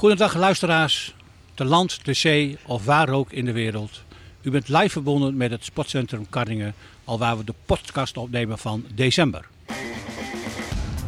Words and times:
Goedendag 0.00 0.34
luisteraars, 0.34 1.14
te 1.54 1.64
land, 1.64 2.04
te 2.04 2.12
zee 2.12 2.58
of 2.66 2.84
waar 2.84 3.08
ook 3.08 3.32
in 3.32 3.44
de 3.44 3.52
wereld. 3.52 4.02
U 4.42 4.50
bent 4.50 4.68
live 4.68 4.88
verbonden 4.88 5.36
met 5.36 5.50
het 5.50 5.64
Sportcentrum 5.64 6.26
Karningen, 6.28 6.74
al 7.04 7.18
waar 7.18 7.38
we 7.38 7.44
de 7.44 7.54
podcast 7.66 8.16
opnemen 8.16 8.58
van 8.58 8.84
december. 8.94 9.48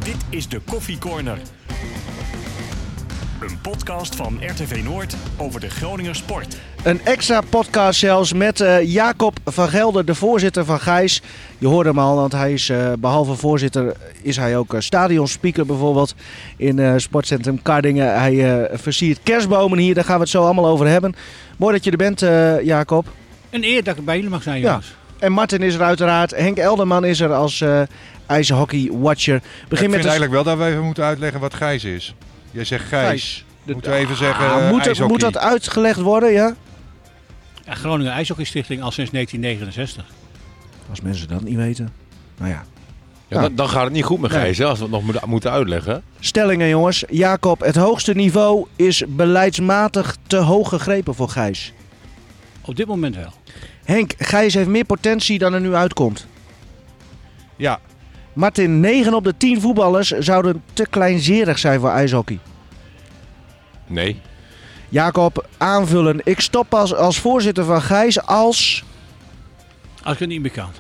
Dit 0.05 0.17
is 0.29 0.49
de 0.49 0.61
Koffie 0.61 0.99
Corner. 0.99 1.39
Een 3.41 3.61
podcast 3.61 4.17
van 4.17 4.39
RTV 4.47 4.83
Noord 4.85 5.17
over 5.37 5.61
de 5.61 5.71
Groninger 5.71 6.15
sport. 6.15 6.57
Een 6.83 7.05
extra 7.05 7.41
podcast 7.41 7.99
zelfs 7.99 8.33
met 8.33 8.61
uh, 8.61 8.93
Jacob 8.93 9.39
van 9.45 9.69
Gelder, 9.69 10.05
de 10.05 10.15
voorzitter 10.15 10.65
van 10.65 10.81
Gijs. 10.81 11.23
Je 11.59 11.67
hoorde 11.67 11.89
hem 11.89 11.99
al, 11.99 12.17
want 12.17 12.33
hij 12.33 12.53
is 12.53 12.69
uh, 12.69 12.93
behalve 12.99 13.35
voorzitter 13.35 13.97
is 14.23 14.37
hij 14.37 14.57
ook 14.57 14.75
uh, 14.75 14.81
stadionspeaker 14.81 15.67
bijvoorbeeld 15.67 16.15
in 16.57 17.01
Sportcentrum 17.01 17.63
Kardingen. 17.63 18.21
Hij 18.21 18.69
versiert 18.73 19.21
kerstbomen 19.23 19.79
hier, 19.79 19.95
daar 19.95 20.05
gaan 20.05 20.15
we 20.15 20.21
het 20.21 20.31
zo 20.31 20.45
allemaal 20.45 20.67
over 20.67 20.87
hebben. 20.87 21.15
Mooi 21.57 21.75
dat 21.75 21.85
je 21.85 21.91
er 21.91 21.97
bent, 21.97 22.21
Jacob. 22.65 23.07
Een 23.51 23.65
eer 23.65 23.85
dat 23.85 23.97
ik 23.97 24.05
bij 24.05 24.15
jullie 24.15 24.31
mag 24.31 24.43
zijn, 24.43 24.61
jongens. 24.61 24.87
Ja. 24.87 25.27
En 25.27 25.33
Martin 25.33 25.63
is 25.63 25.75
er 25.75 25.83
uiteraard. 25.83 26.31
Henk 26.31 26.59
Elderman 26.59 27.05
is 27.05 27.21
er 27.21 27.33
als 27.33 27.65
ijshockey-watcher. 28.27 29.43
Begin 29.69 29.85
ik 29.85 29.91
met 29.91 30.01
vind 30.01 30.11
eigenlijk 30.11 30.33
wel 30.33 30.45
dat 30.45 30.57
wij 30.59 30.71
even 30.71 30.85
moeten 30.85 31.05
uitleggen 31.05 31.41
wat 31.41 31.55
Gijs 31.55 31.85
is. 31.85 32.15
Jij 32.51 32.65
zegt 32.65 32.85
Gijs. 32.85 33.07
Gijs. 33.07 33.45
Moeten 33.65 33.91
we 33.91 33.97
even 33.97 34.17
zeggen. 34.17 34.51
Ah, 34.51 34.71
moet, 34.71 35.09
moet, 35.09 35.21
dat 35.21 35.39
uitgelegd 35.39 36.01
worden, 36.01 36.33
ja? 36.33 36.55
Ja 37.65 37.75
Groningen 37.75 38.13
IJshockeystichting 38.13 38.83
al 38.83 38.91
sinds 38.91 39.11
1969. 39.11 40.15
Als 40.91 41.01
mensen 41.01 41.29
dat 41.29 41.43
niet 41.43 41.57
weten. 41.57 41.93
Nou 42.39 42.51
ja. 42.51 42.65
ja 43.29 43.41
dan, 43.41 43.55
dan, 43.55 43.69
gaat 43.69 43.85
het 43.85 43.93
niet 43.93 44.05
goed 44.05 44.21
met 44.21 44.31
Gijs, 44.31 44.63
als 44.63 44.79
we 44.79 44.85
het 44.85 45.05
nog 45.05 45.27
moeten 45.27 45.51
uitleggen. 45.51 46.03
Stellingen, 46.21 46.69
jongens. 46.69 47.05
Jacob, 47.11 47.61
het 47.61 47.77
hoogste 47.77 48.15
niveau 48.15 48.67
is 48.77 49.05
beleidsmatig 49.09 50.17
te 50.27 50.37
hoog 50.37 50.69
gegrepen 50.69 51.15
voor 51.15 51.29
Gijs. 51.29 51.73
Op 52.61 52.77
dit 52.77 52.87
moment 52.87 53.17
wel. 53.17 53.33
Henk, 53.85 54.13
Gijs 54.19 54.55
heeft 54.55 54.69
meer 54.69 54.85
potentie 54.85 55.39
dan 55.39 55.53
er 55.55 55.61
nu 55.61 55.75
uitkomt. 55.75 56.27
Ja. 57.57 57.81
Martin, 58.33 58.81
9 58.81 59.15
op 59.15 59.25
de 59.25 59.37
10 59.37 59.61
voetballers 59.61 60.11
zouden 60.11 60.63
te 60.73 60.87
kleinzerig 60.91 61.59
zijn 61.59 61.81
voor 61.81 61.91
ijshockey. 61.91 62.39
Nee. 63.87 64.21
Jacob, 64.93 65.47
aanvullen. 65.57 66.21
Ik 66.25 66.41
stop 66.41 66.69
pas 66.69 66.95
als 66.95 67.19
voorzitter 67.19 67.65
van 67.65 67.83
Gijs 67.83 68.23
als... 68.23 68.85
Als 70.03 70.15
ik 70.15 70.19
het 70.19 70.29
niet 70.29 70.41
meer 70.41 70.51
kan. 70.51 70.71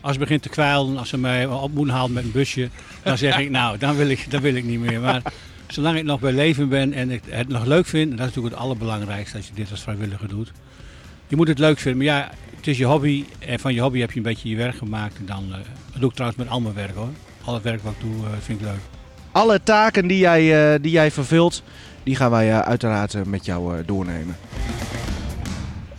Als 0.00 0.10
het 0.10 0.18
begint 0.18 0.42
te 0.42 0.48
kwijlen, 0.48 0.98
als 0.98 1.08
ze 1.08 1.18
mij 1.18 1.46
op 1.46 1.72
moeten 1.72 1.94
halen 1.94 2.12
met 2.12 2.24
een 2.24 2.32
busje, 2.32 2.68
dan 3.02 3.18
zeg 3.18 3.38
ik 3.38 3.50
nou, 3.50 3.78
dan 3.78 3.96
wil 3.96 4.08
ik, 4.08 4.30
dan 4.30 4.40
wil 4.40 4.54
ik 4.54 4.64
niet 4.64 4.80
meer. 4.80 5.00
Maar 5.00 5.22
zolang 5.66 5.98
ik 5.98 6.04
nog 6.04 6.20
bij 6.20 6.32
leven 6.32 6.68
ben 6.68 6.92
en 6.92 7.10
ik 7.10 7.22
het 7.28 7.48
nog 7.48 7.64
leuk 7.64 7.86
vind, 7.86 8.10
dat 8.10 8.18
is 8.18 8.26
natuurlijk 8.26 8.54
het 8.54 8.64
allerbelangrijkste 8.64 9.36
als 9.36 9.46
je 9.46 9.54
dit 9.54 9.70
als 9.70 9.82
vrijwilliger 9.82 10.28
doet. 10.28 10.52
Je 11.28 11.36
moet 11.36 11.48
het 11.48 11.58
leuk 11.58 11.78
vinden, 11.78 12.04
maar 12.04 12.14
ja, 12.14 12.30
het 12.56 12.66
is 12.66 12.78
je 12.78 12.84
hobby 12.84 13.24
en 13.38 13.60
van 13.60 13.74
je 13.74 13.80
hobby 13.80 14.00
heb 14.00 14.10
je 14.10 14.16
een 14.16 14.22
beetje 14.22 14.48
je 14.48 14.56
werk 14.56 14.76
gemaakt. 14.76 15.16
En 15.18 15.26
dan, 15.26 15.44
uh, 15.48 15.54
dat 15.92 16.00
doe 16.00 16.08
ik 16.08 16.14
trouwens 16.14 16.42
met 16.42 16.50
al 16.50 16.60
mijn 16.60 16.74
werk 16.74 16.94
hoor. 16.94 17.10
Al 17.44 17.54
het 17.54 17.62
werk 17.62 17.82
wat 17.82 17.92
ik 17.92 18.00
doe 18.00 18.24
uh, 18.24 18.28
vind 18.40 18.60
ik 18.60 18.66
leuk. 18.66 18.80
Alle 19.32 19.62
taken 19.62 20.06
die 20.06 20.18
jij, 20.18 20.74
uh, 20.74 20.82
die 20.82 20.92
jij 20.92 21.10
vervult, 21.10 21.62
die 22.06 22.16
gaan 22.16 22.30
wij 22.30 22.62
uiteraard 22.62 23.24
met 23.24 23.44
jou 23.44 23.84
doornemen. 23.84 24.36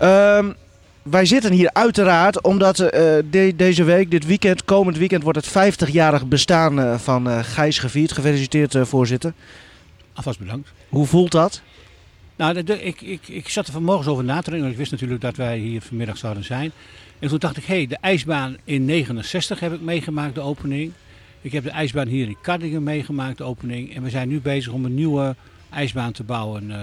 Um, 0.02 0.56
wij 1.02 1.26
zitten 1.26 1.52
hier 1.52 1.70
uiteraard 1.74 2.42
omdat 2.42 2.80
uh, 2.80 2.90
de, 3.30 3.54
deze 3.56 3.84
week, 3.84 4.12
dit 4.12 4.26
weekend, 4.26 4.66
komend 4.66 4.98
weekend, 4.98 5.24
wordt 5.24 5.46
het 5.46 5.76
50-jarig 5.76 6.28
bestaan 6.28 6.80
uh, 6.80 6.98
van 6.98 7.28
uh, 7.28 7.40
Gijs 7.44 7.80
gevierd. 7.80 8.12
Gefeliciteerd, 8.12 8.78
voorzitter. 8.82 9.34
Alvast 10.14 10.40
bedankt. 10.40 10.72
Hoe 10.90 11.06
voelt 11.06 11.32
dat? 11.32 11.62
Nou, 12.36 12.64
de, 12.64 12.84
ik, 12.84 13.02
ik, 13.02 13.28
ik 13.28 13.50
zat 13.50 13.68
er 13.68 13.74
vanmorgen 13.74 14.12
over 14.12 14.24
na 14.24 14.42
te 14.42 14.50
denken. 14.50 14.70
Ik 14.70 14.78
wist 14.78 14.92
natuurlijk 14.92 15.22
dat 15.22 15.36
wij 15.36 15.58
hier 15.58 15.82
vanmiddag 15.82 16.18
zouden 16.18 16.44
zijn. 16.44 16.72
En 17.20 17.30
toen 17.30 17.40
dacht 17.40 17.58
ik, 17.58 17.66
hé, 17.66 17.76
hey, 17.76 17.88
de 17.88 17.98
ijsbaan 18.02 18.58
in 18.64 18.86
69 18.86 19.60
heb 19.60 19.74
ik 19.74 19.82
meegemaakt, 19.82 20.36
de 20.36 20.42
opening. 20.42 20.92
Ik 21.42 21.52
heb 21.52 21.64
de 21.64 21.70
ijsbaan 21.70 22.08
hier 22.08 22.28
in 22.28 22.38
Kardingen 22.42 22.84
meegemaakt, 22.84 23.38
de 23.38 23.44
opening. 23.44 23.96
En 23.96 24.04
we 24.04 24.10
zijn 24.10 24.28
nu 24.28 24.40
bezig 24.40 24.72
om 24.72 24.86
een 24.86 24.96
nieuwe 24.96 25.36
ijsbaan 25.70 26.12
te 26.12 26.24
bouwen 26.24 26.74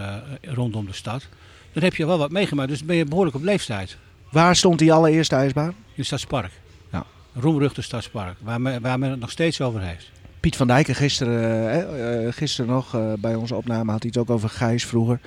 rondom 0.42 0.86
de 0.86 0.92
stad. 0.92 1.26
Dan 1.72 1.82
heb 1.82 1.94
je 1.94 2.06
wel 2.06 2.18
wat 2.18 2.30
meegemaakt, 2.30 2.68
dus 2.68 2.84
ben 2.84 2.96
je 2.96 3.04
behoorlijk 3.04 3.36
op 3.36 3.42
leeftijd. 3.42 3.96
Waar 4.30 4.56
stond 4.56 4.78
die 4.78 4.92
allereerste 4.92 5.34
ijsbaan? 5.34 5.68
In 5.68 5.74
het 5.94 6.06
Stadspark. 6.06 6.50
Ja. 6.92 7.04
Roemruchte 7.34 7.82
Stadspark, 7.82 8.36
waar 8.40 8.60
men, 8.60 8.82
waar 8.82 8.98
men 8.98 9.10
het 9.10 9.20
nog 9.20 9.30
steeds 9.30 9.60
over 9.60 9.80
heeft. 9.80 10.10
Piet 10.40 10.56
van 10.56 10.66
Dijken 10.66 10.94
gisteren, 10.94 12.26
eh, 12.26 12.32
gisteren 12.32 12.70
nog 12.70 12.94
uh, 12.94 13.12
bij 13.18 13.34
onze 13.34 13.54
opname 13.54 13.90
had 13.90 14.02
hij 14.02 14.10
het 14.14 14.22
ook 14.22 14.30
over 14.30 14.48
Gijs 14.48 14.86
vroeger. 14.86 15.20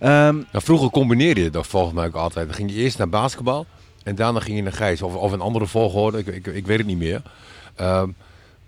Um, 0.00 0.46
vroeger 0.52 0.90
combineerde 0.90 1.42
je 1.42 1.50
dat 1.50 1.66
volgens 1.66 1.94
mij 1.94 2.06
ook 2.06 2.14
altijd. 2.14 2.46
Dan 2.46 2.56
ging 2.56 2.70
je 2.70 2.76
eerst 2.76 2.98
naar 2.98 3.08
basketbal 3.08 3.66
en 4.02 4.14
daarna 4.14 4.40
ging 4.40 4.56
je 4.56 4.62
naar 4.62 4.72
Gijs. 4.72 5.02
Of, 5.02 5.14
of 5.14 5.32
een 5.32 5.40
andere 5.40 5.66
volgorde, 5.66 6.18
ik, 6.18 6.26
ik, 6.26 6.46
ik 6.46 6.66
weet 6.66 6.78
het 6.78 6.86
niet 6.86 6.98
meer. 6.98 7.22
Um, 7.80 8.14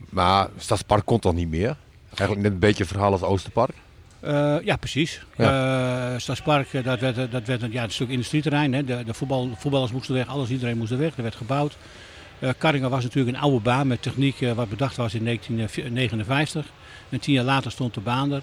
maar 0.08 0.48
Stadspark 0.56 1.04
kon 1.04 1.18
toch 1.18 1.34
niet 1.34 1.50
meer? 1.50 1.76
Eigenlijk 2.08 2.40
net 2.40 2.52
een 2.52 2.58
beetje 2.58 2.82
het 2.82 2.92
verhaal 2.92 3.12
als 3.12 3.22
Oosterpark. 3.22 3.74
Uh, 4.24 4.56
ja, 4.64 4.76
precies. 4.76 5.20
Ja. 5.36 6.12
Uh, 6.12 6.18
Stadspark, 6.18 6.84
dat 6.84 7.00
werd, 7.00 7.30
dat 7.30 7.46
werd 7.46 7.62
ja, 7.70 7.82
een 7.82 7.90
stuk 7.90 8.08
industrieterrein. 8.08 8.72
Hè. 8.72 8.84
De, 8.84 9.04
de 9.04 9.14
voetbal, 9.14 9.50
voetballers 9.56 9.92
moesten 9.92 10.14
weg, 10.14 10.26
alles, 10.26 10.50
iedereen 10.50 10.78
moest 10.78 10.90
er 10.90 10.98
weg. 10.98 11.16
Er 11.16 11.22
werd 11.22 11.34
gebouwd. 11.34 11.76
Uh, 12.38 12.50
Karringen 12.58 12.90
was 12.90 13.02
natuurlijk 13.02 13.36
een 13.36 13.42
oude 13.42 13.60
baan 13.60 13.86
met 13.86 14.02
techniek 14.02 14.38
wat 14.54 14.68
bedacht 14.68 14.96
was 14.96 15.14
in 15.14 15.24
1959. 15.24 16.66
En 17.08 17.20
tien 17.20 17.34
jaar 17.34 17.44
later 17.44 17.70
stond 17.70 17.94
de 17.94 18.00
baan 18.00 18.32
er. 18.32 18.42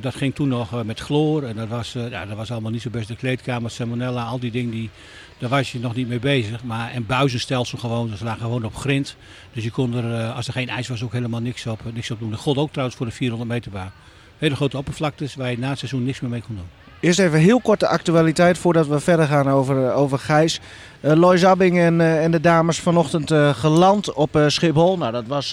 Dat 0.00 0.14
ging 0.14 0.34
toen 0.34 0.48
nog 0.48 0.84
met 0.84 1.00
chloor. 1.00 1.42
En 1.42 1.56
dat 1.56 1.68
was, 1.68 1.92
ja, 1.92 2.26
dat 2.26 2.36
was 2.36 2.50
allemaal 2.50 2.70
niet 2.70 2.82
zo 2.82 2.90
best. 2.90 3.08
De 3.08 3.16
kleedkamer, 3.16 3.70
salmonella, 3.70 4.24
al 4.24 4.38
die 4.38 4.50
dingen, 4.50 4.70
die, 4.70 4.90
daar 5.38 5.50
was 5.50 5.72
je 5.72 5.78
nog 5.78 5.94
niet 5.94 6.08
mee 6.08 6.18
bezig. 6.18 6.64
Maar, 6.64 6.90
en 6.90 7.06
buizenstelsel 7.06 7.78
gewoon, 7.78 8.10
dus 8.10 8.20
lagen 8.20 8.40
gewoon 8.40 8.64
op 8.64 8.76
grind. 8.76 9.16
Dus 9.52 9.64
je 9.64 9.70
kon 9.70 9.94
er, 9.94 10.32
als 10.32 10.46
er 10.46 10.52
geen 10.52 10.68
ijs 10.68 10.88
was, 10.88 11.02
ook 11.02 11.12
helemaal 11.12 11.40
niks 11.40 11.66
op, 11.66 11.80
niks 11.92 12.10
op 12.10 12.18
doen. 12.18 12.30
Dat 12.30 12.40
gold 12.40 12.56
ook 12.56 12.70
trouwens 12.70 12.96
voor 12.96 13.06
de 13.06 13.12
400 13.12 13.50
meter 13.50 13.70
baan 13.70 13.92
hele 14.38 14.56
grote 14.56 14.76
oppervlaktes 14.76 15.34
waar 15.34 15.50
je 15.50 15.58
na 15.58 15.68
het 15.68 15.78
seizoen 15.78 16.04
niks 16.04 16.20
meer 16.20 16.30
mee 16.30 16.42
kon 16.42 16.54
doen. 16.54 16.68
Eerst 17.04 17.18
even 17.18 17.38
heel 17.38 17.60
korte 17.60 17.86
actualiteit 17.86 18.58
voordat 18.58 18.86
we 18.86 19.00
verder 19.00 19.26
gaan 19.26 19.50
over, 19.50 19.86
eh, 19.86 19.98
over 19.98 20.18
Gijs. 20.18 20.60
Uh, 21.00 21.12
Lois 21.12 21.44
Abbing 21.44 21.78
en, 21.78 22.00
uh, 22.00 22.24
en 22.24 22.30
de 22.30 22.40
dames 22.40 22.78
vanochtend 22.78 23.30
uh, 23.30 23.54
geland 23.54 24.12
op 24.12 24.38
Schiphol. 24.46 24.98
Nou, 24.98 25.12
dat 25.12 25.26
was, 25.26 25.50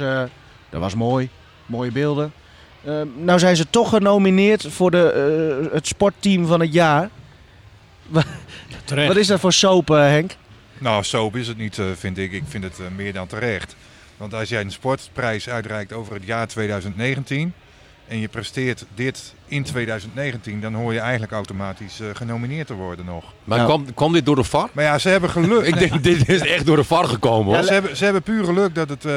dat 0.70 0.80
was 0.80 0.96
mooi. 0.96 1.30
Mooie 1.66 1.92
beelden. 1.92 2.34
nou 3.16 3.40
zijn 3.40 3.56
ze 3.56 3.70
toch 3.70 3.90
genomineerd 3.90 4.66
voor 4.70 4.92
de, 4.92 5.70
het 5.74 5.88
sportteam 5.88 6.46
van 6.46 6.60
het 6.60 6.74
jaar. 6.74 7.10
Wat 9.08 9.16
is 9.16 9.28
dat 9.28 9.40
voor 9.40 9.54
soap, 9.54 9.88
Henk? 9.88 10.36
Nou, 10.78 11.04
soap 11.04 11.36
is 11.36 11.48
het 11.48 11.58
niet, 11.58 11.82
vind 11.96 12.18
ik. 12.18 12.32
Ik 12.32 12.44
vind 12.48 12.64
het 12.64 12.80
meer 12.96 13.14
dan 13.14 13.28
terecht. 13.28 13.76
Want 14.18 14.34
als 14.34 14.50
jij 14.50 14.62
een 14.62 14.72
sportprijs 14.72 15.50
uitreikt 15.50 15.94
over 15.94 16.14
het 16.14 16.26
jaar 16.26 16.48
2019 16.48 17.54
en 18.08 18.20
je 18.20 18.28
presteert 18.28 18.86
dit 18.96 19.34
in 19.46 19.64
2019, 19.64 20.62
dan 20.62 20.74
hoor 20.74 20.94
je 20.94 21.00
eigenlijk 21.00 21.32
automatisch 21.32 22.00
uh, 22.02 22.08
genomineerd 22.14 22.68
te 22.68 22.74
worden 22.74 23.06
nog. 23.06 23.24
Maar 23.44 23.58
nou. 23.58 23.70
kwam, 23.70 23.94
kwam 23.94 24.14
dit 24.14 24.26
door 24.26 24.36
de 24.36 24.44
VAR? 24.44 24.70
Maar 24.72 24.84
ja, 24.84 24.98
ze 24.98 25.10
hebben 25.10 25.30
geluk. 25.30 25.66
Ik 25.72 25.80
denk, 25.80 26.04
dit 26.04 26.30
is 26.30 26.42
echt 26.42 26.66
door 26.66 26.76
de 26.76 26.84
VAR 26.84 27.06
gekomen. 27.06 27.54
Ja, 27.54 27.64
ze, 27.64 27.74
hebben, 27.74 27.98
ze 27.98 28.04
hebben 28.04 28.22
puur 28.22 28.46
geluk 28.46 28.76
dat 28.76 28.90
het 28.90 29.06
uh, 29.06 29.12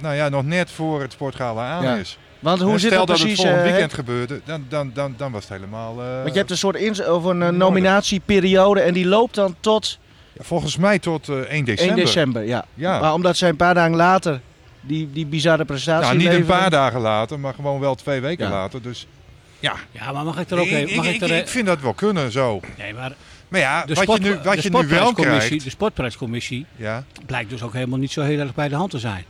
nou 0.00 0.14
ja, 0.14 0.28
nog 0.28 0.44
net 0.44 0.70
voor 0.70 1.00
het 1.00 1.12
sportgala 1.12 1.70
aan 1.70 1.82
ja. 1.82 1.96
is. 1.96 2.18
Want 2.38 2.60
hoe 2.60 2.72
en 2.72 2.80
zit 2.80 2.90
stel 2.90 3.06
dat, 3.06 3.16
dat 3.16 3.16
precies, 3.16 3.38
het 3.38 3.46
volgend 3.46 3.66
uh, 3.66 3.70
weekend 3.70 3.94
gebeurde, 3.94 4.40
dan, 4.44 4.64
dan, 4.68 4.90
dan, 4.94 5.14
dan 5.16 5.32
was 5.32 5.48
het 5.48 5.52
helemaal... 5.52 5.94
Want 5.94 6.32
je 6.32 6.38
hebt 6.38 6.50
een 6.50 6.56
soort 6.56 7.08
of 7.08 7.24
een 7.24 7.56
nominatieperiode 7.56 8.80
en 8.80 8.94
die 8.94 9.06
loopt 9.06 9.34
dan 9.34 9.56
tot... 9.60 9.98
Ja, 10.32 10.44
volgens 10.44 10.76
mij 10.76 10.98
tot 10.98 11.28
1 11.28 11.64
december. 11.64 11.96
1 11.96 11.96
december, 11.96 12.44
ja. 12.44 12.64
ja. 12.74 13.00
Maar 13.00 13.12
omdat 13.12 13.36
zij 13.36 13.48
een 13.48 13.56
paar 13.56 13.74
dagen 13.74 13.96
later 13.96 14.40
die, 14.80 15.12
die 15.12 15.26
bizarre 15.26 15.64
prestatie 15.64 16.04
Nou, 16.04 16.16
niet 16.16 16.26
leveren. 16.26 16.54
een 16.54 16.60
paar 16.60 16.70
dagen 16.70 17.00
later, 17.00 17.40
maar 17.40 17.54
gewoon 17.54 17.80
wel 17.80 17.94
twee 17.94 18.20
weken 18.20 18.44
ja. 18.44 18.50
later. 18.50 18.82
Dus 18.82 19.06
ja. 19.60 19.74
Ja, 19.90 20.12
maar 20.12 20.24
mag 20.24 20.38
ik 20.38 20.50
er 20.50 20.58
ook 20.58 20.66
even... 20.66 20.96
Mag 20.96 21.06
ik, 21.06 21.14
ik, 21.14 21.20
er, 21.20 21.30
ik, 21.30 21.48
vind 21.48 21.66
dat 21.66 21.80
wel 21.80 21.94
kunnen 21.94 22.32
zo. 22.32 22.60
Nee, 22.78 22.94
maar... 22.94 23.12
Maar 23.48 23.60
ja, 23.60 23.84
wat 23.86 23.98
sport, 23.98 24.22
je 24.22 24.28
nu, 24.28 24.38
wat 24.44 24.62
je 24.62 24.70
nu 24.70 24.86
wel 24.86 25.12
krijgt... 25.12 25.64
De 25.64 25.70
sportprijscommissie 25.70 26.66
ja. 26.76 27.04
blijkt 27.26 27.50
dus 27.50 27.62
ook 27.62 27.72
helemaal 27.72 27.98
niet 27.98 28.10
zo 28.10 28.22
heel 28.22 28.38
erg 28.38 28.54
bij 28.54 28.68
de 28.68 28.74
hand 28.74 28.90
te 28.90 28.98
zijn. 28.98 29.24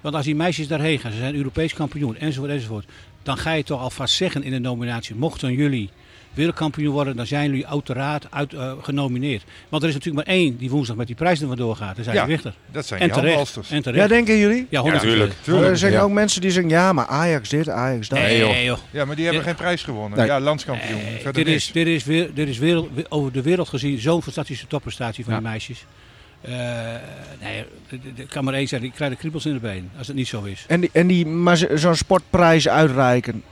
Want 0.00 0.14
als 0.14 0.24
die 0.24 0.34
meisjes 0.34 0.68
daarheen 0.68 0.98
gaan, 0.98 1.12
ze 1.12 1.18
zijn 1.18 1.34
Europees 1.34 1.74
kampioen, 1.74 2.16
enzovoort, 2.16 2.50
enzovoort. 2.50 2.86
Dan 3.22 3.38
ga 3.38 3.52
je 3.52 3.64
toch 3.64 3.80
alvast 3.80 4.14
zeggen 4.14 4.42
in 4.42 4.50
de 4.50 4.58
nominatie, 4.58 5.14
mochten 5.14 5.52
jullie 5.52 5.90
wereldkampioen 6.36 6.92
worden, 6.92 7.16
dan 7.16 7.26
zijn 7.26 7.50
jullie 7.50 7.66
uiteraard 7.66 8.26
uit, 8.30 8.52
uh, 8.52 8.72
genomineerd. 8.80 9.44
Want 9.68 9.82
er 9.82 9.88
is 9.88 9.94
natuurlijk 9.94 10.26
maar 10.26 10.36
één 10.36 10.56
die 10.56 10.70
woensdag 10.70 10.96
met 10.96 11.06
die 11.06 11.16
prijs 11.16 11.40
er 11.40 11.46
vandoor 11.46 11.76
gaat. 11.76 11.96
Dat 11.96 12.04
zijn 12.04 12.16
ja, 12.16 12.22
de 12.22 12.28
Wichter. 12.28 12.54
Dat 12.72 12.86
zijn 12.86 13.00
en 13.00 13.10
terecht. 13.10 13.56
en 13.70 13.82
terecht. 13.82 14.02
Ja, 14.02 14.08
denken 14.08 14.38
jullie? 14.38 14.66
Ja, 14.70 14.82
natuurlijk. 14.82 15.32
Ja, 15.32 15.36
tuurlijk. 15.42 15.70
Er 15.70 15.78
zijn 15.78 15.92
ja. 15.92 16.00
ook 16.00 16.10
mensen 16.10 16.40
die 16.40 16.50
zeggen, 16.50 16.70
ja, 16.70 16.92
maar 16.92 17.06
Ajax 17.06 17.48
dit, 17.48 17.68
Ajax 17.68 18.08
dat. 18.08 18.18
Nee, 18.18 18.38
joh. 18.38 18.64
joh. 18.64 18.78
Ja, 18.90 19.04
maar 19.04 19.16
die 19.16 19.24
hebben 19.24 19.42
ja. 19.42 19.48
geen 19.48 19.58
prijs 19.58 19.82
gewonnen. 19.82 20.18
Nee. 20.18 20.26
Ja, 20.26 20.40
landskampioen. 20.40 21.00
Nee, 21.02 21.32
dit, 21.32 21.46
is, 21.46 21.72
dit, 21.72 21.86
is 21.86 22.04
weer, 22.04 22.34
dit 22.34 22.48
is 22.48 22.58
wereld, 22.58 22.88
over 23.08 23.32
de 23.32 23.42
wereld 23.42 23.68
gezien 23.68 23.98
zo'n 23.98 24.22
fantastische 24.22 24.66
topprestatie 24.66 25.24
van 25.24 25.32
ja. 25.32 25.38
die 25.38 25.48
meisjes. 25.48 25.84
Uh, 26.48 26.54
nee, 27.40 27.64
ik 28.14 28.28
kan 28.28 28.44
maar 28.44 28.54
één 28.54 28.68
zeggen, 28.68 28.88
ik 28.88 28.94
krijg 28.94 29.10
de 29.10 29.16
kriebels 29.16 29.46
in 29.46 29.52
de 29.52 29.58
been 29.58 29.90
als 29.98 30.06
het 30.06 30.16
niet 30.16 30.28
zo 30.28 30.42
is. 30.42 30.64
En, 30.68 30.80
die, 30.80 30.90
en 30.92 31.06
die, 31.06 31.26
maar 31.26 31.66
zo'n 31.74 31.94
sportprijs 31.94 32.68
uitreiken, 32.68 33.42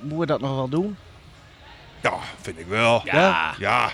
moeten 0.00 0.18
we 0.18 0.26
dat 0.26 0.40
nog 0.40 0.54
wel 0.54 0.68
doen? 0.68 0.96
Ja, 2.02 2.12
vind 2.40 2.58
ik 2.58 2.66
wel. 2.68 3.02
Ja. 3.04 3.54
Ja, 3.58 3.92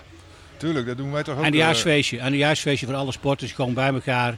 tuurlijk, 0.56 0.86
dat 0.86 0.96
doen 0.96 1.12
wij 1.12 1.22
toch 1.22 1.36
ook. 1.38 1.44
En 1.44 1.50
de 1.50 1.56
eh, 1.58 1.62
jaarsfeestje. 1.64 2.18
En 2.18 2.30
de 2.30 2.36
jaarsfeestje 2.36 2.86
voor 2.86 2.94
alle 2.94 3.12
sporters 3.12 3.52
gewoon 3.52 3.74
bij 3.74 3.92
elkaar. 3.92 4.36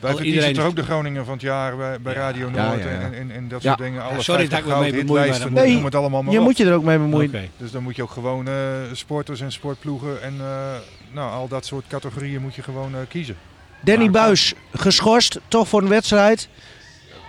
Wij 0.00 0.10
Al- 0.10 0.16
verkiezen 0.16 0.52
toch 0.52 0.64
ook 0.64 0.76
de 0.76 0.82
Groningen 0.82 1.24
van 1.24 1.32
het 1.34 1.42
jaar 1.42 2.00
bij. 2.02 2.12
Radio 2.14 2.50
Ja, 2.54 2.68
Noord 2.68 2.82
ja, 2.82 2.90
ja. 2.90 3.00
En, 3.00 3.14
en, 3.14 3.30
en 3.30 3.48
dat 3.48 3.62
Ja. 3.62 3.68
soort 3.68 3.82
dingen. 3.82 4.02
Alle 4.02 4.22
sorry 4.22 4.46
50 4.46 4.50
dat 4.50 4.58
ik 4.58 4.64
me 4.74 4.80
mee 4.80 4.90
goud, 4.90 5.00
bemoei, 5.00 5.18
maar 5.18 5.22
hitlijsten, 5.24 5.54
dat 5.54 5.64
moet- 5.64 5.74
noem 5.74 5.84
het 5.84 5.94
allemaal 5.94 6.22
maar 6.22 6.32
Je 6.32 6.40
moet 6.40 6.56
je 6.56 6.64
er 6.64 6.74
ook 6.74 6.82
mee 6.82 6.98
bemoeien. 6.98 7.28
Oké. 7.28 7.48
Dus 7.56 7.70
dan 7.70 7.82
moet 7.82 7.96
je 7.96 8.02
ook 8.02 8.10
gewoon 8.10 8.48
eh, 8.48 8.54
sporters 8.92 9.40
en 9.40 9.52
sportploegen 9.52 10.22
en 10.22 10.34
eh, 10.40 10.74
nou, 11.12 11.32
al 11.32 11.48
dat 11.48 11.66
soort 11.66 11.84
categorieën 11.88 12.40
moet 12.42 12.54
je 12.54 12.62
gewoon 12.62 12.94
eh, 12.94 13.00
kiezen. 13.08 13.36
Danny 13.80 14.02
Maar- 14.02 14.12
Buis 14.12 14.54
geschorst, 14.74 15.38
toch 15.48 15.68
voor 15.68 15.82
een 15.82 15.88
wedstrijd. 15.88 16.48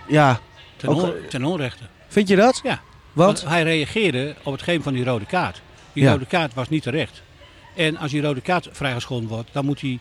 Ja, 0.08 0.40
Ten, 0.76 0.88
Ook- 0.88 1.02
on- 1.02 1.14
ten 1.28 1.44
onrechte. 1.44 1.84
vind 2.08 2.28
je 2.28 2.36
dat? 2.36 2.60
Ja. 2.62 2.80
Want? 3.12 3.40
Want 3.40 3.52
hij 3.52 3.62
reageerde 3.62 4.34
op 4.42 4.52
het 4.52 4.62
geven 4.62 4.82
van 4.82 4.92
die 4.92 5.04
rode 5.04 5.26
kaart. 5.26 5.60
Die 5.98 6.06
Ja. 6.06 6.12
rode 6.12 6.26
kaart 6.26 6.54
was 6.54 6.68
niet 6.68 6.82
terecht. 6.82 7.22
En 7.76 7.96
als 7.96 8.10
die 8.10 8.22
rode 8.22 8.40
kaart 8.40 8.68
vrijgeschonden 8.72 9.28
wordt, 9.28 9.48
dan 9.52 9.64
moet 9.64 9.80
hij. 9.80 9.98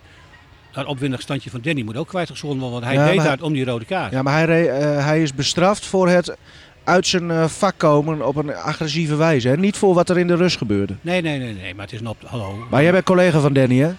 Dat 0.71 0.85
opwindig 0.85 1.21
standje 1.21 1.49
van 1.49 1.61
Danny 1.61 1.81
moet 1.81 1.97
ook 1.97 2.07
kwijtgeschonden 2.07 2.59
worden. 2.59 2.79
Want 2.79 2.94
hij 2.97 3.05
Ja, 3.05 3.11
deed 3.11 3.23
dat 3.29 3.41
om 3.41 3.53
die 3.53 3.65
rode 3.65 3.85
kaart. 3.85 4.11
Ja, 4.11 4.21
maar 4.21 4.47
hij, 4.47 4.69
eh, 4.69 5.05
hij 5.05 5.21
is 5.21 5.33
bestraft 5.33 5.85
voor 5.85 6.09
het 6.09 6.35
uit 6.83 7.07
zijn 7.07 7.31
eh, 7.31 7.45
vak 7.47 7.73
komen 7.77 8.27
op 8.27 8.35
een 8.35 8.55
agressieve 8.55 9.15
wijze. 9.15 9.47
Hè? 9.47 9.57
Niet 9.57 9.77
voor 9.77 9.94
wat 9.94 10.09
er 10.09 10.17
in 10.17 10.27
de 10.27 10.35
rust 10.35 10.57
gebeurde. 10.57 10.95
Nee, 11.01 11.21
nee, 11.21 11.39
nee, 11.39 11.53
nee. 11.53 11.73
Maar 11.75 11.83
het 11.85 11.94
is 11.94 11.99
een 11.99 12.07
op. 12.07 12.17
Hallo. 12.25 12.65
Maar 12.69 12.81
jij 12.83 12.91
bent 12.91 13.03
collega 13.05 13.39
van 13.39 13.53
Danny, 13.53 13.77
hè? 13.77 13.91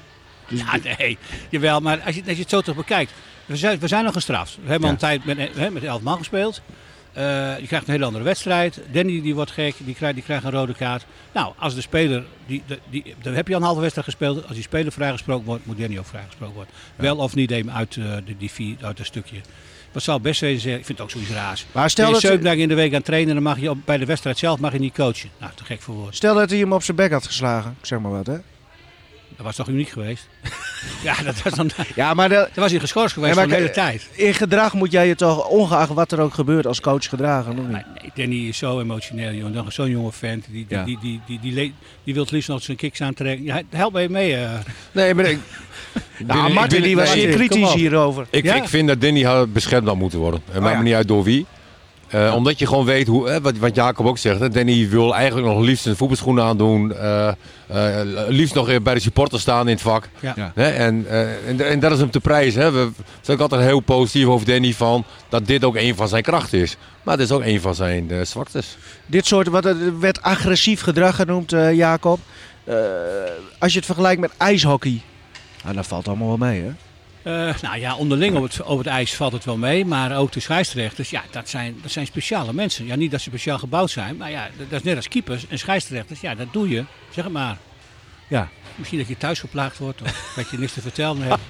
Dus 0.48 0.60
Ja, 0.60 0.94
nee. 0.98 1.18
Jawel, 1.48 1.80
maar 1.80 2.00
als 2.06 2.14
je, 2.14 2.22
als 2.26 2.34
je 2.36 2.40
het 2.42 2.50
zo 2.50 2.60
terug 2.60 2.76
bekijkt. 2.76 3.12
We 3.46 3.56
zijn, 3.56 3.78
we 3.78 3.88
zijn 3.88 4.04
nog 4.04 4.12
gestraft. 4.12 4.58
We 4.64 4.70
hebben 4.70 4.86
al 4.88 4.94
een 4.94 5.00
tijd 5.00 5.24
met, 5.24 5.38
hè, 5.54 5.70
met 5.70 5.84
elf 5.84 6.02
man 6.02 6.18
gespeeld. 6.18 6.60
Eh, 7.19 7.59
je 7.59 7.67
krijgt 7.67 7.87
een 7.87 7.93
hele 7.93 8.05
andere 8.05 8.25
wedstrijd. 8.25 8.81
Danny 8.93 9.23
die 9.23 9.35
wordt 9.35 9.50
gek, 9.50 9.75
die 9.79 9.94
krijgt, 9.94 10.15
die 10.15 10.25
krijgt 10.25 10.44
een 10.44 10.50
rode 10.50 10.75
kaart. 10.75 11.06
Nou, 11.32 11.53
als 11.59 11.75
de 11.75 11.81
speler, 11.81 12.25
die, 12.47 12.62
die, 12.67 12.79
die, 12.91 13.15
dan 13.23 13.35
heb 13.35 13.49
je 13.49 13.55
al 13.55 13.61
een 13.61 13.67
halve 13.67 13.81
wedstrijd 13.81 14.09
gespeeld. 14.09 14.44
Als 14.44 14.55
die 14.55 14.62
speler 14.62 14.93
vrijgesproken 14.93 15.47
wordt, 15.47 15.67
moet 15.67 15.79
Danny 15.79 15.99
ook 15.99 16.06
vrijgesproken 16.06 16.55
worden. 16.55 16.75
Wel 16.97 17.17
of 17.17 17.35
niet 17.35 17.53
uit, 17.53 17.97
eh, 17.97 18.05
de, 18.25 18.37
die 18.38 18.50
vier, 18.50 18.76
uit 18.81 18.99
een 18.99 19.05
stukje. 19.05 19.37
Wat 19.93 20.03
zou 20.03 20.20
best 20.20 20.38
zeggen, 20.38 20.70
ik 20.70 20.85
vind 20.85 20.88
het 20.88 21.00
ook 21.00 21.11
zoiets 21.11 21.31
raars. 21.31 21.67
Maar 21.73 21.91
Stel 21.91 22.06
je 22.06 22.12
dat, 22.12 22.20
zeven 22.20 22.44
dagen 22.44 22.61
in 22.61 22.69
de 22.69 22.75
week 22.75 22.94
aan 22.94 23.03
trainen, 23.03 23.35
dan 23.35 23.43
mag 23.43 23.61
je 23.61 23.70
op, 23.70 23.79
bij 23.85 23.99
de 23.99 24.05
wedstrijd 24.05 24.38
zelf 24.38 24.59
mag 24.59 24.73
je 24.73 24.79
niet 24.79 24.94
coachen. 24.94 25.31
Nou, 25.38 25.53
te 25.55 25.65
gek 25.65 25.81
voor 25.81 25.94
woorden. 25.94 26.15
stel 26.15 26.35
dat 26.35 26.50
hij 26.50 26.59
hem 26.59 26.73
op 26.73 26.82
zijn 26.82 26.97
bek 26.97 27.12
had 27.12 27.26
geslagen. 27.26 27.76
Ik 27.81 27.87
zeg 27.87 27.99
maar 27.99 28.11
wat, 28.11 28.26
hè? 28.26 28.37
Dat 29.38 29.46
was 29.46 29.56
toch 29.56 29.69
uniek 29.69 29.88
geweest? 29.88 30.29
ja, 31.05 31.14
dat 31.25 31.43
was 31.43 31.52
dan, 31.52 31.70
Ja, 31.94 32.14
maar 32.14 32.29
de- 32.29 32.49
was 32.55 32.70
hij 32.70 32.81
geschorst 32.81 33.14
geweest 33.14 33.35
Ja, 33.35 33.40
maar 33.40 33.49
voor 33.49 33.56
de 33.58 33.62
hele 33.62 33.75
tijd. 33.75 34.08
in 34.12 34.35
gedrag 34.35 34.73
moet 34.75 34.93
jij 34.93 35.06
je 35.08 35.14
toch, 35.14 35.46
ongeacht 35.49 35.93
wat 35.93 36.12
er 36.12 36.20
ook 36.20 36.35
gebeurt, 36.35 36.67
als 36.67 36.81
coach 36.81 37.08
gedragen. 37.08 37.55
Nee, 37.55 37.64
nee, 38.02 38.11
Danny 38.14 38.49
is 38.49 38.58
zo 38.58 38.81
emotioneel, 38.81 39.32
jongen. 39.32 39.52
Dan 39.52 39.73
Zo'n 39.73 39.90
jonge 39.90 40.12
vent. 40.12 40.44
Die, 40.50 40.67
die, 40.69 40.79
Ja. 40.79 40.85
die, 40.85 40.99
die, 41.00 41.20
die, 41.26 41.75
die, 42.05 42.14
wil 42.14 42.23
het 42.23 42.32
liefst 42.32 42.49
nog 42.49 42.62
zijn 42.62 42.76
kicks 42.76 43.00
aantrekken. 43.00 43.44
Ja, 43.44 43.62
help 43.70 43.93
mij 43.93 44.08
mee. 44.08 44.35
eh. 44.37 44.50
Nee, 44.93 45.14
maar 45.14 45.25
ik, 45.25 45.38
Nou, 46.26 46.52
Martin 46.52 46.82
die 46.82 46.96
was 46.96 47.11
zeer 47.12 47.29
kom 47.29 47.37
kritisch 47.37 47.73
hierover. 47.75 48.26
Ik, 48.31 48.44
Ja? 48.44 48.55
ik 48.55 48.69
vind 48.69 48.88
dat 48.88 49.00
Danny 49.00 49.23
had 49.23 49.52
beschermd 49.52 49.87
had 49.87 49.96
moeten 49.96 50.19
worden. 50.19 50.41
Het 50.50 50.61
maakt 50.61 50.73
ja. 50.73 50.79
me 50.79 50.84
niet 50.84 50.94
uit 50.94 51.08
door 51.08 51.23
wie. 51.25 51.46
Eh, 52.08 52.34
Omdat 52.37 52.58
je 52.58 52.66
gewoon 52.66 52.84
weet, 52.84 53.06
hoe, 53.06 53.28
hè, 53.28 53.40
wat, 53.40 53.56
wat 53.56 53.75
Jacob 53.75 54.06
ook 54.06 54.19
zegt. 54.19 54.40
Hè, 54.40 54.49
Danny 54.49 54.88
wil 54.88 55.14
eigenlijk 55.14 55.46
nog 55.46 55.60
liefst 55.60 55.82
zijn 55.82 55.96
voetbalschoenen 55.96 56.44
aandoen. 56.44 56.94
eh 56.94 57.28
eh, 57.69 58.00
liefst 58.28 58.55
nog 58.55 58.82
bij 58.82 58.94
de 58.94 59.00
supporters 59.00 59.43
staan 59.43 59.66
in 59.69 59.72
het 59.75 59.82
vak. 59.82 60.08
Ja. 60.20 60.32
Ja. 60.37 60.52
Hè, 60.55 60.69
en, 60.70 61.06
eh, 61.08 61.49
en, 61.49 61.60
en 61.69 61.81
dat 61.81 61.93
is 61.93 61.99
hem 61.99 62.10
te 62.10 62.20
prijzen. 62.20 62.62
Hè. 62.62 62.70
We 62.70 62.90
zijn 63.20 63.37
ook 63.37 63.43
altijd 63.43 63.69
heel 63.69 63.81
positief 63.81 64.26
over 64.26 64.46
Danny 64.46 64.72
van 64.72 65.05
dat 65.28 65.46
dit 65.46 65.64
ook 65.64 65.76
een 65.76 65.94
van 65.94 66.08
zijn 66.08 66.22
krachten 66.22 66.58
is. 66.58 66.76
Maar 67.02 67.14
het 67.16 67.25
is 67.25 67.32
ook 67.32 67.43
een 67.44 67.60
van 67.60 67.75
zijn 67.75 68.10
eh, 68.10 68.20
zwaktes. 68.22 68.76
Dit 69.06 69.26
soort, 69.26 69.49
wat 69.49 69.64
er 69.64 70.00
werd 70.00 70.22
agressief 70.22 70.81
gedrag 70.81 71.16
genoemd, 71.16 71.52
eh, 71.52 71.75
Jacob. 71.75 72.19
Eh, 72.64 72.76
als 73.58 73.70
je 73.72 73.76
het 73.76 73.87
vergelijkt 73.87 74.20
met 74.20 74.31
ijshockey. 74.37 75.00
Nou, 75.64 75.76
dat 75.76 75.87
valt 75.87 76.08
allemaal 76.08 76.28
wel 76.28 76.49
mee, 76.49 76.62
hè? 76.62 76.70
Eh, 77.23 77.32
nou 77.62 77.79
ja, 77.79 77.97
onderling 77.97 78.37
op 78.37 78.43
het, 78.43 78.62
op 78.62 78.79
het 78.79 78.87
ijs 78.87 79.15
valt 79.15 79.32
het 79.32 79.44
wel 79.44 79.56
mee. 79.56 79.85
Maar 79.85 80.17
ook 80.17 80.32
de 80.32 80.41
scheidsrechters, 80.41 81.11
ja, 81.11 81.23
dat 81.31 81.49
zijn, 81.49 81.79
dat 81.82 81.91
zijn 81.91 82.06
speciale 82.06 82.53
mensen. 82.53 82.87
Ja, 82.87 82.94
niet 82.97 83.11
dat 83.11 83.20
ze 83.20 83.29
speciaal 83.29 83.59
gebouwd 83.59 83.91
zijn. 83.91 84.17
Maar 84.17 84.31
ja, 84.31 84.49
dat, 84.56 84.70
dat 84.70 84.79
is 84.79 84.85
net 84.87 84.97
als 84.97 85.09
keepers 85.09 85.47
en 85.49 85.59
scheidsrechters. 85.59 86.20
Ja, 86.20 86.35
dat 86.35 86.53
doe 86.53 86.69
je. 86.69 86.85
Zeg 87.15 87.29
maar. 87.29 87.56
Ja. 88.29 88.49
Misschien 88.76 88.99
dat 88.99 89.09
je 89.09 89.17
thuis 89.17 89.41
geplaagd 89.41 89.79
wordt 89.79 90.03
of 90.03 90.32
dat 90.37 90.50
je 90.50 90.59
niks 90.59 90.73
te 90.73 90.81
vertellen 90.81 91.23
hebt. 91.23 91.41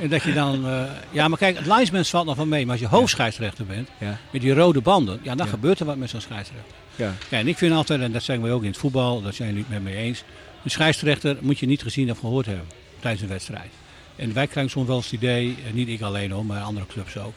en 0.00 0.08
dat 0.08 0.22
je 0.22 0.32
dan... 0.32 0.66
eh, 0.68 0.82
ja, 1.10 1.28
maar 1.28 1.38
kijk, 1.38 1.56
het 1.56 1.66
linesman 1.66 2.04
valt 2.04 2.26
nog 2.26 2.36
wel 2.36 2.46
mee. 2.46 2.62
Maar 2.66 2.72
als 2.72 2.80
je 2.80 2.96
hoofdscheidsrechter 2.96 3.66
bent, 3.66 3.88
Ja. 3.98 4.18
met 4.30 4.40
die 4.40 4.52
rode 4.54 4.80
banden, 4.80 5.20
ja, 5.22 5.34
dan 5.34 5.46
Ja. 5.46 5.52
gebeurt 5.52 5.80
er 5.80 5.86
wat 5.86 5.96
met 5.96 6.10
zo'n 6.10 6.20
scheidsrechter. 6.20 6.74
Ja. 6.96 7.14
Ja, 7.28 7.38
en 7.38 7.48
ik 7.48 7.58
vind 7.58 7.74
altijd, 7.74 8.00
en 8.00 8.12
dat 8.12 8.22
zeggen 8.22 8.44
we 8.44 8.50
ook 8.52 8.62
in 8.62 8.68
het 8.68 8.78
voetbal, 8.78 9.22
dat 9.22 9.34
zijn 9.34 9.48
jullie 9.48 9.64
het 9.68 9.82
met 9.82 9.92
me 9.92 9.98
eens. 9.98 10.22
Een 10.64 10.70
scheidsrechter 10.70 11.36
moet 11.40 11.58
je 11.58 11.66
niet 11.66 11.82
gezien 11.82 12.10
of 12.10 12.18
gehoord 12.18 12.46
hebben 12.46 12.66
tijdens 13.00 13.22
een 13.22 13.28
wedstrijd. 13.28 13.70
En 14.16 14.32
wij 14.34 14.46
krijgen 14.46 14.72
soms 14.72 14.86
wel 14.86 14.96
eens 14.96 15.04
het 15.04 15.14
idee, 15.14 15.56
en 15.68 15.74
niet 15.74 15.88
ik 15.88 16.00
alleen 16.00 16.30
hoor, 16.30 16.44
maar 16.46 16.60
andere 16.62 16.86
clubs 16.86 17.18
ook. 17.18 17.32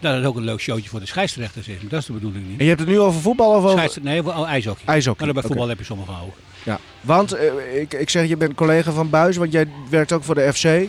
Dat 0.00 0.14
het 0.14 0.24
ook 0.24 0.36
een 0.36 0.44
leuk 0.44 0.60
showtje 0.60 0.88
voor 0.88 1.00
de 1.00 1.06
scheidsrechters 1.06 1.68
is. 1.68 1.80
Maar 1.80 1.90
dat 1.90 2.00
is 2.00 2.06
de 2.06 2.12
bedoeling 2.12 2.46
niet. 2.48 2.58
En 2.58 2.64
je 2.64 2.68
hebt 2.70 2.80
het 2.80 2.90
nu 2.90 3.00
over 3.00 3.20
voetbal 3.20 3.50
of 3.50 3.56
over 3.56 3.70
Scheidsrechter, 3.70 4.12
nee, 4.12 4.22
voor- 4.22 4.34
oh, 4.34 4.48
ijshockey. 4.48 4.82
ijshockey? 4.86 5.24
Maar 5.24 5.34
bij 5.34 5.42
voetbal 5.42 5.68
heb 5.68 5.78
je 5.78 5.84
sommige 5.84 6.10
ogen. 6.10 6.40
Ja. 6.62 6.78
Want, 7.00 7.32
eh, 7.32 7.80
ik, 7.80 7.94
ik 7.94 8.10
zeg, 8.10 8.28
je 8.28 8.36
bent 8.36 8.54
collega 8.54 8.92
van 8.92 9.10
Buis, 9.10 9.36
want 9.36 9.52
jij 9.52 9.68
werkt 9.90 10.12
ook 10.12 10.24
voor 10.24 10.34
de 10.34 10.52
FC. 10.52 10.64
Eh, 10.64 10.88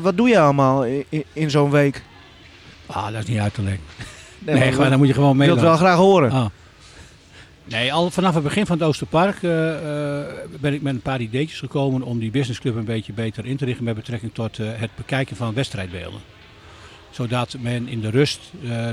wat, 0.00 0.16
doe 0.16 0.28
je 0.28 0.38
allemaal 0.40 0.84
in, 0.84 1.24
in, 1.32 1.50
zo'n 1.50 1.70
week? 1.70 2.02
Ah, 2.86 3.04
dat 3.04 3.22
is 3.22 3.26
niet 3.26 3.38
uit 3.38 3.54
te 3.54 3.62
leggen. 3.62 3.82
Nee, 4.38 4.58
Nee, 4.58 4.72
maar 4.76 4.90
dan 4.90 4.98
moet 4.98 5.08
je 5.08 5.14
gewoon 5.14 5.40
ik 5.40 5.46
wil 5.46 5.54
het 5.54 5.64
wel 5.64 5.76
graag 5.76 5.96
horen. 5.96 6.30
Ah. 6.30 6.46
Nee, 7.64 7.92
al 7.92 8.10
vanaf 8.10 8.34
het 8.34 8.42
begin 8.42 8.66
van 8.66 8.78
het 8.78 8.86
Oosterpark 8.86 9.42
eh, 9.42 10.20
eh, 10.20 10.26
ben 10.60 10.74
ik 10.74 10.82
met 10.82 10.94
een 10.94 11.00
paar 11.00 11.20
ideetjes 11.20 11.58
gekomen 11.58 12.02
om 12.02 12.18
die 12.18 12.30
businessclub 12.30 12.76
een 12.76 12.84
beetje 12.84 13.12
beter 13.12 13.46
in 13.46 13.56
te 13.56 13.64
richten 13.64 13.84
met 13.84 13.94
betrekking 13.94 14.34
tot 14.34 14.58
eh, 14.58 14.66
het 14.74 14.90
bekijken 14.96 15.36
van 15.36 15.54
wedstrijdbeelden. 15.54 16.20
Zodat 17.10 17.56
men 17.60 17.88
in 17.88 18.00
de 18.00 18.10
rust 18.10 18.40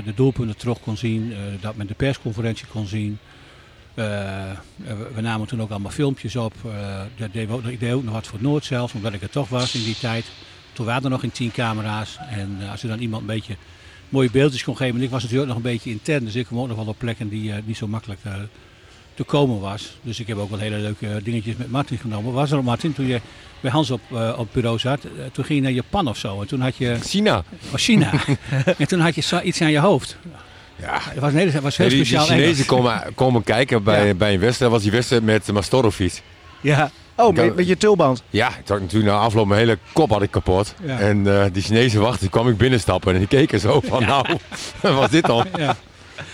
de 0.04 0.12
doelpunten 0.14 0.56
terug 0.56 0.80
kon 0.80 0.96
zien, 0.96 1.34
dat 1.60 1.76
men 1.76 1.86
de 1.86 1.94
persconferentie 1.94 2.66
kon 2.66 2.86
zien. 2.86 3.18
We, 3.94 5.20
namen 5.20 5.46
toen 5.46 5.62
ook 5.62 5.70
allemaal 5.70 5.90
filmpjes 5.90 6.36
op. 6.36 6.54
dat 7.16 7.32
deed 7.32 7.50
ook, 7.50 7.64
ik 7.64 7.80
deed 7.80 7.92
ook 7.92 8.04
nog 8.04 8.14
wat 8.14 8.26
voor 8.26 8.38
Noord 8.42 8.64
zelfs, 8.64 8.92
omdat 8.92 9.12
ik 9.12 9.22
er 9.22 9.30
toch 9.30 9.48
was 9.48 9.74
in 9.74 9.82
die 9.82 9.98
tijd. 9.98 10.24
Toen 10.72 10.86
waren 10.86 11.04
er 11.04 11.10
nog 11.10 11.20
geen 11.20 11.32
tien 11.32 11.50
camera's. 11.50 12.18
En 12.30 12.58
als 12.70 12.82
er 12.82 12.88
dan 12.88 12.98
iemand 12.98 13.20
een 13.20 13.34
beetje 13.34 13.56
mooie 14.10 14.30
beeldjes 14.30 14.64
kon 14.64 14.76
geven. 14.76 14.96
En 14.96 15.02
ik 15.02 15.10
was 15.10 15.22
natuurlijk 15.22 15.50
ook 15.50 15.56
nog 15.56 15.64
een 15.64 15.72
beetje 15.72 15.90
intern, 15.90 16.24
dus 16.24 16.34
ik 16.34 16.46
kwam 16.46 16.58
ook 16.60 16.68
nog 16.68 16.76
wel 16.76 16.86
op 16.86 16.98
plekken 16.98 17.28
die 17.28 17.52
eh, 17.52 17.58
niet 17.64 17.76
zo 17.76 17.86
makkelijk 17.86 18.20
eh, 18.22 18.32
te 19.14 19.22
komen 19.24 19.60
was. 19.60 19.96
Dus 20.02 20.20
ik 20.20 20.26
heb 20.26 20.36
ook 20.36 20.50
wel 20.50 20.58
hele 20.58 20.76
leuke 20.78 21.06
eh, 21.08 21.24
dingetjes 21.24 21.56
met 21.56 21.70
Martin 21.70 21.98
genomen. 21.98 22.32
Was 22.32 22.50
er 22.50 22.64
Martin, 22.64 22.92
toen 22.94 23.06
je 23.06 23.20
bij 23.60 23.70
Hans 23.70 23.90
op, 23.90 24.00
eh, 24.12 24.34
op 24.38 24.48
bureau 24.52 24.78
zat, 24.78 25.00
toen 25.32 25.44
ging 25.44 25.58
je 25.58 25.64
naar 25.64 25.72
Japan 25.74 26.08
of 26.08 26.16
zo. 26.16 26.40
En 26.40 26.46
toen 26.46 26.60
had 26.60 26.76
je, 26.76 26.96
China. 27.02 27.44
oh, 27.72 27.74
China. 27.74 28.12
en 28.78 28.88
toen 28.88 29.00
had 29.00 29.14
je 29.14 29.42
iets 29.42 29.60
aan 29.62 29.70
je 29.70 29.78
hoofd. 29.78 30.16
Ja. 30.76 30.98
Het 31.02 31.18
was, 31.18 31.32
het 31.32 31.60
was 31.60 31.76
heel 31.76 31.86
Nee, 31.86 31.96
die, 31.96 32.04
speciaal 32.04 32.26
Chinezen 32.26 32.50
Engels. 32.52 32.66
komen, 32.66 33.14
komen 33.14 33.42
kijken 33.44 33.82
bij, 33.82 34.06
Ja. 34.06 34.14
bij 34.14 34.34
een 34.34 34.40
wedstrijd. 34.40 34.58
Dat 34.58 34.70
was 34.70 34.82
die 34.82 34.90
wedstrijd 34.90 35.22
met 35.22 35.52
Mastorovic. 35.52 36.22
Ja. 36.60 36.90
Oh, 37.16 37.34
met, 37.34 37.56
met 37.56 37.66
je 37.68 37.76
tulband. 37.76 38.22
Ja, 38.30 38.48
ik 38.48 38.68
had 38.68 38.80
natuurlijk 38.80 39.12
na 39.12 39.18
afloop 39.18 39.46
mijn 39.46 39.60
hele 39.60 39.78
kop 39.92 40.10
had 40.10 40.22
ik 40.22 40.30
kapot. 40.30 40.74
Ja. 40.82 40.98
En 40.98 41.40
eh, 41.42 41.44
die 41.52 41.62
Chinezen 41.62 42.00
wachten, 42.00 42.30
kwam 42.30 42.48
ik 42.48 42.56
binnenstappen 42.56 43.12
en 43.12 43.18
die 43.18 43.28
keken 43.28 43.60
zo 43.60 43.80
van 43.90 44.02
nou, 44.06 44.26
wat 44.82 44.94
was 44.94 45.10
dit 45.10 45.24
dan? 45.26 45.46
Ja. 45.56 45.76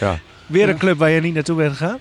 Ja. 0.00 0.18
Weer 0.47 0.68
een 0.68 0.78
club 0.78 0.99
waar 0.99 1.11
je 1.11 1.21
niet 1.21 1.35
naartoe 1.35 1.56
bent 1.56 1.76
gegaan? 1.76 1.99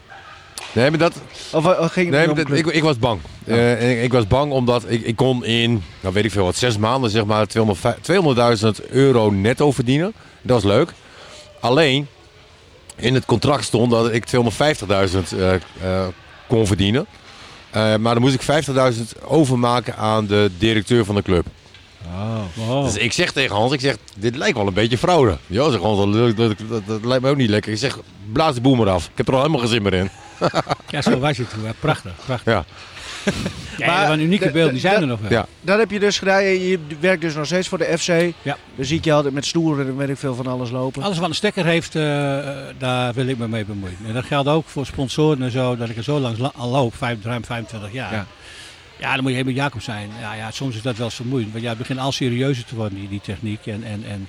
Nee, 0.71 0.89
maar 0.89 0.99
dat, 0.99 1.21
Of, 1.51 1.65
eh, 1.65 1.89
ging 1.89 2.13
het 2.13 2.25
nee, 2.35 2.45
dat- 2.45 2.57
ik, 2.57 2.65
ik 2.65 2.83
was 2.83 2.99
bang. 2.99 3.19
Eh, 3.45 3.81
en 3.83 3.89
ik, 3.97 4.03
ik 4.03 4.11
was 4.13 4.27
bang 4.27 4.51
omdat 4.51 4.83
ik, 4.87 5.01
ik 5.01 5.15
kon 5.15 5.45
in, 5.45 5.83
nou 5.99 6.13
weet 6.13 6.25
ik 6.25 6.31
veel 6.31 6.43
wat, 6.43 6.55
zes 6.55 6.77
maanden 6.77 7.09
zeg 7.09 7.25
maar 7.25 7.47
200 7.47 7.97
200.000 8.81 8.89
euro 8.89 9.29
netto 9.31 9.71
verdienen. 9.71 10.13
Dat 10.41 10.61
was 10.63 10.71
leuk. 10.71 10.89
Alleen, 11.59 12.07
in 12.95 13.13
het 13.13 13.25
contract 13.25 13.63
stond 13.63 13.91
dat 13.91 14.11
ik 14.13 14.25
250.000 14.25 15.37
eh, 15.37 15.53
eh, 15.53 15.59
kon 16.47 16.67
verdienen. 16.67 17.05
Eh, 17.75 17.95
maar 17.95 18.13
dan 18.13 18.21
moest 18.21 18.33
ik 18.33 18.41
50.000 18.41 19.23
overmaken 19.23 19.95
aan 19.97 20.25
de 20.25 20.51
directeur 20.57 21.05
van 21.05 21.15
de 21.15 21.21
club. 21.21 21.45
Wow. 22.53 22.83
Dus 22.83 22.95
ik 22.95 23.13
zeg 23.13 23.31
tegen 23.31 23.55
Hans, 23.55 23.71
ik 23.71 23.79
zeg, 23.79 23.95
dit 24.17 24.35
lijkt 24.35 24.57
wel 24.57 24.67
een 24.67 24.73
beetje 24.73 24.97
fraude. 24.97 25.37
Ja, 25.47 25.69
zeg 25.71 25.81
Hans, 25.81 26.13
dat, 26.15 26.35
dat, 26.37 26.55
dat, 26.69 26.81
dat 26.87 27.05
lijkt 27.05 27.23
me 27.23 27.29
ook 27.29 27.35
niet 27.37 27.49
lekker. 27.49 27.71
Ik 27.71 27.77
zeg, 27.77 27.97
blaas 28.31 28.55
de 28.55 28.61
boel 28.61 28.75
maar 28.75 28.89
af. 28.89 29.05
Ik 29.05 29.11
heb 29.17 29.27
er 29.27 29.33
al 29.33 29.39
helemaal 29.39 29.59
geen 29.59 29.69
zin 29.69 29.81
meer 29.83 29.93
in. 29.93 30.09
Ja, 30.89 31.01
zo 31.01 31.19
was 31.19 31.37
je 31.37 31.47
toen. 31.47 31.65
hè. 31.65 31.71
Prachtig, 31.79 32.11
prachtig. 32.25 32.53
Ja. 32.53 32.65
Ja, 33.77 33.85
Maar 33.85 34.07
waren 34.07 34.19
unieke 34.19 34.51
beelden, 34.51 34.71
die 34.71 34.81
zijn 34.81 35.01
er 35.01 35.07
nog 35.07 35.19
wel. 35.19 35.31
Ja. 35.31 35.45
Dat 35.61 35.79
heb 35.79 35.91
je 35.91 35.99
dus 35.99 36.17
gedaan. 36.19 36.43
Je, 36.43 36.79
werkt 36.99 37.21
dus 37.21 37.35
nog 37.35 37.45
steeds 37.45 37.67
voor 37.67 37.77
de 37.77 37.97
FC. 37.97 38.07
Ja. 38.41 38.57
Dan 38.75 38.85
zie 38.85 38.97
ik 38.97 39.03
je 39.03 39.13
altijd 39.13 39.33
met 39.33 39.45
stoeren 39.45 39.87
en 39.87 39.97
weet 39.97 40.09
ik 40.09 40.17
veel 40.17 40.35
van 40.35 40.47
alles 40.47 40.69
lopen. 40.71 41.03
Alles 41.03 41.17
wat 41.17 41.29
een 41.29 41.35
stekker 41.35 41.65
heeft, 41.65 41.95
eh, 41.95 42.01
daar 42.77 43.13
wil 43.13 43.27
ik 43.27 43.37
me 43.37 43.47
mee 43.47 43.65
bemoeien. 43.65 43.97
En 44.07 44.13
dat 44.13 44.25
geldt 44.25 44.49
ook 44.49 44.67
voor 44.67 44.85
sponsoren 44.85 45.41
en 45.41 45.51
zo, 45.51 45.77
dat 45.77 45.89
ik 45.89 45.97
er 45.97 46.03
zo 46.03 46.19
lang 46.19 46.37
la- 46.37 46.51
al 46.55 46.69
loop, 46.69 46.95
vijf, 46.95 47.17
ruim 47.23 47.45
25 47.45 47.91
jaar. 47.91 48.13
Ja. 48.13 48.25
Ja. 48.99 49.13
dan 49.13 49.21
moet 49.21 49.31
je 49.31 49.37
helemaal 49.37 49.63
Jacob 49.63 49.81
zijn. 49.81 50.09
Ja, 50.21 50.33
ja, 50.33 50.51
soms 50.51 50.75
is 50.75 50.81
dat 50.81 50.95
wel 50.95 51.05
eens 51.05 51.15
vermoeiend. 51.15 51.51
Want 51.51 51.63
ja, 51.63 51.69
het 51.69 51.77
begint 51.77 51.99
al 51.99 52.11
serieuzer 52.11 52.65
te 52.65 52.75
worden, 52.75 52.99
die, 52.99 53.09
die 53.09 53.21
techniek. 53.21 53.65
En, 53.65 53.83
en, 53.83 54.03
en 54.09 54.27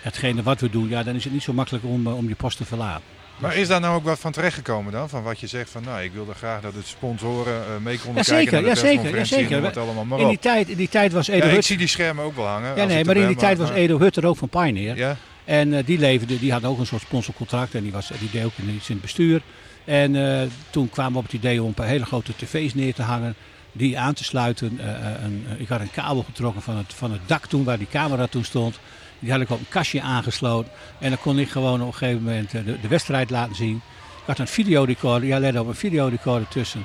hetgene 0.00 0.42
wat 0.42 0.60
we 0.60 0.70
doen, 0.70 0.88
ja, 0.88 1.02
dan 1.02 1.14
is 1.14 1.24
het 1.24 1.32
niet 1.32 1.42
zo 1.42 1.52
makkelijk 1.52 1.84
om, 1.84 2.06
eh, 2.06 2.16
om 2.16 2.28
je 2.28 2.34
post 2.34 2.56
te 2.56 2.64
verlaten. 2.64 3.02
Maar 3.38 3.56
is 3.56 3.68
daar 3.68 3.80
nou 3.80 3.96
ook 3.96 4.04
wat 4.04 4.18
van 4.18 4.32
terechtgekomen 4.32 4.92
dan? 4.92 5.08
Van 5.08 5.22
wat 5.22 5.40
je 5.40 5.46
zegt 5.46 5.70
van 5.70 5.82
nou, 5.82 6.02
ik 6.02 6.12
wilde 6.12 6.34
graag 6.34 6.60
dat 6.60 6.74
het 6.74 6.86
sponsoren 6.86 7.54
uh, 7.54 7.76
mee 7.82 7.98
konden 7.98 8.22
ja, 8.26 8.34
kijken 8.34 8.52
naar 8.52 8.62
de 8.62 8.68
ja, 8.68 8.74
zeker, 8.74 9.16
ja, 9.16 9.24
zeker. 9.24 9.80
allemaal 9.80 10.04
maar 10.04 10.20
In 10.20 10.28
die 10.28 10.38
tijd, 10.38 10.68
in 10.68 10.76
die 10.76 10.88
tijd 10.88 11.12
was 11.12 11.28
Edo 11.28 11.38
Ja, 11.38 11.44
ik 11.44 11.54
Hut... 11.54 11.64
zie 11.64 11.76
die 11.76 11.86
schermen 11.86 12.24
ook 12.24 12.36
wel 12.36 12.46
hangen. 12.46 12.76
Ja, 12.76 12.84
nee, 12.84 12.98
ik 12.98 13.06
maar 13.06 13.16
in 13.16 13.26
die 13.26 13.36
tijd 13.36 13.58
was 13.58 13.70
Edo 13.70 13.98
Hutter 13.98 14.26
ook 14.26 14.36
van 14.36 14.48
Pioneer. 14.48 14.96
Ja, 14.96 15.16
En 15.44 15.74
eh, 15.74 15.86
die 15.86 15.98
leefde, 15.98 16.38
die 16.38 16.52
had 16.52 16.64
ook 16.64 16.78
een 16.78 16.86
soort 16.86 17.02
sponsorcontract 17.02 17.74
en 17.74 17.82
die, 17.82 17.92
was, 17.92 18.10
die 18.18 18.30
deed 18.30 18.44
ook 18.44 18.52
in, 18.56 18.68
iets 18.68 18.88
in 18.88 18.94
het 18.94 19.02
bestuur. 19.02 19.42
En 19.86 20.16
eh, 20.16 20.48
toen 20.70 20.90
kwamen 20.90 21.12
we 21.12 21.18
op 21.18 21.24
het 21.24 21.32
idee 21.32 21.62
om 21.62 21.68
een 21.68 21.74
paar 21.74 21.86
hele 21.86 22.04
grote 22.04 22.32
tv's 22.36 22.74
neer 22.74 22.94
te 22.94 23.02
hangen, 23.02 23.34
die 23.72 23.98
aan 23.98 24.14
te 24.14 24.24
sluiten. 24.24 24.78
Eh, 24.80 24.88
eh, 24.88 25.22
een, 25.22 25.46
ik 25.58 25.68
had 25.68 25.80
een 25.80 25.90
kabel 25.90 26.22
getrokken 26.22 26.62
van 26.62 26.76
het, 26.76 26.94
van 26.94 27.12
het 27.12 27.20
dak 27.26 27.46
toen, 27.46 27.64
waar 27.64 27.78
die 27.78 27.88
camera 27.90 28.26
toen 28.26 28.44
stond. 28.44 28.78
Die 29.26 29.34
had 29.34 29.44
ik 29.44 29.50
op 29.50 29.58
een 29.58 29.68
kastje 29.68 30.02
aangesloten. 30.02 30.70
En 30.98 31.08
dan 31.08 31.18
kon 31.18 31.38
ik 31.38 31.48
gewoon 31.50 31.80
op 31.80 31.86
een 31.86 31.94
gegeven 31.94 32.22
moment 32.22 32.54
eh, 32.54 32.64
de, 32.64 32.80
de 32.80 32.88
wedstrijd 32.88 33.30
laten 33.30 33.54
zien. 33.54 33.76
Ik 34.20 34.26
had 34.26 34.38
een 34.38 34.46
videorecorder, 34.48 35.28
ja, 35.28 35.38
let 35.38 35.58
op, 35.58 35.68
een 35.68 35.74
videorecorder 35.74 36.48
tussen. 36.48 36.84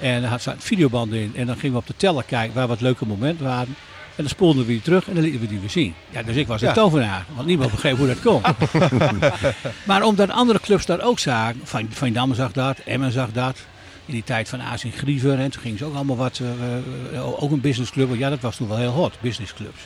En 0.00 0.20
daar 0.20 0.30
had 0.30 0.42
ze 0.42 0.50
een 0.50 0.60
videoband 0.60 1.12
in. 1.12 1.32
En 1.36 1.46
dan 1.46 1.56
gingen 1.56 1.72
we 1.72 1.80
op 1.80 1.86
de 1.86 1.94
teller 1.96 2.24
kijken 2.24 2.54
waar 2.54 2.66
wat 2.66 2.80
leuke 2.80 3.06
momenten 3.06 3.44
waren. 3.44 3.74
En 4.16 4.22
dan 4.22 4.28
spoelden 4.28 4.66
we 4.66 4.72
die 4.72 4.82
terug 4.82 5.08
en 5.08 5.14
dan 5.14 5.22
lieten 5.22 5.40
we 5.40 5.46
die 5.46 5.58
weer 5.58 5.70
zien. 5.70 5.94
Ja, 6.10 6.22
dus 6.22 6.36
ik 6.36 6.46
was 6.46 6.60
een 6.60 6.68
Ja. 6.68 6.74
tovenaar, 6.74 7.24
want 7.34 7.46
niemand 7.46 7.70
begreep 7.70 7.96
hoe 7.96 8.06
dat 8.06 8.20
kon. 8.20 8.42
maar 9.86 10.02
omdat 10.02 10.30
andere 10.30 10.60
clubs 10.60 10.86
dat 10.86 11.00
ook 11.00 11.18
zagen, 11.18 11.60
Van, 11.64 11.86
van 11.90 12.12
Dam 12.12 12.34
zag 12.34 12.52
dat, 12.52 12.78
Emmen 12.78 13.12
zag 13.12 13.32
dat. 13.32 13.58
In 14.06 14.12
die 14.12 14.24
tijd 14.24 14.48
van 14.48 14.60
en 14.60 14.92
Griever, 14.92 15.38
en 15.38 15.50
toen 15.50 15.62
gingen 15.62 15.78
ze 15.78 15.84
ook 15.84 15.94
allemaal 15.94 16.16
wat, 16.16 16.40
eh, 16.42 16.76
eh, 17.16 17.42
ook 17.42 17.50
een 17.50 17.60
businessclub. 17.60 18.16
Ja, 18.16 18.28
dat 18.30 18.40
was 18.40 18.56
toen 18.56 18.68
wel 18.68 18.76
heel 18.76 18.90
hot, 18.90 19.16
businessclubs. 19.20 19.80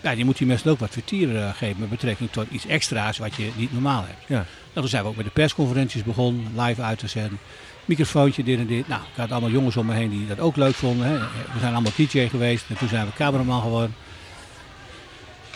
Ja, 0.00 0.14
die 0.14 0.24
moet 0.24 0.38
die 0.38 0.46
mensen 0.46 0.70
ook 0.70 0.78
wat 0.78 0.90
vertier 0.90 1.36
eh, 1.36 1.48
geven 1.54 1.80
met 1.80 1.90
betrekking 1.90 2.30
tot 2.30 2.46
iets 2.50 2.66
extra's 2.66 3.18
wat 3.18 3.34
je 3.34 3.50
niet 3.56 3.72
normaal 3.72 4.04
hebt. 4.06 4.24
Ja. 4.26 4.34
Nou, 4.34 4.44
toen 4.72 4.88
zijn 4.88 5.02
we 5.02 5.08
ook 5.08 5.16
met 5.16 5.24
de 5.24 5.30
persconferenties 5.30 6.02
begonnen, 6.02 6.46
live 6.56 6.82
uit 6.82 6.98
te 6.98 7.08
zenden. 7.08 7.38
Microfoontje, 7.84 8.42
dit 8.42 8.58
en 8.58 8.66
dit. 8.66 8.88
Nou, 8.88 9.00
ik 9.00 9.16
had 9.16 9.30
allemaal 9.30 9.50
jongens 9.50 9.76
om 9.76 9.86
me 9.86 9.94
heen 9.94 10.10
die 10.10 10.26
dat 10.26 10.40
ook 10.40 10.56
leuk 10.56 10.74
vonden. 10.74 11.06
Hè. 11.06 11.18
We 11.52 11.58
zijn 11.60 11.72
allemaal 11.72 11.92
DJ 11.96 12.28
geweest 12.28 12.64
en 12.68 12.76
toen 12.76 12.88
zijn 12.88 13.06
we 13.06 13.12
cameraman 13.12 13.62
geworden. 13.62 13.94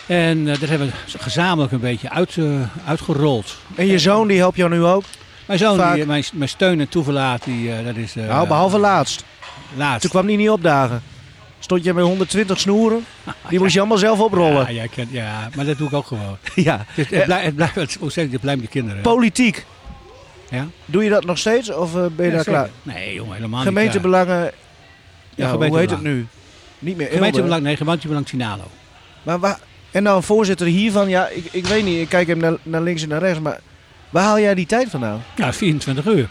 En 0.07 0.49
eh, 0.49 0.61
dat 0.61 0.69
hebben 0.69 0.89
we 0.89 1.19
gezamenlijk 1.19 1.73
een 1.73 1.81
beetje 1.81 2.11
uit, 2.11 2.37
eh, 2.37 2.45
uitgerold. 2.87 3.57
En 3.75 3.87
je 3.87 3.99
zoon 3.99 4.29
die 4.29 4.39
helpt 4.39 4.57
jou 4.57 4.71
nu 4.71 4.85
ook? 4.85 5.05
Mijn 5.47 5.59
zoon, 5.59 5.95
die, 5.95 6.07
mijn, 6.07 6.25
mijn 6.33 6.49
steun 6.49 6.81
en 6.81 6.89
toeverlaat, 6.89 7.45
die, 7.45 7.85
dat 7.85 7.97
is 7.97 8.15
nou, 8.15 8.49
behalve 8.49 8.79
laatst. 8.79 9.25
laatst. 9.77 10.01
Toen 10.01 10.11
kwam 10.11 10.27
die 10.27 10.37
niet 10.37 10.51
opdagen. 10.51 11.03
Stond 11.65 11.85
je 11.85 11.95
met 11.95 12.05
120 12.05 12.61
snoeren? 12.61 13.05
Die 13.49 13.59
moest 13.59 13.73
je 13.73 13.79
allemaal 13.79 13.99
zelf 13.99 14.19
Ja, 14.19 14.25
oprollen. 14.25 14.91
kent, 14.91 15.11
ja, 15.11 15.49
maar 15.57 15.65
dat 15.65 15.79
doe 15.79 15.87
ik 15.87 15.93
ook 15.93 16.07
gewoon. 16.07 16.37
Ja. 16.55 16.85
Het, 16.89 17.11
het, 17.11 17.25
blijft, 17.25 17.45
het 17.45 17.55
blijft, 17.55 18.15
het 18.15 18.41
blijft 18.41 18.61
de 18.61 18.69
kinderen. 18.69 19.03
Politiek. 19.03 19.65
Ja? 20.51 20.67
Doe 20.85 21.05
je 21.05 21.11
dat 21.11 21.25
nog 21.25 21.39
steeds 21.39 21.73
of 21.73 21.97
eh, 21.97 22.07
ben 22.17 22.25
je 22.27 22.31
Ja, 22.31 22.37
daar 22.37 22.45
klaar? 22.45 22.69
Nee, 22.83 23.15
jongen, 23.15 23.35
helemaal 23.35 23.59
niet. 23.59 23.69
Gemeentebelangen. 23.69 24.53
Ja, 25.35 25.57
hoe 25.57 25.79
heet 25.79 25.91
het 25.91 26.03
nu? 26.03 26.27
Niet 26.79 26.97
meer. 26.97 27.09
Gemeentebelang, 27.11 27.63
nee, 27.63 27.77
gemeentebelang 27.77 28.27
Tinalo. 28.27 28.65
Maar 29.23 29.39
waar, 29.39 29.59
en 29.91 30.05
dan 30.05 30.17
een 30.17 30.23
voorzitter 30.23 30.67
hiervan, 30.67 31.09
ja, 31.09 31.29
ik, 31.29 31.45
ik 31.51 31.67
weet 31.67 31.85
niet, 31.85 32.01
ik 32.01 32.09
kijk 32.09 32.27
hem 32.27 32.39
naar, 32.39 32.57
naar 32.63 32.83
links 32.83 33.03
en 33.03 33.09
naar 33.09 33.21
rechts, 33.21 33.41
maar 33.41 33.61
waar 34.11 34.25
haal 34.25 34.41
jij 34.41 34.55
die 34.55 34.67
tijd 34.67 34.91
vandaan? 34.91 35.23
Ja, 35.37 35.53
24 35.53 36.07
uur. 36.07 36.29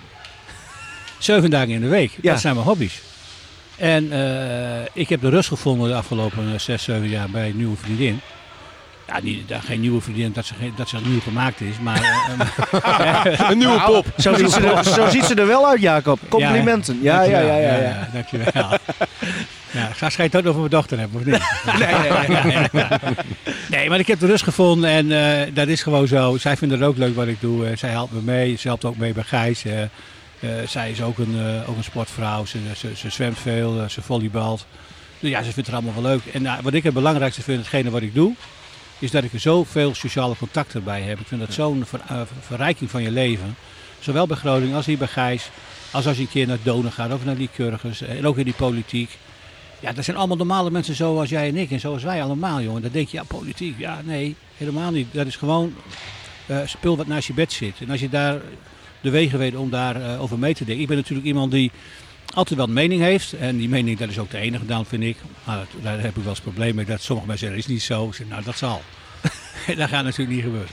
Zeven 1.18 1.50
dagen 1.50 1.70
in 1.70 1.82
de 1.82 1.88
week. 1.88 2.12
Ja. 2.22 2.32
Dat 2.32 2.42
zijn 2.42 2.56
mijn 2.56 2.68
hobby's. 2.68 3.02
En 3.78 4.12
eh, 4.12 4.86
ik 4.94 5.10
heb 5.10 5.22
de 5.22 5.30
rust 5.30 5.48
gevonden 5.48 5.90
de 5.90 5.96
afgelopen 5.96 6.54
eh, 6.54 6.60
zes, 6.60 6.84
zeven 6.84 7.10
jaar 7.10 7.30
bij 7.30 7.50
een 7.50 7.58
nieuwe 7.58 7.78
vriendin. 7.78 8.20
Ja, 9.08 9.20
niet, 9.22 9.54
geen 9.66 9.80
nieuwe 9.80 10.02
vriendin 10.02 10.32
dat 10.34 10.46
ze, 10.46 10.54
dat 10.76 10.90
ze 10.90 10.98
nieuw 11.06 11.20
gemaakt 11.20 11.62
is, 11.62 11.80
maar... 11.82 12.02
eh, 12.72 13.26
eh, 13.40 13.50
Een 13.50 13.58
nieuwe 13.58 13.82
pop. 13.82 14.06
Zo 14.18 14.34
ziet, 14.34 14.52
ze 14.52 14.60
er, 14.60 14.84
zo 14.84 15.10
ziet 15.10 15.24
ze 15.24 15.36
er 15.36 15.48
wel 15.48 15.68
uit, 15.68 15.82
Jacob. 15.82 16.20
Complimenten. 16.30 17.00
Ja, 17.02 17.22
ja, 17.22 17.40
ja, 17.40 17.56
ja. 17.58 17.76
ja, 17.76 18.10
dankjewel. 18.14 18.80
Ja, 19.74 19.90
ga 19.94 20.24
het 20.24 20.36
ook 20.36 20.46
over 20.46 20.60
mijn 20.60 20.72
dochter 20.72 21.00
hebben, 21.00 21.20
of 21.20 21.26
niet? 21.26 21.42
Nee, 21.80 21.94
nee, 22.44 22.68
nee. 22.72 22.98
nee, 23.70 23.90
maar 23.90 24.00
ik 24.00 24.08
heb 24.08 24.20
de 24.20 24.26
rust 24.26 24.44
gevonden 24.44 24.90
en 24.90 25.12
eh, 25.12 25.54
dat 25.54 25.68
is 25.68 25.82
gewoon 25.82 26.08
zo. 26.08 26.38
Zij 26.38 26.58
vinden 26.58 26.80
het 26.80 26.88
ook 26.88 26.98
leuk 26.98 27.16
wat 27.16 27.28
ik 27.28 27.42
doe. 27.42 27.68
Eh, 27.68 27.78
zij 27.78 27.90
helpt 27.90 28.14
me 28.14 28.22
mee. 28.22 28.56
Ze 28.56 28.68
helpt 28.68 28.86
ook 28.86 28.98
mee 28.98 29.14
bij 29.14 29.24
Gijs. 29.24 29.64
Eh, 30.44 30.50
zij 30.68 30.92
is 30.92 31.02
ook 31.02 31.18
een, 31.18 31.36
eh, 31.40 31.70
ook 31.70 31.78
een 31.78 31.84
sportvrouw. 31.84 32.46
Ze, 32.46 32.60
ze, 32.76 32.96
ze 32.96 33.10
zwemt 33.10 33.38
veel, 33.40 33.82
eh, 33.82 33.88
ze 33.90 34.02
volleybalt. 34.02 34.66
Dus 35.20 35.30
ja, 35.30 35.44
ze 35.44 35.52
vindt 35.52 35.70
het 35.70 35.76
allemaal 35.80 36.02
wel 36.02 36.12
leuk. 36.12 36.26
En 36.34 36.62
wat 36.64 36.74
ik 36.74 36.84
het 36.84 36.94
belangrijkste 36.94 37.42
vind, 37.42 37.58
hetgene 37.60 37.90
wat 37.90 38.02
ik 38.02 38.14
doe, 38.14 38.34
is 39.00 39.12
dat 39.12 39.24
ik 39.24 39.34
er 39.34 39.40
zoveel 39.40 39.96
sociale 39.96 40.36
contacten 40.38 40.84
bij 40.84 41.02
heb. 41.02 41.20
Ik 41.20 41.28
vind 41.28 41.42
dat 41.42 41.54
zo'n 41.54 41.86
ver- 41.86 42.28
verrijking 42.42 42.90
van 42.92 43.02
je 43.02 43.12
leven. 43.12 43.56
Zowel 44.00 44.28
bij 44.28 44.38
Groningen 44.38 44.76
als 44.76 44.86
hier 44.86 44.98
bij 44.98 45.08
Gijs. 45.08 45.50
Als 45.92 46.08
als 46.08 46.16
je 46.16 46.22
een 46.22 46.30
keer 46.30 46.48
naar 46.48 46.58
Donen 46.64 46.92
gaat 46.92 47.14
of 47.14 47.26
naar 47.26 47.36
Lycurgus. 47.36 48.02
eh, 48.02 48.18
En 48.18 48.28
ook 48.28 48.38
in 48.38 48.44
die 48.44 48.54
politiek. 48.54 49.18
Ja, 49.80 49.92
dat 49.94 50.04
zijn 50.04 50.18
allemaal 50.18 50.38
normale 50.38 50.72
mensen 50.72 50.96
zoals 50.96 51.30
jij 51.30 51.48
en 51.48 51.56
ik 51.58 51.72
en 51.72 51.80
zoals 51.80 52.04
wij 52.04 52.24
allemaal, 52.24 52.62
jongen. 52.62 52.82
Dan 52.82 52.92
denk 52.92 53.08
je, 53.10 53.18
ja, 53.18 53.24
politiek. 53.24 53.80
Ja, 53.80 54.02
nee, 54.04 54.36
helemaal 54.58 54.92
niet. 54.92 55.08
Dat 55.12 55.28
is 55.28 55.36
gewoon 55.36 55.74
eh, 56.46 56.58
spul 56.66 56.98
wat 56.98 57.08
naast 57.08 57.28
je 57.28 57.34
bed 57.34 57.52
zit. 57.52 57.76
En 57.80 57.90
als 57.90 58.00
je 58.00 58.10
daar 58.10 58.42
de 59.04 59.10
wegen 59.10 59.40
weet 59.40 59.56
om 59.56 59.70
daarover 59.70 60.20
over 60.20 60.40
mee 60.40 60.54
te 60.54 60.64
denken. 60.66 60.82
Ik 60.82 60.88
ben 60.88 60.98
natuurlijk 60.98 61.28
iemand 61.28 61.52
die 61.52 61.72
altijd 62.34 62.58
wel 62.60 62.68
een 62.68 62.74
mening 62.74 63.02
heeft. 63.02 63.34
En 63.34 63.58
die 63.58 63.70
mening, 63.70 63.98
dat 63.98 64.10
is 64.10 64.20
ook 64.20 64.32
de 64.32 64.38
enige 64.38 64.66
dan, 64.66 64.86
vind 64.86 65.04
ik. 65.04 65.18
Maar 65.44 65.58
dat- 65.58 65.84
daar 65.84 66.00
heb 66.02 66.10
ik 66.18 66.22
wel 66.24 66.30
eens 66.30 66.40
probleem 66.42 66.76
mee. 66.76 66.86
Dat 66.86 67.02
sommige 67.02 67.28
mensen 67.28 67.48
zeggen, 67.48 67.64
dat 67.68 67.70
is 67.70 67.76
niet 67.76 67.98
zo. 67.98 68.12
Zeg, 68.12 68.28
nou, 68.28 68.44
dat 68.44 68.58
zal. 68.58 68.82
dat 69.78 69.90
gaat 69.90 70.04
natuurlijk 70.04 70.30
niet 70.36 70.44
gebeuren. 70.44 70.70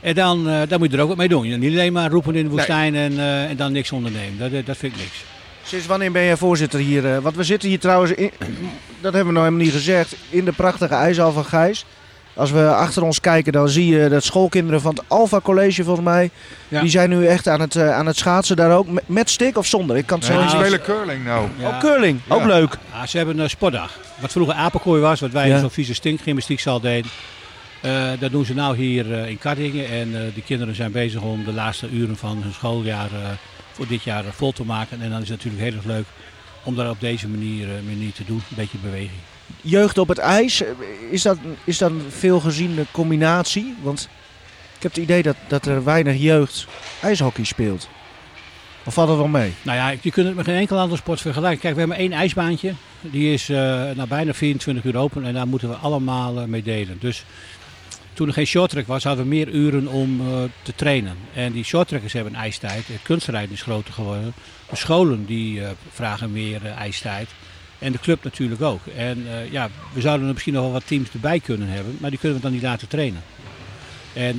En 0.00 0.14
dan, 0.14 0.48
eh, 0.48 0.60
dan 0.68 0.78
moet 0.78 0.90
je 0.90 0.96
er 0.96 1.02
ook 1.02 1.08
wat 1.08 1.16
mee 1.16 1.28
doen. 1.28 1.46
Je 1.46 1.56
niet 1.56 1.72
alleen 1.72 1.92
maar 1.92 2.10
roepen 2.10 2.34
in 2.34 2.44
de 2.44 2.50
woestijn 2.50 2.94
en, 2.94 3.18
eh, 3.18 3.50
en 3.50 3.56
dan 3.56 3.72
niks 3.72 3.92
ondernemen. 3.92 4.38
Dat, 4.38 4.52
eh, 4.52 4.66
dat 4.66 4.76
vind 4.76 4.92
ik 4.94 4.98
niks. 5.00 5.24
Sinds 5.64 5.86
wanneer 5.86 6.12
ben 6.12 6.24
jij 6.24 6.36
voorzitter 6.36 6.80
hier? 6.80 7.06
eh, 7.14 7.18
want 7.18 7.36
we 7.36 7.44
zitten 7.44 7.68
hier 7.68 7.78
trouwens, 7.78 8.12
in, 8.12 8.30
dat 9.00 9.12
hebben 9.12 9.26
we 9.26 9.32
nou 9.32 9.44
helemaal 9.44 9.64
niet 9.64 9.72
gezegd, 9.74 10.14
in 10.28 10.44
de 10.44 10.52
prachtige 10.52 10.94
ijshal 10.94 11.32
van 11.32 11.44
Gijs. 11.44 11.84
Als 12.34 12.50
we 12.50 12.68
achter 12.74 13.02
ons 13.02 13.20
kijken, 13.20 13.52
dan 13.52 13.68
zie 13.68 13.86
je 13.86 14.08
dat 14.08 14.24
schoolkinderen 14.24 14.80
van 14.80 14.94
het 14.94 15.04
Alpha 15.08 15.40
College, 15.40 15.84
volgens 15.84 16.06
mij, 16.06 16.30
Ja. 16.68 16.80
die 16.80 16.90
zijn 16.90 17.10
nu 17.10 17.26
echt 17.26 17.48
aan 17.48 17.60
het, 17.60 17.76
eh, 17.76 17.94
aan 17.96 18.06
het 18.06 18.16
schaatsen 18.16 18.56
daar 18.56 18.76
ook. 18.76 18.86
Met, 18.88 19.02
met 19.08 19.30
stick 19.30 19.58
of 19.58 19.66
zonder? 19.66 19.96
Ik 19.96 20.06
kan 20.06 20.18
het 20.18 20.28
Nee, 20.28 20.36
zo 20.36 20.42
die 20.44 20.52
niet 20.54 20.60
spelen 20.64 20.82
curling 20.82 21.24
nou. 21.24 21.48
Oh, 21.60 21.78
curling. 21.78 22.20
Ook 22.28 22.44
leuk. 22.44 22.78
Ja, 22.92 23.06
ze 23.06 23.16
hebben 23.16 23.38
een 23.38 23.50
sportdag. 23.50 23.98
Wat 24.20 24.32
vroeger 24.32 24.54
apenkooi 24.54 25.00
was, 25.00 25.20
wat 25.20 25.30
wij 25.30 25.58
zo'n 25.58 25.70
vieze 25.70 25.94
stinkgymnastiekzaal 25.94 26.80
deden. 26.80 27.10
Eh, 27.80 28.10
dat 28.18 28.30
doen 28.30 28.44
ze 28.44 28.54
nou 28.54 28.76
hier 28.76 29.12
eh, 29.12 29.28
in 29.28 29.38
Kartingen. 29.38 29.88
En 29.88 30.14
eh 30.26 30.34
de 30.34 30.42
kinderen 30.42 30.74
zijn 30.74 30.92
bezig 30.92 31.20
om 31.20 31.44
de 31.44 31.52
laatste 31.52 31.88
uren 31.90 32.16
van 32.16 32.38
hun 32.42 32.52
schooljaar 32.52 33.06
eh, 33.12 33.28
voor 33.72 33.86
dit 33.86 34.02
jaar 34.02 34.24
eh, 34.24 34.32
vol 34.32 34.52
te 34.52 34.64
maken. 34.64 35.02
En 35.02 35.10
dan 35.10 35.22
is 35.22 35.28
het 35.28 35.36
natuurlijk 35.44 35.62
heel 35.62 35.74
erg 35.74 35.84
leuk 35.84 36.04
om 36.62 36.74
dat 36.76 36.90
op 36.90 37.00
deze 37.00 37.28
manier, 37.28 37.68
eh, 37.68 37.74
manier 37.88 38.12
te 38.12 38.24
doen. 38.26 38.36
Een 38.50 38.56
beetje 38.56 38.78
beweging. 38.82 39.10
Jeugd 39.60 39.98
op 39.98 40.08
het 40.08 40.18
ijs, 40.18 40.62
eh, 40.62 40.68
is 41.10 41.22
dat, 41.22 41.38
is 41.64 41.78
dat 41.78 41.90
een 41.90 42.04
veel 42.08 42.40
geziene 42.40 42.84
combinatie? 42.90 43.74
Want 43.82 44.08
ik 44.76 44.82
heb 44.82 44.92
het 44.92 45.02
idee 45.02 45.22
dat, 45.22 45.36
dat 45.48 45.66
er 45.66 45.84
weinig 45.84 46.16
jeugd 46.20 46.66
ijshockey 47.02 47.44
speelt. 47.44 47.88
Of 48.84 48.94
valt 48.94 49.08
dat 49.08 49.16
wel 49.16 49.28
mee? 49.28 49.52
Nou 49.62 49.78
ja, 49.78 49.94
je 50.00 50.10
kunt 50.10 50.26
het 50.26 50.36
met 50.36 50.44
geen 50.44 50.56
enkel 50.56 50.78
andere 50.78 51.00
sport 51.00 51.20
vergelijken. 51.20 51.60
Kijk, 51.60 51.74
we 51.74 51.80
hebben 51.80 51.98
één 51.98 52.12
ijsbaantje. 52.12 52.72
Die 53.00 53.32
is 53.32 53.48
eh 53.48 53.56
nou, 53.94 54.08
bijna 54.08 54.34
24 54.34 54.84
uur 54.84 54.96
open 54.96 55.24
en 55.24 55.34
daar 55.34 55.48
moeten 55.48 55.68
we 55.68 55.74
allemaal 55.74 56.40
eh, 56.40 56.44
mee 56.44 56.62
delen. 56.62 56.96
Dus 57.00 57.24
toen 58.12 58.26
er 58.26 58.32
geen 58.32 58.46
shorttrack 58.46 58.86
was, 58.86 59.04
hadden 59.04 59.24
we 59.24 59.30
meer 59.30 59.48
uren 59.48 59.86
om 59.86 60.20
te 60.62 60.74
trainen. 60.74 61.16
En 61.34 61.52
die 61.52 61.64
shorttrackers 61.64 62.12
hebben 62.12 62.34
ijstijd. 62.34 62.86
Het 62.86 63.02
kunstrijden 63.02 63.52
is 63.52 63.62
groter 63.62 63.92
geworden. 63.92 64.34
De 64.70 64.76
scholen 64.76 65.24
die 65.24 65.62
vragen 65.90 66.32
meer 66.32 66.66
ijstijd. 66.66 67.28
En 67.82 67.92
de 67.92 67.98
club 67.98 68.24
natuurlijk 68.24 68.62
ook. 68.62 68.80
En 68.96 69.24
eh, 69.32 69.52
ja, 69.52 69.68
we 69.92 70.00
zouden 70.00 70.26
er 70.26 70.32
misschien 70.32 70.52
nog 70.54 70.62
wel 70.62 70.72
wat 70.72 70.86
teams 70.86 71.08
erbij 71.12 71.40
kunnen 71.40 71.68
hebben, 71.68 71.96
maar 72.00 72.10
die 72.10 72.18
kunnen 72.18 72.36
we 72.38 72.42
dan 72.44 72.52
niet 72.52 72.62
laten 72.62 72.88
trainen. 72.88 73.22
En 74.12 74.36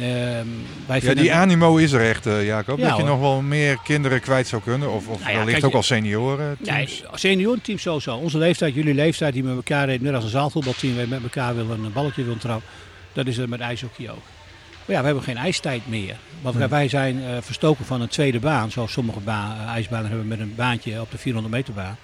wij 0.87 0.99
Ja, 1.03 1.13
die 1.13 1.33
animo 1.33 1.75
is 1.77 1.91
er 1.91 2.09
echt, 2.09 2.25
eh, 2.25 2.45
Jacob. 2.45 2.77
Ja, 2.79 2.87
dat 2.87 2.95
je 2.97 3.01
hoor. 3.01 3.11
nog 3.11 3.19
wel 3.19 3.41
meer 3.41 3.77
kinderen 3.83 4.21
kwijt 4.21 4.47
zou 4.47 4.61
kunnen. 4.61 4.91
Of, 4.91 5.07
of 5.07 5.19
Nou 5.19 5.31
ja, 5.31 5.37
wellicht 5.37 5.51
kijk, 5.59 5.65
ook 5.65 5.73
al 5.73 5.83
senioren 5.83 6.57
teams. 6.63 6.99
Nee, 7.01 7.09
seniorenteam 7.13 7.77
sowieso. 7.77 8.15
Onze 8.15 8.37
leeftijd, 8.37 8.73
jullie 8.73 8.93
leeftijd, 8.93 9.33
die 9.33 9.43
met 9.43 9.55
elkaar, 9.55 9.87
net 9.87 10.13
als 10.13 10.23
een 10.23 10.29
zaalvoetbalteam, 10.29 11.09
met 11.09 11.23
elkaar 11.23 11.55
willen 11.55 11.83
een 11.83 11.93
balletje 11.93 12.23
willen 12.23 12.39
trappen. 12.39 12.69
Dat 13.13 13.27
is 13.27 13.37
er 13.37 13.49
met 13.49 13.59
ijshockey 13.59 14.09
ook. 14.09 14.23
Maar 14.85 14.95
ja, 14.95 14.99
we 14.99 15.05
hebben 15.05 15.23
geen 15.23 15.37
ijstijd 15.37 15.81
meer. 15.87 16.15
Want 16.41 16.55
wij- 16.55 16.69
wij 16.69 16.87
zijn 16.87 17.23
eh, 17.23 17.37
verstoken 17.41 17.85
van 17.85 18.01
een 18.01 18.07
tweede 18.07 18.39
baan, 18.39 18.71
zoals 18.71 18.91
sommige 18.91 19.19
ba- 19.19 19.65
ijsbanen 19.67 20.07
hebben 20.09 20.27
met 20.27 20.39
een 20.39 20.53
baantje 20.55 21.01
op 21.01 21.11
de 21.11 21.17
400 21.17 21.53
meter 21.55 21.73
baan. 21.73 21.97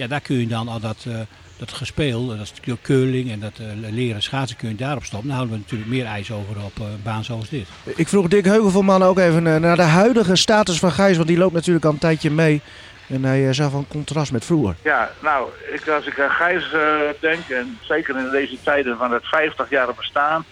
Ja, 0.00 0.06
daar 0.06 0.20
kun 0.20 0.40
je 0.40 0.46
dan 0.46 0.68
al 0.68 0.80
dat, 0.80 1.04
eh, 1.08 1.20
dat 1.58 1.72
gespeel, 1.72 2.26
dat 2.26 2.38
is 2.40 2.76
curling 2.82 3.30
en 3.30 3.40
dat 3.40 3.58
eh, 3.58 3.66
leren 3.90 4.22
schaatsen 4.22 4.56
kun 4.56 4.68
je 4.68 4.74
daarop 4.74 5.04
stoppen. 5.04 5.28
Dan 5.28 5.36
houden 5.36 5.56
we 5.56 5.62
natuurlijk 5.62 5.90
meer 5.90 6.06
ijs 6.06 6.32
over 6.32 6.64
op 6.64 6.72
eh, 6.80 6.84
een 6.84 7.02
baan 7.02 7.24
zoals 7.24 7.48
dit. 7.48 7.68
Ik 7.84 8.08
vroeg 8.08 8.28
Dick 8.28 8.44
Heuvelman 8.44 9.02
ook 9.02 9.18
even 9.18 9.46
eh, 9.46 9.56
naar 9.56 9.76
de 9.76 9.82
huidige 9.82 10.36
status 10.36 10.78
van 10.78 10.92
Gijs, 10.92 11.16
want 11.16 11.28
die 11.28 11.38
loopt 11.38 11.54
natuurlijk 11.54 11.84
al 11.84 11.92
een 11.92 11.98
tijdje 11.98 12.30
mee. 12.30 12.62
En 13.10 13.24
hij 13.24 13.46
eh, 13.46 13.54
zag 13.54 13.70
wel 13.70 13.80
een 13.80 13.88
contrast 13.88 14.32
met 14.32 14.44
vroeger. 14.44 14.74
Ja, 14.82 15.10
nou, 15.22 15.48
ik, 15.72 15.88
als 15.88 16.06
ik 16.06 16.20
aan 16.20 16.30
Gijs 16.30 16.72
eh, 16.72 16.80
denk, 17.20 17.48
en 17.48 17.78
zeker 17.80 18.18
in 18.18 18.30
deze 18.30 18.56
tijden 18.62 18.96
van 18.96 19.12
het 19.12 19.26
50 19.26 19.70
jaar 19.70 19.94
bestaan, 19.94 20.44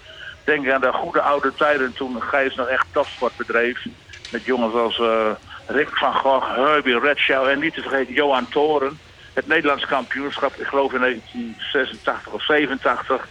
denk 0.45 0.65
ik 0.65 0.73
aan 0.73 0.81
de 0.81 0.93
goede 0.93 1.21
oude 1.21 1.53
tijden 1.55 1.93
toen 1.93 2.23
Gijs 2.23 2.55
nog 2.55 2.67
echt 2.67 2.87
topsport 2.93 3.37
bedreef. 3.37 3.85
Met 4.33 4.45
jongens 4.45 4.75
als 4.75 4.99
eh, 4.99 5.31
Rick 5.67 5.89
van 5.89 6.15
Gogh, 6.15 6.57
Herbie 6.57 7.01
Redshaw 7.01 7.49
en 7.49 7.59
niet 7.59 7.75
te 7.75 7.83
vergeten 7.83 8.15
Johan 8.15 8.49
Toren. 8.49 8.99
Het 9.39 9.47
Nederlands 9.47 9.87
kampioenschap, 9.87 10.55
ik 10.55 10.67
geloof 10.67 10.93
in 10.93 11.01
1986 11.01 12.33
of 12.33 12.45
87, 12.45 13.29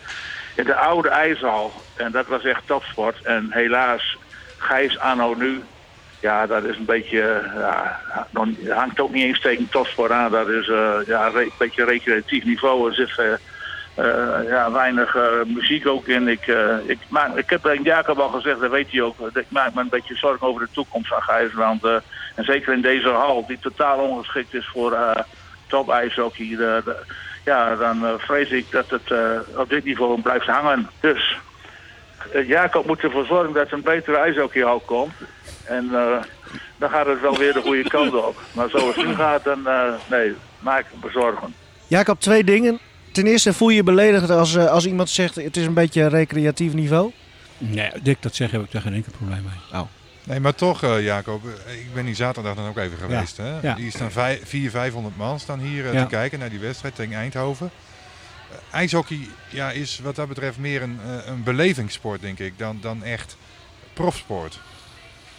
in 0.55 0.63
de 0.63 0.75
oude 0.75 1.09
ijshal. 1.09 1.71
En 1.95 2.11
dat 2.11 2.27
was 2.27 2.43
echt 2.43 2.61
topsport. 2.65 3.21
En 3.21 3.47
helaas, 3.49 4.17
Gijs 4.57 4.99
anno 4.99 5.33
nu, 5.33 5.61
ja, 6.19 6.45
dat 6.45 6.63
is 6.63 6.77
een 6.77 6.85
beetje, 6.85 7.51
ja, 7.55 7.99
hangt 8.69 8.99
ook 8.99 9.11
niet 9.11 9.23
eens 9.23 9.41
tegen 9.41 9.69
topsport 9.69 10.11
aan. 10.11 10.31
Dat 10.31 10.49
is 10.49 10.67
eh, 10.67 10.95
ja, 11.05 11.31
een 11.33 11.51
beetje 11.57 11.85
recreatief 11.85 12.43
niveau. 12.43 12.89
Er 12.89 12.95
zit 12.95 13.17
eh, 13.17 13.33
eh, 13.95 14.49
ja, 14.49 14.71
weinig 14.71 15.17
muziek 15.45 15.87
ook 15.87 16.07
in. 16.07 16.27
Ik, 16.27 16.47
ik, 16.85 16.99
maak, 17.07 17.35
ik 17.35 17.49
heb 17.49 17.63
tegen 17.63 17.83
Jacob 17.83 18.19
al 18.19 18.29
gezegd, 18.29 18.59
dat 18.59 18.71
weet 18.71 18.91
hij 18.91 19.01
ook. 19.01 19.29
Ik 19.33 19.49
maak 19.49 19.73
me 19.73 19.81
een 19.81 19.89
beetje 19.89 20.15
zorgen 20.15 20.47
over 20.47 20.61
de 20.61 20.71
toekomst 20.71 21.07
van 21.07 21.21
Gijsland. 21.21 21.83
eh 21.83 21.95
en 22.35 22.43
zeker 22.43 22.73
in 22.73 22.81
deze 22.81 23.09
hal, 23.09 23.45
die 23.47 23.59
totaal 23.59 23.97
ongeschikt 23.97 24.53
is 24.53 24.67
voor 24.67 24.97
top 25.67 25.89
ijshockey. 25.89 26.47
De- 26.49 26.81
de- 26.85 27.03
ja, 27.45 27.75
dan 27.75 28.05
eh, 28.05 28.11
vrees 28.17 28.49
ik 28.49 28.71
dat 28.71 28.89
het 28.89 29.11
eh, 29.11 29.59
op 29.59 29.69
dit 29.69 29.83
niveau 29.83 30.21
blijft 30.21 30.45
hangen. 30.45 30.89
Dus 30.99 31.37
eh, 32.33 32.47
Jacob 32.47 32.85
moet 32.87 33.01
ervoor 33.01 33.25
zorgen 33.25 33.53
dat 33.53 33.67
er 33.67 33.73
een 33.73 33.81
betere 33.81 34.17
ijshockeyhal 34.17 34.79
komt. 34.79 35.13
En 35.65 35.89
eh, 35.93 36.21
dan 36.77 36.89
gaat 36.89 37.05
het 37.05 37.21
wel 37.21 37.37
weer 37.37 37.53
de 37.53 37.61
goede 37.61 37.89
kant 37.97 38.13
op. 38.15 38.41
Maar 38.51 38.69
zoals 38.69 38.95
het 38.95 39.05
nu 39.07 39.15
gaat, 39.15 39.43
dan 39.43 39.67
eh, 39.67 39.93
nee, 40.09 40.33
maak 40.59 40.79
ik 40.79 41.03
me 41.03 41.11
zorgen. 41.11 41.53
Jacob, 41.87 42.19
twee 42.19 42.43
dingen. 42.43 42.79
Ten 43.11 43.25
eerste 43.27 43.53
voel 43.53 43.69
je 43.69 43.75
je 43.75 43.83
beledigd 43.83 44.29
als, 44.29 44.55
eh, 44.55 44.65
als 44.71 44.85
iemand 44.85 45.09
zegt 45.09 45.35
het 45.35 45.57
is 45.57 45.65
een 45.65 45.73
beetje 45.73 46.01
een 46.01 46.09
recreatief 46.09 46.73
niveau. 46.73 47.11
Nee, 47.57 47.91
Dick, 48.03 48.21
dat 48.21 48.35
zeggen 48.35 48.57
heb 48.57 48.67
ik 48.67 48.73
daar 48.73 48.81
geen 48.81 48.93
enkel 48.93 49.11
probleem 49.17 49.43
mee. 49.43 49.81
Nee, 50.27 50.39
maar 50.39 50.55
toch, 50.55 50.83
eh, 50.83 51.03
Jacob, 51.03 51.41
eh, 51.65 51.73
ik 51.79 51.93
ben 51.93 52.05
die 52.05 52.15
zaterdag 52.15 52.55
dan 52.55 52.67
ook 52.67 52.77
even 52.77 52.97
geweest. 52.97 53.37
Hè? 53.37 53.59
ja. 53.59 53.73
Die 53.75 53.91
staan 53.91 54.11
400, 54.11 54.71
500 54.71 55.17
man 55.17 55.39
staan 55.39 55.59
hier 55.59 55.87
eh, 55.87 55.93
Ja. 55.93 56.01
te 56.03 56.09
kijken 56.09 56.39
naar 56.39 56.49
die 56.49 56.59
wedstrijd 56.59 56.95
tegen 56.95 57.13
Eindhoven. 57.13 57.71
Eh, 58.51 58.57
ijshockey 58.79 59.19
ja, 59.49 59.71
is 59.71 59.99
wat 59.99 60.15
dat 60.15 60.27
betreft 60.27 60.57
meer 60.57 60.81
een, 60.81 60.99
een 61.25 61.43
belevingssport, 61.43 62.21
denk 62.21 62.39
ik, 62.39 62.57
dan, 62.57 62.77
dan 62.81 63.03
echt 63.03 63.37
profsport. 63.93 64.59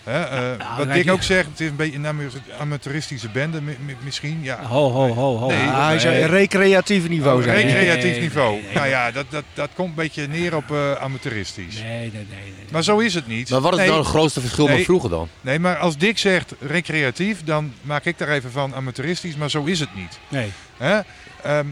Hè? 0.08 0.22
eh, 0.22 0.58
nou, 0.58 0.76
wat 0.78 0.92
Dick 0.92 1.04
je- 1.04 1.12
ook 1.12 1.22
zegt, 1.22 1.48
het 1.48 1.60
is 1.60 1.68
een 1.68 1.76
beetje 1.76 1.96
een 1.96 2.06
ama- 2.06 2.22
amateuristische 2.58 3.28
bende 3.28 3.60
mi- 3.62 3.76
mi- 3.84 3.96
misschien. 4.04 4.38
Ja, 4.42 4.62
Ho, 4.62 4.90
ho, 4.90 5.08
ho, 5.14 5.36
ho. 5.36 5.46
Nee. 5.48 5.66
Ah, 5.68 5.86
hij 5.86 5.98
zei 5.98 6.24
recreatief 6.26 7.08
niveau 7.08 7.38
Oh, 7.38 7.42
zijn. 7.44 7.56
recreatief 7.66 8.10
Nee, 8.10 8.20
niveau. 8.20 8.52
nee, 8.52 8.62
nee. 8.62 8.74
Nou 8.74 8.88
ja, 8.88 9.10
dat, 9.10 9.24
dat, 9.30 9.44
dat 9.54 9.68
komt 9.74 9.88
een 9.88 9.94
beetje 9.94 10.26
neer 10.26 10.56
op 10.56 10.70
eh, 10.70 10.92
amateuristisch. 10.92 11.74
Nee, 11.82 11.98
nee, 11.98 12.10
nee. 12.10 12.24
nee. 12.30 12.52
Maar 12.72 12.82
zo 12.84 12.98
is 12.98 13.14
het 13.14 13.26
niet. 13.26 13.50
Maar 13.50 13.60
wat 13.60 13.72
is 13.72 13.78
Nee, 13.78 13.86
nou 13.88 13.98
het 14.00 14.08
grootste 14.08 14.40
verschil 14.40 14.66
Nee. 14.66 14.76
met 14.76 14.84
vroeger 14.84 15.10
dan? 15.10 15.28
Nee, 15.40 15.58
maar 15.58 15.76
als 15.76 15.96
Dick 15.96 16.18
zegt 16.18 16.54
recreatief, 16.60 17.44
dan 17.44 17.72
maak 17.82 18.04
ik 18.04 18.18
daar 18.18 18.28
even 18.28 18.50
van 18.50 18.74
amateuristisch, 18.74 19.36
maar 19.36 19.50
zo 19.50 19.64
is 19.64 19.80
het 19.80 19.94
niet. 19.94 20.18
nee. 20.28 20.52
Hè? 20.76 21.00
Ehm, 21.42 21.66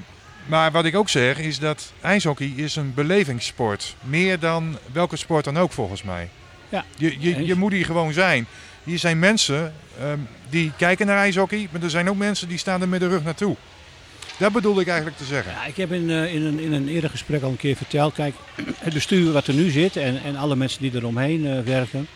maar 0.46 0.70
wat 0.72 0.84
ik 0.84 0.96
ook 0.96 1.08
zeg 1.08 1.38
is 1.38 1.58
dat 1.58 1.92
ijshockey 2.00 2.52
is 2.56 2.76
een 2.76 2.94
belevingssport. 2.94 3.96
Meer 4.02 4.38
dan 4.38 4.78
welke 4.92 5.16
sport 5.16 5.44
dan 5.44 5.58
ook 5.58 5.72
volgens 5.72 6.02
mij. 6.02 6.28
Ja, 6.68 6.84
Je, 6.96 7.16
je, 7.18 7.46
je 7.46 7.54
moet 7.54 7.72
hier 7.72 7.84
gewoon 7.84 8.12
zijn. 8.12 8.46
Hier 8.84 8.98
zijn 8.98 9.18
mensen 9.18 9.74
ehm, 10.00 10.18
die 10.48 10.72
kijken 10.76 11.06
naar 11.06 11.16
ijshockey, 11.16 11.68
maar 11.70 11.82
er 11.82 11.90
zijn 11.90 12.08
ook 12.10 12.16
mensen 12.16 12.48
die 12.48 12.58
staan 12.58 12.80
er 12.80 12.88
met 12.88 13.00
de 13.00 13.08
rug 13.08 13.24
naartoe. 13.24 13.56
Dat 14.38 14.52
bedoelde 14.52 14.80
ik 14.80 14.86
eigenlijk 14.86 15.16
te 15.16 15.24
zeggen. 15.24 15.52
Ja, 15.52 15.64
ik 15.64 15.76
heb 15.76 15.92
in, 15.92 16.10
eh, 16.10 16.34
in, 16.34 16.42
een, 16.42 16.58
in 16.58 16.72
een 16.72 16.88
eerder 16.88 17.10
gesprek 17.10 17.42
al 17.42 17.50
een 17.50 17.56
keer 17.56 17.76
verteld. 17.76 18.14
Kijk, 18.14 18.34
het 18.78 18.94
bestuur 18.94 19.32
wat 19.32 19.46
er 19.46 19.54
nu 19.54 19.70
zit 19.70 19.96
en, 19.96 20.22
en 20.22 20.36
alle 20.36 20.56
mensen 20.56 20.82
die 20.82 20.94
eromheen 20.94 21.46
eh 21.46 21.60
werken. 21.60 22.08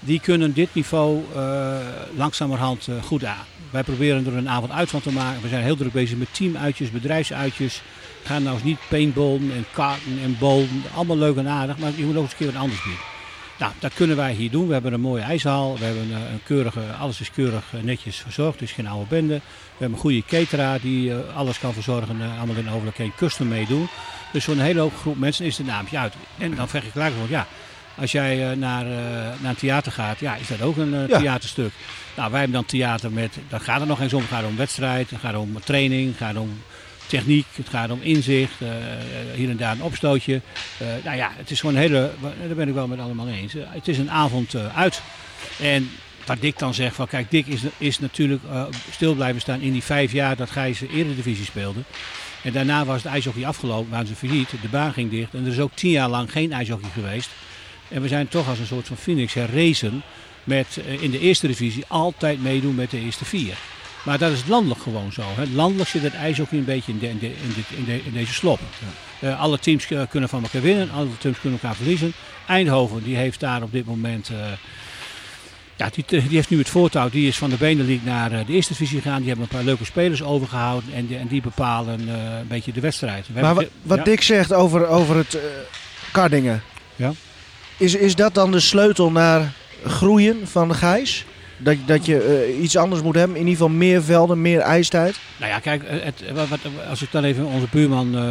Die 0.00 0.20
kunnen 0.20 0.52
dit 0.52 0.74
niveau 0.74 1.24
eh, 1.34 1.76
langzamerhand 2.16 2.88
goed 3.02 3.24
aan. 3.24 3.44
Wij 3.70 3.82
proberen 3.82 4.26
er 4.26 4.36
een 4.36 4.48
avond 4.48 4.72
uit 4.72 4.90
van 4.90 5.00
te 5.00 5.12
maken. 5.12 5.42
We 5.42 5.48
zijn 5.48 5.64
heel 5.64 5.76
druk 5.76 5.92
bezig 5.92 6.18
met 6.18 6.34
teamuitjes, 6.34 6.90
bedrijfsuitjes. 6.90 7.82
Gaan 8.24 8.42
nou 8.42 8.54
eens 8.54 8.64
niet 8.64 8.78
paintballen 8.88 9.52
en 9.52 9.64
karten 9.72 10.18
en 10.22 10.36
bowlen. 10.38 10.82
Allemaal 10.94 11.16
leuk 11.16 11.36
en 11.36 11.48
aardig, 11.48 11.78
maar 11.78 11.90
je 11.96 12.04
moet 12.04 12.16
ook 12.16 12.22
eens 12.22 12.32
een 12.32 12.38
keer 12.38 12.52
wat 12.52 12.62
anders 12.62 12.82
doen. 12.82 13.17
Nou, 13.58 13.72
dat 13.78 13.94
kunnen 13.94 14.16
wij 14.16 14.32
hier 14.32 14.50
doen. 14.50 14.66
We 14.66 14.72
hebben 14.72 14.92
een 14.92 15.00
mooie 15.00 15.22
ijshal. 15.22 15.78
We 15.78 15.84
hebben 15.84 16.02
een, 16.02 16.32
een 16.32 16.42
keurige, 16.44 16.80
alles 17.00 17.20
is 17.20 17.30
keurig 17.30 17.64
eh, 17.74 17.80
netjes 17.80 18.16
verzorgd. 18.16 18.58
Dus 18.58 18.72
geen 18.72 18.86
oude 18.86 19.06
bende. 19.08 19.34
We 19.34 19.40
hebben 19.70 19.92
een 19.96 20.02
goede 20.02 20.22
cateraar 20.26 20.80
die 20.80 21.12
eh, 21.12 21.36
alles 21.36 21.58
kan 21.58 21.72
verzorgen. 21.72 22.20
eh, 22.20 22.38
allemaal 22.38 22.56
in 22.56 22.70
overlijk 22.70 22.96
geen 22.96 23.12
custom 23.16 23.48
meedoen. 23.48 23.88
Dus 24.32 24.44
voor 24.44 24.54
een 24.54 24.60
hele 24.60 24.80
hoop 24.80 24.96
groep 24.96 25.18
mensen 25.18 25.44
is 25.46 25.58
het 25.58 25.66
naamje 25.66 25.98
uit. 25.98 26.14
En 26.38 26.54
dan 26.54 26.68
zeg 26.68 26.84
ik 26.84 26.92
ja, 27.28 27.46
als 28.00 28.12
jij 28.12 28.50
eh, 28.50 28.56
naar, 28.56 28.86
eh, 28.86 28.92
naar 29.40 29.50
een 29.50 29.54
theater 29.56 29.92
gaat, 29.92 30.18
ja, 30.20 30.34
is 30.36 30.48
dat 30.48 30.60
ook 30.62 30.76
een 30.76 30.94
eh, 30.94 31.08
Ja. 31.08 31.18
theaterstuk. 31.18 31.72
Nou, 32.16 32.30
wij 32.30 32.40
hebben 32.40 32.56
dan 32.58 32.66
theater 32.68 33.12
met, 33.12 33.36
dan 33.48 33.60
gaat 33.60 33.78
het 33.80 33.88
nog 33.88 34.00
eens 34.00 34.12
om. 34.12 34.20
Het 34.20 34.30
gaat 34.30 34.44
om 34.44 34.56
wedstrijd, 34.56 35.10
het 35.10 35.20
gaat 35.20 35.34
om 35.36 35.60
training, 35.64 36.08
het 36.08 36.16
gaat 36.16 36.36
om 36.36 36.62
techniek, 37.08 37.46
het 37.54 37.68
gaat 37.68 37.90
om 37.90 38.00
inzicht, 38.02 38.60
eh, 38.60 38.68
hier 39.34 39.50
en 39.50 39.56
daar 39.56 39.72
een 39.72 39.82
opstootje. 39.82 40.40
Eh, 40.78 40.86
nou 41.04 41.16
ja, 41.16 41.30
het 41.36 41.50
is 41.50 41.60
gewoon 41.60 41.74
een 41.74 41.80
hele, 41.80 42.10
daar 42.46 42.56
ben 42.56 42.68
ik 42.68 42.74
wel 42.74 42.86
met 42.86 42.98
allemaal 42.98 43.28
eens. 43.28 43.54
Eh, 43.54 43.62
het 43.68 43.88
is 43.88 43.98
een 43.98 44.10
avond 44.10 44.54
eh, 44.54 44.76
uit. 44.76 45.02
En 45.60 45.90
wat 46.28 46.40
Dick 46.40 46.58
dan 46.58 46.74
zegt, 46.74 46.94
van 46.94 47.06
kijk, 47.06 47.30
Dick 47.30 47.46
is, 47.46 47.60
is 47.78 47.98
natuurlijk 47.98 48.42
eh, 48.50 48.64
stil 48.90 49.14
blijven 49.14 49.40
staan 49.40 49.60
in 49.60 49.72
die 49.72 49.82
vijf 49.82 50.12
jaar 50.12 50.36
dat 50.36 50.50
Gijs 50.50 50.78
de 50.78 50.88
Eredivisie 50.88 51.44
speelde. 51.44 51.80
En 52.42 52.52
daarna 52.52 52.84
was 52.84 53.02
het 53.02 53.12
ijshockey 53.12 53.46
afgelopen, 53.46 53.90
waren 53.90 54.06
ze 54.06 54.14
failliet, 54.14 54.50
de 54.50 54.68
baan 54.68 54.92
ging 54.92 55.10
dicht. 55.10 55.34
En 55.34 55.44
er 55.44 55.52
is 55.52 55.60
ook 55.60 55.74
tien 55.74 55.90
jaar 55.90 56.08
lang 56.08 56.32
geen 56.32 56.52
ijshockey 56.52 56.90
geweest. 56.90 57.30
En 57.88 58.02
we 58.02 58.08
zijn 58.08 58.28
toch 58.28 58.48
als 58.48 58.58
een 58.58 58.66
soort 58.66 58.86
van 58.86 58.96
Phoenix 58.96 59.34
herrezen 59.34 60.02
met 60.44 60.80
eh, 60.86 61.02
in 61.02 61.10
de 61.10 61.18
eerste 61.18 61.46
divisie 61.46 61.84
altijd 61.88 62.42
meedoen 62.42 62.74
met 62.74 62.90
de 62.90 63.00
eerste 63.00 63.24
vier. 63.24 63.54
Maar 64.04 64.18
dat 64.18 64.32
is 64.32 64.42
landelijk 64.46 64.80
gewoon 64.82 65.12
zo. 65.12 65.22
Hè. 65.24 65.44
Landelijk 65.54 65.88
zit 65.88 66.02
het 66.02 66.14
ijshockey 66.14 66.58
een 66.58 66.64
beetje 66.64 66.92
in, 66.92 66.98
de, 66.98 67.06
in, 67.08 67.18
de, 67.18 67.26
in, 67.26 67.32
de- 67.54 67.76
in, 67.76 67.84
de- 67.84 68.04
in 68.04 68.12
deze 68.12 68.32
slop. 68.32 68.60
Eh, 69.20 69.40
alle 69.40 69.58
teams 69.58 69.86
kunnen 70.10 70.28
van 70.28 70.42
elkaar 70.42 70.62
winnen, 70.62 70.90
alle 70.90 71.08
teams 71.18 71.40
kunnen 71.40 71.58
elkaar 71.62 71.76
verliezen. 71.76 72.12
Eindhoven 72.46 73.02
die 73.02 73.16
heeft 73.16 73.40
daar 73.40 73.62
op 73.62 73.72
dit 73.72 73.86
moment... 73.86 74.28
eh, 74.28 74.36
ja, 75.76 75.90
die, 75.94 76.04
die 76.08 76.22
heeft 76.36 76.50
nu 76.50 76.58
het 76.58 76.68
voortouw. 76.68 77.08
Die 77.10 77.28
is 77.28 77.38
van 77.38 77.50
de 77.50 77.56
Benelink 77.56 78.04
naar 78.04 78.32
eh, 78.32 78.46
de 78.46 78.52
eerste 78.52 78.72
divisie 78.72 79.00
gegaan. 79.00 79.18
Die 79.18 79.28
hebben 79.28 79.44
een 79.50 79.56
paar 79.56 79.64
leuke 79.64 79.84
spelers 79.84 80.22
overgehouden. 80.22 80.92
En, 80.94 81.06
die- 81.06 81.16
en 81.16 81.26
die 81.26 81.42
bepalen 81.42 82.08
een 82.08 82.46
beetje 82.48 82.72
de 82.72 82.80
wedstrijd. 82.80 83.26
We 83.26 83.32
Maar 83.32 83.44
hebben 83.44 83.62
wat, 83.64 83.72
ge- 83.72 83.88
wat 83.88 83.98
ja. 83.98 84.04
Dick 84.04 84.22
zegt 84.22 84.52
over, 84.52 84.86
over 84.86 85.16
het 85.16 85.38
Kardingen. 86.12 86.62
Ja. 86.96 87.12
Is, 87.76 87.94
is 87.94 88.14
dat 88.14 88.34
dan 88.34 88.50
de 88.52 88.60
sleutel 88.60 89.10
naar 89.10 89.52
groeien 89.86 90.48
van 90.48 90.74
Gijs? 90.74 91.24
Dat, 91.58 91.76
dat 91.86 92.06
je 92.06 92.22
eh, 92.22 92.62
iets 92.62 92.76
anders 92.76 93.02
moet 93.02 93.14
hebben? 93.14 93.36
In 93.36 93.46
ieder 93.46 93.56
geval 93.62 93.76
meer 93.76 94.02
velden, 94.04 94.42
meer 94.42 94.60
ijstijd? 94.60 95.16
Nou 95.36 95.50
ja, 95.52 95.58
kijk, 95.58 95.82
eh, 95.82 95.96
het, 96.04 96.22
wat, 96.34 96.48
wat- 96.48 96.60
als 96.88 97.02
ik 97.02 97.08
dan 97.12 97.24
even 97.24 97.44
onze 97.46 97.66
buurman 97.70 98.16
eh 98.16 98.22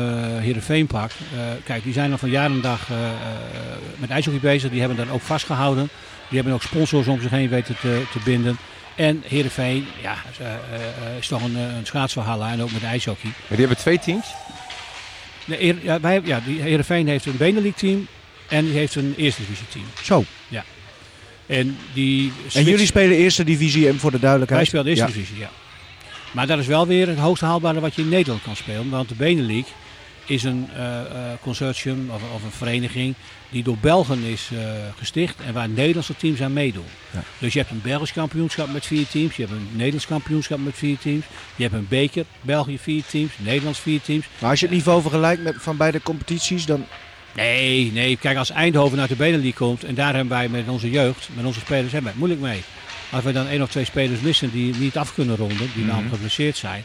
Heerenveen 0.42 0.88
pak. 0.88 1.10
eh, 1.12 1.40
kijk, 1.64 1.84
die 1.84 1.94
zijn 1.94 2.12
al 2.12 2.18
van 2.18 2.30
jaar 2.30 2.46
en 2.50 2.62
dag 2.62 2.88
met 3.98 4.10
ijshockey 4.10 4.40
bezig. 4.40 4.70
Die 4.72 4.80
hebben 4.80 4.98
dat 4.98 5.10
ook 5.10 5.22
vastgehouden. 5.22 5.90
Die 6.30 6.38
hebben 6.38 6.54
ook 6.54 6.62
sponsors 6.64 7.08
om 7.08 7.22
zich 7.22 7.32
heen 7.32 7.50
weten 7.50 7.76
te, 7.80 8.02
te 8.12 8.20
binden. 8.26 8.58
En 8.96 9.24
Heerenveen, 9.28 9.86
ja, 10.02 10.14
is, 10.32 10.38
is 11.20 11.28
toch 11.28 11.44
een, 11.44 11.56
een 11.56 11.86
schaatsverhaal 11.86 12.44
en 12.44 12.62
ook 12.62 12.72
met 12.72 12.84
ijshockey. 12.84 13.30
Maar 13.30 13.58
die 13.58 13.60
hebben 13.60 13.78
twee 13.78 14.00
teams. 14.00 14.26
Heer- 15.46 15.76
ja, 15.82 16.00
wij, 16.00 16.22
ja, 16.24 16.42
die 16.46 16.62
Heerenveen 16.62 17.08
heeft 17.08 17.26
een 17.26 17.38
Benelink 17.38 17.76
team 17.78 18.08
en 18.48 18.66
die 18.66 18.74
heeft 18.74 18.96
een 18.96 19.14
eerste 19.18 19.42
divisie 19.42 19.68
team. 19.68 19.86
Zo. 20.04 20.24
En, 21.48 21.78
die 21.94 22.32
En 22.54 22.64
jullie 22.64 22.86
spelen 22.86 23.18
eerste 23.18 23.44
divisie 23.44 23.88
en 23.88 24.00
voor 24.00 24.12
de 24.12 24.18
Wij 24.18 24.26
duidelijkheid. 24.26 24.68
spelen 24.68 24.86
de 24.86 24.92
eerste 24.92 25.06
Ja. 25.08 25.14
divisie, 25.14 25.38
ja. 25.38 25.50
Maar 26.32 26.48
dat 26.48 26.60
is 26.60 26.68
wel 26.68 26.88
weer 26.88 27.08
het 27.08 27.18
hoogste 27.18 27.46
haalbare 27.46 27.80
wat 27.80 27.96
je 27.96 28.02
in 28.02 28.10
Nederland 28.10 28.42
kan 28.42 28.56
spelen. 28.56 28.90
Want 28.90 29.10
de 29.10 29.16
Benelink 29.16 29.66
is 30.26 30.44
een 30.44 30.70
eh, 30.76 31.00
eh, 31.00 31.06
consortium 31.42 32.10
of, 32.10 32.22
of 32.36 32.44
een 32.44 32.52
vereniging 32.52 33.16
die 33.50 33.64
door 33.64 33.78
Belgen 33.78 34.24
is 34.24 34.50
eh, 34.54 34.60
gesticht 34.98 35.36
en 35.46 35.54
waar 35.54 35.70
Nederlandse 35.70 36.16
teams 36.16 36.42
aan 36.42 36.54
meedoen. 36.54 36.86
Ja. 37.14 37.24
Dus 37.38 37.54
je 37.54 37.60
hebt 37.60 37.72
een 37.72 37.82
Belgisch 37.82 38.14
kampioenschap 38.14 38.72
met 38.74 38.86
vier 38.86 39.08
teams, 39.08 39.36
je 39.36 39.42
hebt 39.42 39.56
een 39.56 39.68
Nederlands 39.72 40.08
kampioenschap 40.08 40.60
met 40.60 40.76
vier 40.76 40.98
teams, 40.98 41.26
je 41.56 41.64
hebt 41.64 41.76
een 41.76 41.88
beker, 41.90 42.26
België 42.42 42.78
vier 42.80 43.04
teams, 43.10 43.32
Nederlands 43.38 43.80
vier 43.80 44.02
teams. 44.02 44.26
Maar 44.40 44.50
als 44.50 44.60
je 44.60 44.66
het 44.66 44.76
niveau 44.76 45.02
vergelijkt 45.02 45.44
met 45.44 45.56
van 45.58 45.78
beide 45.78 46.02
competities, 46.02 46.66
dan... 46.66 46.86
Nee, 47.38 47.92
nee, 47.92 48.18
kijk 48.18 48.38
als 48.38 48.50
Eindhoven 48.52 49.00
uit 49.00 49.10
de 49.10 49.16
Benelink 49.16 49.56
komt 49.56 49.84
en 49.84 49.96
daar 49.96 50.14
hebben 50.16 50.38
wij 50.38 50.48
met 50.50 50.68
onze 50.68 50.90
jeugd, 50.90 51.30
met 51.34 51.46
onze 51.46 51.60
spelers, 51.60 51.92
hebben 51.92 52.02
wij 52.04 52.12
het 52.12 52.20
moeilijk 52.20 52.42
mee. 52.42 52.64
Als 53.10 53.24
we 53.24 53.32
dan 53.32 53.48
één 53.48 53.62
of 53.62 53.70
twee 53.70 53.86
spelers 53.86 54.20
missen 54.20 54.52
die 54.52 54.76
niet 54.76 54.98
af 54.98 55.14
kunnen 55.14 55.36
ronden, 55.36 55.70
die 55.76 55.86
namelijk 55.86 56.14
geblesseerd 56.14 56.58
zijn, 56.58 56.84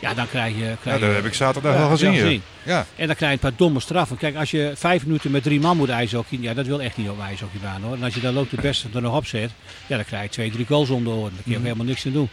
ja 0.00 0.14
dan 0.14 0.28
krijg 0.28 0.54
je... 0.56 0.64
Ja, 0.64 0.74
Krijg 0.80 1.00
dat 1.00 1.08
je- 1.08 1.14
heb 1.14 1.24
ik 1.24 1.34
zaterdag 1.34 1.72
Ja, 1.74 1.78
wel 1.78 1.88
gezien. 1.88 2.10
ja, 2.12 2.16
ja. 2.16 2.22
gezien. 2.24 2.42
Ja. 2.62 2.86
En 2.96 3.06
dan 3.06 3.16
krijg 3.16 3.32
je 3.32 3.38
een 3.42 3.50
paar 3.50 3.58
domme 3.58 3.80
straffen. 3.80 4.16
Kijk, 4.16 4.36
als 4.36 4.50
je 4.50 4.72
vijf 4.74 5.06
minuten 5.06 5.30
met 5.30 5.42
drie 5.42 5.60
man 5.60 5.76
moet 5.76 5.88
ijshockey, 5.88 6.38
ja, 6.40 6.54
dat 6.54 6.66
wil 6.66 6.80
echt 6.82 6.96
niet 6.96 7.08
op 7.08 7.20
ijshockeybaan 7.20 7.82
hoor. 7.82 7.94
En 7.94 8.02
als 8.02 8.14
je 8.14 8.20
dan 8.20 8.38
ook 8.38 8.50
de 8.50 8.60
beste 8.60 8.88
er 8.94 9.02
nog 9.02 9.16
op 9.16 9.26
zet, 9.26 9.50
ja, 9.86 9.96
dan 9.96 10.04
krijg 10.04 10.22
je 10.22 10.28
twee, 10.28 10.50
drie 10.50 10.66
goals 10.66 10.90
om 10.90 11.04
de 11.04 11.10
oren. 11.10 11.32
Daar 11.34 11.42
kun 11.42 11.52
je 11.52 11.58
ook 11.58 11.64
helemaal 11.64 11.86
niks 11.86 12.06
aan 12.06 12.12
doen. 12.12 12.28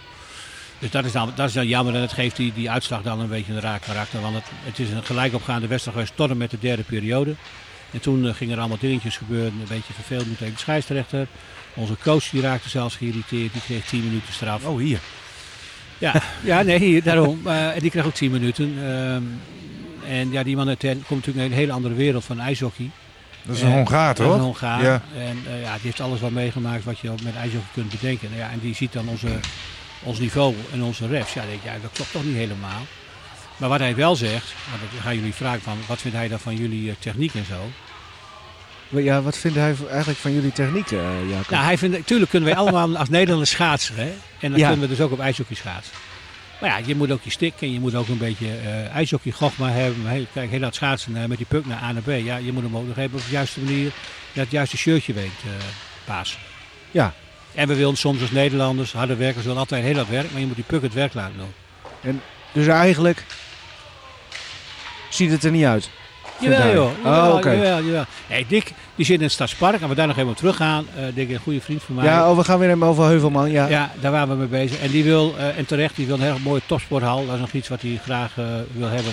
Dus 0.79 0.91
dat 0.91 1.05
is 1.05 1.11
dan, 1.11 1.31
dat 1.35 1.47
is 1.47 1.53
dan 1.53 1.67
jammer 1.67 1.93
en 1.93 2.01
dat 2.01 2.13
geeft 2.13 2.35
die, 2.35 2.53
die 2.53 2.69
uitslag 2.69 3.01
dan 3.01 3.19
een 3.19 3.27
beetje 3.27 3.53
een 3.53 3.61
raar 3.61 3.79
karakter. 3.79 4.21
Want 4.21 4.35
het, 4.35 4.45
het 4.63 4.79
is 4.79 4.89
een 4.89 5.03
gelijkopgaande 5.03 5.67
wedstrijd 5.67 5.97
geweest 5.97 6.17
tot 6.17 6.29
en 6.29 6.37
met 6.37 6.51
de 6.51 6.59
derde 6.59 6.83
periode. 6.83 7.35
En 7.91 7.99
toen 7.99 8.27
eh, 8.27 8.33
gingen 8.33 8.53
er 8.53 8.59
allemaal 8.59 8.77
dingetjes 8.79 9.17
gebeuren. 9.17 9.51
Een 9.51 9.67
beetje 9.67 9.93
vervelend 9.93 10.27
met 10.27 10.39
de 10.39 10.51
scheidsrechter. 10.55 11.27
Onze 11.73 11.95
coach 12.03 12.29
die 12.29 12.41
raakte 12.41 12.69
zelfs 12.69 12.95
geïrriteerd. 12.95 13.53
Die 13.53 13.61
kreeg 13.61 13.85
10 13.85 14.03
minuten 14.03 14.33
straf. 14.33 14.65
Oh, 14.65 14.77
hier. 14.79 14.99
Ja, 15.97 16.21
ja 16.43 16.61
nee, 16.61 16.79
hier, 16.79 17.03
daarom. 17.03 17.39
Eh, 17.45 17.75
en 17.75 17.79
die 17.79 17.91
kreeg 17.91 18.05
ook 18.05 18.13
10 18.13 18.31
minuten. 18.31 18.75
Ehm, 18.77 19.23
en 20.07 20.31
ja, 20.31 20.43
die 20.43 20.55
man 20.55 20.67
uit 20.67 20.79
Ten 20.79 21.03
komt 21.07 21.09
natuurlijk 21.09 21.39
uit 21.39 21.51
een 21.51 21.57
hele 21.57 21.71
andere 21.71 21.93
wereld 21.93 22.23
van 22.23 22.39
ijshockey. 22.39 22.89
Dat 23.43 23.55
is 23.55 23.61
een 23.61 23.71
Hongaar, 23.71 24.15
Dat 24.15 24.25
is 24.25 24.31
een 24.31 24.37
toch? 24.37 24.45
Hongaar. 24.45 24.83
Ja. 24.83 25.01
En 25.17 25.37
eh, 25.47 25.61
ja, 25.61 25.73
die 25.73 25.81
heeft 25.81 26.01
alles 26.01 26.19
wat 26.19 26.31
meegemaakt 26.31 26.83
wat 26.83 26.99
je 26.99 27.09
ook 27.09 27.21
met 27.21 27.35
ijshockey 27.35 27.67
kunt 27.73 27.89
bedenken. 27.89 28.29
Nou 28.29 28.41
ja, 28.41 28.51
en 28.51 28.59
die 28.59 28.75
ziet 28.75 28.93
dan 28.93 29.07
onze, 29.07 29.27
ons 30.03 30.19
niveau 30.19 30.55
en 30.73 30.83
onze 30.83 31.07
refs. 31.07 31.33
Ja, 31.33 31.41
denk 31.49 31.63
ja, 31.63 31.71
dat 31.81 31.91
klopt 31.93 32.12
toch 32.12 32.23
niet 32.23 32.36
helemaal. 32.36 32.86
Maar 33.57 33.69
wat 33.69 33.79
hij 33.79 33.95
wel 33.95 34.15
zegt, 34.15 34.53
want 34.69 34.91
dan 34.91 35.01
gaan 35.01 35.15
jullie 35.15 35.33
vragen 35.33 35.62
van, 35.62 35.77
wat 35.88 36.01
vindt 36.01 36.17
hij 36.17 36.27
dan 36.27 36.39
van 36.39 36.55
jullie 36.55 36.89
eh, 36.89 36.95
techniek 36.99 37.33
en 37.33 37.45
zo. 37.45 37.69
Ja, 39.01 39.21
wat 39.21 39.38
vindt 39.38 39.57
hij 39.57 39.75
eigenlijk 39.89 40.19
van 40.19 40.33
jullie 40.33 40.51
techniek, 40.51 40.91
eh 40.91 41.29
Jacob? 41.29 41.49
Nou, 41.49 41.63
hij 41.63 41.77
vindt, 41.77 41.97
natuurlijk 41.97 42.29
kunnen 42.29 42.49
wij 42.49 42.57
allemaal 42.57 42.97
als 42.97 43.10
Nederlanders 43.10 43.49
schaatsen. 43.51 43.95
Hè? 43.95 44.12
En 44.39 44.49
dan 44.51 44.60
Ja. 44.60 44.67
kunnen 44.69 44.89
we 44.89 44.95
dus 44.95 45.05
ook 45.05 45.12
op 45.12 45.19
ijshockey 45.19 45.55
schaatsen. 45.55 45.93
Maar 46.62 46.69
ja, 46.69 46.77
je 46.86 46.95
moet 46.95 47.12
ook 47.12 47.23
je 47.23 47.29
stick 47.29 47.53
en 47.60 47.73
je 47.73 47.79
moet 47.79 47.95
ook 47.95 48.07
een 48.07 48.17
beetje 48.17 48.47
eh 48.57 48.95
ijshockey 48.95 49.31
gogma 49.31 49.69
hebben. 49.69 50.07
Heel, 50.07 50.25
kijk, 50.33 50.49
heel 50.49 50.60
dat 50.60 50.75
schaatsen 50.75 51.12
met 51.27 51.38
die 51.38 51.45
puck 51.45 51.65
naar 51.65 51.83
A 51.83 51.91
naar 51.91 52.01
B. 52.01 52.07
Ja, 52.07 52.38
je 52.38 52.51
moet 52.51 52.63
hem 52.63 52.77
ook 52.77 52.88
nog 52.88 52.97
even 52.97 53.17
op 53.17 53.23
de 53.25 53.31
juiste 53.31 53.60
manier, 53.60 53.91
dat 54.33 54.43
het 54.43 54.51
juiste 54.51 54.77
shirtje 54.77 55.13
weet 55.13 55.31
eh 55.45 55.51
pasen. 56.05 56.39
Ja. 56.91 57.13
En 57.57 57.67
we 57.67 57.75
willen 57.75 57.97
soms 57.97 58.21
als 58.21 58.31
Nederlanders, 58.31 58.93
harde 58.93 59.15
werkers, 59.15 59.45
willen 59.45 59.59
altijd 59.59 59.83
heel 59.83 59.95
hard 59.95 60.09
werken. 60.09 60.29
Maar 60.31 60.41
je 60.41 60.47
moet 60.47 60.55
die 60.55 60.65
puck 60.67 60.81
het 60.81 60.93
werk 60.93 61.13
laten 61.13 61.37
doen. 61.37 62.21
Dus 62.51 62.67
eigenlijk 62.67 63.25
ziet 65.09 65.31
het 65.31 65.43
er 65.43 65.51
niet 65.51 65.65
uit. 65.65 65.89
Jawel 66.39 66.73
joh. 66.73 67.06
Oh, 67.06 67.34
oké. 67.36 67.52
jawel, 67.52 67.84
jawel. 67.84 68.04
Nee, 68.30 68.45
Dick, 68.47 68.73
die 68.95 69.06
zit 69.06 69.17
in 69.17 69.23
het 69.23 69.32
Stadspark. 69.32 69.82
En 69.82 69.89
we 69.89 69.95
daar 69.95 70.08
nog 70.08 70.17
even 70.17 70.30
op 70.30 70.38
teruggaan. 70.38 70.86
Eh 70.95 71.04
Dick, 71.13 71.30
een 71.30 71.39
goede 71.39 71.62
vriend 71.62 71.84
van 71.84 71.95
mij. 71.95 72.06
Ja, 72.06 72.30
oh, 72.30 72.38
we 72.38 72.43
gaan 72.43 72.60
weer 72.60 72.69
even 72.69 72.84
over 72.84 73.04
Heuvelman. 73.04 73.52
Ja. 73.52 73.67
Ja, 73.67 73.91
daar 74.00 74.12
waren 74.12 74.30
we 74.30 74.36
mee 74.36 74.47
bezig. 74.47 74.80
En 74.80 74.91
die 74.91 75.04
wil, 75.04 75.36
eh, 75.38 75.58
en 75.58 75.65
terecht, 75.65 75.95
die 75.95 76.06
wil 76.06 76.15
een 76.15 76.21
heel 76.21 76.38
mooie 76.43 76.62
topsporthal. 76.65 77.26
Dat 77.26 77.36
is 77.36 77.41
nog 77.41 77.52
iets 77.52 77.67
wat 77.67 77.82
hij 77.82 78.00
graag 78.04 78.38
eh, 78.38 78.45
wil 78.71 78.88
hebben. 78.88 79.12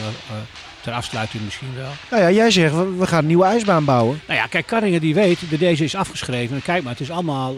ter 0.80 0.92
afsluiting 0.92 1.44
misschien 1.44 1.74
wel. 1.76 1.90
Nou 2.10 2.22
ja, 2.22 2.30
jij 2.30 2.50
zegt, 2.50 2.74
we 2.74 2.94
we 2.98 3.06
gaan 3.06 3.18
een 3.18 3.26
nieuwe 3.26 3.44
ijsbaan 3.44 3.84
bouwen. 3.84 4.20
Nou 4.26 4.40
ja, 4.40 4.46
kijk, 4.46 4.66
Karringen 4.66 5.00
die 5.00 5.14
weet, 5.14 5.38
de 5.50 5.58
deze 5.58 5.84
is 5.84 5.94
afgeschreven. 5.94 6.56
En 6.56 6.62
kijk 6.62 6.82
maar, 6.82 6.92
het 6.92 7.00
is 7.00 7.10
allemaal 7.10 7.54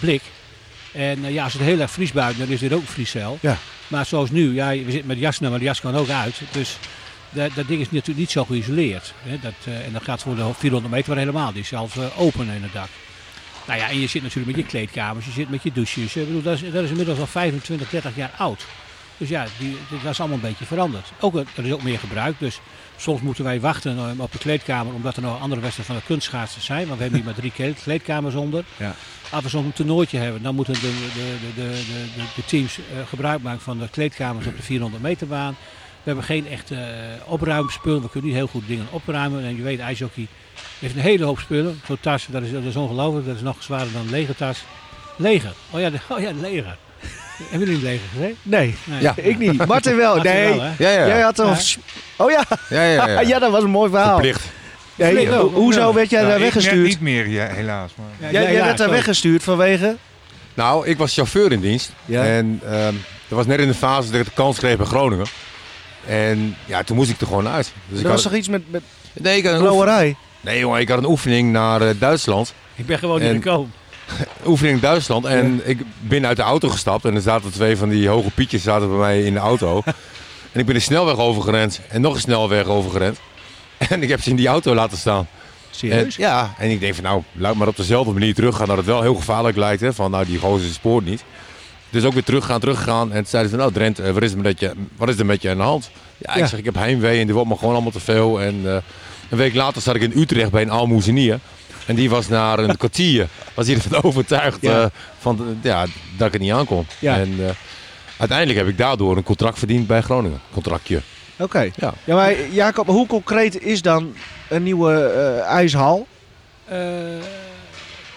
blik. 0.00 0.22
En 0.92 1.32
ja, 1.32 1.44
als 1.44 1.52
het 1.52 1.62
heel 1.62 1.80
erg 1.80 1.90
vries 1.90 2.12
buiten, 2.12 2.38
dan 2.44 2.54
is 2.54 2.60
dit 2.60 2.72
ook 2.72 2.80
een 2.80 2.86
vriescel. 2.86 3.38
Ja. 3.40 3.56
Maar 3.88 4.06
zoals 4.06 4.30
nu, 4.30 4.54
ja, 4.54 4.68
we 4.68 4.90
zitten 4.90 5.06
met 5.06 5.18
jas, 5.18 5.38
maar 5.38 5.58
de 5.58 5.64
jas 5.64 5.80
kan 5.80 5.96
ook 5.96 6.08
uit. 6.08 6.40
Dus 6.52 6.78
dat, 7.30 7.54
dat 7.54 7.68
ding 7.68 7.80
is 7.80 7.90
natuurlijk 7.90 8.18
niet 8.18 8.30
zo 8.30 8.44
geïsoleerd. 8.44 9.14
Hè? 9.22 9.38
Dat, 9.40 9.52
eh, 9.64 9.86
en 9.86 9.92
dat 9.92 10.02
gaat 10.02 10.22
voor 10.22 10.36
de 10.36 10.50
400 10.54 10.94
meter 10.94 11.08
wel 11.08 11.18
helemaal. 11.18 11.52
Die 11.52 11.62
is 11.62 11.68
zelfs 11.68 11.96
eh, 11.96 12.20
open 12.20 12.48
in 12.48 12.62
het 12.62 12.72
dak. 12.72 12.88
Nou 13.66 13.78
ja, 13.78 13.88
en 13.88 14.00
je 14.00 14.06
zit 14.06 14.22
natuurlijk 14.22 14.56
met 14.56 14.64
je 14.64 14.70
kleedkamers, 14.70 15.26
je 15.26 15.32
zit 15.32 15.50
met 15.50 15.62
je 15.62 15.72
douches. 15.72 16.16
Ik 16.16 16.26
bedoel, 16.26 16.42
dat, 16.42 16.62
is, 16.62 16.72
dat 16.72 16.84
is 16.84 16.90
inmiddels 16.90 17.18
al 17.18 17.26
25, 17.26 17.90
30 17.90 18.16
jaar 18.16 18.32
oud. 18.38 18.66
Dus 19.16 19.28
ja, 19.28 19.46
die, 19.58 19.76
dat 20.02 20.10
is 20.10 20.20
allemaal 20.20 20.38
een 20.38 20.48
beetje 20.48 20.64
veranderd. 20.64 21.12
Ook, 21.20 21.36
eh, 21.36 21.42
er 21.56 21.66
is 21.66 21.72
ook 21.72 21.82
meer 21.82 21.98
gebruik. 21.98 22.38
Dus 22.38 22.60
soms 22.96 23.20
moeten 23.20 23.44
wij 23.44 23.60
wachten 23.60 24.20
op 24.20 24.32
de 24.32 24.38
kleedkamer, 24.38 24.94
omdat 24.94 25.16
er 25.16 25.22
nog 25.22 25.40
andere 25.40 25.60
wedstrijden 25.60 25.94
van 25.94 26.02
de 26.04 26.12
kunstschaatsen 26.12 26.62
zijn. 26.62 26.86
Want 26.86 26.96
we 26.96 27.02
hebben 27.02 27.20
hier 27.20 27.28
maar 27.28 27.38
drie 27.38 27.52
kleed- 27.52 27.82
kleedkamers 27.82 28.34
onder. 28.34 28.64
Ja. 28.76 28.94
Als 29.30 29.42
we 29.42 29.48
zo'n 29.48 29.72
toernooitje 29.72 30.18
hebben, 30.18 30.42
dan 30.42 30.54
moeten 30.54 30.74
de, 30.74 30.80
de, 31.14 31.50
de, 31.54 31.82
de, 32.34 32.44
teams 32.44 32.78
gebruik 33.08 33.42
maken 33.42 33.60
van 33.60 33.78
de 33.78 33.88
kleedkamers 33.88 34.46
op 34.46 34.56
de 34.56 34.62
400 34.62 35.02
meter 35.02 35.26
baan. 35.26 35.56
We 36.08 36.14
hebben 36.14 36.36
geen 36.36 36.52
echte 36.52 36.74
eh, 36.74 37.32
opruimspullen. 37.32 38.02
We 38.02 38.08
kunnen 38.10 38.30
niet 38.30 38.38
heel 38.38 38.46
goed 38.48 38.66
dingen 38.66 38.86
opruimen. 38.90 39.44
En 39.44 39.56
je 39.56 39.62
weet, 39.62 39.78
ijshockey 39.80 40.26
heeft 40.78 40.94
een 40.94 41.00
hele 41.00 41.24
hoop 41.24 41.38
spullen. 41.38 41.80
Zo'n 41.86 41.98
tas, 42.00 42.26
dat 42.30 42.42
is, 42.42 42.52
dat 42.52 42.62
is 42.62 42.76
ongelooflijk. 42.76 43.26
Dat 43.26 43.36
is 43.36 43.42
nog 43.42 43.62
zwaarder 43.62 43.92
dan 43.92 44.00
een 44.02 44.10
legertas. 44.10 44.64
Leger. 45.16 45.52
Oh 45.70 45.80
ja, 45.80 45.90
de, 45.90 45.98
oh 46.08 46.20
ja, 46.20 46.30
leger. 46.40 46.76
Hebben 47.50 47.58
jullie 47.58 47.74
een 47.74 47.82
leger 47.82 48.06
gezien? 48.12 48.36
Nee, 48.42 48.74
Nee. 48.84 49.00
Ja. 49.00 49.14
ik 49.16 49.38
niet. 49.38 49.66
Martin 49.66 49.96
wel. 49.96 50.14
Martin 50.14 50.32
nee. 50.32 50.54
wel? 50.54 50.70
Ja, 50.78 50.90
ja. 50.90 51.06
Jij 51.06 51.20
had 51.20 51.38
een... 51.38 51.46
Ja. 51.46 51.56
Oh 52.16 52.30
ja. 52.30 52.44
Ja, 52.68 52.82
ja, 52.84 53.08
ja. 53.08 53.20
ja, 53.32 53.38
dat 53.38 53.50
was 53.50 53.62
een 53.62 53.70
mooi 53.70 53.90
verhaal. 53.90 54.12
Verplicht. 54.12 54.44
Nee, 54.94 55.28
ho- 55.28 55.50
hoezo 55.50 55.92
werd 55.92 56.10
jij 56.10 56.22
Ja, 56.22 56.28
daar 56.28 56.40
weggestuurd? 56.40 56.86
niet 56.86 57.00
meer, 57.00 57.28
ja, 57.28 57.46
helaas. 57.46 57.90
Maar. 57.96 58.06
Ja, 58.18 58.30
Jij, 58.30 58.42
ja, 58.42 58.48
jij 58.48 58.58
ja, 58.58 58.64
werd 58.64 58.78
daar 58.78 58.90
weggestuurd 58.90 59.42
vanwege... 59.42 59.96
Nou, 60.54 60.86
ik 60.86 60.98
was 60.98 61.14
chauffeur 61.14 61.52
in 61.52 61.60
dienst. 61.60 61.92
Ja. 62.04 62.24
En 62.24 62.60
ehm 62.64 62.94
dat 63.28 63.38
was 63.38 63.46
net 63.46 63.60
in 63.60 63.68
de 63.68 63.74
fase 63.74 64.10
dat 64.10 64.20
ik 64.20 64.26
de 64.26 64.32
kans 64.34 64.58
kreeg 64.58 64.76
bij 64.76 64.86
Groningen. 64.86 65.26
En 66.06 66.56
ja, 66.66 66.82
toen 66.82 66.96
moest 66.96 67.10
ik 67.10 67.20
er 67.20 67.26
gewoon 67.26 67.48
uit. 67.48 67.72
Dus 67.88 67.98
ik 67.98 68.04
Er 68.04 68.10
was 68.10 68.22
had, 68.22 68.30
toch 68.32 68.40
iets 68.40 68.48
met, 68.48 68.70
met 68.70 68.82
nee, 69.12 69.36
ik 69.36 69.46
had 69.46 69.54
een 69.54 70.16
nee, 70.40 70.58
jongen, 70.58 70.80
ik 70.80 70.88
had 70.88 70.98
een 70.98 71.06
oefening 71.06 71.52
naar 71.52 71.82
eh, 71.82 71.94
Duitsland. 71.98 72.54
Ik 72.74 72.86
ben 72.86 72.98
gewoon 72.98 73.20
niet 73.20 73.28
En- 73.28 73.42
gekomen. 73.42 73.72
Oefening 74.46 74.74
in 74.76 74.82
Duitsland. 74.82 75.24
En 75.24 75.60
ik 75.64 75.78
ben 76.00 76.26
uit 76.26 76.36
de 76.36 76.42
auto 76.42 76.68
gestapt. 76.68 77.04
En 77.04 77.14
er 77.14 77.20
zaten 77.20 77.52
twee 77.52 77.76
van 77.76 77.88
die 77.88 78.08
hoge 78.08 78.30
pietjes 78.30 78.62
zaten 78.62 78.88
bij 78.88 78.98
mij 78.98 79.22
in 79.22 79.32
de 79.32 79.38
auto. 79.38 79.82
en 80.52 80.60
ik 80.60 80.66
ben 80.66 80.74
de 80.74 80.80
snelweg 80.80 81.16
overgerend. 81.16 81.80
En 81.88 82.00
nog 82.00 82.14
een 82.14 82.20
snelweg 82.20 82.66
overgerend. 82.66 83.18
En 83.88 84.02
ik 84.02 84.08
heb 84.08 84.22
ze 84.22 84.30
in 84.30 84.36
die 84.36 84.48
auto 84.48 84.74
laten 84.74 84.98
staan. 84.98 85.18
En, 85.18 85.26
Serieus? 85.70 86.16
ja, 86.16 86.54
en 86.58 86.70
ik 86.70 86.80
denk 86.80 86.94
van 86.94 87.04
nou, 87.04 87.22
laat 87.32 87.54
maar 87.54 87.68
op 87.68 87.76
dezelfde 87.76 88.12
manier 88.12 88.34
teruggaan. 88.34 88.66
Dat 88.66 88.76
het 88.76 88.86
wel 88.86 89.02
heel 89.02 89.14
gevaarlijk 89.14 89.56
lijkt. 89.56 89.80
Hè? 89.80 89.92
Van 89.92 90.10
nou, 90.10 90.24
die 90.26 90.38
gozer 90.38 90.72
spoort 90.72 91.04
niet. 91.04 91.24
Dus 91.90 92.04
ook 92.04 92.12
weer 92.12 92.24
teruggaan, 92.24 92.60
teruggaan. 92.60 93.08
En 93.12 93.16
toen 93.16 93.26
zeiden 93.26 93.50
ze 93.50 93.56
van 93.56 93.64
nou 93.66 93.72
Drent, 93.78 93.98
eh, 93.98 94.12
wat 94.12 94.22
is, 94.22 94.32
er 94.32 94.38
met 94.38 94.60
je, 94.60 94.72
wat 94.96 95.08
is 95.08 95.18
er 95.18 95.26
met 95.26 95.42
je 95.42 95.50
aan 95.50 95.56
de 95.56 95.62
hand? 95.62 95.90
Ja, 96.18 96.32
ik 96.34 96.38
Ja. 96.38 96.46
zeg 96.46 96.58
ik 96.58 96.64
heb 96.64 96.74
heimwee 96.74 97.18
en 97.20 97.24
die 97.24 97.34
wordt 97.34 97.48
me 97.50 97.56
gewoon 97.56 97.72
allemaal 97.74 97.90
te 97.92 98.00
veel. 98.00 98.40
En 98.40 98.60
eh, 98.64 98.76
een 99.30 99.38
week 99.38 99.54
later 99.54 99.82
zat 99.82 99.94
ik 99.94 100.02
in 100.02 100.12
Utrecht 100.20 100.50
bij 100.50 100.62
een 100.62 100.72
aalmoezenier. 100.72 101.38
En 101.86 101.94
die 101.94 102.10
was 102.10 102.28
na 102.28 102.58
een 102.58 102.76
kwartier 102.82 103.28
was 103.54 103.66
hij 103.66 103.74
ervan 103.76 104.02
overtuigd 104.10 104.58
Ja. 104.60 104.82
eh, 104.82 104.86
van, 105.18 105.58
ja, 105.62 105.86
dat 106.16 106.26
ik 106.26 106.32
het 106.32 106.42
niet 106.42 106.52
aankom. 106.52 106.86
Ja. 106.98 107.16
En 107.18 107.34
eh, 107.38 107.50
uiteindelijk 108.16 108.58
heb 108.58 108.68
ik 108.68 108.78
daardoor 108.78 109.16
een 109.16 109.22
contract 109.22 109.58
verdiend 109.58 109.86
bij 109.86 110.00
Groningen. 110.00 110.40
Contractje. 110.52 111.00
Oké. 111.38 111.70
Ja. 111.76 111.94
Ja, 112.04 112.14
maar 112.14 112.34
Jacob, 112.50 112.86
hoe 112.86 113.06
concreet 113.06 113.62
is 113.62 113.82
dan 113.82 114.14
een 114.48 114.62
nieuwe 114.62 115.02
eh, 115.02 115.40
ijshal? 115.46 116.06
Eh, 116.64 116.78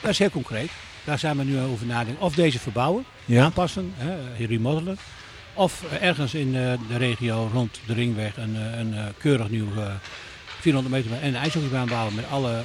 dat 0.01 0.11
is 0.11 0.19
heel 0.19 0.29
concreet. 0.29 0.69
Daar 1.03 1.19
zijn 1.19 1.37
we 1.37 1.43
nu 1.43 1.59
over 1.59 1.85
nadenken. 1.85 2.21
Of 2.25 2.35
deze 2.35 2.59
verbouwen, 2.59 3.03
Ja. 3.25 3.43
aanpassen, 3.43 3.93
hè, 3.95 4.45
remodelen. 4.45 4.97
Of 5.53 5.83
eh, 5.91 6.07
ergens 6.07 6.33
in 6.33 6.55
eh, 6.55 6.61
de 6.87 6.97
regio 6.97 7.49
rond 7.53 7.79
de 7.85 7.93
ringweg 7.93 8.37
een, 8.37 8.55
eh, 8.55 8.79
een 8.79 8.95
keurig 9.17 9.49
nieuw 9.49 9.67
eh, 9.77 9.85
400 10.59 10.95
meter 10.95 11.21
en 11.21 11.27
een 11.27 11.35
ijshockeybaan 11.35 11.87
bouwen 11.87 12.15
met 12.15 12.25
alle 12.31 12.61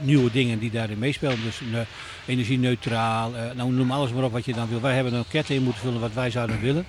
nieuwe 0.00 0.30
dingen 0.30 0.58
die 0.58 0.70
daarin 0.70 0.98
meespelen. 0.98 1.42
Dus 1.42 1.60
een, 1.60 1.84
energie-neutraal, 2.26 3.32
nou 3.56 3.72
noem 3.72 3.90
alles 3.90 4.12
maar 4.12 4.24
op 4.24 4.32
wat 4.32 4.44
je 4.44 4.52
dan 4.52 4.68
wil. 4.68 4.80
Wij 4.80 4.94
hebben 4.94 5.14
een 5.14 5.24
keten 5.28 5.54
in 5.54 5.62
moeten 5.62 5.80
vullen 5.82 6.00
wat 6.00 6.12
wij 6.14 6.30
zouden 6.30 6.60
willen. 6.68 6.84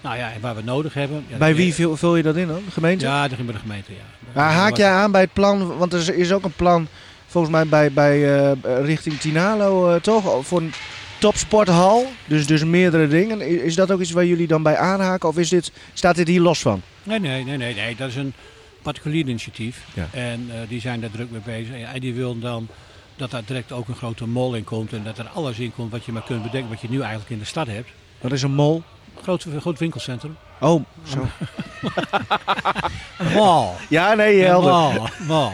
Nou 0.00 0.16
ja, 0.16 0.32
en 0.32 0.40
waar 0.40 0.54
we 0.56 0.62
nodig 0.62 0.94
hebben. 0.94 1.24
Ja, 1.28 1.36
Bij 1.36 1.54
wie 1.54 1.74
vul, 1.74 1.96
vul 1.96 2.16
je 2.16 2.22
dat 2.22 2.36
in 2.36 2.46
dan? 2.46 2.62
De 2.64 2.70
gemeente? 2.70 3.04
Ja, 3.04 3.22
dat 3.22 3.32
ging 3.34 3.44
bij 3.46 3.54
de 3.54 3.60
gemeente, 3.60 3.92
ja. 3.92 4.30
Maar 4.34 4.52
haak 4.52 4.76
jij 4.76 4.90
aan 4.90 5.10
bij 5.12 5.20
het 5.20 5.32
plan, 5.32 5.76
want 5.76 5.92
er 5.92 6.14
is 6.18 6.32
ook 6.32 6.44
een 6.44 6.52
plan 6.56 6.88
volgens 7.30 7.52
mij 7.52 7.66
bij, 7.66 7.92
bij 7.92 8.38
eh, 8.38 8.84
richting 8.84 9.18
Tinalo 9.18 9.90
eh, 9.90 10.00
toch? 10.00 10.46
Voor 10.46 10.60
een 10.60 10.72
topsporthal, 11.18 12.06
dus, 12.26 12.46
dus 12.46 12.64
meerdere 12.64 13.08
dingen. 13.08 13.40
Is 13.64 13.74
dat 13.74 13.90
ook 13.90 14.00
iets 14.00 14.10
waar 14.10 14.26
jullie 14.26 14.46
dan 14.46 14.62
bij 14.62 14.76
aanhaken 14.76 15.28
of 15.28 15.38
is 15.38 15.48
dit, 15.48 15.72
staat 15.92 16.16
dit 16.16 16.28
hier 16.28 16.40
los 16.40 16.60
van? 16.60 16.82
Nee, 17.02 17.20
nee, 17.20 17.44
nee, 17.44 17.56
nee, 17.56 17.74
nee. 17.74 17.96
Dat 17.96 18.08
is 18.08 18.16
een 18.16 18.32
particulier 18.82 19.20
initiatief. 19.28 19.84
Ja. 19.94 20.08
En 20.10 20.50
eh, 20.50 20.68
die 20.68 20.80
zijn 20.80 21.00
daar 21.00 21.10
druk 21.10 21.30
mee 21.30 21.40
bezig. 21.44 21.74
En, 21.74 22.00
die 22.00 22.14
willen 22.14 22.40
dan 22.40 22.68
dat 23.16 23.30
daar 23.30 23.42
direct 23.46 23.72
ook 23.72 23.88
een 23.88 23.96
grote 23.96 24.26
mol 24.26 24.54
in 24.54 24.64
komt. 24.64 24.92
En 24.92 25.02
dat 25.04 25.18
er 25.18 25.28
alles 25.28 25.58
in 25.58 25.74
komt 25.74 25.90
wat 25.90 26.04
je 26.04 26.12
maar 26.12 26.22
kunt 26.22 26.42
bedenken, 26.42 26.70
wat 26.70 26.80
je 26.80 26.90
nu 26.90 27.00
eigenlijk 27.00 27.30
in 27.30 27.38
de 27.38 27.44
stad 27.44 27.66
hebt. 27.66 27.88
Dat 28.20 28.32
is 28.32 28.42
een 28.42 28.54
mol. 28.54 28.82
Groot, 29.22 29.46
groot 29.58 29.78
winkelcentrum. 29.78 30.36
Oh, 30.60 30.84
zo. 31.14 31.26
Mall. 33.34 33.68
Ja, 33.88 34.14
nee, 34.14 34.42
helder. 34.42 34.70
mall. 34.70 35.10
mall. 35.26 35.52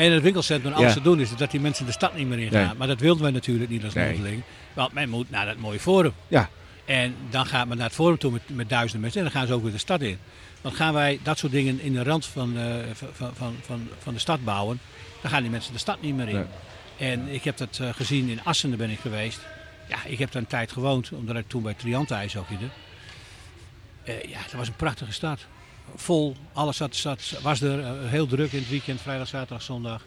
En 0.00 0.12
het 0.12 0.22
winkelcentrum, 0.22 0.72
alles 0.72 0.88
Ja. 0.88 0.94
te 0.94 1.00
doen 1.02 1.20
is 1.20 1.36
dat 1.36 1.50
die 1.50 1.60
mensen 1.60 1.86
de 1.86 1.92
stad 1.92 2.16
niet 2.16 2.26
meer 2.28 2.38
ingaan. 2.38 2.66
Nee. 2.66 2.74
Maar 2.76 2.86
dat 2.86 3.00
wilden 3.00 3.22
wij 3.22 3.32
natuurlijk 3.32 3.70
niet 3.70 3.84
als 3.84 3.94
Nee. 3.94 4.42
Want 4.72 4.92
men 4.92 5.08
moet 5.08 5.30
naar 5.30 5.46
dat 5.46 5.56
mooie 5.56 5.80
forum. 5.80 6.12
Ja. 6.28 6.48
En 6.84 7.14
dan 7.30 7.46
gaat 7.46 7.68
men 7.68 7.76
naar 7.76 7.86
het 7.86 7.94
forum 7.94 8.18
toe 8.18 8.32
met, 8.32 8.42
met 8.46 8.68
duizenden 8.68 9.00
mensen. 9.00 9.20
En 9.20 9.26
dan 9.26 9.36
gaan 9.36 9.46
ze 9.46 9.52
ook 9.54 9.62
weer 9.62 9.72
de 9.72 9.78
stad 9.78 10.00
in. 10.00 10.18
Want 10.60 10.74
gaan 10.74 10.92
wij 10.92 11.20
dat 11.22 11.38
soort 11.38 11.52
dingen 11.52 11.80
in 11.80 11.92
de 11.92 12.02
rand 12.02 12.26
van, 12.26 12.58
eh, 12.58 12.64
van, 12.92 13.30
van, 13.34 13.54
van, 13.62 13.88
van 13.98 14.14
de 14.14 14.20
stad 14.20 14.44
bouwen, 14.44 14.80
dan 15.22 15.30
gaan 15.30 15.42
die 15.42 15.50
mensen 15.50 15.72
de 15.72 15.78
stad 15.78 16.02
niet 16.02 16.16
meer 16.16 16.28
in. 16.28 16.46
En 16.98 17.28
ik 17.28 17.44
heb 17.44 17.56
dat 17.56 17.78
eh, 17.80 17.88
gezien 17.92 18.28
in 18.28 18.40
Assen, 18.44 18.68
daar 18.68 18.78
ben 18.78 18.90
ik 18.90 18.98
geweest. 19.00 19.40
Ja, 19.88 19.96
ik 20.04 20.18
heb 20.18 20.32
daar 20.32 20.42
een 20.42 20.48
tijd 20.48 20.72
gewoond, 20.72 21.10
omdat 21.12 21.36
ik 21.36 21.48
toen 21.48 21.62
bij 21.62 21.74
Triante 21.74 22.14
ijshockeyde. 22.14 22.66
Eh 24.04 24.22
ja, 24.22 24.38
dat 24.42 24.52
was 24.52 24.68
een 24.68 24.76
prachtige 24.76 25.12
stad. 25.12 25.46
Vol, 25.96 26.36
alles 26.52 26.76
zat, 26.76 26.96
zat, 26.96 27.38
was 27.42 27.60
er, 27.60 27.80
eh, 27.80 27.90
heel 28.04 28.26
druk 28.26 28.52
in 28.52 28.58
het 28.58 28.68
weekend, 28.70 29.00
vrijdag, 29.00 29.28
zaterdag, 29.28 29.62
zondag. 29.62 30.04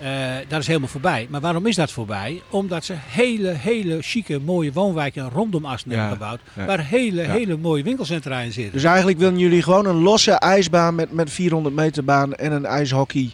Eh 0.00 0.34
dat 0.48 0.60
is 0.60 0.66
helemaal 0.66 0.88
voorbij. 0.88 1.26
Maar 1.30 1.40
waarom 1.40 1.66
is 1.66 1.74
dat 1.76 1.90
voorbij? 1.92 2.42
Omdat 2.50 2.84
ze 2.84 2.94
hele, 2.96 3.48
hele 3.48 4.02
chique, 4.02 4.38
mooie 4.38 4.72
woonwijken 4.72 5.30
rondom 5.30 5.64
Assen 5.64 5.90
Ja, 5.90 5.96
hebben 5.96 6.16
gebouwd. 6.16 6.40
ja. 6.56 6.64
Waar 6.64 6.84
hele, 6.86 7.22
Ja. 7.22 7.30
hele 7.30 7.56
mooie 7.56 7.82
winkelcentra 7.82 8.38
in 8.40 8.52
zitten. 8.52 8.72
Dus 8.72 8.84
eigenlijk 8.84 9.18
willen 9.18 9.38
jullie 9.38 9.62
gewoon 9.62 9.86
een 9.86 10.02
losse 10.02 10.32
ijsbaan 10.32 10.94
met, 10.94 11.12
met 11.12 11.30
400 11.30 11.74
meter 11.74 12.04
baan 12.04 12.34
en 12.34 12.52
een 12.52 12.66
ijshockey 12.66 13.30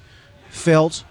veld. 0.48 0.94
D- 0.94 1.04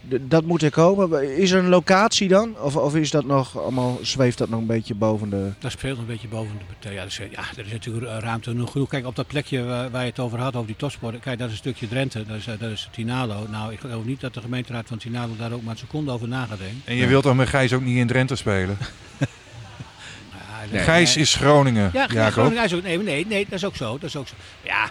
dat 0.00 0.44
moet 0.44 0.62
er 0.62 0.70
komen. 0.70 1.36
Is 1.36 1.50
er 1.50 1.58
een 1.58 1.68
locatie 1.68 2.28
dan? 2.28 2.58
Of, 2.58 2.76
of 2.76 2.96
is 2.96 3.10
dat 3.10 3.24
nog 3.24 3.58
allemaal, 3.58 3.98
zweeft 4.02 4.38
dat 4.38 4.48
nog 4.48 4.60
een 4.60 4.66
beetje 4.66 4.94
boven 4.94 5.30
de... 5.30 5.50
Dat 5.58 5.70
speelt 5.70 5.98
een 5.98 6.06
beetje 6.06 6.28
boven 6.28 6.58
de. 6.80 6.92
Ja, 6.92 7.04
dus, 7.04 7.16
ja, 7.16 7.42
er 7.56 7.66
is 7.66 7.72
natuurlijk 7.72 8.06
eh, 8.06 8.18
ruimte 8.18 8.50
genoeg. 8.50 8.88
Kijk, 8.88 9.06
op 9.06 9.16
dat 9.16 9.26
plekje 9.26 9.64
waar, 9.64 9.90
waar 9.90 10.02
je 10.02 10.08
het 10.08 10.18
over 10.18 10.38
had, 10.38 10.54
over 10.54 10.66
die 10.66 10.76
topsport. 10.76 11.20
Kijk, 11.20 11.38
dat 11.38 11.46
is 11.46 11.52
een 11.52 11.58
stukje 11.58 11.88
Drenthe. 11.88 12.26
Dat 12.26 12.36
is, 12.36 12.46
eh, 12.46 12.54
dat 12.58 12.70
is 12.70 12.88
Tinalo. 12.92 13.46
Nou, 13.50 13.72
ik 13.72 13.80
geloof 13.80 14.04
niet 14.04 14.20
dat 14.20 14.34
de 14.34 14.40
gemeenteraad 14.40 14.86
van 14.86 14.98
Tinalo 14.98 15.32
daar 15.38 15.52
ook 15.52 15.62
maar 15.62 15.72
een 15.72 15.78
seconde 15.78 16.10
over 16.10 16.28
na 16.28 16.46
gaat 16.46 16.58
denken. 16.58 16.82
En 16.84 16.96
je 16.96 17.06
wilt 17.06 17.22
toch 17.22 17.36
met 17.36 17.48
Gijs 17.48 17.72
ook 17.72 17.82
niet 17.82 17.96
in 17.96 18.06
Drenthe 18.06 18.36
spelen? 18.36 18.78
Gijs 20.72 21.16
is 21.16 21.34
Groningen, 21.34 21.90
Ja, 21.92 22.06
Jacob. 22.12 22.32
Groningen 22.32 22.64
is 22.64 22.74
ook, 22.74 22.82
nee, 22.82 22.98
nee, 22.98 23.26
nee, 23.26 23.44
dat 23.44 23.52
is 23.52 23.64
ook 23.64 23.76
zo. 23.76 23.92
Dat 23.92 24.08
is 24.08 24.16
ook 24.16 24.28
zo. 24.28 24.34
Ja, 24.62 24.84
eh, 24.84 24.90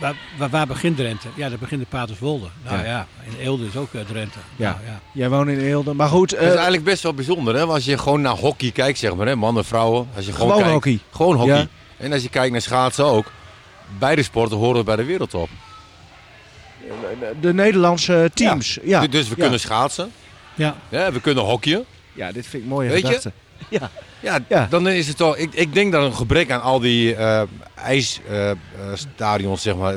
waar, 0.00 0.14
waar, 0.38 0.48
waar 0.48 0.66
begint 0.66 0.96
Drenthe? 0.96 1.28
Ja, 1.34 1.48
daar 1.48 1.58
begint 1.58 1.80
de 1.80 1.86
Paterswolde. 1.88 2.46
Nou 2.64 2.78
Ja. 2.78 2.84
ja, 2.84 3.06
in 3.24 3.36
Eelde 3.44 3.66
is 3.66 3.76
ook 3.76 3.94
eh, 3.94 4.00
Drenthe. 4.00 4.38
Ja. 4.56 4.70
Nou, 4.70 4.84
ja. 4.86 5.00
Jij 5.12 5.28
woont 5.30 5.48
in 5.48 5.58
Eelde. 5.58 5.94
Maar 5.94 6.08
goed, 6.08 6.32
eh, 6.32 6.38
Dat 6.38 6.48
is 6.48 6.54
eigenlijk 6.54 6.84
best 6.84 7.02
wel 7.02 7.14
bijzonder, 7.14 7.54
hè? 7.54 7.62
Als 7.64 7.84
je 7.84 7.98
gewoon 7.98 8.20
naar 8.20 8.34
hockey 8.36 8.70
kijkt, 8.70 8.98
zeg 8.98 9.14
maar, 9.14 9.26
hè? 9.26 9.36
mannen, 9.36 9.64
vrouwen. 9.64 10.08
Als 10.16 10.26
je 10.26 10.32
gewoon, 10.32 10.46
Gewoon 10.48 10.58
kijkt, 10.62 10.74
hockey. 10.74 10.98
Gewoon 11.10 11.36
hockey. 11.36 11.56
Ja. 11.56 11.66
En 11.96 12.12
als 12.12 12.22
je 12.22 12.28
kijkt 12.28 12.52
naar 12.52 12.60
schaatsen 12.62 13.04
ook. 13.04 13.30
Beide 13.98 14.22
sporten 14.22 14.56
horen 14.58 14.84
bij 14.84 14.96
de 14.96 15.04
wereldtop. 15.04 15.48
de 17.40 17.54
Nederlandse 17.54 18.30
teams. 18.34 18.78
Ja. 18.82 19.00
Du- 19.00 19.08
Dus 19.08 19.28
we 19.28 19.34
Ja. 19.36 19.42
kunnen 19.42 19.60
schaatsen. 19.60 20.12
Ja. 20.54 20.76
Ja, 20.88 21.12
we 21.12 21.20
kunnen 21.20 21.44
hockeyen. 21.44 21.84
Ja, 22.12 22.32
dit 22.32 22.46
vind 22.46 22.62
ik 22.62 22.68
mooie 22.68 22.88
Weet 22.90 23.08
je? 23.08 23.32
Ja. 23.68 23.90
Ja, 24.20 24.38
Ja. 24.48 24.66
dan 24.70 24.88
is 24.88 25.08
het 25.08 25.16
toch. 25.16 25.36
Ik, 25.36 25.54
ik 25.54 25.74
denk 25.74 25.92
dat 25.92 26.04
een 26.04 26.14
gebrek 26.14 26.50
aan 26.50 26.62
al 26.62 26.80
die 26.80 27.14
eh 27.14 27.42
ijsstadions, 27.74 29.62
zeg 29.62 29.76
maar. 29.76 29.96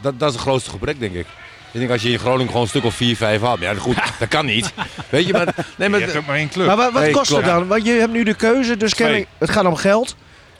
Dat, 0.00 0.18
dat 0.18 0.28
is 0.28 0.34
het 0.34 0.44
grootste 0.44 0.70
gebrek, 0.70 1.00
denk 1.00 1.14
ik. 1.14 1.26
Ik 1.72 1.82
denk 1.82 1.90
als 1.90 2.02
je 2.02 2.10
in 2.10 2.18
Groningen 2.18 2.46
gewoon 2.46 2.62
een 2.62 2.68
stuk 2.68 2.84
of 2.84 2.94
4, 2.94 3.16
5 3.16 3.40
had. 3.40 3.58
Ja, 3.58 3.74
goed, 3.74 3.96
dat 4.18 4.28
kan 4.28 4.46
niet. 4.46 4.72
Weet 5.08 5.26
je, 5.26 5.32
maar. 5.32 5.54
Nee, 5.76 5.88
maar 5.88 5.98
Je 5.98 6.04
hebt 6.04 6.18
ook 6.18 6.26
maar 6.26 6.36
één 6.36 6.48
club. 6.48 6.66
Maar 6.66 6.76
wat, 6.76 6.92
wat 6.92 7.02
Nee, 7.02 7.12
kost 7.12 7.30
het 7.36 7.44
dan? 7.44 7.66
Want 7.66 7.86
je 7.86 7.92
hebt 7.92 8.12
nu 8.12 8.24
de 8.24 8.34
keuze, 8.34 8.76
dus 8.76 8.94
het 9.38 9.50
gaat 9.50 9.64
om 9.64 9.76
geld. 9.76 10.16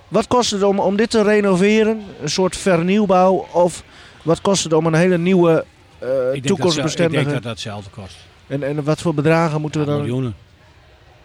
Wat 0.08 0.26
kost 0.26 0.50
het 0.50 0.62
om, 0.62 0.78
om 0.78 0.96
dit 0.96 1.10
te 1.10 1.22
renoveren? 1.22 2.02
Een 2.22 2.28
soort 2.30 2.56
vernieuwbouw? 2.56 3.46
Of 3.52 3.82
wat 4.22 4.40
kost 4.40 4.64
het 4.64 4.72
om 4.72 4.86
een 4.86 4.94
hele 4.94 5.18
nieuwe 5.18 5.64
eh 5.98 6.08
Ik, 6.08 6.12
denk 6.12 6.22
dat, 6.24 6.32
ze- 6.32 6.36
ik 6.36 6.42
toekomstbestendige... 6.46 7.16
denk 7.22 7.34
dat 7.34 7.42
dat 7.42 7.52
hetzelfde 7.52 7.90
kost. 7.90 8.16
En, 8.46 8.62
en 8.62 8.84
wat 8.84 9.00
voor 9.00 9.14
bedragen 9.14 9.60
moeten 9.60 9.80
Ja, 9.80 9.86
we 9.86 9.92
dan... 9.92 10.00
miljoenen. 10.02 10.34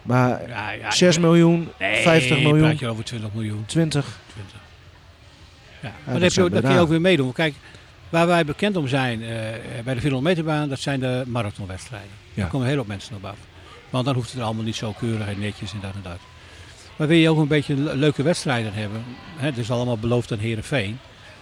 Maar 0.02 0.48
Ja, 0.48 0.70
ja, 0.70 0.90
6 0.90 1.18
miljoen, 1.18 1.68
nee, 1.78 2.02
50 2.02 2.38
miljoen, 2.38 2.58
praat 2.60 2.78
je 2.78 2.88
over 2.88 3.04
20 3.04 3.32
miljoen. 3.34 3.64
20. 3.66 4.18
20. 4.32 4.54
Ja. 5.80 5.88
dat 5.88 5.92
Maar 6.04 6.20
heb 6.22 6.32
je, 6.32 6.60
kun 6.60 6.72
je 6.72 6.78
ook 6.78 6.88
weer 6.88 7.00
meedoen. 7.00 7.32
Kijk, 7.32 7.54
waar 8.08 8.26
wij 8.26 8.44
bekend 8.44 8.76
om 8.76 8.88
zijn 8.88 9.22
eh, 9.22 9.28
bij 9.84 9.94
de 9.94 10.00
400 10.00 10.22
meterbaan, 10.22 10.68
dat 10.68 10.78
zijn 10.80 11.00
de 11.00 11.22
marathonwedstrijden. 11.26 12.10
Daar 12.34 12.46
komen 12.48 12.66
hele 12.66 12.78
hoop 12.78 12.86
mensen 12.86 13.16
op 13.16 13.24
af. 13.24 13.36
Want 13.90 14.04
dan 14.04 14.14
hoeft 14.14 14.30
het 14.30 14.38
er 14.38 14.44
allemaal 14.44 14.64
niet 14.64 14.76
zo 14.76 14.92
keurig 14.98 15.26
en 15.26 15.38
netjes 15.40 15.72
en 15.72 15.78
dat 15.80 15.94
en 15.94 16.00
dat. 16.02 16.18
Maar 16.96 17.06
wil 17.08 17.16
je 17.16 17.30
ook 17.30 17.38
een 17.38 17.48
beetje 17.48 17.74
le- 17.76 17.92
leuke 17.94 18.22
wedstrijden 18.22 18.72
hebben, 18.74 19.04
hè, 19.36 19.46
het 19.46 19.58
is 19.58 19.70
allemaal 19.70 19.98
beloofd 19.98 20.32
aan 20.32 20.38
Herenveen. 20.38 20.98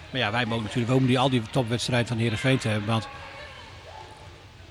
Maar 0.09 0.21
ja, 0.21 0.31
wij 0.31 0.45
mogen 0.45 0.63
natuurlijk 0.63 0.93
ook 0.93 1.07
die, 1.07 1.19
al 1.19 1.29
die 1.29 1.41
topwedstrijden 1.51 2.07
van 2.07 2.17
Herenveen 2.17 2.57
te 2.57 2.67
hebben. 2.67 2.89
Want 2.89 3.07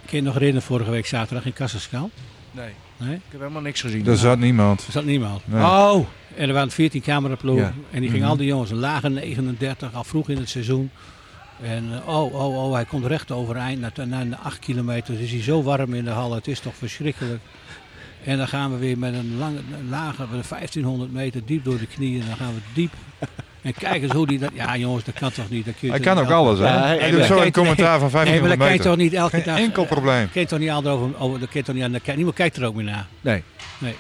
kun 0.07 0.11
je 0.11 0.17
je 0.17 0.23
nog 0.23 0.33
herinneren 0.35 0.63
vorige 0.67 0.91
week 0.91 1.07
zaterdag 1.07 1.45
in 1.45 1.53
Kassenskaal? 1.53 2.11
Nee. 2.51 2.71
Nee? 2.97 3.15
Ik 3.15 3.21
heb 3.31 3.41
helemaal 3.41 3.63
niks 3.63 3.81
gezien. 3.81 4.05
Daar 4.05 4.17
zat 4.17 4.39
niemand. 4.39 4.87
Er 4.87 4.93
zat 4.93 5.05
niemand. 5.05 5.43
Nee. 5.45 5.63
Oh, 5.63 6.07
En 6.37 6.49
er 6.49 6.55
waren 6.55 6.71
14 6.71 7.01
cameraploegen. 7.03 7.65
Ja. 7.65 7.73
En 7.91 8.01
die 8.01 8.09
gingen 8.11 8.19
Mhm. 8.23 8.31
al 8.31 8.37
die 8.37 8.47
jongens 8.47 8.71
een 8.71 8.77
lage 8.79 9.09
39, 9.09 9.95
al 9.95 10.05
vroeg 10.05 10.29
in 10.29 10.37
het 10.37 10.49
seizoen. 10.49 10.91
En 11.63 11.85
eh, 11.93 12.09
oh, 12.09 12.35
oh, 12.35 12.65
oh, 12.65 12.73
hij 12.73 12.85
komt 12.85 13.05
recht 13.07 13.31
overeind. 13.31 13.81
Na, 13.81 14.05
na, 14.05 14.25
na 14.25 14.39
8 14.39 14.59
kilometer 14.59 15.21
is 15.21 15.31
hij 15.31 15.43
zo 15.43 15.63
warm 15.63 15.95
in 15.95 16.05
de 16.05 16.11
hal. 16.11 16.35
Het 16.35 16.49
is 16.49 16.61
toch 16.61 16.75
verschrikkelijk. 16.75 17.41
En 18.25 18.37
dan 18.39 18.49
gaan 18.49 18.71
we 18.73 18.77
weer 18.79 18.99
met 18.99 19.15
een 19.15 19.37
lange, 19.39 19.59
een 19.79 19.89
lage, 19.89 20.21
met 20.31 20.31
een 20.43 20.49
1500 20.49 21.13
meter 21.13 21.43
diep 21.45 21.65
door 21.65 21.79
de 21.79 21.87
knieën. 21.87 22.21
En 22.21 22.27
dan 22.27 22.37
gaan 22.37 22.55
we 22.55 22.61
diep. 22.75 22.93
En 23.63 23.75
kijk 23.75 24.03
eens 24.03 24.13
hoe 24.13 24.27
die 24.27 24.39
dat... 24.39 24.51
Ja 24.55 24.77
jongens, 24.77 25.05
dat 25.05 25.15
kan 25.15 25.33
toch 25.33 25.51
niet. 25.51 25.65
Dat 25.65 25.75
kun 25.79 25.89
je 25.89 25.95
Hij 25.95 26.03
kan 26.03 26.19
ook 26.19 26.31
alles, 26.31 26.59
hè? 26.59 26.65
Ja, 26.65 26.87
hij- 26.87 27.11
doet 27.11 27.25
zo 27.25 27.41
een 27.41 27.53
commentaar 27.53 27.99
van 27.99 28.11
Nee, 28.25 28.41
maar 28.41 28.49
dat 28.49 28.59
1500 28.59 28.59
kan 28.59 28.67
je 28.67 28.73
meter. 28.73 28.85
toch 28.85 28.97
niet 28.97 29.15
elke 29.15 29.37
Geen 29.37 29.45
dag... 29.45 29.59
enkel 29.59 29.85
probleem. 29.85 30.29
Je 30.33 30.47
toch 30.47 30.59
niet 30.59 30.71
altijd 30.71 30.95
over... 30.95 31.19
over 31.19 31.41
dat 31.41 31.53
je 31.53 31.63
toch 31.63 31.75
niet 31.75 31.85
aan 31.85 31.93
de, 31.93 32.01
niemand 32.15 32.37
kijkt 32.37 32.57
er 32.57 32.65
ook 32.67 32.75
meer 32.75 32.85
naar. 32.85 33.07
nee. 33.21 33.43
Nee. 33.79 33.95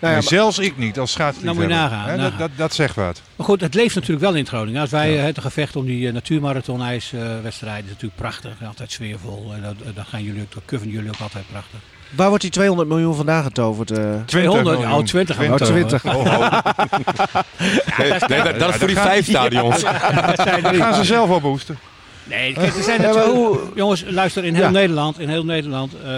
Nou 0.00 0.14
ja, 0.14 0.20
zelfs 0.20 0.58
ik 0.58 0.76
niet 0.76 0.98
als 0.98 1.12
schaatsliefhebber. 1.12 1.68
Nou, 1.68 1.80
moet 1.82 1.90
je 1.90 1.96
nagaan, 1.96 2.18
dat, 2.18 2.38
dat, 2.38 2.50
dat 2.56 2.74
zegt 2.74 2.94
wat. 2.96 3.22
Maar 3.36 3.46
goed, 3.46 3.60
het 3.60 3.74
leeft 3.74 3.94
natuurlijk 3.94 4.20
wel 4.20 4.34
in 4.34 4.46
Groningen. 4.46 4.80
Als 4.80 4.90
wij 4.90 5.18
eh, 5.18 5.24
het 5.24 5.40
gevecht 5.40 5.76
om 5.76 5.84
die 5.86 6.06
uh, 6.06 6.12
natuurmarathon-ijswedstrijden 6.12 7.84
is 7.84 7.90
natuurlijk 7.90 8.20
prachtig. 8.20 8.52
Altijd 8.66 8.92
sfeervol. 8.92 9.52
En 9.54 9.62
dat, 9.62 9.74
eh, 9.86 9.94
dat 9.94 10.06
gaan 10.06 10.22
jullie 10.22 10.42
ook, 10.42 10.68
dat 10.70 10.80
jullie 10.82 11.08
ook 11.08 11.20
altijd 11.20 11.44
prachtig. 11.50 11.78
Waar 12.10 12.28
wordt 12.28 12.42
die 12.42 12.50
200 12.52 12.88
miljoen 12.88 13.14
vandaan 13.14 13.42
getoverd? 13.42 13.90
eh? 13.90 14.14
200, 14.26 14.78
miljoen. 14.78 14.92
oh 14.98 15.04
20 15.04 15.36
gaan 15.36 15.44
we 15.46 15.52
Oh, 15.52 15.58
toch, 15.58 15.68
20. 15.68 16.04
Oh, 16.04 16.16
oh. 16.16 16.58
Nee, 17.98 18.12
nee, 18.28 18.42
dat, 18.42 18.58
dat 18.58 18.68
is 18.68 18.76
voor 18.76 18.86
die 18.86 18.96
vijf 18.96 19.26
stadions. 19.28 19.80
Dat 19.80 20.40
zijn 20.42 20.64
er 20.64 20.74
gaan 20.74 20.94
ze 20.94 21.04
zelf 21.04 21.30
opboosten. 21.30 21.78
Nee, 22.24 22.52
kijk, 22.52 22.76
er 22.76 22.82
zijn 22.82 23.00
Ja, 23.00 23.06
maar 23.06 23.16
natuurlijk... 23.16 23.60
hoe- 23.60 23.70
Jongens, 23.74 24.04
luister, 24.08 24.44
in 24.44 24.54
heel 24.54 24.64
Ja. 24.64 24.70
Nederland, 24.70 25.18
in 25.20 25.28
heel 25.28 25.44
Nederland, 25.44 25.92
eh, 26.04 26.10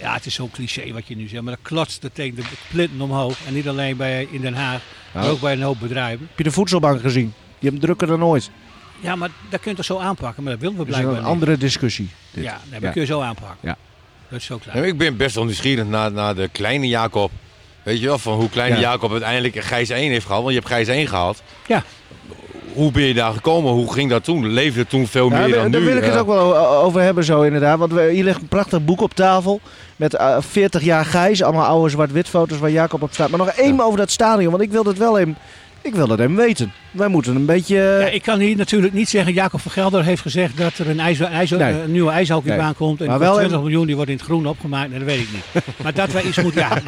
ja, 0.00 0.12
het 0.14 0.26
is 0.26 0.34
zo'n 0.34 0.50
cliché 0.50 0.92
wat 0.92 1.06
je 1.06 1.16
nu 1.16 1.28
zegt, 1.28 1.42
maar 1.42 1.52
dat 1.54 1.62
klotst 1.62 2.02
de 2.02 2.10
tegen 2.12 2.34
de 2.36 2.42
plinten 2.70 3.00
omhoog. 3.00 3.34
En 3.46 3.54
niet 3.54 3.68
alleen 3.68 3.96
bij, 3.96 4.28
in 4.30 4.40
Den 4.40 4.54
Haag, 4.54 4.80
maar 5.12 5.22
Nou. 5.22 5.34
ook 5.34 5.40
bij 5.40 5.52
een 5.52 5.62
hoop 5.62 5.80
bedrijven. 5.80 6.26
Heb 6.28 6.38
je 6.38 6.44
de 6.44 6.50
voedselbank 6.50 7.00
gezien? 7.00 7.32
Die 7.58 7.70
hebben 7.70 7.80
drukker 7.80 8.06
dan 8.06 8.24
ooit. 8.24 8.50
Ja, 9.00 9.16
maar 9.16 9.28
dat 9.50 9.60
kun 9.60 9.70
je 9.70 9.76
toch 9.76 9.86
zo 9.86 9.98
aanpakken, 9.98 10.42
maar 10.42 10.52
dat 10.52 10.60
willen 10.60 10.76
we 10.76 10.84
Dat 10.84 10.88
is 10.94 10.98
blijkbaar 11.00 11.18
een 11.22 11.28
niet. 11.28 11.32
andere 11.34 11.58
discussie. 11.58 12.10
dit. 12.30 12.44
Ja, 12.44 12.50
nee, 12.70 12.74
Ja. 12.74 12.80
dat 12.80 12.92
kun 12.92 13.00
je 13.00 13.06
zo 13.06 13.20
aanpakken. 13.20 13.58
Ja. 13.60 13.76
Dat 14.32 14.40
is 14.40 14.46
zo. 14.46 14.58
Nee, 14.72 14.86
ik 14.86 14.98
ben 14.98 15.16
best 15.16 15.34
wel 15.34 15.44
nieuwsgierig 15.44 15.86
naar, 15.86 16.12
naar 16.12 16.34
de 16.34 16.48
kleine 16.52 16.88
Jacob. 16.88 17.30
Weet 17.82 18.00
je 18.00 18.06
wel, 18.06 18.18
van 18.18 18.32
hoe 18.34 18.48
kleine 18.48 18.74
Ja. 18.74 18.80
Jacob 18.80 19.10
uiteindelijk 19.10 19.54
een 19.54 19.62
Gijs 19.62 19.88
1 19.90 20.10
heeft 20.10 20.24
gehaald. 20.26 20.42
Want 20.42 20.54
je 20.54 20.60
hebt 20.60 20.72
Gijs 20.72 20.88
1 20.88 21.06
gehaald. 21.08 21.42
Ja. 21.66 21.82
Hoe 22.72 22.90
ben 22.92 23.02
je 23.02 23.14
daar 23.14 23.32
gekomen? 23.32 23.72
Hoe 23.72 23.92
ging 23.92 24.10
dat 24.10 24.24
toen? 24.24 24.46
Leefde 24.46 24.80
het 24.80 24.88
toen 24.88 25.06
veel 25.06 25.30
Ja, 25.30 25.38
meer 25.38 25.54
daar 25.54 25.70
dan 25.70 25.80
nu? 25.80 25.86
wil 25.86 25.96
ik 25.96 26.04
het 26.04 26.16
ook 26.16 26.26
wel 26.26 26.56
o- 26.56 26.82
over 26.82 27.00
hebben 27.00 27.24
zo 27.24 27.42
inderdaad. 27.42 27.78
Want 27.78 27.92
we, 27.92 28.10
hier 28.12 28.24
ligt 28.24 28.40
een 28.40 28.48
prachtig 28.48 28.84
boek 28.84 29.00
op 29.00 29.14
tafel. 29.14 29.60
Met 29.96 30.14
eh, 30.14 30.36
40 30.40 30.82
jaar 30.82 31.04
Gijs. 31.04 31.42
Allemaal 31.42 31.64
oude 31.66 31.90
zwart-wit 31.90 32.28
foto's 32.28 32.58
waar 32.58 32.70
Jacob 32.70 33.02
op 33.02 33.12
staat. 33.12 33.28
Maar 33.28 33.38
nog 33.38 33.48
één 33.48 33.80
over 33.80 33.98
dat 33.98 34.10
stadion. 34.10 34.50
Want 34.50 34.62
ik 34.62 34.70
wil 34.70 34.84
dat 34.84 34.96
wel 34.96 35.18
even, 35.18 35.36
ik 35.82 35.94
wil 35.94 36.06
dat 36.06 36.18
even 36.20 36.34
weten. 36.36 36.72
Wij 36.90 37.08
moeten 37.08 37.36
een 37.36 37.46
beetje... 37.46 37.76
Ja, 37.76 38.06
ik 38.06 38.22
kan 38.22 38.38
hier 38.38 38.56
natuurlijk 38.56 38.92
niet 38.92 39.08
zeggen, 39.08 39.32
Jacob 39.32 39.60
van 39.60 39.70
Gelder 39.72 40.04
heeft 40.04 40.22
gezegd 40.22 40.56
dat 40.56 40.78
er 40.78 40.88
een, 40.88 40.96
Nee. 40.96 41.82
een 41.82 41.92
nieuwe 41.92 42.10
ijshockeybaan 42.10 42.64
Nee. 42.64 42.74
komt. 42.74 43.00
En 43.00 43.06
Maar 43.06 43.16
voor 43.16 43.24
wel 43.24 43.34
20 43.36 43.56
een- 43.56 43.62
miljoen 43.64 43.86
die 43.86 43.94
wordt 43.94 44.10
in 44.10 44.16
het 44.16 44.24
groen 44.24 44.46
opgemaakt, 44.46 44.90
nee, 44.90 44.98
dat 44.98 45.08
weet 45.08 45.20
ik 45.20 45.28
niet. 45.32 45.64
maar 45.82 45.94
dat, 45.94 46.12
wij 46.12 46.22
iets 46.22 46.42
moet, 46.42 46.54
ja, 46.54 46.82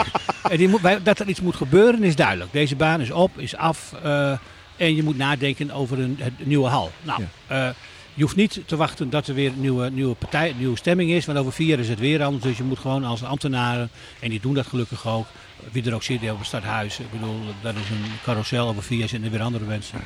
en 0.51 0.57
die 0.57 0.69
moet, 0.69 0.81
wij- 0.81 1.03
dat 1.03 1.19
er 1.19 1.29
iets 1.29 1.41
moet 1.41 1.57
gebeuren 1.57 2.03
is 2.03 2.17
duidelijk. 2.17 2.53
Deze 2.53 2.77
baan 2.77 3.01
is 3.01 3.11
op, 3.11 3.39
is 3.39 3.57
af 3.57 3.95
eh, 4.03 4.31
en 4.77 4.97
je 4.97 5.03
moet 5.03 5.17
nadenken 5.17 5.71
over 5.71 5.99
een, 5.99 6.17
het 6.21 6.33
nieuwe 6.47 6.69
hal. 6.69 6.91
Nou, 7.03 7.23
eh, 7.47 7.69
je 8.15 8.23
hoeft 8.23 8.37
niet 8.37 8.61
te 8.67 8.77
wachten 8.77 9.11
dat 9.11 9.27
er 9.27 9.35
weer 9.35 9.49
een 9.49 9.61
nieuwe, 9.61 9.91
nieuwe, 9.91 10.15
partij, 10.15 10.51
een 10.51 10.59
nieuwe 10.59 10.77
stemming 10.77 11.11
is, 11.11 11.25
want 11.27 11.39
over 11.39 11.53
vier 11.53 11.67
jaar 11.67 11.79
is 11.79 11.89
het 11.89 11.99
weer 11.99 12.23
anders. 12.23 12.45
Dus 12.45 12.57
je 12.57 12.63
moet 12.63 12.79
gewoon 12.79 13.05
als 13.05 13.25
ambtenaren, 13.25 13.91
en 14.21 14.31
die 14.31 14.41
doen 14.41 14.55
dat 14.55 14.67
gelukkig 14.67 15.07
ook, 15.09 15.27
wie 15.73 15.87
er 15.87 15.95
ook 15.95 16.03
zit 16.03 16.31
op 16.31 16.39
het 16.39 16.47
stadhuis. 16.47 16.99
Ik 16.99 17.11
bedoel, 17.11 17.41
dat 17.63 17.75
is 17.75 17.91
een 17.91 18.13
carousel, 18.23 18.69
over 18.69 18.83
vier 18.83 19.15
er 19.25 19.31
weer 19.31 19.43
andere 19.43 19.65
mensen. 19.65 20.01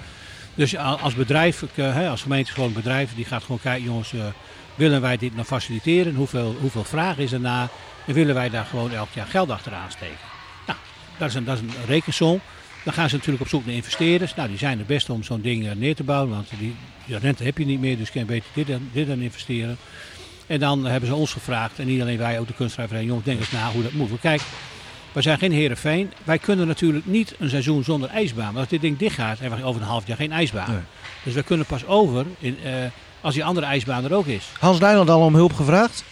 Dus 0.54 0.76
als 0.76 1.14
bedrijf, 1.14 1.62
eh, 1.74 2.10
als 2.10 2.22
gemeente 2.22 2.68
bedrijf, 2.68 3.14
die 3.14 3.24
gaat 3.24 3.42
gewoon 3.42 3.60
kijken, 3.60 3.84
jongens, 3.84 4.12
eh, 4.12 4.20
willen 4.74 5.00
wij 5.00 5.16
dit 5.16 5.34
nou 5.34 5.46
faciliteren? 5.46 6.14
Hoeveel, 6.14 6.56
hoeveel 6.60 6.84
vraag 6.84 7.18
is 7.18 7.32
er 7.32 7.40
naar? 7.40 7.68
En 8.06 8.14
willen 8.14 8.34
wij 8.34 8.50
daar 8.50 8.64
gewoon 8.64 8.92
elk 8.92 9.08
jaar 9.12 9.26
geld 9.26 9.50
achteraan 9.50 9.90
steken? 9.90 10.16
Nou, 10.66 10.78
dat 11.18 11.28
is 11.28 11.34
een, 11.34 11.44
dat 11.44 11.56
is 11.56 11.60
een 11.60 11.86
rekensom. 11.86 12.40
Dan 12.84 12.92
gaan 12.92 13.08
ze 13.08 13.14
natuurlijk 13.14 13.42
op 13.42 13.48
zoek 13.48 13.66
naar 13.66 13.74
investeerders. 13.74 14.34
Nou, 14.34 14.48
die 14.48 14.58
zijn 14.58 14.78
het 14.78 14.86
beste 14.86 15.12
om 15.12 15.22
zo'n 15.22 15.40
ding 15.40 15.68
eh, 15.68 15.74
neer 15.74 15.94
te 15.94 16.04
bouwen, 16.04 16.30
want 16.30 16.48
die, 16.58 16.74
die 17.06 17.18
rente 17.18 17.44
heb 17.44 17.58
je 17.58 17.66
niet 17.66 17.80
meer, 17.80 17.96
dus 17.96 18.10
kun 18.10 18.20
je 18.20 18.26
beter 18.26 18.50
dit 18.54 18.66
dan, 18.66 18.88
dit 18.92 19.06
dan 19.06 19.20
investeren. 19.20 19.76
En 20.46 20.60
dan 20.60 20.84
hebben 20.84 21.08
ze 21.08 21.14
ons 21.14 21.32
gevraagd, 21.32 21.78
en 21.78 21.86
niet 21.86 22.00
alleen 22.00 22.18
wij, 22.18 22.38
ook 22.38 22.46
de 22.46 22.54
kunstschrijverij, 22.54 23.04
jongens, 23.04 23.24
denk 23.24 23.38
eens 23.38 23.50
na 23.50 23.70
hoe 23.70 23.82
dat 23.82 23.92
moet. 23.92 24.20
Kijk, 24.20 24.42
we 25.12 25.22
zijn 25.22 25.38
geen 25.38 25.52
Herenveen. 25.52 26.12
Wij 26.24 26.38
kunnen 26.38 26.66
natuurlijk 26.66 27.06
niet 27.06 27.34
een 27.38 27.48
seizoen 27.48 27.84
zonder 27.84 28.08
ijsbaan. 28.10 28.44
Want 28.46 28.58
als 28.58 28.68
dit 28.68 28.80
ding 28.80 28.98
dicht 28.98 29.14
gaat, 29.14 29.38
hebben 29.38 29.58
we 29.58 29.64
over 29.64 29.80
een 29.80 29.86
half 29.88 30.06
jaar 30.06 30.16
geen 30.16 30.32
ijsbaan. 30.32 30.70
Nee. 30.70 30.80
Dus 31.22 31.34
we 31.34 31.42
kunnen 31.42 31.66
pas 31.66 31.86
over 31.86 32.24
in, 32.38 32.58
eh, 32.64 32.72
als 33.20 33.34
die 33.34 33.44
andere 33.44 33.66
ijsbaan 33.66 34.04
er 34.04 34.14
ook 34.14 34.26
is. 34.26 34.44
Hans 34.58 34.78
Nijland 34.78 35.10
al 35.10 35.20
om 35.24 35.34
hulp 35.34 35.52
gevraagd? 35.52 36.04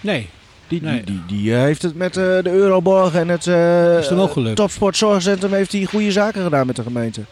Nee, 0.00 0.28
Die, 0.68 0.82
Nee. 0.82 1.04
die, 1.04 1.22
die, 1.26 1.38
die, 1.38 1.54
eh, 1.54 1.60
heeft 1.60 1.82
het 1.82 1.94
met 1.94 2.16
eh, 2.16 2.22
de 2.24 2.50
Euroborg 2.50 3.14
en 3.14 3.28
het 3.28 3.46
eh 3.46 4.18
ook 4.20 4.32
gelukt? 4.32 4.56
Topsportzorgcentrum 4.56 5.52
heeft 5.52 5.72
hij 5.72 5.84
goede 5.84 6.12
zaken 6.12 6.42
gedaan 6.42 6.66
met 6.66 6.76
de 6.76 6.82
gemeente. 6.82 7.24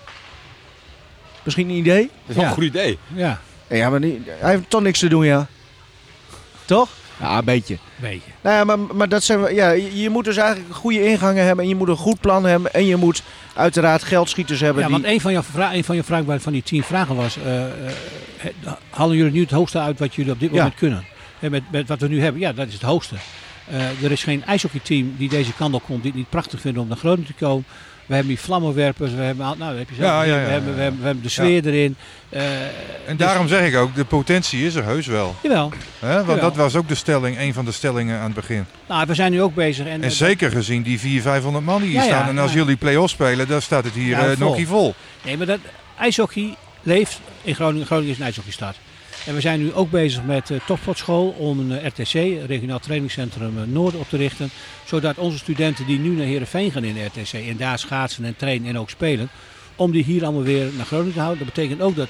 Misschien 1.43 1.69
een 1.69 1.75
idee? 1.77 2.03
Dat 2.03 2.11
is 2.27 2.35
wel 2.35 2.45
Ja. 2.45 2.49
een 2.51 2.55
goed 2.57 2.65
idee. 2.65 2.99
ja, 3.15 3.41
Ja, 3.69 3.91
maar 3.91 4.01
niet, 4.01 4.19
hij 4.39 4.51
heeft 4.51 4.71
toch 4.71 4.83
niks 4.83 4.99
te 4.99 5.09
doen, 5.09 5.25
ja. 5.25 5.47
Toch? 6.65 6.89
Ja, 7.21 7.39
een 7.39 7.45
beetje. 7.45 7.79
weet 7.97 8.23
je. 8.25 8.31
Nou 8.41 8.57
ja, 8.57 8.65
maar, 8.65 8.79
maar 8.97 9.09
dat 9.09 9.23
zijn 9.23 9.43
we, 9.43 9.55
ja, 9.55 9.71
je, 9.71 10.11
moet 10.11 10.25
dus 10.25 10.37
eigenlijk 10.37 10.75
goede 10.75 11.05
ingangen 11.09 11.45
hebben 11.45 11.65
en 11.65 11.71
je 11.71 11.77
moet 11.77 11.89
een 11.89 11.97
goed 11.97 12.21
plan 12.21 12.45
hebben 12.45 12.75
en 12.75 12.87
je 12.87 12.97
moet 12.97 13.23
uiteraard 13.55 14.03
geldschieters 14.03 14.61
hebben. 14.61 14.83
Ja, 14.83 14.89
die, 14.89 14.97
want 14.99 15.13
een 15.15 15.21
van, 15.21 15.33
jouw 15.33 15.43
vra- 15.43 15.75
een 15.75 15.85
van 15.85 15.97
je 15.97 16.03
vragen 16.03 16.41
van 16.41 16.53
die 16.53 16.63
tien 16.63 16.83
vragen 16.83 17.17
was, 17.17 17.37
het- 18.37 18.53
halen 18.91 19.17
jullie 19.17 19.33
nu 19.33 19.41
het 19.41 19.51
hoogste 19.51 19.79
uit 19.79 19.99
wat 19.99 20.15
jullie 20.15 20.33
op 20.33 20.41
dit 20.41 20.51
Ja. 20.51 20.57
moment 20.57 20.75
kunnen? 20.75 21.05
En 21.41 21.51
met, 21.51 21.63
met 21.71 21.89
wat 21.89 22.01
we 22.01 22.09
nu 22.09 22.21
hebben, 22.23 22.41
ja, 22.41 22.53
dat 22.53 22.67
is 22.67 22.73
het 22.73 22.83
hoogste. 22.83 23.15
Eh, 23.71 24.03
er 24.05 24.11
is 24.13 24.23
geen 24.23 24.45
ijshockeyteam 24.45 25.15
die 25.19 25.29
deze 25.29 25.53
kant 25.53 25.75
op 25.75 25.83
komt, 25.85 26.03
die 26.03 26.11
het 26.11 26.21
niet 26.21 26.31
prachtig 26.31 26.61
vindt 26.61 26.79
om 26.79 26.89
naar 26.89 26.97
Groningen 26.97 27.27
te 27.27 27.33
komen. 27.45 27.65
We 28.11 28.17
hebben 28.17 28.35
die 28.35 28.45
vlammenwerpers, 28.45 29.13
we 29.13 29.21
hebben, 29.23 29.59
nou, 29.59 29.79
heb 29.79 29.89
je 29.89 29.95
zelf 29.95 30.09
Ja, 30.11 30.19
gezien. 30.21 30.35
ja, 30.35 30.41
ja, 30.41 30.45
we, 30.47 30.51
hebben, 30.53 30.75
we, 30.75 30.81
hebben, 30.81 31.01
we 31.01 31.07
hebben 31.07 31.23
de 31.25 31.29
sfeer 31.31 31.67
erin. 31.67 31.97
Eh, 32.29 32.43
En 33.07 33.17
daarom 33.17 33.49
zeg 33.49 33.67
ik 33.67 33.77
ook, 33.77 33.95
de 33.95 34.05
potentie 34.05 34.67
is 34.67 34.75
er 34.75 34.85
heus 34.85 35.07
wel. 35.07 35.35
jawel. 35.43 35.73
Hè? 35.99 36.15
Want 36.15 36.27
Jawel. 36.27 36.41
dat 36.41 36.57
was 36.57 36.77
ook 36.77 36.89
de 36.89 36.95
stelling, 36.95 37.39
een 37.39 37.53
van 37.55 37.65
de 37.65 37.73
stellingen 37.73 38.19
aan 38.19 38.25
het 38.25 38.35
begin. 38.35 38.65
Nou, 38.89 39.07
we 39.07 39.15
zijn 39.15 39.33
nu 39.33 39.43
ook 39.43 39.55
bezig. 39.55 39.87
En, 39.87 40.03
En 40.03 40.11
zeker 40.11 40.51
gezien 40.51 40.83
die 40.83 40.99
400, 41.01 41.33
500 41.35 41.65
man 41.65 41.81
die 41.81 41.91
hier 41.91 42.03
staan. 42.03 42.29
En 42.29 42.39
als 42.39 42.53
jullie 42.53 42.77
play-offs 42.77 43.13
spelen, 43.13 43.49
dan 43.49 43.63
staat 43.63 43.85
het 43.85 43.95
hier 43.95 44.19
eh 44.19 44.25
vol. 44.25 44.37
nokkie 44.47 44.67
vol. 44.67 44.95
Nee, 45.25 45.37
maar 45.37 45.47
dat, 45.47 45.59
ijshockey 45.99 46.55
leeft 46.83 47.21
in 47.43 47.55
Groningen. 47.55 47.87
Groningen 47.87 48.11
is 48.13 48.19
een 48.19 48.25
ijshockeystad. 48.25 48.77
En 49.27 49.35
we 49.35 49.41
zijn 49.41 49.61
nu 49.61 49.73
ook 49.73 49.91
bezig 49.91 50.23
met 50.25 50.51
topsportschool 50.67 51.29
om 51.39 51.59
een 51.59 51.79
eh, 51.79 51.87
RTC, 51.87 52.13
regionaal 52.47 52.79
trainingscentrum 52.79 53.59
eh, 53.59 53.65
Noord, 53.67 53.95
op 53.95 54.09
te 54.09 54.17
richten. 54.17 54.51
Zodat 54.87 55.19
onze 55.19 55.39
studenten 55.39 55.87
die 55.87 55.99
nu 55.99 56.09
naar 56.17 56.27
Heerenveen 56.27 56.71
gaan 56.71 56.85
in 56.85 56.95
de 56.95 57.05
RTC 57.05 57.33
en 57.33 57.57
daar 57.57 57.79
schaatsen 57.79 58.25
en 58.25 58.37
trainen 58.37 58.69
en 58.69 58.79
ook 58.79 58.91
spelen, 58.91 59.29
om 59.77 59.91
die 59.93 60.05
hier 60.05 60.23
allemaal 60.25 60.43
weer 60.43 60.67
naar 60.77 60.87
Groningen 60.87 61.13
te 61.13 61.21
houden. 61.21 61.45
Dat 61.45 61.55
betekent 61.55 61.81
ook 61.81 61.97
dat 61.97 62.09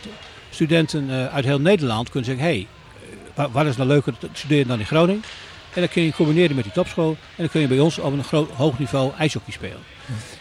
studenten 0.50 1.30
uit 1.32 1.44
heel 1.44 1.60
Nederland 1.60 2.10
kunnen 2.10 2.28
zeggen, 2.30 2.46
hé, 2.46 2.52
hey, 2.52 2.66
wa- 3.34 3.50
wat 3.50 3.66
is 3.66 3.76
nou 3.76 3.88
leuker 3.88 4.18
te 4.18 4.28
studeren 4.32 4.66
dan 4.68 4.78
in 4.78 4.86
Groningen? 4.86 5.22
En 5.74 5.80
dan 5.80 5.88
kun 5.90 6.02
je 6.02 6.12
combineren 6.12 6.54
met 6.56 6.64
die 6.64 6.72
topschool 6.72 7.10
en 7.10 7.16
dan 7.36 7.48
kun 7.48 7.60
je 7.60 7.66
bij 7.68 7.78
ons 7.78 7.98
op 7.98 8.12
een 8.12 8.24
groot, 8.24 8.50
hoog 8.50 8.78
niveau 8.78 9.12
ijshockey 9.18 9.52
spelen. 9.52 9.78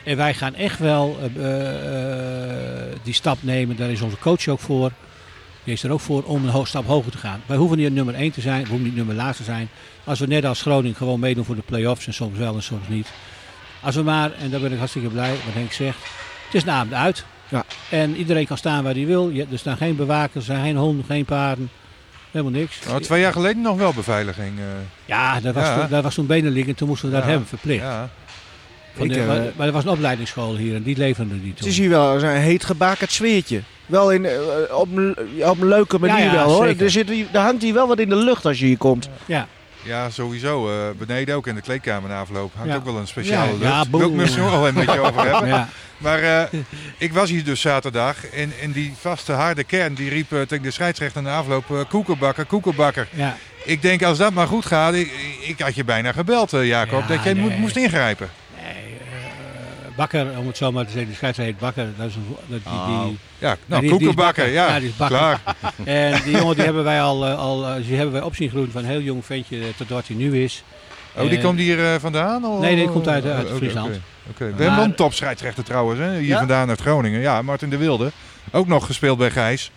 En 0.04 0.18
wij 0.18 0.34
gaan 0.34 0.56
echt 0.56 0.80
wel 0.80 1.18
die 3.04 3.14
stap 3.14 3.38
nemen. 3.42 3.76
Daar 3.76 3.90
is 3.90 4.02
onze 4.02 4.18
coach 4.18 4.48
ook 4.48 4.60
voor. 4.60 4.92
Die 5.70 5.78
is 5.78 5.84
er 5.84 5.92
ook 5.92 6.00
voor 6.00 6.24
om 6.24 6.46
een 6.46 6.68
stap 6.68 6.86
hoger 6.88 7.12
te 7.12 7.18
gaan. 7.18 7.42
Wij 7.46 7.58
hoeven 7.58 7.78
niet 7.78 7.94
nummer 7.94 8.14
1 8.16 8.32
te 8.32 8.42
zijn, 8.42 8.62
we 8.64 8.68
hoeven 8.70 8.86
niet 8.88 8.96
nummer 8.96 9.16
laatste 9.16 9.44
te 9.44 9.52
zijn. 9.52 9.70
Als 10.04 10.20
we 10.20 10.26
net 10.28 10.46
als 10.46 10.62
Groningen 10.62 10.96
gewoon 10.96 11.20
meedoen 11.20 11.46
voor 11.46 11.56
de 11.56 11.62
play-offs 11.66 12.08
en 12.08 12.14
soms 12.14 12.38
wel 12.38 12.56
en 12.56 12.64
soms 12.64 12.88
niet. 12.88 13.08
Als 13.82 13.96
we 13.96 14.02
maar, 14.04 14.32
en 14.34 14.50
daar 14.50 14.60
ben 14.60 14.72
ik 14.72 14.78
hartstikke 14.78 15.08
blij, 15.08 15.30
wat 15.30 15.54
Henk 15.54 15.72
zegt. 15.72 15.98
Het 16.46 16.54
is 16.54 16.62
een 16.64 16.70
avond 16.70 16.94
uit. 16.94 17.26
Ja. 17.50 17.66
En 17.90 18.16
iedereen 18.16 18.46
kan 18.48 18.58
staan 18.58 18.84
waar 18.84 18.94
hij 18.94 19.06
wil. 19.06 19.30
Je- 19.30 19.46
Er 19.52 19.60
staan 19.60 19.78
geen 19.78 19.96
bewakers, 19.96 20.36
er 20.36 20.42
zijn 20.54 20.64
geen 20.64 20.76
honden, 20.76 21.06
geen 21.06 21.26
paarden. 21.26 21.70
Helemaal 22.32 22.60
niks. 22.60 22.80
Nou, 22.88 23.02
twee 23.02 23.22
jaar 23.22 23.34
geleden 23.34 23.62
nog 23.62 23.78
wel 23.78 23.94
beveiliging. 23.94 24.60
eh. 24.60 24.66
Ja, 25.06 25.40
dat 25.40 25.54
was, 25.54 25.64
Ja. 25.64 25.80
Toen, 25.80 25.90
dat 25.90 26.04
was 26.04 26.14
toen 26.14 26.26
benenlig 26.26 26.68
en 26.68 26.76
toen 26.76 26.88
moesten 26.88 27.10
we 27.10 27.16
dat 27.16 27.24
Ja. 27.24 27.30
hebben, 27.30 27.48
verplicht. 27.48 27.82
ja. 27.84 28.10
Ik, 28.96 29.14
de- 29.14 29.20
eh, 29.20 29.28
maar, 29.28 29.42
maar 29.56 29.68
er 29.68 29.74
was 29.74 29.84
een 29.84 29.90
opleidingsschool 29.90 30.56
hier 30.56 30.76
en 30.76 30.84
die 30.84 30.98
leverde 30.98 31.40
die 31.42 31.50
Het 31.50 31.58
toen. 31.58 31.68
is 31.68 31.78
hier 31.78 31.90
wel 31.90 32.24
een 32.24 32.36
heet 32.42 32.64
gebakerd 32.66 33.12
sfeertje. 33.12 33.62
Wel 33.90 34.12
in, 34.12 34.26
eh, 34.26 34.38
op, 34.72 34.96
een, 34.98 35.16
op 35.44 35.62
een 35.62 35.68
leuke 35.68 36.00
manier 36.00 36.18
Ja, 36.18 36.24
ja, 36.24 36.32
wel 36.34 36.46
hoor. 36.54 36.66
zeker. 36.68 36.84
Er, 36.84 36.92
zit, 36.92 37.10
er 37.10 37.40
hangt 37.40 37.62
hier 37.62 37.74
wel 37.74 37.88
wat 37.88 38.00
in 38.00 38.10
de 38.10 38.16
lucht 38.16 38.46
als 38.46 38.60
je 38.60 38.66
hier 38.66 38.78
komt. 38.78 39.10
Ja. 39.26 39.48
ja, 39.84 40.10
sowieso. 40.10 40.70
eh, 40.70 40.76
beneden 40.98 41.36
ook 41.36 41.48
in 41.48 41.56
de 41.56 41.62
kleedkamer 41.62 42.10
na 42.10 42.20
afloop 42.20 42.52
hangt 42.56 42.72
Ja. 42.72 42.78
ook 42.78 42.86
wel 42.86 42.98
een 42.98 43.08
speciale 43.08 43.46
Ja, 43.46 43.52
lucht. 43.52 43.64
ja, 43.64 43.70
Daar 43.70 43.86
wil 43.90 44.00
ik 44.10 44.14
boe. 44.16 44.22
het 44.22 44.32
zo 44.32 44.50
wel 44.50 44.68
een 44.68 44.74
beetje 44.74 45.00
over 45.08 45.32
hebben. 45.32 45.48
Ja. 45.48 45.70
Maar 45.98 46.20
eh, 46.20 46.60
ik 46.98 47.14
was 47.14 47.30
hier 47.30 47.44
dus 47.44 47.62
zaterdag 47.62 48.26
en, 48.28 48.54
en 48.62 48.72
die 48.72 48.94
vaste 49.00 49.32
harde 49.32 49.64
kern 49.64 49.94
die 49.94 50.10
riep 50.10 50.30
tegen 50.30 50.62
de 50.64 50.72
scheidsrechter 50.72 51.22
na 51.22 51.38
afloop 51.38 51.86
koekenbakker, 51.90 52.46
koekenbakker. 52.46 53.08
Ja. 53.12 53.38
Ik 53.66 53.82
denk 53.82 54.04
als 54.04 54.18
dat 54.18 54.34
maar 54.34 54.48
goed 54.48 54.66
gaat, 54.66 54.94
ik, 54.94 55.12
ik 55.42 55.60
had 55.60 55.76
je 55.76 55.84
bijna 55.84 56.12
gebeld 56.12 56.52
Jacob, 56.52 57.02
Ja, 57.02 57.08
dat 57.16 57.24
jij 57.24 57.34
nee. 57.34 57.58
moest 57.58 57.76
ingrijpen. 57.76 58.30
Bakker, 60.00 60.38
om 60.38 60.48
het 60.48 60.58
zo 60.58 60.72
maar 60.72 60.86
te 60.86 60.92
zeggen, 60.92 61.10
de 61.10 61.16
scheidsrechter 61.16 61.54
heet 61.56 61.64
Bakker. 61.76 61.88
Dat 61.98 62.08
is 62.08 62.16
een, 62.16 62.36
dat, 62.48 62.60
die, 62.64 62.74
Oh. 62.74 63.04
die, 63.04 63.18
Ja, 63.38 63.58
nou 63.66 63.82
die- 63.82 63.90
koekenbakker, 63.90 64.44
bakker. 64.44 64.48
ja, 64.54 64.68
Ja, 64.74 64.80
die 64.80 64.94
bakker. 64.98 65.18
klaar. 65.18 65.56
en 66.12 66.22
die 66.24 66.32
jongen 66.38 66.56
die 66.56 66.64
hebben 66.66 66.84
wij 66.84 67.02
al, 67.02 67.26
eh, 67.26 67.38
al 67.40 67.68
eh, 67.68 67.76
die 67.86 67.96
hebben 67.96 68.14
wij 68.14 68.22
op 68.22 68.36
zien 68.36 68.50
groeien 68.50 68.72
van 68.72 68.82
een 68.84 68.90
heel 68.90 69.02
jong 69.02 69.26
ventje 69.26 69.60
eh, 69.60 69.66
tot 69.78 69.90
wat 69.90 70.08
hij 70.08 70.16
nu 70.16 70.44
is. 70.44 70.64
Oh, 71.16 71.30
die 71.30 71.40
komt 71.42 71.60
hier 71.60 72.00
vandaan? 72.00 72.46
of- 72.46 72.60
Nee, 72.62 72.76
die 72.76 72.90
komt 72.90 73.08
uit, 73.08 73.26
Oh, 73.26 73.32
uit 73.36 73.48
oké, 73.48 73.56
Friesland. 73.56 73.88
oké, 73.88 74.00
oké. 74.30 74.46
We 74.46 74.52
Maar- 74.52 74.62
hebben 74.68 74.84
een 74.84 74.96
topscheidsrechter 74.96 75.64
trouwens, 75.64 76.00
hè? 76.00 76.12
hier 76.18 76.28
Ja? 76.28 76.38
vandaan 76.38 76.70
uit 76.70 76.82
Groningen. 76.82 77.20
Ja, 77.20 77.42
Martin 77.42 77.70
de 77.70 77.78
Wilde. 77.78 78.12
Ook 78.52 78.68
nog 78.68 78.86
gespeeld 78.86 79.18
bij 79.18 79.32
Gijs. 79.32 79.72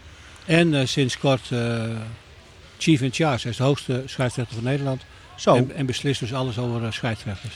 En 0.45 0.89
sinds 0.89 1.19
kort 1.19 1.51
chief 2.79 3.01
in 3.01 3.13
charge. 3.13 3.43
Hij 3.43 3.51
is 3.51 3.57
de 3.57 3.63
hoogste 3.63 4.03
scheidsrechter 4.07 4.55
van 4.55 4.65
Nederland. 4.65 5.03
Zo. 5.37 5.55
En, 5.55 5.73
en 5.77 5.87
beslist 5.87 6.21
dus 6.21 6.35
alles 6.35 6.59
over 6.59 6.93
scheidsrechters. 6.93 7.55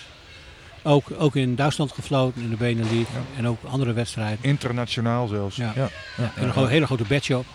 Ook, 0.86 1.04
ook 1.18 1.36
in 1.36 1.54
Duitsland 1.54 1.92
gefloten, 1.92 2.42
in 2.42 2.50
de 2.50 2.56
Benelux 2.56 3.08
en 3.36 3.48
ook 3.48 3.58
andere 3.68 3.92
wedstrijden. 3.92 4.38
Internationaal 4.40 5.26
zelfs. 5.26 5.56
Ja. 5.56 5.72
Ja. 5.76 5.88
Ja, 6.16 6.32
en 6.36 6.44
een 6.44 6.50
gro- 6.52 6.66
hele 6.66 6.86
grote 6.86 7.04
badge 7.08 7.36
op. 7.38 7.46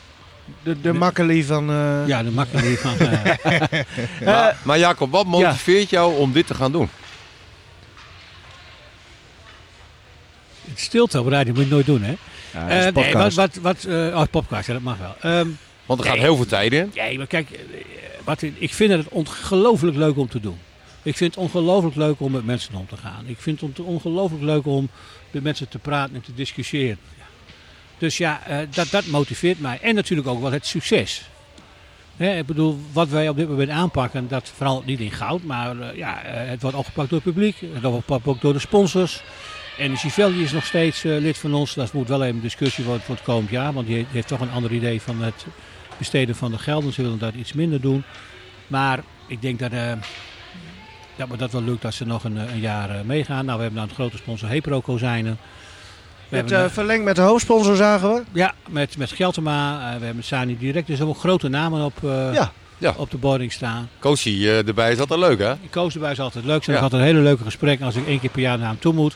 De, 0.64 0.82
de 0.82 0.94
makkelie 0.94 1.46
van... 1.46 1.70
eh, 1.70 2.08
Ja, 2.08 2.24
de 2.24 2.32
makkelijk 2.32 2.80
van. 2.80 2.98
eh, 3.08 4.26
Maar, 4.26 4.58
maar 4.64 4.80
Jacob, 4.80 5.12
wat 5.12 5.26
motiveert 5.26 5.90
jou 5.90 6.18
om 6.18 6.32
dit 6.32 6.48
te 6.48 6.54
gaan 6.54 6.72
doen? 6.72 6.90
stilte 10.76 11.20
op 11.20 11.28
radio 11.28 11.54
moet 11.54 11.64
je 11.64 11.70
nooit 11.70 11.86
doen, 11.86 12.02
hè? 12.02 12.16
ja, 12.54 12.70
Eh, 12.88 12.94
nee, 12.94 13.14
wat, 13.14 13.34
wat, 13.34 13.56
wat, 13.56 13.84
eh, 13.84 13.96
oh, 13.96 14.24
podcast, 14.32 14.68
ja, 14.68 14.74
dat 14.74 14.82
mag 14.82 14.98
wel. 14.98 15.16
Ehm, 15.22 15.48
Want 15.86 16.00
er 16.00 16.06
gaat 16.06 16.18
heel 16.18 16.36
veel 16.36 16.46
tijd 16.46 16.74
in. 16.74 16.92
nee, 16.96 17.18
maar 17.18 17.28
kijk, 17.28 17.50
eh, 17.52 17.60
wat, 18.24 18.42
ik 18.42 18.74
vind 18.74 18.92
het 18.92 19.08
ongelooflijk 19.10 19.98
leuk 19.98 20.18
om 20.18 20.28
te 20.30 20.40
doen. 20.40 20.58
Ik 21.04 21.18
vind 21.18 21.36
het 21.36 21.44
ongelooflijk 21.44 21.96
leuk 21.96 22.20
om 22.20 22.32
met 22.32 22.46
mensen 22.46 22.76
om 22.76 22.88
te 22.88 22.98
gaan. 22.98 23.28
Ik 23.28 23.38
vind 23.40 23.62
het 23.62 23.80
ongelooflijk 23.80 24.44
leuk 24.44 24.66
om 24.66 24.90
met 25.32 25.44
mensen 25.44 25.70
te 25.70 25.80
praten 25.80 26.16
en 26.16 26.22
te 26.22 26.34
discussiëren. 26.34 26.98
Dus 27.98 28.18
ja, 28.18 28.46
eh, 28.46 28.58
dat, 28.70 28.90
dat 28.90 29.06
motiveert 29.06 29.60
mij. 29.60 29.80
En 29.82 29.96
natuurlijk 29.96 30.28
ook 30.28 30.42
wel 30.42 30.52
het 30.52 30.66
succes. 30.66 31.30
Ik 32.18 32.46
bedoel, 32.46 32.80
wat 32.92 33.10
wij 33.10 33.30
op 33.30 33.36
dit 33.36 33.50
moment 33.50 33.70
aanpakken, 33.70 34.28
dat 34.28 34.52
vooral 34.56 34.84
niet 34.86 35.00
in 35.00 35.12
goud, 35.12 35.44
maar 35.44 35.80
eh, 35.80 35.98
ja, 35.98 36.24
eh, 36.24 36.50
het 36.50 36.62
wordt 36.62 36.78
opgepakt 36.78 37.10
door 37.10 37.22
het 37.24 37.34
publiek. 37.34 37.56
Het 37.60 37.82
wordt 37.82 37.98
opgepakt 37.98 38.28
ook 38.28 38.42
door 38.42 38.54
de 38.54 38.60
sponsors. 38.60 39.24
En 39.78 39.98
Civelli 39.98 40.44
is 40.44 40.52
nog 40.52 40.66
steeds 40.66 41.04
lid 41.04 41.38
van 41.38 41.54
ons. 41.54 41.74
Dat 41.74 41.94
moet 41.94 42.08
wel 42.08 42.24
even 42.24 42.36
een 42.36 42.42
discussie 42.42 42.84
worden 42.84 43.04
voor 43.04 43.16
het 43.16 43.24
komend 43.24 43.50
jaar. 43.50 43.74
Want 43.74 43.88
die 43.88 43.96
heeft, 43.96 44.10
heeft 44.12 44.28
toch 44.28 44.40
een 44.40 44.52
ander 44.52 44.72
idee 44.72 45.02
van 45.02 45.22
het 45.22 45.46
besteden 45.98 46.36
van 46.36 46.52
de 46.52 46.58
gelden. 46.58 46.94
Ze 46.94 47.02
willen 47.02 47.20
dat 47.20 47.34
iets 47.34 47.54
minder 47.54 47.82
doen. 47.82 48.04
Maar 48.68 49.04
ik 49.28 49.42
denk 49.42 49.60
dat, 49.60 49.72
dat 51.22 51.30
me 51.30 51.38
dat 51.38 51.52
wel 51.52 51.64
lukt 51.64 51.82
dat 51.82 51.94
ze 51.94 52.06
nog 52.06 52.24
een, 52.24 52.38
eh, 52.38 52.54
een 52.54 52.60
jaar 52.60 52.90
eh, 52.90 53.02
meegaan. 53.06 53.46
Nou, 53.46 53.58
we 53.58 53.64
hebben 53.64 53.80
dan 53.82 53.90
een 53.90 53.96
grote 53.96 54.18
sponsor 54.18 54.50
Hepro 54.50 54.82
Kozijnen. 54.82 55.38
We 56.30 56.38
Het 56.38 56.50
hebben, 56.50 56.68
eh, 56.68 56.74
verlengd 56.74 57.04
met 57.04 57.16
de 57.16 57.22
hoofdsponsor 57.22 57.76
zagen 57.76 58.14
we. 58.14 58.22
ja, 58.32 58.54
met, 58.70 58.98
met 58.98 59.12
Geltema. 59.12 59.92
eh, 59.94 60.00
we 60.00 60.06
hebben 60.06 60.24
Sani 60.24 60.58
Direct. 60.58 60.76
Dus 60.88 60.90
er 60.90 60.96
zijn 60.96 61.10
ook 61.10 61.20
grote 61.20 61.48
namen 61.50 61.86
op, 61.86 62.04
eh, 62.04 62.34
Ja. 62.34 62.52
Ja. 62.78 62.94
op 62.98 63.12
de 63.12 63.18
boarding 63.18 63.52
staan. 63.52 63.90
Eh, 64.24 64.68
erbij 64.68 64.92
is 64.92 65.00
altijd 65.00 65.20
leuk, 65.20 65.40
hè? 65.40 65.54
Koos 65.70 65.94
erbij 65.94 66.12
is 66.12 66.20
altijd 66.20 66.46
leuk. 66.46 66.64
Zijn 66.64 66.78
Ja. 66.78 66.84
altijd 66.84 67.02
een 67.02 67.08
hele 67.08 67.20
leuke 67.20 67.44
gesprek 67.44 67.82
als 67.82 67.96
ik 67.96 68.08
één 68.08 68.20
keer 68.20 68.30
per 68.30 68.42
jaar 68.42 68.58
naar 68.58 68.68
hem 68.68 68.80
toe 68.80 68.94
moet. 68.94 69.16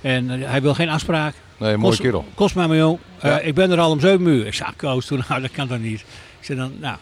En 0.00 0.28
hij 0.28 0.62
wil 0.62 0.74
geen 0.74 0.88
afspraak. 0.88 1.34
Nee, 1.56 1.76
mooie 1.76 1.88
Kost- 1.88 2.00
kerel. 2.00 2.24
Kost 2.34 2.54
mij 2.54 2.66
maar 2.66 2.76
jong. 2.76 2.98
Eh, 3.18 3.30
Ja. 3.30 3.38
ik 3.40 3.54
ben 3.54 3.70
er 3.70 3.78
al 3.80 3.90
om 3.90 4.00
7 4.00 4.26
uur. 4.26 4.46
Ik 4.46 4.54
zei, 4.54 4.68
ah, 4.68 4.76
Koos, 4.76 5.06
toen, 5.06 5.22
nou, 5.28 5.40
dat 5.40 5.50
kan 5.50 5.68
toch 5.68 5.78
niet. 5.78 6.00
Ik 6.00 6.44
zei 6.44 6.58
dan, 6.58 6.72
nou, 6.80 6.96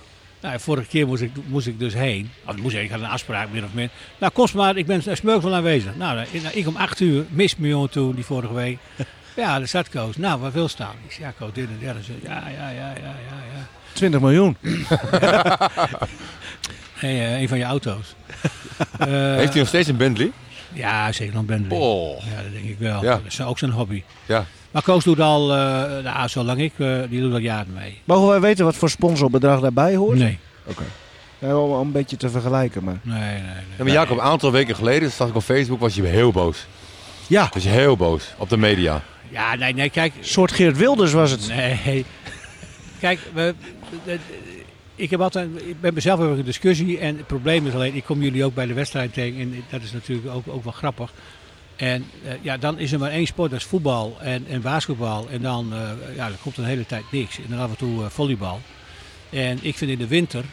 nou, 0.47 0.61
vorige 0.61 0.89
keer 0.89 1.07
moest 1.07 1.23
ik, 1.23 1.31
moest 1.47 1.67
ik 1.67 1.79
dus 1.79 1.95
heen. 1.95 2.31
Of 2.47 2.57
moest 2.57 2.75
ik, 2.77 2.83
ik 2.83 2.91
had 2.91 3.01
een 3.01 3.07
afspraak, 3.07 3.49
min 3.51 3.65
of 3.65 3.73
meer. 3.73 3.89
Nou, 4.19 4.33
kost 4.33 4.55
maar, 4.55 4.77
ik 4.77 4.87
ben 4.87 5.03
smeugsel 5.17 5.55
aanwezig. 5.55 5.97
Nou, 5.97 6.15
nou, 6.33 6.55
ik- 6.55 6.67
om 6.67 6.77
8 6.77 7.01
uur, 7.01 7.25
mis 7.29 7.57
me 7.57 7.69
jongen 7.69 7.91
toen, 7.91 8.15
die 8.15 8.25
vorige 8.25 8.55
week. 8.55 8.79
Ja, 9.37 9.59
daar 9.59 9.69
zat 9.69 9.89
Koos. 9.89 10.17
Nou, 10.17 10.41
wat 10.41 10.53
wil 10.53 10.69
staan? 10.69 10.95
Ik 11.07 11.13
zei, 11.13 11.27
ja, 11.27 11.33
Koos, 11.39 11.53
dit 11.53 11.69
en 11.69 11.95
dat. 11.95 12.07
Ja, 12.23 12.31
ja, 12.33 12.69
ja, 12.71 12.71
ja, 12.71 12.93
ja, 12.97 13.13
ja. 13.55 13.67
20 13.93 14.21
miljoen. 14.21 14.57
Hey, 16.95 17.11
eh, 17.35 17.41
een 17.41 17.49
van 17.49 17.59
je 17.59 17.65
auto's. 17.65 18.15
Eh, 18.99 19.07
Heeft 19.35 19.49
hij 19.51 19.59
nog 19.59 19.69
steeds 19.69 19.89
een 19.89 19.97
Bentley? 19.97 20.33
Ja, 20.73 21.13
zeker 21.13 21.35
nog 21.35 21.45
Bentley. 21.45 21.79
Oh. 21.79 22.23
Ja, 22.25 22.43
dat 22.43 22.53
denk 22.53 22.65
ik 22.65 22.79
wel. 22.79 23.03
Ja. 23.03 23.11
Dat 23.11 23.21
is 23.27 23.41
ook 23.41 23.59
zijn 23.59 23.71
hobby. 23.71 24.03
Ja. 24.27 24.45
Maar 24.77 24.85
Koos 24.85 25.05
doet 25.05 25.21
al, 25.21 25.53
eh 25.55 25.59
nou, 26.05 26.29
zolang 26.29 26.61
ik, 26.61 26.73
eh, 26.77 26.99
die 27.09 27.21
doet 27.21 27.33
al 27.33 27.39
jaren 27.39 27.73
mee. 27.73 28.01
Mogen 28.05 28.29
wij 28.29 28.41
weten 28.41 28.65
wat 28.65 28.75
voor 28.77 28.91
sponsorbedrag 28.91 29.61
daarbij 29.61 29.95
hoort? 29.95 30.19
Nee, 30.19 30.39
Ja, 31.39 31.57
om, 31.59 31.71
om 31.71 31.81
een 31.87 31.93
beetje 31.93 32.17
te 32.17 32.31
vergelijken. 32.31 32.85
Maar. 32.85 32.99
nee, 33.03 33.19
nee. 33.19 33.41
nee. 33.41 33.43
Ja, 33.77 33.85
maar 33.85 33.93
Jacob, 33.93 34.17
een 34.19 34.23
aantal 34.25 34.53
weken 34.53 34.75
geleden, 34.75 35.11
zag 35.11 35.29
ik 35.29 35.35
op 35.35 35.43
Facebook, 35.43 35.81
was 35.81 35.95
je 35.95 36.03
heel 36.03 36.33
boos. 36.33 36.67
Ja, 37.27 37.49
Was 37.53 37.63
je 37.63 37.69
heel 37.69 37.97
boos 37.97 38.35
op 38.39 38.49
de 38.49 38.57
media. 38.57 39.03
Ja, 39.29 39.55
nee, 39.55 39.75
nee, 39.75 39.91
kijk. 39.91 40.13
een 40.19 40.25
soort 40.25 40.53
Geert 40.53 40.77
Wilders 40.77 41.13
was 41.13 41.31
het. 41.31 41.49
Nee. 41.49 42.05
Kijk, 43.01 43.21
we, 43.35 43.55
de- 44.05 44.19
ik, 44.95 45.11
heb 45.11 45.21
altijd, 45.21 45.49
ik 45.67 45.81
ben 45.81 45.95
mezelf 45.95 46.21
even 46.21 46.39
in 46.39 46.45
discussie. 46.45 46.99
En 46.99 47.17
het 47.17 47.27
probleem 47.27 47.67
is 47.67 47.75
alleen, 47.75 47.95
ik 47.95 48.05
kom 48.05 48.23
jullie 48.23 48.45
ook 48.45 48.55
bij 48.55 48.67
de 48.67 48.75
wedstrijd 48.75 49.13
tegen. 49.13 49.41
En 49.41 49.65
dat 49.71 49.83
is 49.83 49.93
natuurlijk 49.93 50.29
ook, 50.35 50.45
ook 50.49 50.65
wel 50.65 50.73
grappig. 50.73 51.13
En 51.77 52.05
eh, 52.25 52.33
ja, 52.41 52.57
dan 52.57 52.79
is 52.79 52.93
er 52.93 52.99
maar 52.99 53.11
één 53.11 53.27
sport, 53.27 53.51
dat 53.51 53.61
is 53.61 53.67
voetbal 53.67 54.17
en, 54.21 54.47
en 54.49 54.61
basketbal. 54.61 55.29
En 55.31 55.43
dan 55.43 55.73
eh, 55.73 56.17
ja, 56.17 56.27
er 56.27 56.39
komt 56.43 56.57
een 56.57 56.65
hele 56.65 56.87
tijd 56.87 57.05
niks. 57.11 57.39
En 57.39 57.45
dan 57.49 57.59
af 57.59 57.71
en 57.71 57.77
toe 57.77 58.05
eh, 58.05 58.11
volleybal. 58.11 58.61
En 59.31 59.59
ik 59.63 59.77
vind 59.77 59.91
in 59.91 59.99
de 59.99 60.07
winter 60.07 60.45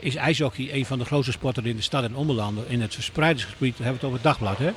is 0.00 0.14
ijshockey 0.14 0.72
een 0.72 0.86
van 0.86 0.98
de 0.98 1.04
grootste 1.04 1.32
sporten 1.32 1.64
in 1.64 1.76
de 1.76 1.82
stad 1.82 2.04
en 2.04 2.16
ommelanden. 2.16 2.64
In 2.68 2.80
het 2.80 2.94
verspreidingsgebied, 2.94 3.78
hebben 3.78 3.86
we 3.86 3.92
het 3.92 4.04
over 4.04 4.14
het 4.14 4.22
dagblad. 4.22 4.58
Hè? 4.58 4.70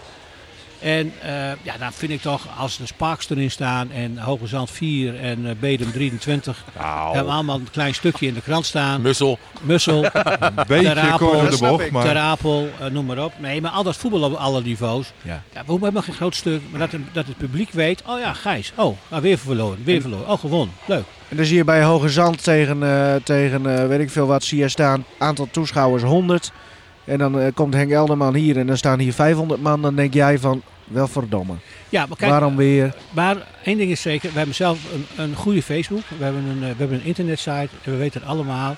En 0.82 1.14
eh, 1.22 1.32
ja, 1.62 1.78
dan 1.80 1.94
vind 1.94 2.12
ik 2.12 2.22
toch, 2.22 2.48
als 2.58 2.78
de 2.78 2.86
Sparks 2.86 3.30
erin 3.30 3.52
staan 3.52 3.92
en 3.92 4.18
Hoge 4.18 4.48
Zand 4.48 4.72
4 4.72 5.20
en 5.20 5.50
eh, 5.50 5.56
Bedem 5.60 5.92
23, 5.92 6.64
Nou, 6.80 7.06
hebben 7.06 7.26
we 7.26 7.32
allemaal 7.32 7.56
een 7.56 7.72
klein 7.72 7.94
stukje 7.94 8.28
in 8.28 8.34
de 8.34 8.42
krant 8.42 8.66
staan. 8.66 9.02
Mussel. 9.02 9.40
Mussel, 9.62 10.04
Een 10.40 10.54
beetje 10.68 10.96
Apel, 10.96 11.50
de 11.50 11.58
bocht, 11.60 11.92
maar 11.92 12.06
Ter 12.06 12.18
Apel, 12.18 12.70
eh, 12.80 12.88
noem 12.88 13.06
maar 13.06 13.24
op. 13.24 13.34
Nee, 13.38 13.62
maar 13.62 13.72
al 13.72 13.84
dat 13.84 13.96
voetbal 13.96 14.22
op 14.22 14.34
alle 14.34 14.62
niveaus. 14.62 15.12
Ja. 15.22 15.44
Ja, 15.54 15.64
we 15.66 15.72
hebben 15.72 15.94
nog 15.94 16.06
geen 16.06 16.16
groot 16.16 16.36
stuk, 16.36 16.62
maar 16.70 16.80
dat, 16.80 17.00
dat 17.12 17.26
het 17.28 17.38
publiek 17.38 17.72
weet, 17.72 18.04
oh 18.08 18.20
ja, 18.20 18.34
Gijs, 18.34 18.74
oh, 18.76 18.98
nou, 19.08 19.22
weer 19.22 19.38
verloren, 19.38 19.84
weer 19.84 20.02
verloren. 20.02 20.30
Oh, 20.30 20.40
gewonnen, 20.40 20.76
leuk. 20.86 21.04
En 21.28 21.38
dan 21.38 21.46
zie 21.46 21.58
je 21.58 21.64
bij 21.64 21.84
Hoge 21.84 22.10
Zand 22.10 22.44
tegen, 22.44 22.84
eh, 22.84 23.16
tegen 23.24 23.80
eh, 23.80 23.88
weet 23.88 24.00
ik 24.00 24.10
veel 24.10 24.28
wat, 24.28 24.44
zie 24.44 24.60
je 24.60 24.70
staan, 24.70 25.06
aantal 25.18 25.48
toeschouwers 25.52 26.04
100. 26.04 26.52
En 27.04 27.18
dan 27.18 27.40
eh, 27.40 27.54
komt 27.54 27.74
Henk 27.74 27.92
Elderman 27.92 28.36
hier 28.36 28.58
en 28.58 28.68
dan 28.68 28.78
staan 28.78 29.00
hier 29.00 29.14
500 29.14 29.62
man. 29.62 29.82
Dan 29.82 29.96
denk 29.96 30.14
jij 30.14 30.40
van, 30.40 30.62
wel 30.92 31.08
verdomme. 31.08 31.54
Ja, 31.90 32.06
maar 32.06 32.18
kijk, 32.18 32.32
Waarom 32.32 32.56
weer? 32.56 32.96
Maar 33.12 33.38
één 33.64 33.78
ding 33.78 33.92
is 33.92 34.02
zeker, 34.02 34.32
we 34.32 34.38
hebben 34.38 34.56
zelf 34.56 34.80
een, 34.94 35.24
een 35.24 35.36
goede 35.36 35.64
Facebook, 35.64 36.04
we 36.18 36.24
hebben 36.24 36.44
een, 36.44 36.64
eh, 36.64 36.70
we 36.70 36.76
hebben 36.78 36.98
een 36.98 37.06
internetsite 37.06 37.70
en 37.84 37.92
we 37.92 37.98
weten 37.98 38.24
allemaal 38.24 38.76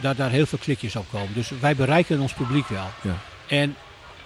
dat 0.00 0.16
daar 0.16 0.30
heel 0.30 0.46
veel 0.46 0.58
klikjes 0.58 0.96
op 0.96 1.06
komen. 1.10 1.34
Dus 1.34 1.52
wij 1.60 1.76
bereiken 1.76 2.20
ons 2.20 2.32
publiek 2.32 2.68
wel. 2.68 2.90
Ja. 3.00 3.16
En 3.46 3.76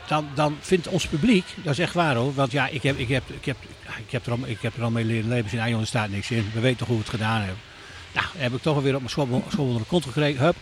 dan, 0.07 0.27
dan 0.35 0.57
vindt 0.61 0.89
ons 0.89 1.07
publiek, 1.07 1.45
dat 1.63 1.73
is 1.73 1.79
echt 1.79 1.95
waar 1.95 2.15
hoor, 2.15 2.35
want 2.35 2.53
ja, 2.53 2.69
ik 2.69 2.83
heb, 2.83 2.99
ik 2.99 3.09
heb, 3.09 3.23
ik 3.29 3.45
heb, 3.45 3.57
ik 4.07 4.11
heb, 4.11 4.27
er, 4.27 4.33
al, 4.33 4.39
ik 4.45 4.61
heb 4.61 4.77
er 4.77 4.83
al 4.83 4.91
mee 4.91 5.05
leren 5.05 5.29
leven, 5.29 5.53
in 5.53 5.59
Eion 5.59 5.81
er 5.81 5.87
staat 5.87 6.09
niks 6.09 6.31
in, 6.31 6.51
we 6.55 6.61
weten 6.61 6.79
toch 6.79 6.89
hoe 6.89 6.97
we 6.97 7.03
het 7.03 7.13
gedaan 7.13 7.39
hebben. 7.39 7.59
Nou, 8.15 8.27
heb 8.37 8.53
ik 8.53 8.63
toch 8.63 8.77
alweer 8.77 8.95
op 8.95 8.99
mijn 8.99 9.11
school, 9.11 9.43
school 9.49 9.67
onder 9.67 9.83
de 9.83 9.89
kont 9.89 10.05
gekregen, 10.05 10.45
hup. 10.45 10.57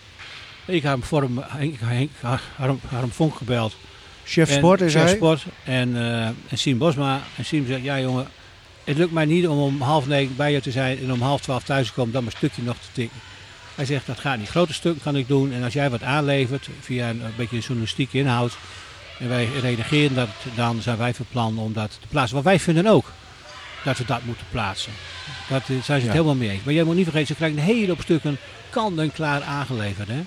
Ik 0.71 0.83
heb 0.83 0.93
hem 0.93 1.03
voor 1.03 1.23
hem, 1.23 1.39
Henk, 1.47 1.75
Henk, 1.81 2.11
Harm, 2.57 2.81
Harm 2.89 3.11
Vonk 3.11 3.35
gebeld. 3.35 3.77
Chef 4.25 4.51
Sport 4.53 4.81
is 4.81 4.93
Chef 4.93 5.03
hij. 5.03 5.15
Sport 5.15 5.45
en, 5.65 5.97
eh 5.97 6.27
en 6.27 6.35
Siem 6.59 6.79
Bosma. 6.79 7.21
En 7.37 7.45
Siem 7.45 7.67
zegt, 7.67 7.83
ja 7.83 8.01
jongen, 8.01 8.27
het 8.85 8.97
lukt 8.97 9.13
mij 9.13 9.25
niet 9.25 9.49
om 9.49 9.59
om 9.59 9.81
half 9.83 10.07
negen 10.07 10.37
bij 10.37 10.53
je 10.53 10.61
te 10.61 10.71
zijn 10.71 10.99
en 10.99 11.13
om 11.13 11.23
half 11.23 11.41
twaalf 11.41 11.63
thuis 11.63 11.87
te 11.87 11.93
komen, 11.93 12.13
dan 12.13 12.25
mijn 12.25 12.37
stukje 12.37 12.63
nog 12.63 12.77
te 12.77 12.89
tikken. 12.93 13.19
Hij 13.75 13.85
zegt, 13.85 14.07
dat 14.07 14.19
gaat 14.19 14.39
niet. 14.39 14.49
Grote 14.49 14.73
stuk 14.73 15.03
kan 15.03 15.17
ik 15.17 15.29
doen 15.29 15.53
en 15.53 15.63
als 15.63 15.73
jij 15.73 15.91
wat 15.91 16.03
aanlevert 16.03 16.69
via 16.81 17.09
een, 17.09 17.25
een 17.25 17.33
beetje 17.37 17.59
journalistieke 17.59 18.19
inhoud 18.19 18.57
en 19.19 19.29
wij 19.29 19.49
reageren 19.61 20.15
dat, 20.15 20.29
dan 20.55 20.83
zijn 20.83 20.97
wij 20.99 21.15
van 21.15 21.27
plan 21.31 21.59
om 21.59 21.73
dat 21.73 21.91
te 22.01 22.07
plaatsen. 22.09 22.35
Want 22.35 22.47
wij 22.47 22.59
vinden 22.61 22.87
ook 22.87 23.13
dat 23.85 23.99
we 23.99 24.05
dat 24.05 24.25
moeten 24.25 24.47
plaatsen. 24.51 24.93
Dat 25.49 25.61
eh, 25.63 25.67
zijn 25.69 25.83
ze 25.83 25.93
het 25.93 26.03
Ja. 26.03 26.11
helemaal 26.13 26.35
mee 26.35 26.51
eens. 26.51 26.63
Maar 26.65 26.75
jij 26.75 26.85
moet 26.85 26.95
niet 26.95 27.05
vergeten, 27.05 27.27
ze 27.27 27.35
krijgen 27.35 27.59
een 27.59 27.65
hele 27.65 27.89
hoop 27.89 28.01
stukken 28.01 28.39
kant 28.71 28.99
en 28.99 29.13
klaar 29.13 29.43
aangeleverd. 29.43 30.09
Hè? 30.09 30.23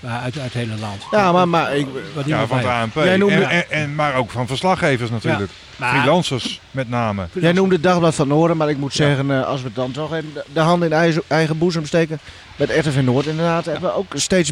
Maar 0.00 0.20
Uit, 0.20 0.34
uit 0.38 0.52
het 0.52 0.52
hele 0.52 0.76
land. 0.80 1.02
Ja, 1.10 1.32
maar, 1.32 1.48
maar 1.48 1.76
ik, 1.76 1.86
Wat 2.14 2.26
ja, 2.26 2.46
van 2.46 2.58
het 2.58 2.66
ANP. 2.66 2.94
Jij 2.94 3.16
noemde- 3.16 3.34
En, 3.34 3.50
en, 3.50 3.70
en- 3.70 3.94
maar 3.94 4.14
ook 4.14 4.30
van 4.30 4.46
verslaggevers 4.46 5.10
natuurlijk. 5.10 5.50
Maar- 5.76 5.90
Freelancers 5.90 6.60
met 6.70 6.88
name. 6.88 7.26
jij 7.32 7.52
noemde 7.52 7.74
het 7.74 7.82
Dagblad 7.84 8.14
van 8.14 8.28
Noorden, 8.28 8.56
maar 8.56 8.68
ik 8.68 8.76
moet 8.76 8.94
zeggen, 8.94 9.30
eh, 9.30 9.46
als 9.46 9.62
we 9.62 9.70
dan 9.72 9.90
toch 9.90 10.14
in 10.16 10.34
de- 10.52 10.60
hand 10.60 10.82
in 10.84 10.92
eigen, 10.92 11.22
eigen 11.26 11.58
boezem 11.58 11.86
steken, 11.86 12.18
met 12.56 12.70
RTV 12.70 13.00
Noord 13.02 13.26
inderdaad, 13.26 13.64
hebben 13.64 13.82
we 13.90 13.96
ook 13.96 14.12
steeds, 14.14 14.50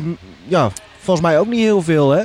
ja, 0.49 0.70
volgens 0.99 1.26
mij 1.26 1.38
ook 1.38 1.46
niet 1.49 1.61
heel 1.61 1.82
veel, 1.82 2.11
hè? 2.11 2.24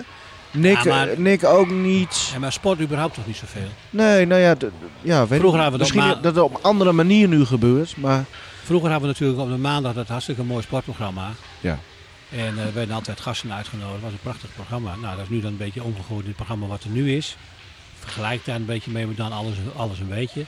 Nick, 0.52 0.84
Ja, 0.84 0.90
maar- 0.90 1.08
eh, 1.08 1.18
Nick 1.18 1.44
ook 1.46 1.70
niet. 1.70 2.30
Ja, 2.34 2.40
maar 2.40 2.52
sport 2.52 2.80
überhaupt 2.82 3.14
toch 3.14 3.28
niet 3.28 3.36
zoveel. 3.38 3.68
Nee, 3.90 4.26
nou 4.26 4.42
ja, 4.42 4.56
ja 5.02 5.28
weet 5.28 5.40
Vroeger 5.40 5.60
hadden 5.62 5.80
we 5.80 5.86
dat 5.86 5.94
misschien 5.96 6.22
dat 6.22 6.36
het 6.36 6.44
op 6.44 6.54
een 6.56 6.62
andere 6.64 6.92
manier 6.92 7.28
nu 7.28 7.46
gebeurt, 7.46 7.98
maar 7.98 8.24
Vroeger 8.64 8.90
hadden 8.92 9.08
we 9.10 9.14
natuurlijk 9.14 9.42
op 9.42 9.50
de 9.50 9.58
maandag 9.62 9.94
dat 9.94 10.08
hartstikke 10.08 10.44
mooi 10.44 10.62
sportprogramma. 10.64 11.30
Ja. 11.60 11.80
En 12.36 12.58
eh, 12.58 12.66
er 12.66 12.74
werden 12.74 12.96
altijd 12.96 13.20
gasten 13.20 13.54
uitgenodigd. 13.54 13.94
Dat 13.94 14.02
was 14.02 14.12
een 14.12 14.20
prachtig 14.32 14.54
programma. 14.54 14.96
Nou, 14.96 15.16
dat 15.16 15.26
is 15.26 15.30
nu 15.32 15.42
dan 15.42 15.52
een 15.52 15.58
beetje 15.58 15.84
omgegooid 15.84 16.22
in 16.22 16.28
het 16.28 16.36
programma 16.36 16.66
wat 16.66 16.84
er 16.84 16.90
nu 16.90 17.16
is. 17.16 17.36
Vergelijk 18.00 18.46
daar 18.46 18.56
een 18.56 18.66
beetje 18.66 18.92
mee, 18.92 19.06
maar 19.06 19.16
dan 19.16 19.32
alles, 19.32 19.56
alles 19.76 20.00
een 20.00 20.08
beetje. 20.08 20.46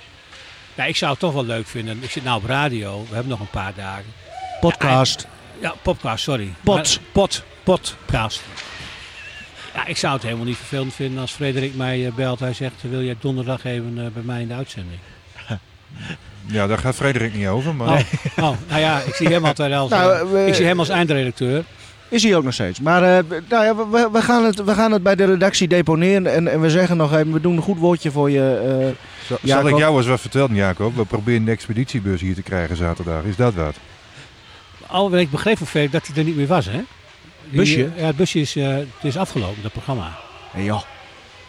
Ja, 0.76 0.86
ik 0.86 0.96
zou 0.96 1.12
het 1.12 1.20
toch 1.20 1.34
wel 1.34 1.46
leuk 1.46 1.68
vinden. 1.68 2.04
Ik 2.04 2.12
zit 2.12 2.24
nou 2.24 2.38
op 2.38 2.46
radio. 2.46 3.06
We 3.10 3.14
hebben 3.14 3.32
nog 3.32 3.40
een 3.40 3.50
paar 3.50 3.74
dagen. 3.76 4.06
podcast. 4.60 5.28
Ja, 5.60 5.74
podcast, 5.82 6.24
sorry. 6.24 6.54
Pot. 6.64 7.00
Pot. 7.12 7.44
Podcast. 7.64 8.44
Ja, 9.74 9.86
ik 9.86 9.98
zou 9.98 10.14
het 10.14 10.24
helemaal 10.24 10.46
niet 10.46 10.58
vervelend 10.58 10.94
vinden 10.94 11.22
als 11.22 11.32
Frederik 11.32 11.76
mij 11.76 12.06
eh, 12.06 12.14
belt. 12.14 12.40
Hij 12.40 12.54
zegt, 12.54 12.82
wil 12.82 13.04
jij 13.04 13.16
donderdag 13.20 13.64
even 13.64 14.06
eh, 14.06 14.12
bij 14.12 14.24
mij 14.24 14.42
in 14.42 14.48
de 14.48 14.54
uitzending? 14.54 15.00
Ja, 16.46 16.68
daar 16.68 16.78
gaat 16.78 16.96
Frederik 16.96 17.34
niet 17.36 17.48
over. 17.48 17.76
Maar 17.76 17.88
Oh, 17.88 18.44
oh, 18.50 18.58
nou 18.70 18.80
ja, 18.80 19.00
ik 19.06 19.14
zie 19.16 19.28
hem 19.28 19.46
altijd 19.46 19.74
als, 19.74 19.90
Nou, 19.90 20.30
we- 20.32 20.46
ik 20.46 20.54
zie 20.56 20.66
hem 20.66 20.80
als 20.80 20.90
eindredacteur. 20.90 21.64
Is 22.10 22.24
hij 22.24 22.36
ook 22.36 22.44
nog 22.44 22.54
steeds. 22.54 22.80
Maar 22.80 23.04
eh, 23.18 23.24
nou 23.50 23.64
ja, 23.66 23.76
we, 23.76 24.10
we, 24.12 24.22
gaan 24.22 24.44
het, 24.46 24.64
we 24.64 24.74
gaan 24.74 24.92
het 24.92 25.04
bij 25.04 25.16
de 25.16 25.26
redactie 25.26 25.68
deponeren. 25.68 26.34
En, 26.34 26.48
en 26.48 26.62
we 26.62 26.70
zeggen 26.70 26.98
nog 26.98 27.14
even, 27.14 27.32
we 27.34 27.42
doen 27.42 27.56
een 27.56 27.62
goed 27.62 27.78
woordje 27.78 28.12
voor 28.12 28.32
je. 28.32 28.58
eh, 29.30 29.38
zal, 29.48 29.68
ik 29.68 29.78
jou 29.78 29.98
eens 29.98 30.08
wat 30.08 30.22
vertellen, 30.22 30.56
Jacob? 30.56 30.96
We 30.96 31.06
proberen 31.06 31.46
de 31.46 31.52
expeditiebus 31.52 32.22
hier 32.22 32.36
te 32.36 32.42
krijgen 32.42 32.76
zaterdag. 32.76 33.24
Is 33.24 33.36
dat 33.36 33.54
wat? 33.54 33.76
Al 34.88 35.12
wat 35.12 35.20
ik 35.20 35.32
begreep 35.32 35.58
van 35.58 35.68
Frederik 35.68 35.92
dat 35.94 36.08
hij 36.08 36.18
er 36.18 36.24
niet 36.24 36.36
meer 36.36 36.48
was, 36.48 36.66
hè? 36.66 36.72
Die- 37.50 37.60
Busje? 37.60 37.90
Ja, 37.96 38.06
het 38.06 38.16
busje 38.16 38.40
is, 38.40 38.56
eh, 38.56 38.68
het 38.76 38.86
is 39.02 39.18
afgelopen, 39.18 39.62
dat 39.64 39.72
programma. 39.72 40.18
ja. 40.56 40.84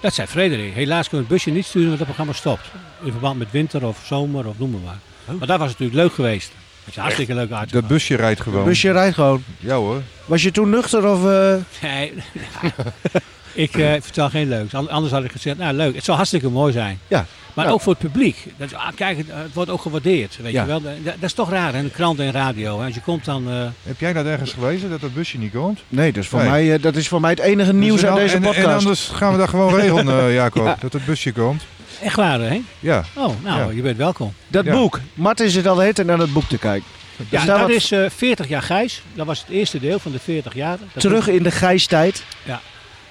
Dat 0.00 0.14
zei 0.14 0.26
Frederik. 0.26 0.74
Helaas 0.74 1.08
kunnen 1.08 1.26
we 1.28 1.34
het 1.34 1.44
busje 1.44 1.50
niet 1.58 1.64
sturen, 1.66 1.86
want 1.88 1.98
het 1.98 2.08
programma 2.08 2.32
stopt. 2.32 2.70
In 3.02 3.10
verband 3.10 3.38
met 3.38 3.50
winter 3.50 3.86
of 3.86 3.98
zomer 4.04 4.46
of 4.46 4.58
noem 4.58 4.70
maar 4.70 4.80
maar. 4.84 5.36
Maar 5.36 5.46
dat 5.46 5.58
was 5.58 5.68
natuurlijk 5.68 5.96
leuk 5.98 6.12
geweest. 6.14 6.52
Dat 6.84 6.94
is 6.94 7.00
hartstikke 7.00 7.34
leuk 7.34 7.50
uit. 7.52 7.72
Dat 7.72 7.86
busje 7.86 8.14
rijdt 8.16 8.40
gewoon. 8.40 8.64
busje 8.64 8.90
rijdt 8.92 9.14
gewoon. 9.14 9.42
Ja 9.58 9.74
hoor. 9.74 10.02
Was 10.24 10.42
je 10.42 10.50
toen 10.50 10.70
nuchter 10.70 11.06
of... 11.10 11.26
eh, 11.26 11.54
Nee, 11.82 12.12
ik 13.66 13.74
eh, 13.76 13.92
vertel 14.00 14.30
geen 14.30 14.48
leuks. 14.48 14.74
An- 14.74 14.90
Anders 14.90 15.12
had 15.12 15.24
ik 15.24 15.30
gezegd, 15.32 15.58
nou 15.58 15.74
leuk, 15.74 15.94
het 15.94 16.04
zou 16.04 16.16
hartstikke 16.16 16.48
mooi 16.50 16.72
zijn. 16.72 16.98
Ja. 17.08 17.26
Maar 17.54 17.64
Ja. 17.64 17.70
ook 17.70 17.80
voor 17.80 17.92
het 17.92 18.02
publiek. 18.12 18.46
Dat, 18.56 18.66
is- 18.70 18.74
ah, 18.76 18.88
kijk, 18.94 19.16
het, 19.16 19.26
het 19.30 19.52
wordt 19.54 19.70
ook 19.70 19.80
gewaardeerd. 19.82 20.38
Weet 20.42 20.52
Ja. 20.52 20.60
je 20.62 20.66
wel. 20.68 20.80
Dat, 20.82 20.92
dat 21.04 21.14
is 21.20 21.32
toch 21.32 21.50
raar, 21.50 21.74
hè? 21.74 21.82
De 21.82 21.90
krant 21.90 22.18
en 22.18 22.30
radio. 22.32 22.78
Hè? 22.80 22.86
Als 22.86 22.94
je 22.94 23.00
komt 23.00 23.24
dan... 23.24 23.50
eh, 23.50 23.54
Heb 23.82 24.00
jij 24.00 24.12
dat 24.12 24.26
ergens 24.26 24.52
gelezen, 24.52 24.90
dat 24.90 25.00
dat 25.00 25.14
busje 25.14 25.38
niet 25.38 25.52
komt? 25.52 25.80
Nee, 25.88 26.12
dus 26.12 26.28
voor 26.28 26.38
Nee. 26.40 26.48
mij, 26.68 26.78
dat 26.80 26.96
is 26.96 27.08
voor 27.08 27.20
mij 27.20 27.30
het 27.30 27.38
enige 27.40 27.72
nieuws 27.72 28.00
Dus 28.00 28.10
aan 28.10 28.16
en- 28.16 28.22
deze 28.22 28.34
en- 28.36 28.42
podcast. 28.42 28.66
En 28.66 28.74
anders 28.74 29.08
gaan 29.12 29.32
we 29.32 29.38
dat 29.38 29.48
gewoon 29.48 29.74
regelen, 29.80 30.18
eh, 30.20 30.34
Jacob. 30.34 30.64
Ja. 30.66 30.76
Dat 30.80 30.92
het 30.92 31.04
busje 31.04 31.32
komt. 31.32 31.62
Echt 32.02 32.16
waar, 32.16 32.40
hè? 32.40 32.60
Ja. 32.80 33.04
Oh, 33.14 33.32
nou, 33.42 33.58
Ja. 33.70 33.76
je 33.76 33.82
bent 33.82 33.96
welkom. 33.96 34.32
dat 34.48 34.64
Ja. 34.64 34.72
boek. 34.72 35.00
Martin 35.14 35.50
zit 35.50 35.66
al 35.66 35.74
de 35.74 35.80
hele 35.80 35.92
tijd 35.94 36.06
naar 36.06 36.16
dat 36.18 36.32
boek 36.32 36.48
te 36.48 36.58
kijken. 36.58 36.88
Ja, 37.30 37.44
dat 37.44 37.60
wat- 37.60 37.70
is 37.70 37.90
eh 37.92 38.04
40 38.16 38.48
jaar 38.48 38.62
Gijs. 38.62 39.02
Dat 39.14 39.26
was 39.26 39.38
het 39.40 39.48
eerste 39.48 39.80
deel 39.80 39.98
van 39.98 40.12
de 40.12 40.18
40 40.18 40.54
jaar. 40.54 40.78
Dat 40.92 41.02
Terug 41.02 41.28
in 41.28 41.42
de 41.42 41.50
gijstijd. 41.50 42.24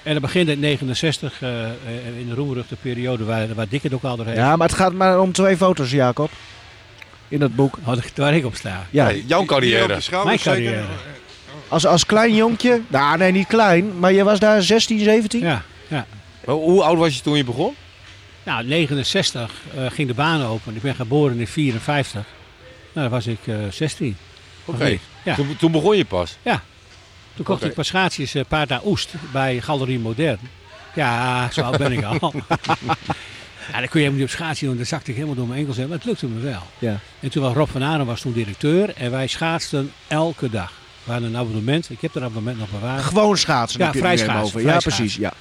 En 0.02 0.12
dat 0.12 0.22
begint 0.22 0.48
in 0.48 0.60
69, 0.60 1.42
eh, 1.42 1.64
eh, 1.64 1.70
in 2.18 2.28
de 2.28 2.34
roemruchte 2.34 2.76
periode 2.76 3.24
waar, 3.24 3.54
waar 3.54 3.68
Dick 3.68 3.82
het 3.82 3.94
ook 3.94 4.02
al 4.02 4.16
doorheen. 4.16 4.34
Ja, 4.34 4.56
maar 4.56 4.68
het 4.68 4.76
gaat 4.76 4.92
maar 4.92 5.20
om 5.20 5.32
twee 5.32 5.56
foto's, 5.56 5.90
Jacob. 5.90 6.30
In 7.28 7.38
dat 7.38 7.54
boek. 7.54 7.76
Ik- 7.76 8.12
waar 8.16 8.34
ik 8.34 8.44
op 8.44 8.54
sta. 8.56 8.86
Ja. 8.90 9.12
Jouw 9.26 9.44
carrière. 9.44 9.98
Mijn 10.24 10.38
carrière. 10.38 10.84
Als, 11.68 11.86
als 11.86 12.06
klein 12.06 12.34
jonkje. 12.34 12.80
Nou, 12.88 13.18
nee, 13.18 13.32
niet 13.32 13.46
klein. 13.46 13.98
Maar 13.98 14.12
je 14.12 14.24
was 14.24 14.38
daar 14.38 14.62
16, 14.62 14.98
17? 14.98 15.40
Ja. 15.40 15.62
Maar 15.88 16.54
Hoe 16.54 16.82
oud 16.82 16.98
was 16.98 17.14
je 17.16 17.20
toen 17.22 17.36
je 17.36 17.44
begon? 17.44 17.74
Nou, 18.46 18.66
69 18.66 19.52
eh, 19.74 19.86
ging 19.90 20.08
de 20.08 20.14
baan 20.14 20.42
open. 20.42 20.76
Ik 20.76 20.82
ben 20.82 20.94
geboren 20.94 21.38
in 21.38 21.46
54. 21.46 22.14
Nou, 22.14 22.24
dan 22.92 23.10
was 23.10 23.26
ik 23.26 23.46
eh 23.46 23.56
16. 23.70 24.16
Oké. 24.64 24.82
Of 24.82 24.88
niet? 24.88 25.00
Ja. 25.24 25.34
Toen, 25.34 25.56
toen 25.56 25.72
begon 25.72 25.96
je 25.96 26.04
pas. 26.04 26.36
Toen 27.34 27.44
kocht 27.44 27.58
Oké. 27.58 27.68
ik 27.68 27.74
pas 27.74 27.86
schaatsjes 27.86 28.34
eh, 28.34 28.44
paard 28.48 28.68
naar 28.68 28.80
Oest 28.84 29.14
bij 29.32 29.60
Galerie 29.60 29.98
Modern. 29.98 30.38
Ja, 30.94 31.48
zo 31.52 31.60
oud 31.60 31.78
ben 31.78 31.92
ik 31.92 32.04
al. 32.04 32.14
ja, 33.72 33.78
dan 33.78 33.88
kun 33.88 34.00
je 34.00 34.06
helemaal 34.06 34.12
niet 34.12 34.22
op 34.22 34.30
schaatsen 34.30 34.66
doen. 34.66 34.76
Dan 34.76 34.86
zakte 34.86 35.10
ik 35.10 35.16
helemaal 35.16 35.36
door 35.36 35.46
mijn 35.46 35.58
enkels 35.58 35.76
heen. 35.76 35.88
Maar 35.88 35.96
het 35.96 36.06
lukte 36.06 36.26
me 36.26 36.40
wel. 36.40 36.62
Ja. 36.78 37.00
En 37.20 37.30
toen 37.30 37.42
was 37.42 37.54
Rob 37.54 37.68
van 37.68 37.82
Aren 37.82 38.06
was 38.06 38.20
toen 38.20 38.32
directeur. 38.32 38.94
En 38.96 39.10
wij 39.10 39.26
schaatsten 39.26 39.92
elke 40.08 40.50
dag. 40.50 40.72
We 41.04 41.12
hadden 41.12 41.30
een 41.30 41.36
abonnement. 41.36 41.90
Ik 41.90 42.00
heb 42.00 42.12
dat 42.12 42.22
abonnement 42.22 42.58
nog 42.58 42.70
bewaard. 42.70 43.02
Gewoon 43.02 43.38
schaatsen. 43.38 43.80
Ja, 43.80 43.92
vrij 43.92 44.16
schaatsen, 44.16 44.42
over. 44.42 44.60
Ja, 44.60 44.80
vrij 44.80 44.80
precies. 44.80 45.16
Ja. 45.16 45.32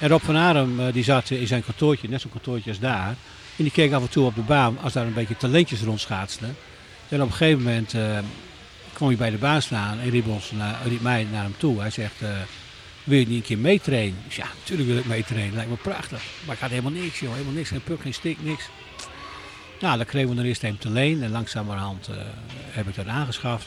En 0.00 0.08
Rob 0.08 0.22
van 0.22 0.36
Arem 0.36 0.80
eh, 0.80 0.92
die 0.92 1.04
zat 1.04 1.30
in 1.30 1.46
zijn 1.46 1.64
kantoortje, 1.64 2.08
net 2.08 2.20
zo'n 2.20 2.30
kantoortje 2.30 2.70
als 2.70 2.78
daar. 2.78 3.16
En 3.56 3.64
die 3.64 3.70
keek 3.70 3.92
af 3.92 4.02
en 4.02 4.08
toe 4.08 4.26
op 4.26 4.34
de 4.34 4.40
baan 4.40 4.78
als 4.82 4.92
daar 4.92 5.06
een 5.06 5.14
beetje 5.14 5.36
talentjes 5.36 5.82
rondschaatsten. 5.82 6.56
En 7.08 7.22
op 7.22 7.26
een 7.26 7.34
gegeven 7.34 7.62
moment 7.62 7.94
eh, 7.94 8.18
kwam 8.92 9.08
hij 9.08 9.16
bij 9.16 9.30
de 9.30 9.36
baan 9.36 9.62
staan 9.62 9.98
en 10.00 10.10
riep, 10.10 10.26
naar, 10.52 10.76
riep 10.86 11.00
mij 11.00 11.26
naar 11.32 11.42
hem 11.42 11.54
toe. 11.56 11.80
Hij 11.80 11.90
zegt, 11.90 12.22
eh, 12.22 12.28
wil 13.04 13.18
je 13.18 13.26
niet 13.26 13.36
een 13.36 13.42
keer 13.42 13.58
meetrainen? 13.58 14.18
Ja, 14.28 14.46
natuurlijk 14.58 14.88
wil 14.88 14.98
ik 14.98 15.04
meetrainen. 15.04 15.54
Lijkt 15.54 15.70
me 15.70 15.76
prachtig. 15.76 16.22
Maar 16.46 16.54
ik 16.54 16.60
had 16.60 16.70
helemaal 16.70 16.92
niks. 16.92 17.20
Helemaal 17.20 17.52
niks. 17.52 17.68
Geen 17.68 17.82
puk, 17.82 18.00
geen 18.00 18.14
stik, 18.14 18.38
niks. 18.42 18.68
Nou, 19.80 19.96
dan 19.96 20.06
kregen 20.06 20.28
we 20.28 20.34
dan 20.34 20.44
eerst 20.44 20.62
een 20.62 20.78
te 20.78 20.90
leen. 20.90 21.22
En 21.22 21.30
langzamerhand 21.30 22.08
eh, 22.08 22.16
heb 22.70 22.88
ik 22.88 22.94
dat 22.94 23.06
aangeschaft. 23.06 23.66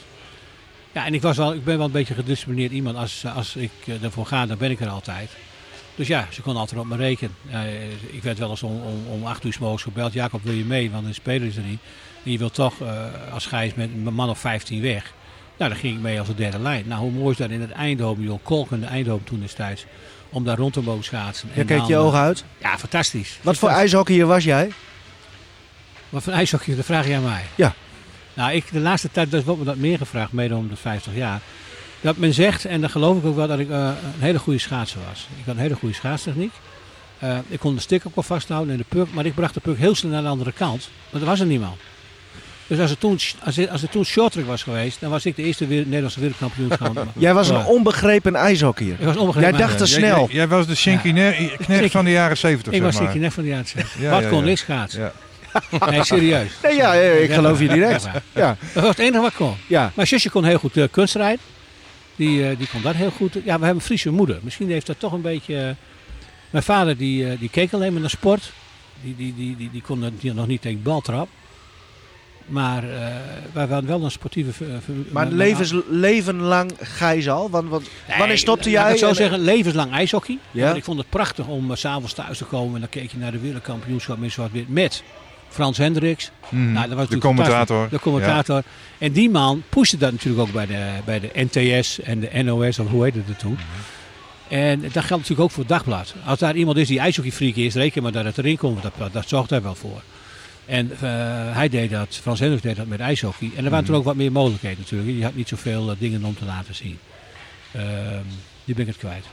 Ja, 0.92 1.06
en 1.06 1.14
ik, 1.14 1.22
was 1.22 1.36
wel, 1.36 1.54
ik 1.54 1.64
ben 1.64 1.76
wel 1.76 1.86
een 1.86 1.92
beetje 1.92 2.14
gedisciplineerd 2.14 2.72
iemand. 2.72 2.96
Als, 2.96 3.24
als 3.34 3.56
ik 3.56 3.70
eh, 3.84 4.02
ervoor 4.02 4.26
ga, 4.26 4.46
dan 4.46 4.58
ben 4.58 4.70
ik 4.70 4.80
er 4.80 4.88
altijd. 4.88 5.30
Dus 5.98 6.06
ja, 6.06 6.26
ze 6.30 6.42
kon 6.42 6.56
altijd 6.56 6.80
op 6.80 6.86
me 6.86 6.96
rekenen. 6.96 7.34
Ik 8.06 8.22
werd 8.22 8.38
wel 8.38 8.50
eens 8.50 8.62
om, 8.62 8.80
om, 8.82 9.06
om 9.08 9.26
acht 9.26 9.44
uur 9.44 9.52
's 9.52 9.58
morgens 9.58 9.82
gebeld. 9.82 10.12
Jacob, 10.12 10.42
wil 10.42 10.52
je 10.52 10.64
mee? 10.64 10.90
Want 10.90 11.06
een 11.06 11.14
speler 11.14 11.48
is 11.48 11.56
er 11.56 11.62
niet. 11.62 11.80
En 12.24 12.32
je 12.32 12.38
wilt 12.38 12.54
toch, 12.54 12.80
eh, 12.80 13.04
als 13.32 13.46
Gijs 13.46 13.74
met 13.74 13.90
een 13.90 14.14
man 14.14 14.28
of 14.28 14.38
15 14.38 14.82
weg. 14.82 15.12
Nou, 15.56 15.70
daar 15.70 15.78
ging 15.78 15.96
ik 15.96 16.02
mee 16.02 16.18
als 16.18 16.28
de 16.28 16.34
derde 16.34 16.58
lijn. 16.58 16.84
Nou, 16.86 17.00
hoe 17.00 17.10
mooi 17.10 17.30
is 17.30 17.36
dat 17.36 17.50
in 17.50 17.60
het 17.60 17.70
Eindhoven, 17.70 18.22
joh. 18.22 18.38
Kolken, 18.42 18.80
de 18.80 18.86
Eindhoven 18.86 19.24
toen 19.24 19.40
destijds. 19.40 19.84
Om 20.28 20.44
daar 20.44 20.56
rond 20.56 20.72
te 20.72 20.82
mogen 20.82 21.04
schaatsen. 21.04 21.48
Je 21.52 21.60
En 21.60 21.66
keek 21.66 21.78
dan, 21.78 21.86
je 21.86 21.94
eh, 21.94 22.04
ogen 22.04 22.18
uit. 22.18 22.44
Ja, 22.58 22.78
fantastisch. 22.78 23.38
Wat 23.42 23.58
voor 23.58 23.68
ijshockeyer 23.68 24.26
was 24.26 24.44
jij? 24.44 24.70
Wat 26.08 26.22
voor 26.22 26.32
ijshockey, 26.32 26.76
dat 26.76 26.84
vraag 26.84 27.06
je 27.06 27.14
aan 27.14 27.22
mij. 27.22 27.44
Ja. 27.54 27.74
Nou, 28.34 28.52
ik, 28.52 28.72
de 28.72 28.80
laatste 28.80 29.10
tijd 29.10 29.30
dus 29.30 29.44
wordt 29.44 29.60
me 29.60 29.66
dat 29.66 29.76
meer 29.76 29.98
gevraagd, 29.98 30.32
mede 30.32 30.54
om 30.54 30.68
de 30.68 30.76
50 30.76 31.14
jaar. 31.14 31.40
Dat 32.00 32.16
men 32.16 32.34
zegt, 32.34 32.64
en 32.64 32.80
dat 32.80 32.90
geloof 32.90 33.18
ik 33.18 33.24
ook 33.24 33.36
wel, 33.36 33.46
dat 33.46 33.58
ik 33.58 33.70
eh, 33.70 33.76
een 33.78 34.22
hele 34.22 34.38
goede 34.38 34.58
schaatser 34.58 35.00
was. 35.08 35.28
Ik 35.38 35.44
had 35.46 35.54
een 35.54 35.60
hele 35.60 35.74
goede 35.74 35.94
schaatstechniek. 35.94 36.52
Eh, 37.18 37.36
ik 37.48 37.58
kon 37.58 37.74
de 37.74 37.80
stick 37.80 38.02
ook 38.06 38.14
wel 38.14 38.24
vasthouden 38.24 38.72
en 38.72 38.78
de 38.78 38.84
puck, 38.88 39.06
maar 39.12 39.26
ik 39.26 39.34
bracht 39.34 39.54
de 39.54 39.60
puck 39.60 39.78
heel 39.78 39.94
snel 39.94 40.10
naar 40.12 40.22
de 40.22 40.28
andere 40.28 40.52
kant. 40.52 40.88
Want 41.10 41.22
er 41.22 41.28
was 41.30 41.40
er 41.40 41.46
niemand. 41.46 41.76
Dus 42.66 42.78
als 42.78 42.90
er 42.90 42.98
toen, 42.98 43.18
als 43.44 43.56
er, 43.56 43.68
als 43.70 43.82
er 43.82 43.88
toen 43.88 44.04
shorttrack 44.04 44.46
was 44.46 44.62
geweest, 44.62 45.00
dan 45.00 45.10
was 45.10 45.26
ik 45.26 45.36
de 45.36 45.42
eerste 45.42 45.66
weer, 45.66 45.84
Nederlandse 45.86 46.20
wereldkampioen. 46.20 46.72
geworden. 46.72 47.08
Jij 47.16 47.34
was 47.34 47.48
een 47.48 47.54
Ja. 47.56 47.64
onbegrepen 47.66 48.34
ijshockeyer. 48.34 48.96
Ik 48.98 49.04
was 49.06 49.16
onbegrepen. 49.16 49.50
Jij 49.50 49.58
dacht 49.66 49.78
te 49.78 49.86
snel. 49.86 50.24
Jij, 50.26 50.34
jij 50.34 50.48
was 50.48 50.66
de 50.66 50.74
Shinky 50.74 51.10
Ne- 51.10 51.50
Knecht 51.58 51.90
van 51.90 52.04
de 52.04 52.10
jaren 52.10 52.36
70, 52.36 52.72
Ik 52.72 52.82
was 52.82 52.90
zeg 52.94 53.00
maar. 53.02 53.10
Stikje 53.10 53.26
net 53.26 53.34
van 53.34 53.42
die 53.44 53.54
uitzending. 53.54 53.92
Ja, 53.98 54.10
Wat 54.10 54.22
ja, 54.22 54.28
kon 54.28 54.44
ja. 54.44 54.50
ik 54.50 54.58
schaatsen? 54.58 55.00
Ja. 55.00 55.12
Nee, 55.90 56.04
serieus. 56.04 56.50
Nee, 56.62 56.76
ja, 56.76 56.92
ja, 56.92 57.12
ik 57.12 57.28
Ja, 57.28 57.34
geloof 57.34 57.60
je 57.60 57.68
direct. 57.68 58.08
Ja, 58.34 58.56
Dat 58.72 58.82
was 58.82 58.88
het 58.90 58.98
enige 58.98 59.20
wat 59.22 59.34
kon. 59.34 59.54
ja. 59.66 59.92
Mijn 59.94 60.08
zusje 60.08 60.30
kon 60.30 60.44
heel 60.44 60.58
goed 60.58 60.76
uh, 60.76 60.84
kunstrijden. 60.90 61.40
Die, 62.18 62.48
eh, 62.48 62.58
die 62.58 62.68
kon 62.68 62.82
dat 62.82 62.94
heel 62.94 63.10
goed. 63.10 63.32
Ja, 63.34 63.40
we 63.42 63.50
hebben 63.50 63.68
een 63.68 63.80
Friese 63.80 64.10
moeder. 64.10 64.38
Misschien 64.42 64.70
heeft 64.70 64.86
dat 64.86 64.98
toch 65.00 65.12
een 65.12 65.20
beetje... 65.22 65.56
eh, 65.58 65.70
mijn 66.50 66.64
vader 66.64 66.96
die, 66.96 67.30
eh, 67.30 67.38
die 67.38 67.48
keek 67.50 67.72
alleen 67.72 67.92
maar 67.92 68.00
naar 68.00 68.10
sport. 68.10 68.52
Die, 69.02 69.16
die, 69.16 69.34
die, 69.34 69.56
die, 69.56 69.70
die 69.70 69.82
kon 69.82 70.12
die 70.20 70.32
nog 70.34 70.46
niet 70.46 70.62
tegen 70.62 70.82
baltrap. 70.82 71.28
Maar 72.46 72.84
wij 73.52 73.66
waren 73.66 73.86
wel 73.86 74.04
een 74.04 74.10
sportieve... 74.10 74.64
Maar 75.10 75.26
levens, 75.26 75.74
leven 75.88 76.40
lang 76.40 76.72
Gijs 76.80 77.28
al? 77.28 77.50
Want, 77.50 77.68
want, 77.68 77.88
Nee, 78.08 78.18
wanneer 78.18 78.38
stopte 78.38 78.70
jij? 78.70 78.92
Ik 78.92 78.98
zo 78.98 79.08
En- 79.08 79.14
zeggen, 79.14 79.38
levenslang 79.40 79.92
ijshockey. 79.92 80.38
Ja. 80.50 80.64
Want 80.64 80.76
ik 80.76 80.84
vond 80.84 80.98
het 80.98 81.08
prachtig 81.08 81.46
om 81.46 81.76
s 81.76 81.80
s'avonds 81.80 82.12
thuis 82.12 82.38
te 82.38 82.44
komen. 82.44 82.74
En 82.74 82.80
dan 82.80 82.88
keek 82.88 83.10
je 83.10 83.18
naar 83.18 83.32
de 83.32 83.38
wereldkampioenschap 83.38 84.22
in 84.22 84.30
zwart-wit 84.30 84.68
met 84.68 85.02
Frans 85.58 85.78
Hendricks. 85.78 86.30
Mhm. 86.48 86.72
Nou, 86.72 86.88
dat 86.88 86.96
was 86.96 87.08
de 87.08 87.18
commentator. 87.18 87.88
De 87.88 87.98
commentator. 87.98 88.62
En 88.98 89.12
die 89.12 89.30
man 89.30 89.62
pushte 89.68 89.96
dat 89.96 90.12
natuurlijk 90.12 90.46
ook 90.46 90.52
bij 90.52 90.66
de, 90.66 90.90
bij 91.04 91.20
de 91.20 91.30
NTS 91.34 92.00
en 92.00 92.20
de 92.20 92.42
NOS, 92.42 92.78
of 92.78 92.88
hoe 92.88 93.04
heette 93.04 93.22
het 93.26 93.38
toen. 93.38 93.58
En 94.48 94.80
dat 94.80 94.92
geldt 94.92 95.10
natuurlijk 95.10 95.40
ook 95.40 95.50
voor 95.50 95.62
het 95.62 95.72
dagblad. 95.72 96.14
Als 96.24 96.38
daar 96.38 96.56
iemand 96.56 96.76
is 96.76 96.88
die 96.88 96.98
ijshockeyfreak 96.98 97.54
is, 97.54 97.74
reken 97.74 98.02
maar 98.02 98.12
dat 98.12 98.24
het 98.24 98.38
erin 98.38 98.56
komt. 98.56 98.82
Dat, 98.82 98.92
dat 99.12 99.28
zorgt 99.28 99.50
hij 99.50 99.62
wel 99.62 99.74
voor. 99.74 100.02
En 100.64 100.90
eh, 100.92 100.98
hij 101.54 101.68
deed 101.68 101.90
dat, 101.90 102.18
Frans 102.22 102.40
Hendricks 102.40 102.64
deed 102.64 102.76
dat 102.76 102.86
met 102.86 103.00
ijshockey. 103.00 103.50
En 103.56 103.64
er 103.64 103.70
waren 103.70 103.84
toen 103.84 103.94
ook 103.94 104.04
wat 104.04 104.16
meer 104.16 104.32
mogelijkheden 104.32 104.78
natuurlijk. 104.78 105.16
Je 105.16 105.24
had 105.24 105.34
niet 105.34 105.48
zoveel 105.48 105.90
eh, 105.90 105.96
dingen 105.98 106.24
om 106.24 106.36
te 106.36 106.44
laten 106.44 106.74
zien. 106.74 106.98
Ehm, 107.72 108.22
die 108.64 108.74
ben 108.74 108.86
ik 108.86 108.90
het 108.90 109.00
kwijt. 109.00 109.24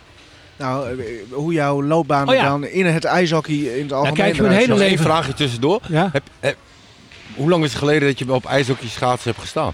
Nou, 0.57 0.99
eh, 1.01 1.05
hoe 1.31 1.53
jouw 1.53 1.83
loopbaan 1.83 2.29
Oh 2.29 2.35
ja. 2.35 2.43
dan 2.43 2.65
in 2.67 2.85
het 2.85 3.03
ijshockey 3.05 3.55
in 3.55 3.81
het 3.83 3.91
algemeen 3.93 4.13
kijk, 4.15 4.31
mijn 4.37 4.43
eruit 4.45 4.59
hele. 4.65 4.79
Nog 4.79 4.87
leven- 4.89 5.05
vraagje 5.05 5.33
tussendoor. 5.33 5.79
Ja? 5.87 6.09
Heb, 6.11 6.23
heb- 6.39 6.57
hoe 7.35 7.49
lang 7.49 7.63
is 7.63 7.69
het 7.69 7.79
geleden 7.79 8.07
dat 8.07 8.19
je 8.19 8.33
op 8.33 8.45
ijshockey 8.45 8.87
schaatsen 8.87 9.29
hebt 9.29 9.41
gestaan? 9.41 9.73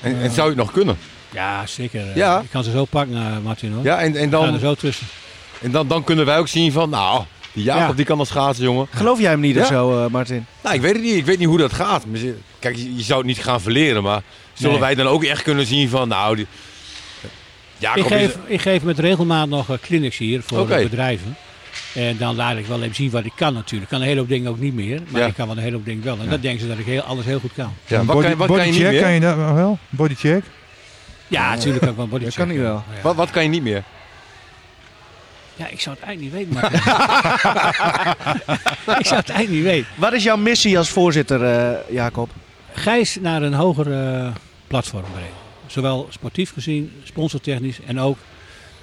En, 0.00 0.20
en 0.20 0.30
zou 0.30 0.42
je 0.50 0.54
het 0.56 0.64
nog 0.64 0.72
kunnen? 0.72 0.96
Ja, 1.32 1.66
zeker. 1.66 2.00
Eh, 2.10 2.16
Ja. 2.16 2.40
Ik 2.40 2.50
kan 2.50 2.64
ze 2.64 2.70
zo 2.70 2.84
pakken, 2.84 3.16
eh, 3.16 3.38
Martin 3.42 3.72
hoor. 3.72 3.84
Ja, 3.84 3.98
en, 4.00 4.16
en, 4.16 4.22
er 4.24 4.30
dan, 4.30 4.58
zo 4.58 4.74
tussen. 4.74 5.06
en 5.62 5.70
dan, 5.70 5.88
dan 5.88 6.04
kunnen 6.04 6.26
wij 6.26 6.38
ook 6.38 6.48
zien 6.48 6.72
van, 6.72 6.90
nou, 6.90 7.24
die 7.52 7.64
Jacob 7.64 7.88
Ja. 7.88 7.94
die 7.94 8.04
kan 8.04 8.18
al 8.18 8.24
schaatsen, 8.24 8.64
jongen. 8.64 8.86
Geloof 8.90 9.20
jij 9.20 9.30
hem 9.30 9.40
niet 9.40 9.58
of 9.58 9.66
zo, 9.66 10.04
eh, 10.04 10.10
Martin? 10.10 10.46
Nou, 10.62 10.74
ik 10.74 10.80
weet 10.80 10.92
het 10.92 11.02
niet. 11.02 11.14
Ik 11.14 11.24
weet 11.26 11.38
niet 11.38 11.48
hoe 11.48 11.58
dat 11.58 11.72
gaat. 11.72 12.04
Kijk, 12.58 12.76
je, 12.76 12.96
je 12.96 13.02
zou 13.02 13.18
het 13.18 13.26
niet 13.28 13.38
gaan 13.42 13.60
verleren, 13.60 14.02
maar 14.02 14.22
zullen 14.52 14.72
Nee. 14.72 14.80
wij 14.80 14.94
dan 14.94 15.06
ook 15.06 15.24
echt 15.24 15.42
kunnen 15.42 15.66
zien 15.66 15.88
van, 15.88 16.08
nou, 16.08 16.36
die, 16.36 16.46
Jacob 17.84 18.04
Ik 18.04 18.10
is- 18.10 18.16
geef, 18.18 18.36
ik 18.46 18.60
geef 18.60 18.82
met 18.82 18.98
regelmaat 18.98 19.48
nog 19.48 19.70
eh, 19.70 19.76
clinics 19.82 20.18
hier 20.18 20.42
voor 20.42 20.66
bedrijven. 20.66 21.36
En 21.94 22.16
dan 22.18 22.36
laat 22.36 22.56
ik 22.56 22.66
wel 22.66 22.82
even 22.82 22.94
zien 22.94 23.10
wat 23.10 23.24
ik 23.24 23.32
kan 23.36 23.54
natuurlijk. 23.54 23.82
Ik 23.82 23.88
kan 23.88 24.00
een 24.00 24.06
hele 24.06 24.20
hoop 24.20 24.28
dingen 24.28 24.50
ook 24.50 24.58
niet 24.58 24.74
meer. 24.74 25.00
Maar 25.08 25.20
Ja. 25.20 25.26
ik 25.26 25.34
kan 25.34 25.46
wel 25.46 25.56
een 25.56 25.62
hele 25.62 25.76
hoop 25.76 25.84
dingen 25.84 26.04
wel. 26.04 26.18
En 26.20 26.28
dat 26.28 26.42
denken 26.42 26.60
ze 26.60 26.68
dat 26.68 26.78
ik 26.78 26.84
heel, 26.86 27.00
alles 27.00 27.24
heel 27.24 27.40
goed 27.40 27.52
kan. 27.56 27.72
ja, 27.86 27.98
Een 27.98 28.06
wat, 28.06 28.20
kan, 28.20 28.30
je- 28.30 28.36
wat 28.36 28.46
kan 28.48 28.56
je 28.56 28.62
niet 28.64 28.72
bodycheck, 28.72 28.92
meer? 28.92 29.02
kan 29.02 29.12
je 29.12 29.20
dat 29.20 29.36
wel? 29.54 29.78
Bodycheck? 29.88 30.44
Ja, 31.28 31.54
natuurlijk 31.54 31.80
kan 31.80 31.88
ik 31.90 31.96
wel 31.96 32.08
body 32.08 32.24
Dat 32.24 32.34
kan 32.34 32.48
hij 32.48 32.58
wel. 32.58 32.82
Ja. 32.94 33.00
Wat, 33.02 33.14
wat 33.16 33.30
kan 33.30 33.42
je 33.42 33.48
niet 33.48 33.62
meer? 33.62 33.82
Ja, 35.56 35.68
ik 35.68 35.80
zou 35.80 35.96
het 35.96 36.04
eigenlijk 36.04 36.38
niet 36.38 36.52
weten. 36.52 36.54
Maar... 36.54 36.72
ik 39.00 39.06
zou 39.06 39.20
het 39.20 39.28
eigenlijk 39.30 39.50
niet 39.50 39.62
weten. 39.62 39.86
Wat 39.94 40.12
is 40.12 40.22
jouw 40.22 40.36
missie 40.36 40.78
als 40.78 40.88
voorzitter, 40.88 41.44
eh, 41.44 41.78
Jacob? 41.94 42.30
Gijs 42.74 43.16
naar 43.20 43.42
een 43.42 43.54
hoger 43.54 43.92
eh, 43.92 44.26
platform 44.66 45.04
brengen. 45.12 45.42
Zowel 45.74 46.06
sportief 46.10 46.52
gezien, 46.52 46.92
sponsortechnisch 47.02 47.80
en 47.86 48.00
ook... 48.00 48.18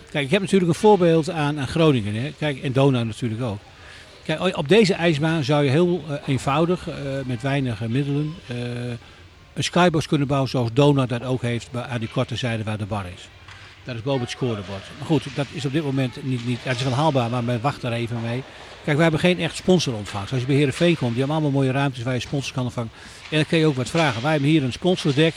Kijk, 0.10 0.26
ik 0.26 0.32
heb 0.32 0.42
natuurlijk 0.42 0.72
een 0.72 0.80
voorbeeld 0.80 1.30
aan, 1.30 1.68
Groningen. 1.68 2.16
Hè. 2.16 2.32
Kijk, 2.38 2.64
en 2.64 2.72
Donau 2.72 3.06
natuurlijk 3.06 3.42
ook. 3.42 3.60
Kijk, 4.24 4.58
op 4.58 4.68
deze 4.68 4.94
ijsbaan 4.94 5.44
zou 5.44 5.64
je 5.64 5.70
heel 5.70 6.04
eh, 6.10 6.16
eenvoudig, 6.26 6.90
eh, 6.90 6.96
met 7.26 7.42
weinig 7.42 7.82
eh, 7.82 7.88
middelen, 7.88 8.34
een 9.54 9.64
skybox 9.64 10.08
kunnen 10.08 10.28
bouwen 10.28 10.50
zoals 10.50 10.70
Donau 10.74 11.08
dat 11.08 11.24
ook 11.24 11.42
heeft 11.42 11.70
aan 11.74 12.00
die 12.00 12.10
korte 12.10 12.36
zijde 12.36 12.64
waar 12.64 12.78
de 12.78 12.86
bar 12.86 13.06
is. 13.16 13.30
Dat 13.84 13.96
is 13.96 14.02
boven 14.02 14.22
het 14.22 14.30
scorebord. 14.30 14.84
Maar 14.98 15.08
goed, 15.08 15.24
dat 15.36 15.46
is 15.52 15.66
op 15.66 15.72
dit 15.72 15.84
moment 15.84 16.24
niet, 16.24 16.46
niet 16.46 16.60
het 16.64 16.78
is 16.78 16.84
wel 16.84 16.94
haalbaar, 16.94 17.30
maar 17.30 17.44
men 17.44 17.62
wacht 17.62 17.82
daar 17.82 17.92
even 17.92 18.22
mee. 18.22 18.44
Kijk, 18.84 18.98
we 18.98 19.02
hebben 19.02 19.20
geen 19.20 19.40
echt 19.40 19.56
sponsorontvangst. 19.56 20.32
Als 20.32 20.42
je 20.42 20.48
bij 20.48 20.56
Heerenveen 20.56 20.98
komt, 20.98 21.10
die 21.10 21.20
hebben 21.20 21.36
allemaal 21.36 21.60
mooie 21.62 21.72
ruimtes 21.72 22.04
waar 22.04 22.14
je 22.14 22.20
sponsors 22.20 22.54
kan 22.54 22.64
ontvangen. 22.64 22.92
En 23.30 23.38
dan 23.38 23.46
kun 23.46 23.58
je 23.58 23.66
ook 23.66 23.76
wat 23.76 23.90
vragen. 23.90 24.22
Wij 24.22 24.32
hebben 24.32 24.50
hier 24.50 24.64
een 24.64 24.72
sponsordek. 24.72 25.34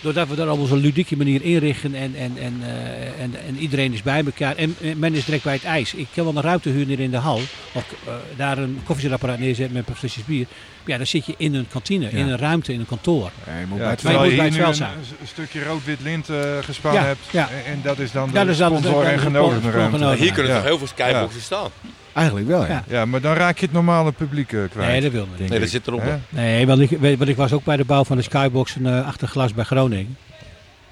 Doordat 0.00 0.28
we 0.28 0.34
dat 0.34 0.48
op 0.48 0.70
een 0.70 0.78
ludieke 0.78 1.16
manier 1.16 1.42
inrichten 1.42 1.94
en, 1.94 2.14
en, 2.14 2.36
en, 2.36 2.54
eh, 2.62 3.20
en, 3.20 3.34
en 3.46 3.56
iedereen 3.58 3.92
is 3.92 4.02
bij 4.02 4.24
elkaar. 4.24 4.56
En, 4.56 4.76
en 4.82 4.98
men 4.98 5.14
is 5.14 5.24
direct 5.24 5.44
bij 5.44 5.52
het 5.52 5.64
ijs. 5.64 5.94
Ik 5.94 6.06
kan 6.14 6.24
wel 6.24 6.36
een 6.36 6.42
ruimte 6.42 6.68
huren 6.68 6.98
in 6.98 7.10
de 7.10 7.16
hal. 7.16 7.40
Of 7.72 7.94
eh, 8.06 8.14
daar 8.36 8.58
een 8.58 8.80
koffiezetapparaat 8.84 9.38
neerzetten 9.38 9.76
met 9.76 9.88
een 9.88 9.96
flesjes 9.96 10.24
bier. 10.24 10.46
Ja, 10.88 10.96
dan 10.96 11.06
zit 11.06 11.26
je 11.26 11.34
in 11.36 11.54
een 11.54 11.66
kantine, 11.68 12.10
in 12.10 12.28
een 12.28 12.38
ruimte, 12.38 12.72
in 12.72 12.80
een 12.80 12.86
kantoor. 12.86 13.30
je 13.44 13.66
moet 13.68 13.76
Ja, 13.78 13.82
bij 13.82 13.86
het 13.90 13.98
terwijl 13.98 14.18
Maar 14.20 14.28
je 14.28 14.34
je 14.34 14.40
hier 14.42 14.50
moet 14.50 14.58
bij 14.58 14.76
een, 14.86 14.92
het 14.92 14.98
veld 15.08 15.20
een 15.20 15.26
stukje 15.26 15.64
rood-wit 15.64 16.00
lint 16.00 16.28
eh 16.28 16.36
gespannen 16.60 17.00
Ja, 17.02 17.06
hebt. 17.06 17.20
ja. 17.30 17.48
En, 17.50 17.72
en 17.72 17.80
dat 17.82 17.98
is 17.98 18.12
dan 18.12 18.30
de 18.30 18.54
sponsor 18.54 19.02
de- 19.02 19.08
en 19.08 19.16
de- 19.16 19.22
genodigde 19.22 19.70
de- 19.70 19.76
ruimte. 19.76 20.14
Hier 20.16 20.32
kunnen 20.32 20.52
Ja. 20.52 20.58
toch 20.58 20.66
heel 20.68 20.78
veel 20.78 20.86
skyboxen 20.86 21.40
staan? 21.40 21.70
Eigenlijk 22.12 22.46
wel, 22.48 22.62
ja. 22.64 22.68
Ja. 22.68 22.84
Ja, 22.88 23.04
maar 23.04 23.20
dan 23.20 23.34
raak 23.34 23.58
je 23.58 23.64
het 23.64 23.74
normale 23.74 24.12
publiek 24.12 24.52
eh, 24.52 24.60
kwijt. 24.70 24.88
Nee, 24.90 25.00
dat 25.00 25.12
wil 25.12 25.28
niet. 25.38 25.48
Nee, 25.48 25.60
dat 25.60 25.68
zit 25.68 25.86
erop. 25.86 26.02
Hè? 26.02 26.16
Nee, 26.28 26.66
want 26.66 26.80
ik, 26.80 26.90
weet- 26.90 27.18
want 27.18 27.30
ik 27.30 27.36
was 27.36 27.52
ook 27.52 27.64
bij 27.64 27.76
de 27.76 27.84
bouw 27.84 28.04
van 28.04 28.16
de 28.16 28.22
skybox 28.22 28.76
uh, 28.76 29.06
achter 29.06 29.28
glas 29.28 29.54
bij 29.54 29.64
Groningen. 29.64 30.16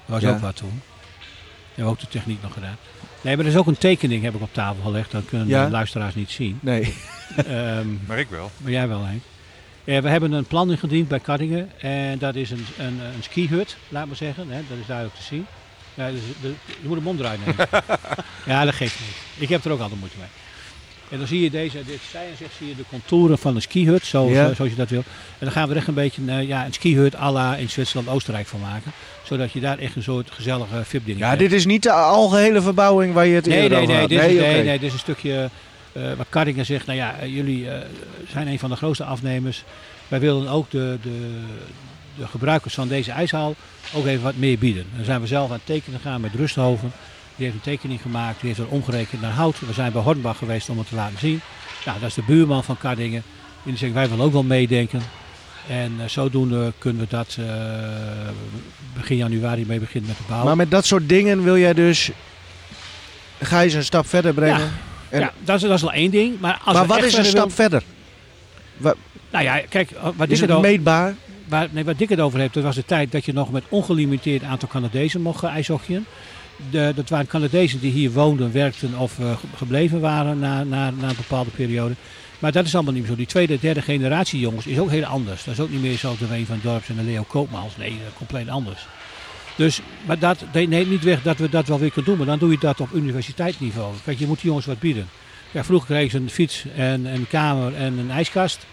Dat 0.05 0.15
was 0.15 0.21
Ja. 0.21 0.29
ook 0.29 0.39
wat 0.41 0.55
toen. 0.55 0.81
We 0.81 1.83
hebben 1.83 1.93
ook 1.93 1.99
de 1.99 2.07
techniek 2.07 2.41
nog 2.41 2.53
gedaan. 2.53 2.75
Nee, 3.21 3.35
maar 3.37 3.45
er 3.45 3.51
is 3.51 3.57
ook 3.57 3.67
een 3.67 3.77
tekening 3.77 4.23
heb 4.23 4.35
ik 4.35 4.41
op 4.41 4.53
tafel 4.53 4.83
gelegd. 4.83 5.11
Dat 5.11 5.23
kunnen 5.29 5.47
Ja. 5.47 5.65
de 5.65 5.71
luisteraars 5.71 6.15
niet 6.15 6.29
zien. 6.29 6.57
Nee. 6.61 6.93
Ehm, 7.35 7.87
Maar 8.07 8.19
ik 8.19 8.27
wel. 8.29 8.51
maar 8.57 8.71
jij 8.71 8.87
wel, 8.87 9.05
Henk. 9.05 9.21
Ja, 9.93 10.01
we 10.01 10.09
hebben 10.09 10.31
een 10.31 10.45
plan 10.45 10.71
ingediend 10.71 11.07
bij 11.07 11.19
Kattingen. 11.19 11.69
En 11.79 12.17
dat 12.17 12.35
is 12.35 12.51
een, 12.51 12.65
een, 12.77 12.85
een 13.15 13.23
skihut, 13.23 13.77
laat 13.89 14.07
maar 14.07 14.15
zeggen. 14.15 14.49
Hè, 14.49 14.59
dat 14.69 14.77
is 14.81 14.85
duidelijk 14.87 15.17
te 15.17 15.23
zien. 15.23 15.45
Ja, 15.93 16.11
dus 16.11 16.19
de, 16.41 16.53
je 16.81 16.87
moet 16.87 16.97
een 16.97 17.03
mond 17.03 17.17
draaien 17.19 17.39
nemen. 17.45 17.67
ja, 18.45 18.65
dat 18.65 18.73
geeft 18.73 18.99
niet. 18.99 19.43
Ik 19.43 19.49
heb 19.49 19.65
er 19.65 19.71
ook 19.71 19.79
altijd 19.79 19.99
moeite 19.99 20.17
mee. 20.17 20.27
En 21.09 21.17
dan 21.17 21.27
zie 21.27 21.41
je 21.41 21.49
deze, 21.49 21.77
dit 21.85 21.99
zicht 22.37 22.53
zie 22.57 22.67
je 22.67 22.75
de 22.75 22.83
contouren 22.89 23.37
van 23.37 23.55
een 23.55 23.61
skihut, 23.61 24.05
zoals, 24.05 24.31
Ja. 24.31 24.49
eh, 24.49 24.55
zoals 24.55 24.71
je 24.71 24.77
dat 24.77 24.89
wil. 24.89 25.03
En 25.39 25.45
dan 25.45 25.51
gaan 25.51 25.63
we 25.67 25.71
er 25.71 25.77
echt 25.77 25.87
een 25.87 25.93
beetje 25.93 26.21
eh, 26.27 26.47
ja, 26.47 26.65
een 26.65 26.73
skihut 26.73 27.15
à 27.15 27.31
la 27.31 27.55
in 27.55 27.69
Zwitserland, 27.69 28.09
Oostenrijk 28.09 28.47
van 28.47 28.59
maken. 28.59 28.91
Zodat 29.23 29.51
je 29.51 29.59
daar 29.59 29.77
echt 29.77 29.95
een 29.95 30.03
soort 30.03 30.31
gezellige 30.31 30.83
VIP-ding 30.85 31.19
Ja, 31.19 31.35
dit 31.35 31.51
is 31.53 31.65
niet 31.65 31.83
de 31.83 31.91
algehele 31.91 32.61
verbouwing 32.61 33.13
waar 33.13 33.25
je 33.25 33.35
het 33.35 33.45
Nee, 33.45 33.61
eerder 33.61 33.77
nee, 33.77 33.81
over 33.81 33.93
nee, 33.93 34.01
had. 34.01 34.09
dit 34.09 34.19
is, 34.19 34.41
nee, 34.41 34.63
nee, 34.63 34.79
dit 34.79 34.87
is 34.87 34.93
een 34.93 34.99
stukje 34.99 35.41
eh 35.43 35.49
waar 36.15 36.25
Kardingen 36.29 36.65
zegt, 36.65 36.85
nou 36.85 36.97
ja, 36.97 37.15
eh, 37.19 37.35
jullie 37.35 37.69
eh, 37.69 37.79
zijn 38.31 38.47
een 38.47 38.59
van 38.59 38.69
de 38.69 38.75
grootste 38.75 39.03
afnemers. 39.03 39.63
Wij 40.07 40.19
willen 40.19 40.47
ook 40.47 40.71
de, 40.71 40.97
de, 41.01 41.41
de 42.17 42.27
gebruikers 42.27 42.73
van 42.73 42.87
deze 42.87 43.11
ijshal 43.11 43.55
ook 43.93 44.05
even 44.05 44.23
wat 44.23 44.35
meer 44.35 44.57
bieden. 44.57 44.85
Dan 44.95 45.05
zijn 45.05 45.21
we 45.21 45.27
zelf 45.27 45.49
aan 45.49 45.55
het 45.55 45.65
tekenen 45.65 45.99
gegaan 45.99 46.21
met 46.21 46.33
Rusthoven. 46.33 46.91
Die 47.35 47.45
heeft 47.45 47.57
een 47.57 47.71
tekening 47.71 48.01
gemaakt, 48.01 48.39
die 48.39 48.47
heeft 48.47 48.59
er 48.59 48.75
omgerekend 48.75 49.21
naar 49.21 49.31
hout. 49.31 49.59
We 49.59 49.73
zijn 49.73 49.91
bij 49.91 50.01
Hornbach 50.01 50.37
geweest 50.37 50.69
om 50.69 50.77
het 50.77 50.87
te 50.87 50.95
laten 50.95 51.19
zien. 51.19 51.41
Nou, 51.85 51.99
dat 51.99 52.09
is 52.09 52.15
de 52.15 52.23
buurman 52.27 52.63
van 52.63 52.77
Kardingen. 52.77 53.23
En 53.63 53.69
die 53.69 53.77
zegt, 53.77 53.93
wij 53.93 54.09
willen 54.09 54.25
ook 54.25 54.31
wel 54.31 54.43
meedenken. 54.43 55.01
En 55.67 55.93
eh, 55.99 56.07
zodoende 56.07 56.73
kunnen 56.77 57.01
we 57.01 57.07
dat 57.09 57.37
eh, 57.39 57.45
begin 58.93 59.17
januari 59.17 59.65
mee 59.65 59.79
beginnen 59.79 60.09
met 60.09 60.17
de 60.17 60.23
bouw. 60.27 60.43
Maar 60.43 60.55
met 60.55 60.71
dat 60.71 60.85
soort 60.85 61.09
dingen 61.09 61.43
wil 61.43 61.57
jij 61.57 61.73
dus 61.73 62.11
Gijs 63.41 63.73
een 63.73 63.83
stap 63.83 64.07
verder 64.07 64.33
brengen. 64.33 64.71
En- 65.09 65.19
ja, 65.19 65.33
dat 65.43 65.55
is, 65.55 65.61
dat 65.61 65.71
is 65.71 65.81
wel 65.81 65.93
één 65.93 66.11
ding. 66.11 66.39
Maar, 66.39 66.61
als 66.65 66.75
maar 66.75 66.85
wat 66.85 67.03
is 67.03 67.17
een 67.17 67.25
stap 67.25 67.51
verder? 67.51 67.83
Nou 69.31 69.43
ja, 69.43 69.61
kijk, 69.69 69.91
wat 70.15 70.29
Is 70.29 70.41
het 70.41 70.49
over, 70.51 70.69
meetbaar? 70.69 71.15
waar, 71.47 71.67
nee, 71.71 71.83
wat 71.83 71.99
ik 71.99 72.09
het 72.09 72.19
over 72.19 72.39
heb, 72.39 72.53
dat 72.53 72.63
was 72.63 72.75
de 72.75 72.85
tijd 72.85 73.11
dat 73.11 73.25
je 73.25 73.33
nog 73.33 73.51
met 73.51 73.63
ongelimiteerd 73.69 74.43
aantal 74.43 74.69
Canadezen 74.69 75.21
mocht 75.21 75.39
uh. 75.43 76.05
De, 76.71 76.91
dat 76.95 77.09
waren 77.09 77.27
Canadezen 77.27 77.79
die 77.79 77.91
hier 77.91 78.11
woonden, 78.11 78.51
werkten 78.51 78.97
of 78.97 79.19
uh, 79.19 79.31
gebleven 79.55 79.99
waren 79.99 80.39
na, 80.39 80.63
na, 80.63 80.91
na 80.91 81.09
een 81.09 81.15
bepaalde 81.15 81.49
periode. 81.49 81.93
Maar 82.39 82.51
dat 82.51 82.65
is 82.65 82.75
allemaal 82.75 82.93
niet 82.93 83.01
meer 83.01 83.11
zo. 83.11 83.17
Die 83.17 83.25
tweede, 83.25 83.59
derde 83.59 83.81
generatie 83.81 84.39
jongens 84.39 84.67
is 84.67 84.79
ook 84.79 84.89
heel 84.89 85.03
anders. 85.03 85.43
Dat 85.43 85.53
is 85.53 85.59
ook 85.59 85.69
niet 85.69 85.81
meer 85.81 85.97
zoals 85.97 86.17
de 86.17 86.27
Ween 86.27 86.45
van 86.45 86.59
Dorps 86.63 86.89
en 86.89 86.95
de 86.95 87.03
Leo 87.03 87.23
Koopmans. 87.27 87.77
Nee, 87.77 87.91
uh, 87.91 87.97
compleet 88.17 88.49
anders. 88.49 88.87
Dus, 89.57 89.81
maar 90.05 90.19
dat 90.19 90.45
neemt 90.51 90.89
niet 90.89 91.03
weg 91.03 91.21
dat 91.21 91.37
we 91.37 91.49
dat 91.49 91.67
wel 91.67 91.79
weer 91.79 91.91
kunnen 91.91 92.09
doen. 92.09 92.17
Maar 92.17 92.27
dan 92.27 92.39
doe 92.39 92.51
je 92.51 92.57
dat 92.59 92.79
op 92.81 92.93
universiteitsniveau. 92.93 93.93
Kijk, 94.03 94.19
je 94.19 94.27
moet 94.27 94.37
die 94.37 94.45
jongens 94.47 94.65
wat 94.65 94.79
bieden. 94.79 95.07
Ja, 95.51 95.63
vroeger 95.63 95.87
kregen 95.87 96.11
ze 96.11 96.17
een 96.17 96.29
fiets 96.29 96.65
en 96.75 97.05
een 97.05 97.27
kamer 97.27 97.75
en 97.75 97.97
een 97.97 98.11
ijskast. 98.11 98.65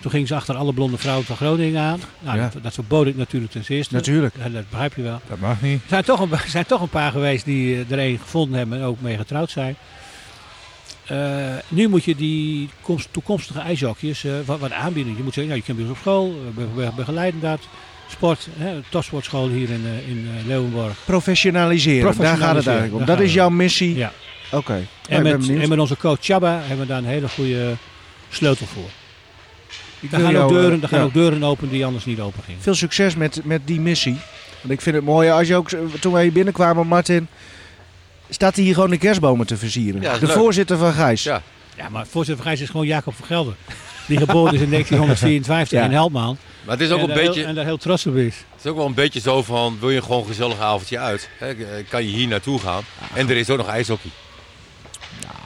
Toen 0.00 0.10
gingen 0.10 0.26
ze 0.26 0.34
achter 0.34 0.54
alle 0.54 0.72
blonde 0.72 0.98
vrouwen 0.98 1.26
van 1.26 1.36
Groningen 1.36 1.82
aan. 1.82 2.00
Nou, 2.20 2.36
Ja. 2.38 2.50
dat, 2.52 2.62
dat 2.62 2.74
verbood 2.74 3.06
ik 3.06 3.16
natuurlijk 3.16 3.52
ten 3.52 3.62
eerste. 3.68 3.94
Natuurlijk. 3.94 4.34
Ja, 4.42 4.48
dat 4.48 4.68
begrijp 4.70 4.94
je 4.94 5.02
wel. 5.02 5.20
Dat 5.28 5.38
mag 5.38 5.60
niet. 5.62 5.80
Er 5.82 5.88
zijn 5.88 6.04
toch 6.04 6.20
een, 6.20 6.30
zijn 6.46 6.66
toch 6.66 6.80
een 6.80 6.88
paar 6.88 7.10
geweest 7.12 7.44
die 7.44 7.74
eh, 7.74 7.90
er 7.90 7.98
een 7.98 8.18
gevonden 8.18 8.58
hebben 8.58 8.78
en 8.78 8.84
ook 8.84 9.00
mee 9.00 9.16
getrouwd 9.16 9.50
zijn. 9.50 9.76
Eh, 11.06 11.54
nu 11.68 11.88
moet 11.88 12.04
je 12.04 12.14
die 12.14 12.68
komst- 12.80 13.08
toekomstige 13.10 13.58
ijshokjes 13.60 14.24
eh, 14.24 14.32
wat, 14.44 14.58
wat 14.58 14.72
aanbieden. 14.72 15.16
Je 15.16 15.22
moet 15.22 15.34
zeggen, 15.34 15.52
nou, 15.52 15.56
je 15.58 15.62
kunt 15.64 15.76
bij 15.78 15.86
ons 15.86 15.96
op 15.96 16.00
school, 16.02 16.34
we 16.44 16.50
be- 16.64 16.82
be- 16.82 16.92
begeleiden 16.96 17.40
dat. 17.40 17.60
Sport, 18.10 18.48
hè, 18.56 18.80
topsportschool 18.88 19.48
hier 19.48 19.70
in, 19.70 19.84
eh, 19.86 20.08
in 20.08 20.28
eh, 20.38 20.46
Leeuwenborg. 20.46 20.96
Professionaliseren, 21.04 22.16
daar 22.16 22.36
gaat 22.36 22.56
het 22.56 22.66
eigenlijk 22.66 23.00
om. 23.00 23.04
Dat 23.04 23.20
is 23.20 23.32
jouw 23.32 23.48
missie? 23.48 23.96
Ja. 23.96 24.12
Oké. 24.52 24.86
Nou, 25.08 25.26
En, 25.26 25.60
en 25.60 25.68
met 25.68 25.78
onze 25.78 25.96
coach 25.96 26.18
Chaba 26.20 26.60
hebben 26.60 26.78
we 26.78 26.86
daar 26.86 26.98
een 26.98 27.04
hele 27.04 27.28
goede 27.28 27.76
sleutel 28.28 28.66
voor. 28.66 28.88
Ik 30.00 30.10
Daar 30.10 30.20
gaan, 30.20 30.36
ook 30.36 30.48
deuren, 30.48 30.74
eh, 30.74 30.80
daar 30.80 30.88
gaan 30.88 30.98
ja. 30.98 31.04
ook 31.04 31.12
deuren 31.12 31.42
open 31.42 31.68
die 31.68 31.84
anders 31.84 32.04
niet 32.04 32.20
open 32.20 32.42
gingen. 32.42 32.62
Veel 32.62 32.74
succes 32.74 33.16
met, 33.16 33.40
met 33.44 33.60
die 33.64 33.80
missie. 33.80 34.18
Want 34.60 34.72
ik 34.72 34.80
vind 34.80 34.96
het 34.96 35.04
mooi, 35.04 35.30
als 35.30 35.48
je 35.48 35.56
ook, 35.56 35.68
toen 36.00 36.12
wij 36.12 36.22
hier 36.22 36.32
binnenkwamen, 36.32 36.86
Martin, 36.86 37.28
staat 38.28 38.54
hij 38.54 38.64
hier 38.64 38.74
gewoon 38.74 38.90
de 38.90 38.98
kerstbomen 38.98 39.46
te 39.46 39.56
versieren. 39.56 40.00
Ja, 40.02 40.18
de 40.18 40.26
leuk. 40.26 40.36
voorzitter 40.36 40.78
van 40.78 40.92
Gijs. 40.92 41.22
Ja. 41.22 41.42
Ja, 41.76 41.88
maar 41.88 42.06
voorzitter 42.06 42.42
van 42.42 42.52
Gijs 42.52 42.60
is 42.60 42.70
gewoon 42.70 42.86
Jacob 42.86 43.14
van 43.14 43.26
Gelder. 43.26 43.54
Die 44.06 44.18
geboren 44.18 44.54
is 44.54 44.60
in 44.60 44.70
1954 44.76 45.78
Ja. 45.78 45.84
in 45.84 45.90
Helpman. 45.92 46.36
Maar 46.64 46.76
het 46.78 46.84
is 46.86 46.90
ook 46.92 46.96
en, 46.98 47.02
een 47.02 47.08
daar 47.14 47.24
beetje, 47.24 47.40
heel, 47.40 47.48
en 47.48 47.54
daar 47.54 47.64
heel 47.64 47.76
trots 47.76 48.06
op 48.06 48.14
is. 48.16 48.36
het 48.54 48.64
is 48.64 48.70
ook 48.70 48.76
wel 48.76 48.86
een 48.86 48.94
beetje 48.94 49.20
zo 49.20 49.42
van, 49.42 49.76
wil 49.80 49.90
je 49.90 50.02
gewoon 50.02 50.20
een 50.20 50.26
gezellig 50.26 50.60
avondje 50.60 50.98
uit? 50.98 51.28
Hè? 51.38 51.54
Kan 51.88 52.04
je 52.04 52.10
hier 52.10 52.28
naartoe 52.28 52.58
gaan? 52.58 52.82
En 53.14 53.28
er 53.30 53.36
is 53.36 53.50
ook 53.50 53.56
nog 53.58 53.68
ijshockey. 53.68 54.10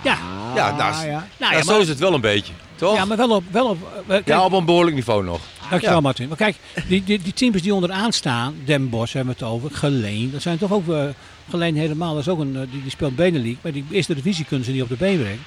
Ja, 0.04 0.18
Ja, 0.54 0.76
nou, 0.76 0.94
is- 0.94 1.02
ja. 1.04 1.26
nou, 1.38 1.54
ja, 1.54 1.62
zo 1.62 1.78
is 1.80 1.88
het 1.88 1.98
wel 1.98 2.14
een 2.14 2.20
beetje, 2.20 2.52
toch? 2.76 2.96
ja, 2.96 3.04
maar 3.04 3.16
wel 3.16 3.30
op... 3.30 3.44
Wel 3.50 3.66
op 3.66 4.04
kijk, 4.08 4.26
Ja, 4.26 4.44
op 4.44 4.52
een 4.52 4.64
behoorlijk 4.64 4.96
niveau 4.96 5.24
nog. 5.24 5.40
dankjewel 5.70 5.96
ja. 5.96 6.02
Martin. 6.02 6.28
Maar 6.28 6.36
kijk, 6.36 6.56
die, 6.88 7.04
die, 7.04 7.20
die 7.22 7.32
teams 7.32 7.62
die 7.62 7.74
onderaan 7.74 8.12
staan, 8.12 8.54
Den 8.64 8.88
Bosch 8.88 9.12
hebben 9.14 9.34
we 9.38 9.44
het 9.44 9.54
over, 9.54 9.70
Geleen. 9.70 10.30
Dat 10.32 10.42
zijn 10.42 10.58
toch 10.58 10.72
ook... 10.72 10.88
eh 10.88 11.04
Geleen 11.50 11.76
helemaal, 11.76 12.12
dat 12.14 12.20
is 12.22 12.28
ook 12.28 12.38
een, 12.38 12.56
eh, 12.56 12.62
die, 12.70 12.82
die 12.82 12.90
speelt 12.90 13.16
Benelink. 13.16 13.56
Maar 13.62 13.72
die 13.72 13.84
eerste 13.90 14.14
divisie 14.14 14.44
kunnen 14.44 14.64
ze 14.66 14.72
niet 14.72 14.82
op 14.82 14.88
de 14.88 14.96
been 14.96 15.18
brengen. 15.18 15.44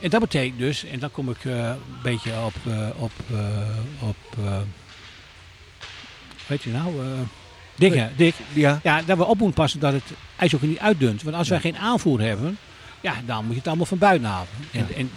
En 0.00 0.10
dat 0.10 0.20
betekent 0.20 0.58
dus, 0.58 0.84
en 0.84 0.98
dan 0.98 1.10
kom 1.10 1.30
ik 1.30 1.44
eh, 1.44 1.68
een 1.68 1.76
beetje 2.02 2.32
op... 2.44 2.54
eh, 2.66 2.88
op, 2.96 3.12
eh, 3.30 3.38
op 4.08 4.16
eh, 4.44 4.58
weet 6.46 6.62
je 6.62 6.70
nou... 6.70 6.94
eh 7.04 7.06
hè, 7.94 8.08
Dick. 8.16 8.34
Ja. 8.52 8.80
Ja, 8.82 9.02
dat 9.02 9.16
we 9.16 9.24
op 9.24 9.38
moeten 9.38 9.54
passen 9.54 9.80
dat 9.80 9.92
het 9.92 10.02
ijs 10.36 10.54
ook 10.54 10.62
niet 10.62 10.78
uitdunt. 10.78 11.22
Want 11.22 11.36
als 11.36 11.48
wij 11.48 11.60
geen 11.60 11.76
aanvoer 11.76 12.20
hebben, 12.20 12.58
ja, 13.00 13.14
dan 13.26 13.42
moet 13.44 13.52
je 13.52 13.58
het 13.58 13.66
allemaal 13.66 13.86
van 13.86 13.98
buiten 13.98 14.28
halen. 14.28 14.48
En, 14.72 14.86
en 14.96 15.10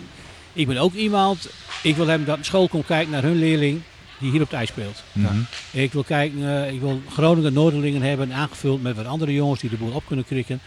ik 0.54 0.68
ben 0.68 0.78
ook 0.78 0.94
iemand, 0.94 1.50
ik 1.84 1.96
wil 1.96 2.08
hebben 2.08 2.28
dat 2.28 2.38
een 2.38 2.46
school 2.46 2.68
komt 2.68 2.86
kijken 2.86 3.12
naar 3.12 3.24
hun 3.24 3.40
leerling 3.40 3.82
die 4.20 4.32
hier 4.32 4.42
op 4.42 4.48
het 4.50 4.58
ijs 4.58 4.70
speelt. 4.70 5.04
Mhm. 5.12 5.36
Ik 5.72 5.94
wil 5.94 6.04
kijken, 6.04 6.64
eh, 6.64 6.74
ik 6.74 6.80
wil 6.80 7.02
Groningen 7.10 7.54
Noorderlingen 7.54 8.02
hebben 8.02 8.34
aangevuld 8.34 8.82
met 8.82 8.96
wat 8.96 9.06
andere 9.06 9.34
jongens 9.34 9.62
die 9.62 9.70
de 9.70 9.76
boel 9.76 9.94
op 9.94 10.04
kunnen 10.08 10.26
krikken. 10.26 10.60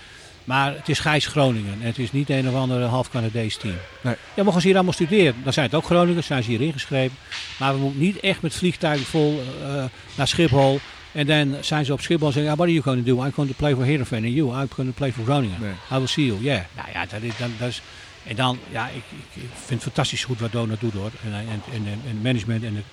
Maar 0.47 0.75
het 0.75 0.89
is 0.89 0.99
Gijs 0.99 1.27
Groningen 1.27 1.73
en 1.73 1.87
het 1.87 1.99
is 1.99 2.13
niet 2.13 2.31
een 2.31 2.49
of 2.49 2.55
ander 2.55 2.83
half 2.83 3.11
Canadees 3.11 3.57
team. 3.57 3.75
Nee. 4.01 4.15
Ja, 4.35 4.43
mogen 4.43 4.61
ze 4.61 4.67
hier 4.67 4.77
allemaal 4.77 4.95
studeren. 4.95 5.35
Dan 5.45 5.53
zijn 5.53 5.67
het 5.67 5.75
ook 5.75 5.85
Groningen, 5.85 6.25
zijn 6.25 6.43
ze 6.43 6.51
hier 6.51 6.61
ingeschreven. 6.61 7.17
Maar 7.59 7.75
we 7.75 7.81
moeten 7.81 8.01
niet 8.01 8.21
echt 8.21 8.43
met 8.43 8.55
vliegtuigen 8.55 9.07
vol 9.07 9.43
eh, 9.63 9.85
naar 10.15 10.29
Schiphol. 10.29 10.81
En 11.13 11.27
dan 11.27 11.57
zijn 11.61 11.85
ze 11.85 11.93
op 11.93 12.01
Schiphol 12.01 12.27
en 12.27 12.33
zeggen, 12.33 12.53
"Ah, 12.53 12.59
what 12.59 12.67
are 12.67 12.77
you 12.77 12.85
going 12.85 13.07
to 13.07 13.15
do? 13.15 13.25
I'm 13.25 13.33
going 13.33 13.51
to 13.51 13.57
play 13.57 13.75
for 13.75 13.85
Heerenveen. 13.85 14.25
And 14.25 14.35
you, 14.35 14.49
I'm 14.49 14.69
going 14.75 14.89
to 14.89 14.95
play 14.95 15.13
for 15.13 15.25
Groningen. 15.25 15.61
Nee. 15.61 15.73
I 15.93 15.95
will 15.95 16.07
see 16.07 16.27
you. 16.27 16.43
Yeah. 16.43 16.61
Nou 16.77 16.89
ja, 16.93 17.07
dat 17.07 17.23
is, 17.23 17.37
dat, 17.39 17.49
dat 17.59 17.69
is... 17.69 17.83
En 18.25 18.37
dan, 18.37 18.59
ja, 18.71 18.89
ik, 18.89 19.03
ik, 19.35 19.43
vind 19.55 19.69
het 19.69 19.83
fantastisch 19.83 20.25
goed 20.25 20.41
wat 20.41 20.53
Donald 20.53 20.81
doet 20.81 20.93
hoor. 20.93 21.11
En, 21.25 21.33
en, 21.33 21.63
en, 21.73 22.01
en 22.09 22.21
management 22.23 22.65
en 22.65 22.75
het, 22.75 22.85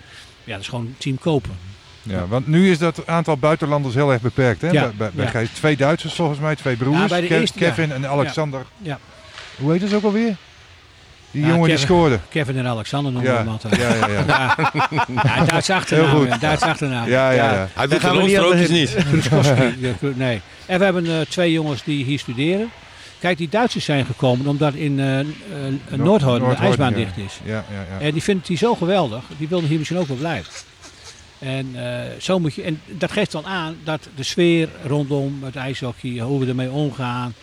ja, 0.43 0.51
dat 0.51 0.62
is 0.62 0.68
gewoon 0.68 0.95
team 0.97 1.18
kopen. 1.18 1.58
Ja, 2.04 2.28
want 2.28 2.47
nu 2.47 2.72
is 2.72 2.78
dat 2.78 3.08
aantal 3.08 3.38
buitenlanders 3.38 3.95
heel 3.95 4.12
erg 4.12 4.22
beperkt. 4.22 4.62
Hè? 4.62 4.70
Ja, 4.70 4.91
Bij, 4.97 5.10
bij. 5.14 5.47
Twee 5.54 5.78
Duitsers 5.78 6.14
volgens 6.14 6.39
mij, 6.39 6.56
twee 6.56 6.76
broers. 6.76 6.99
Ja, 6.99 7.08
bij 7.08 7.22
de 7.22 7.28
Ke- 7.28 7.39
eerste, 7.39 7.60
ja. 7.60 7.68
Kevin 7.70 7.91
en 7.91 8.08
Alexander. 8.08 8.66
Ja. 8.78 8.99
Hoe 9.58 9.72
heet 9.72 9.82
het 9.82 9.93
ook 9.93 10.04
alweer? 10.04 10.36
Die 11.32 11.41
Ja, 11.41 11.47
jongen 11.47 11.70
die 11.70 11.78
scoorde. 11.78 12.20
Kevin 12.30 12.58
en 12.58 12.68
Alexander 12.68 13.12
noemen 13.12 13.32
we 13.32 13.38
Ja, 13.38 13.43
hem 13.43 13.51
altijd. 13.51 13.76
ja, 13.76 13.95
ja, 13.95 14.08
ja. 14.08 14.24
Ja, 15.24 15.36
ja 15.36 15.45
Duits 15.45 15.70
achternaam. 15.70 16.10
Heel 16.10 16.20
goed. 16.20 16.28
ja, 16.28 16.38
Duits 16.38 16.62
achternaam. 16.62 17.08
ja, 17.10 17.32
ja, 17.32 17.54
ja. 17.54 17.68
Hij 17.74 17.88
doet 17.88 17.99
gaan 17.99 18.16
de 18.16 18.22
we 18.22 18.68
niet 18.70 18.95
nee. 20.18 20.41
En 20.66 20.78
we 20.80 20.84
hebben 20.86 21.06
eh, 21.06 21.22
twee 21.30 21.51
jongens 21.51 21.84
die 21.84 22.04
hier 22.06 22.20
studeren. 22.20 22.70
Kijk, 23.20 23.38
die 23.38 23.49
Duitsers 23.49 23.86
zijn 23.86 24.06
gekomen 24.06 24.47
omdat 24.47 24.74
in 24.74 24.99
eh 24.99 25.20
eh, 25.20 25.26
Noordhoorn 25.89 26.49
de 26.49 26.56
ijsbaan 26.56 26.89
ja. 26.89 26.95
dicht 26.95 27.18
is. 27.18 27.39
Ja, 27.43 27.54
ja, 27.54 27.64
ja. 27.99 28.06
En 28.06 28.12
die 28.12 28.24
vindt 28.24 28.47
hij 28.47 28.58
zo 28.58 28.76
geweldig, 28.76 29.24
die 29.38 29.47
wilden 29.47 29.70
hier 29.70 29.78
misschien 29.78 29.99
ook 29.99 30.08
wel 30.08 30.18
blijven. 30.18 30.51
En, 31.43 31.69
eh, 31.75 32.19
zo 32.19 32.39
moet 32.39 32.53
je, 32.53 32.63
en 32.63 32.81
dat 32.87 33.11
geeft 33.11 33.31
dan 33.31 33.45
aan 33.45 33.77
dat 33.83 34.07
de 34.15 34.23
sfeer 34.23 34.69
rondom 34.85 35.43
het 35.43 35.55
ijshockey, 35.55 36.19
hoe 36.19 36.39
we 36.39 36.47
ermee 36.47 36.71
omgaan, 36.71 37.33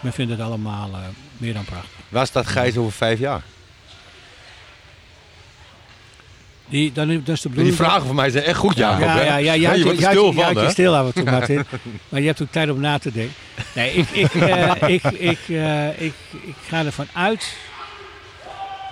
men 0.00 0.12
vindt 0.12 0.32
het 0.32 0.40
allemaal 0.40 0.90
eh, 0.92 0.98
meer 1.36 1.54
dan 1.54 1.64
prachtig. 1.64 1.90
Waar 2.08 2.26
staat 2.26 2.46
Gijs 2.46 2.76
over 2.76 2.92
vijf 2.92 3.18
jaar? 3.18 3.42
Die, 6.68 6.92
dan, 6.92 7.08
dat 7.24 7.28
is 7.28 7.40
de 7.40 7.50
Die 7.50 7.72
vragen 7.72 8.06
van 8.06 8.14
mij 8.14 8.30
zijn 8.30 8.44
echt 8.44 8.58
goed, 8.58 8.76
Jacob. 8.76 9.00
ja, 9.00 9.16
hè? 9.16 9.24
ja, 9.24 9.36
ja, 9.36 9.52
je 9.52 9.60
ja, 9.60 9.82
wordt 9.84 9.98
ja, 9.98 10.10
stil 10.10 10.26
ja, 10.26 10.32
van, 10.32 10.54
ja, 10.54 10.60
hè? 10.62 10.70
stil 10.70 10.96
af 10.96 11.06
en 11.06 11.12
toe, 11.12 11.30
Martin. 11.30 11.64
maar 12.08 12.20
je 12.20 12.26
hebt 12.26 12.42
ook 12.42 12.50
tijd 12.50 12.70
om 12.70 12.80
na 12.80 12.98
te 12.98 13.12
denken. 13.12 13.34
Nee, 13.74 13.92
ik, 13.92 14.10
ik, 14.10 14.34
eh, 14.34 14.72
ik, 14.86 15.04
ik, 15.04 15.38
ik, 15.98 16.14
ik 16.40 16.54
ga 16.68 16.84
ervan 16.84 17.06
uit 17.12 17.56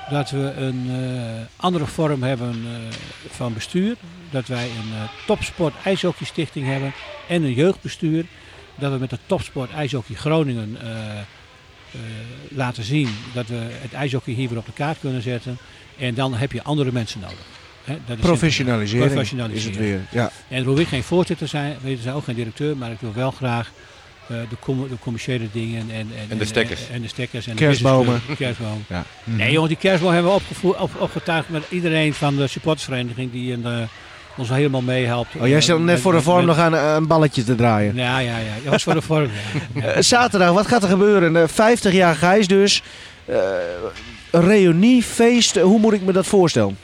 dat 0.09 0.31
we 0.31 0.53
een 0.57 0.87
eh, 0.91 1.65
andere 1.65 1.87
vorm 1.87 2.23
hebben 2.23 2.51
eh, 2.51 2.97
van 3.31 3.55
bestuur. 3.55 3.97
Dat 4.31 4.47
wij 4.47 4.65
een 4.65 4.93
eh, 4.93 5.09
topsport 5.27 5.75
ijshockeystichting 5.85 6.67
hebben 6.67 6.93
en 7.29 7.43
een 7.43 7.53
jeugdbestuur. 7.53 8.25
Dat 8.75 8.93
we 8.93 8.99
met 8.99 9.11
de 9.11 9.19
topsport 9.27 9.71
ijshockey 9.71 10.15
Groningen 10.15 10.79
laten 12.49 12.85
zien 12.85 13.09
dat 13.35 13.47
we 13.47 13.69
het 13.71 13.93
ijshockey 13.93 14.35
hier 14.35 14.49
weer 14.49 14.59
op 14.59 14.67
de 14.67 14.73
kaart 14.73 14.99
kunnen 15.01 15.23
zetten. 15.23 15.59
En 15.99 16.15
dan 16.15 16.35
heb 16.35 16.53
je 16.53 16.63
andere 16.63 16.93
mensen 16.93 17.21
nodig. 17.21 17.47
Dat 18.07 18.17
is 18.17 18.23
Professionalisering, 18.23 19.11
Professionalisering. 19.11 19.77
is 19.77 19.81
het 19.81 19.89
weer. 20.13 20.23
Ja. 20.23 20.31
en 20.49 20.65
wil 20.65 20.79
ik 20.79 20.89
geen 20.89 21.03
voorzitter 21.03 21.49
zijn, 21.49 21.77
weet 21.83 22.03
je, 22.03 22.13
ook 22.13 22.25
geen 22.25 22.35
directeur, 22.35 22.77
maar 22.77 22.91
ik 22.91 23.01
wil 23.01 23.13
wel 23.13 23.31
graag 23.31 23.73
eh, 24.29 24.37
de, 24.49 24.57
com- 24.61 24.89
de 24.89 24.99
commerciële 25.01 25.47
dingen 25.53 25.81
en, 25.91 26.09
en, 26.31 26.39
de 26.39 26.45
stekkers. 26.45 26.81
En, 26.93 27.03
de 27.03 27.09
stekkers 27.09 27.47
en 27.47 27.55
Kerstbomen. 27.55 28.21
De 28.29 28.37
kerstboom. 28.37 28.85
Ja. 28.89 29.05
Nee 29.25 29.53
jongens, 29.53 29.69
die 29.73 29.81
kerstboom 29.83 30.13
hebben 30.13 30.31
we 30.31 30.37
opgevoerd, 30.37 30.79
op, 30.81 30.91
opgetuigd 30.99 31.49
met 31.49 31.63
iedereen 31.69 32.15
van 32.15 32.37
de 32.37 32.47
supportersvereniging 32.47 33.33
die 33.33 33.53
een, 33.53 33.65
eh, 33.67 33.73
ons 34.37 34.49
helemaal 34.49 34.81
meehelpt. 34.83 35.35
Oh, 35.41 35.47
jij 35.49 35.61
zat 35.61 35.81
net 35.81 36.01
voor 36.01 36.13
de 36.13 36.23
vorm 36.23 36.45
nog 36.47 36.59
aan 36.59 36.75
eh, 36.75 36.95
een 36.97 37.07
balletje 37.07 37.45
te 37.45 37.55
draaien. 37.55 37.95
Ja, 37.95 38.19
ja, 38.19 38.39
ja. 38.39 38.53
Dat 38.63 38.73
was 38.73 38.83
voor 38.83 38.95
de 38.95 39.03
vorm. 39.03 39.31
ja. 39.75 39.83
Eh, 39.87 40.03
zaterdag, 40.03 40.53
wat 40.53 40.67
gaat 40.67 40.83
er 40.83 40.89
gebeuren? 40.89 41.37
Eh, 41.37 41.43
50 41.49 41.93
jaar 41.93 42.15
Gijs 42.17 42.47
dus. 42.49 42.83
Eh, 43.25 43.37
een 44.31 44.41
reunie, 44.45 45.03
feest, 45.03 45.61
hoe 45.61 45.79
moet 45.79 45.93
ik 45.93 46.03
me 46.03 46.13
dat 46.13 46.27
voorstellen? 46.27 46.77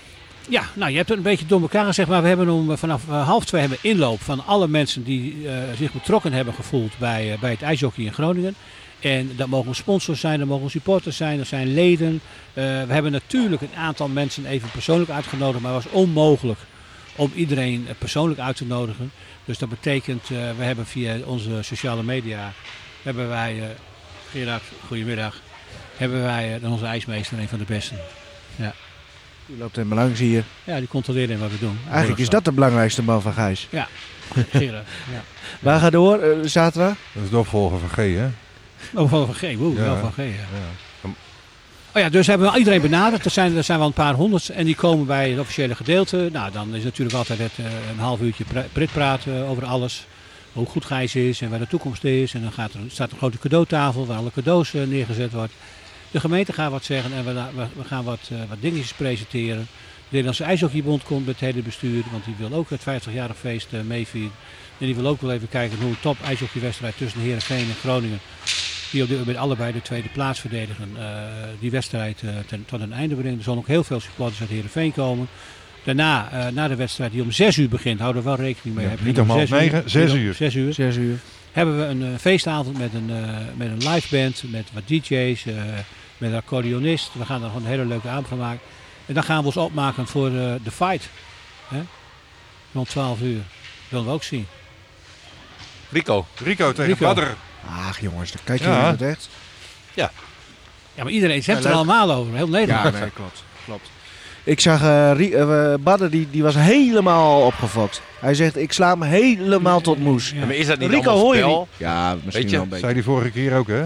Ja, 0.49 0.65
nou 0.75 0.91
je 0.91 0.97
hebt 0.97 1.09
het 1.09 1.19
een 1.19 1.25
beetje 1.25 1.47
door 1.47 1.61
elkaar 1.61 1.85
gezegd, 1.85 2.09
maar 2.09 2.23
we 2.23 2.29
hebben 2.29 2.49
om, 2.49 2.71
eh, 2.71 2.77
vanaf 2.77 3.09
eh, 3.09 3.27
half 3.27 3.45
twee 3.45 3.61
hebben 3.61 3.79
inloop 3.81 4.21
van 4.21 4.47
alle 4.47 4.69
mensen 4.69 5.03
die 5.03 5.49
eh, 5.49 5.55
zich 5.77 5.93
betrokken 5.93 6.33
hebben 6.33 6.55
gevoeld 6.55 6.99
bij, 6.99 7.37
bij 7.41 7.51
het 7.51 7.63
ijshockey 7.63 8.05
in 8.05 8.13
Groningen. 8.13 8.55
En 9.01 9.31
dat 9.37 9.49
mogen 9.49 9.75
sponsors 9.75 10.21
zijn, 10.21 10.39
dat 10.39 10.49
mogen 10.49 10.71
supporters 10.71 11.17
zijn, 11.17 11.39
dat 11.39 11.47
zijn 11.47 11.75
leden. 11.75 12.21
We 12.53 12.87
hebben 12.89 13.13
natuurlijk 13.13 13.63
een 13.63 13.75
aantal 13.77 14.09
mensen 14.09 14.47
even 14.47 14.71
persoonlijk 14.71 15.11
uitgenodigd, 15.11 15.63
maar 15.63 15.75
het 15.75 15.85
was 15.85 15.93
onmogelijk 15.93 16.59
om 17.17 17.33
iedereen 17.35 17.87
persoonlijk 17.99 18.41
uit 18.41 18.57
te 18.57 18.65
nodigen. 18.65 19.13
Dus 19.45 19.59
dat 19.59 19.69
betekent, 19.69 20.29
we 20.29 20.65
hebben 20.65 20.87
via 20.87 21.17
onze 21.25 21.63
sociale 21.63 22.03
media, 22.03 22.53
hebben 23.03 23.29
wij, 23.29 23.77
Gerard, 24.31 24.63
goedemiddag, 24.87 25.41
hebben 25.97 26.23
wij 26.23 26.61
onze 26.65 26.87
ijsmeester, 26.87 27.39
een 27.39 27.49
van 27.49 27.59
de 27.59 27.65
besten. 27.65 27.99
U 29.57 29.59
loopt 29.59 29.77
helemaal 29.77 29.99
langs 30.05 30.21
hier. 30.21 30.45
Ja, 30.65 30.79
die 30.79 30.89
controleren 30.89 31.39
wat 31.39 31.51
we 31.51 31.59
doen. 31.59 31.79
Eigenlijk 31.91 32.21
is 32.21 32.29
dat 32.29 32.45
de 32.45 32.53
belangrijkste 32.53 33.03
man 33.03 33.23
van 33.23 33.33
Gijs. 33.33 33.69
Gerard, 34.51 34.87
ja. 35.15 35.23
Waar 35.61 35.81
gaat 35.81 35.93
door 35.93 36.19
eh, 36.19 36.39
zaterdag? 36.45 36.97
Dat 37.13 37.23
is 37.25 37.31
de 37.31 37.39
opvolger 37.39 37.79
van 37.79 37.89
G, 37.89 37.97
hè? 37.97 38.29
Oh, 38.95 39.11
van 39.11 39.35
G. 39.35 39.41
Woe, 39.57 39.75
Ja. 39.75 39.97
van 39.97 40.13
G, 40.13 40.17
ja. 40.17 40.23
Ja. 40.25 41.11
Oh 41.95 42.03
ja, 42.03 42.09
dus 42.09 42.27
hebben 42.27 42.53
we 42.53 42.59
iedereen 42.59 42.81
benaderd. 42.81 43.25
Er 43.25 43.31
zijn, 43.31 43.57
er 43.57 43.65
zijn 43.65 43.79
wel 43.79 43.87
een 43.87 43.93
paar 43.93 44.15
honderd 44.15 44.49
en 44.49 44.65
die 44.65 44.75
komen 44.75 45.07
bij 45.07 45.31
het 45.31 45.41
officiële 45.41 45.75
gedeelte. 45.75 46.29
Nou, 46.33 46.53
dan 46.53 46.75
is 46.75 46.85
natuurlijk 46.85 47.17
altijd 47.17 47.39
het, 47.39 47.53
eh, 47.57 47.65
een 47.91 47.99
half 47.99 48.21
uurtje 48.21 48.45
pret 48.73 48.93
praten 48.93 49.47
over 49.47 49.65
alles. 49.65 50.07
Hoe 50.53 50.67
goed 50.67 50.85
Gijs 50.85 51.15
is 51.15 51.41
en 51.41 51.51
waar 51.51 51.59
de 51.59 51.67
toekomst 51.67 52.05
is. 52.05 52.35
En 52.35 52.43
dan 52.43 52.53
gaat 52.53 52.73
er, 52.73 52.81
staat 52.89 53.11
een 53.11 53.17
grote 53.19 53.39
cadeautafel 53.39 54.07
waar 54.07 54.17
alle 54.17 54.31
cadeaus 54.35 54.75
eh, 54.75 54.83
neergezet 54.83 55.33
wordt. 55.33 55.53
De 56.13 56.21
gemeente 56.21 56.53
gaat 56.53 56.71
wat 56.71 56.85
zeggen 56.85 57.13
en 57.13 57.25
we, 57.25 57.85
gaan 57.85 58.05
wat, 58.05 58.21
eh, 58.33 58.39
wat 58.49 58.59
dingetjes 58.61 58.93
presenteren. 58.93 59.67
Nederlandse 60.09 60.45
IJshockeybond 60.45 61.03
komt 61.03 61.27
met 61.27 61.41
het 61.41 61.51
hele 61.51 61.63
bestuur, 61.63 62.03
want 62.11 62.25
die 62.25 62.35
wil 62.39 62.53
ook 62.53 62.71
het 62.71 62.81
50-jarig 62.81 63.37
feest 63.39 63.69
eh, 63.73 63.81
meevieren. 63.81 64.33
En 64.79 64.87
die 64.87 64.95
wil 64.95 65.07
ook 65.07 65.21
wel 65.21 65.33
even 65.33 65.49
kijken 65.49 65.79
hoe 65.79 65.89
een 65.89 66.01
top 66.01 66.17
ijshockeywedstrijd 66.25 66.97
tussen 66.97 67.19
de 67.19 67.25
Heerenveen 67.25 67.69
en 67.69 67.75
Groningen, 67.81 68.19
die 68.91 69.03
op 69.03 69.09
dit 69.09 69.19
moment 69.19 69.37
allebei 69.37 69.73
de 69.73 69.83
tweede 69.83 70.09
plaats 70.09 70.41
verdedigen, 70.41 70.89
eh, 70.99 71.05
die 71.61 71.71
wedstrijd 71.71 72.23
eh, 72.23 72.29
ten, 72.47 72.65
tot 72.65 72.81
een 72.81 72.93
einde 72.93 73.15
brengen. 73.15 73.37
Er 73.39 73.45
zullen 73.45 73.59
ook 73.59 73.67
heel 73.67 73.85
veel 73.85 74.01
supporters 74.01 74.41
uit 74.41 74.51
Heerenveen 74.51 74.93
komen. 74.93 75.27
Daarna, 75.85 76.31
eh, 76.33 76.53
na 76.53 76.69
de 76.69 76.77
wedstrijd 76.77 77.13
die 77.13 77.23
om 77.23 77.31
6 77.31 77.57
uur 77.57 77.69
begint, 77.69 78.01
houden 78.01 78.23
we 78.23 78.29
wel 78.29 78.39
rekening 78.39 78.75
mee. 78.77 78.85
Ja, 78.85 78.91
Hebben 78.91 79.07
niet 79.09 79.21
om 79.21 79.29
half 79.29 79.41
zes 79.41 79.51
uur- 79.51 79.57
negen, 79.57 79.91
zes 79.91 80.03
niet 80.05 80.13
om 80.13 80.19
uur. 80.27 80.35
Zes 80.35 80.55
uur. 80.55 80.73
Zes 80.75 80.97
uur. 80.97 81.19
Hebben 81.53 81.79
we 81.79 81.85
een 81.85 82.19
feestavond 82.19 82.79
met 82.79 82.95
een, 82.95 83.11
eh, 83.11 83.37
met 83.57 83.69
een 83.69 83.93
live 83.93 84.17
band, 84.17 84.43
met 84.51 84.69
wat 84.73 84.83
DJ's, 84.87 85.47
eh, 85.47 85.55
met 86.23 86.31
een 86.31 86.37
accordeonist. 86.37 87.11
We 87.15 87.25
gaan 87.25 87.43
er 87.43 87.47
gewoon 87.49 87.63
een 87.63 87.69
hele 87.71 87.85
leuke 87.85 88.09
avond 88.09 88.29
van 88.29 88.39
maken. 88.39 88.61
En 89.07 89.15
dan 89.15 89.23
gaan 89.23 89.39
we 89.41 89.47
ons 89.47 89.57
opmaken 89.57 90.07
voor 90.07 90.27
eh, 90.27 90.53
de 90.65 90.71
fight. 90.71 91.09
Hè? 91.69 91.83
Rond 92.73 92.89
12 92.89 93.21
uur. 93.21 93.37
Dat 93.37 93.45
willen 93.89 94.07
we 94.07 94.13
ook 94.13 94.23
zien. 94.23 94.47
Rico. 95.91 96.27
Rico 96.45 96.73
tegen 96.73 96.93
Rico. 96.93 97.05
Badder. 97.07 97.35
Ach 97.89 98.01
jongens, 98.01 98.33
dan 98.33 98.41
kijk 98.45 98.59
je 98.59 98.65
Ja. 98.69 98.71
naar 98.81 98.91
het 98.91 99.03
echt. 99.03 99.29
Ja, 100.95 101.03
maar 101.05 101.13
iedereen, 101.13 101.43
ze 101.43 101.51
hebben 101.51 101.71
Ja, 101.71 101.77
het 101.79 101.87
er 101.89 101.93
allemaal 101.95 102.17
over. 102.17 102.35
Heel 102.35 102.49
Nederland. 102.49 102.95
Ja, 102.95 103.01
nee, 103.01 103.11
klopt. 103.11 103.45
klopt. 103.65 103.91
Ik 104.45 104.61
zag 104.61 104.83
eh 104.83 105.11
Rie- 105.15 105.35
eh, 105.37 105.75
Badder, 105.81 106.11
die, 106.11 106.29
die 106.31 106.43
was 106.43 106.55
helemaal 106.55 107.41
opgefokt. 107.47 108.03
Hij 108.21 108.35
zegt, 108.35 108.57
ik 108.57 108.73
sla 108.73 108.91
hem 108.91 109.03
helemaal 109.03 109.81
tot 109.81 109.99
moes. 109.99 110.31
Ja. 110.31 110.45
Maar 110.47 110.55
is 110.55 110.67
dat 110.67 110.79
niet 110.79 110.91
Rico 110.91 111.11
allemaal 111.11 111.25
hoor 111.25 111.37
je. 111.37 111.85
Ja, 111.85 112.15
misschien 112.25 112.33
Weet 112.33 112.43
je, 112.51 112.51
wel 112.51 112.63
een 112.63 112.69
beetje. 112.69 112.85
Zei 112.85 112.95
die 112.95 113.03
vorige 113.05 113.31
keer 113.31 113.57
ook, 113.57 113.67
hè? 113.69 113.85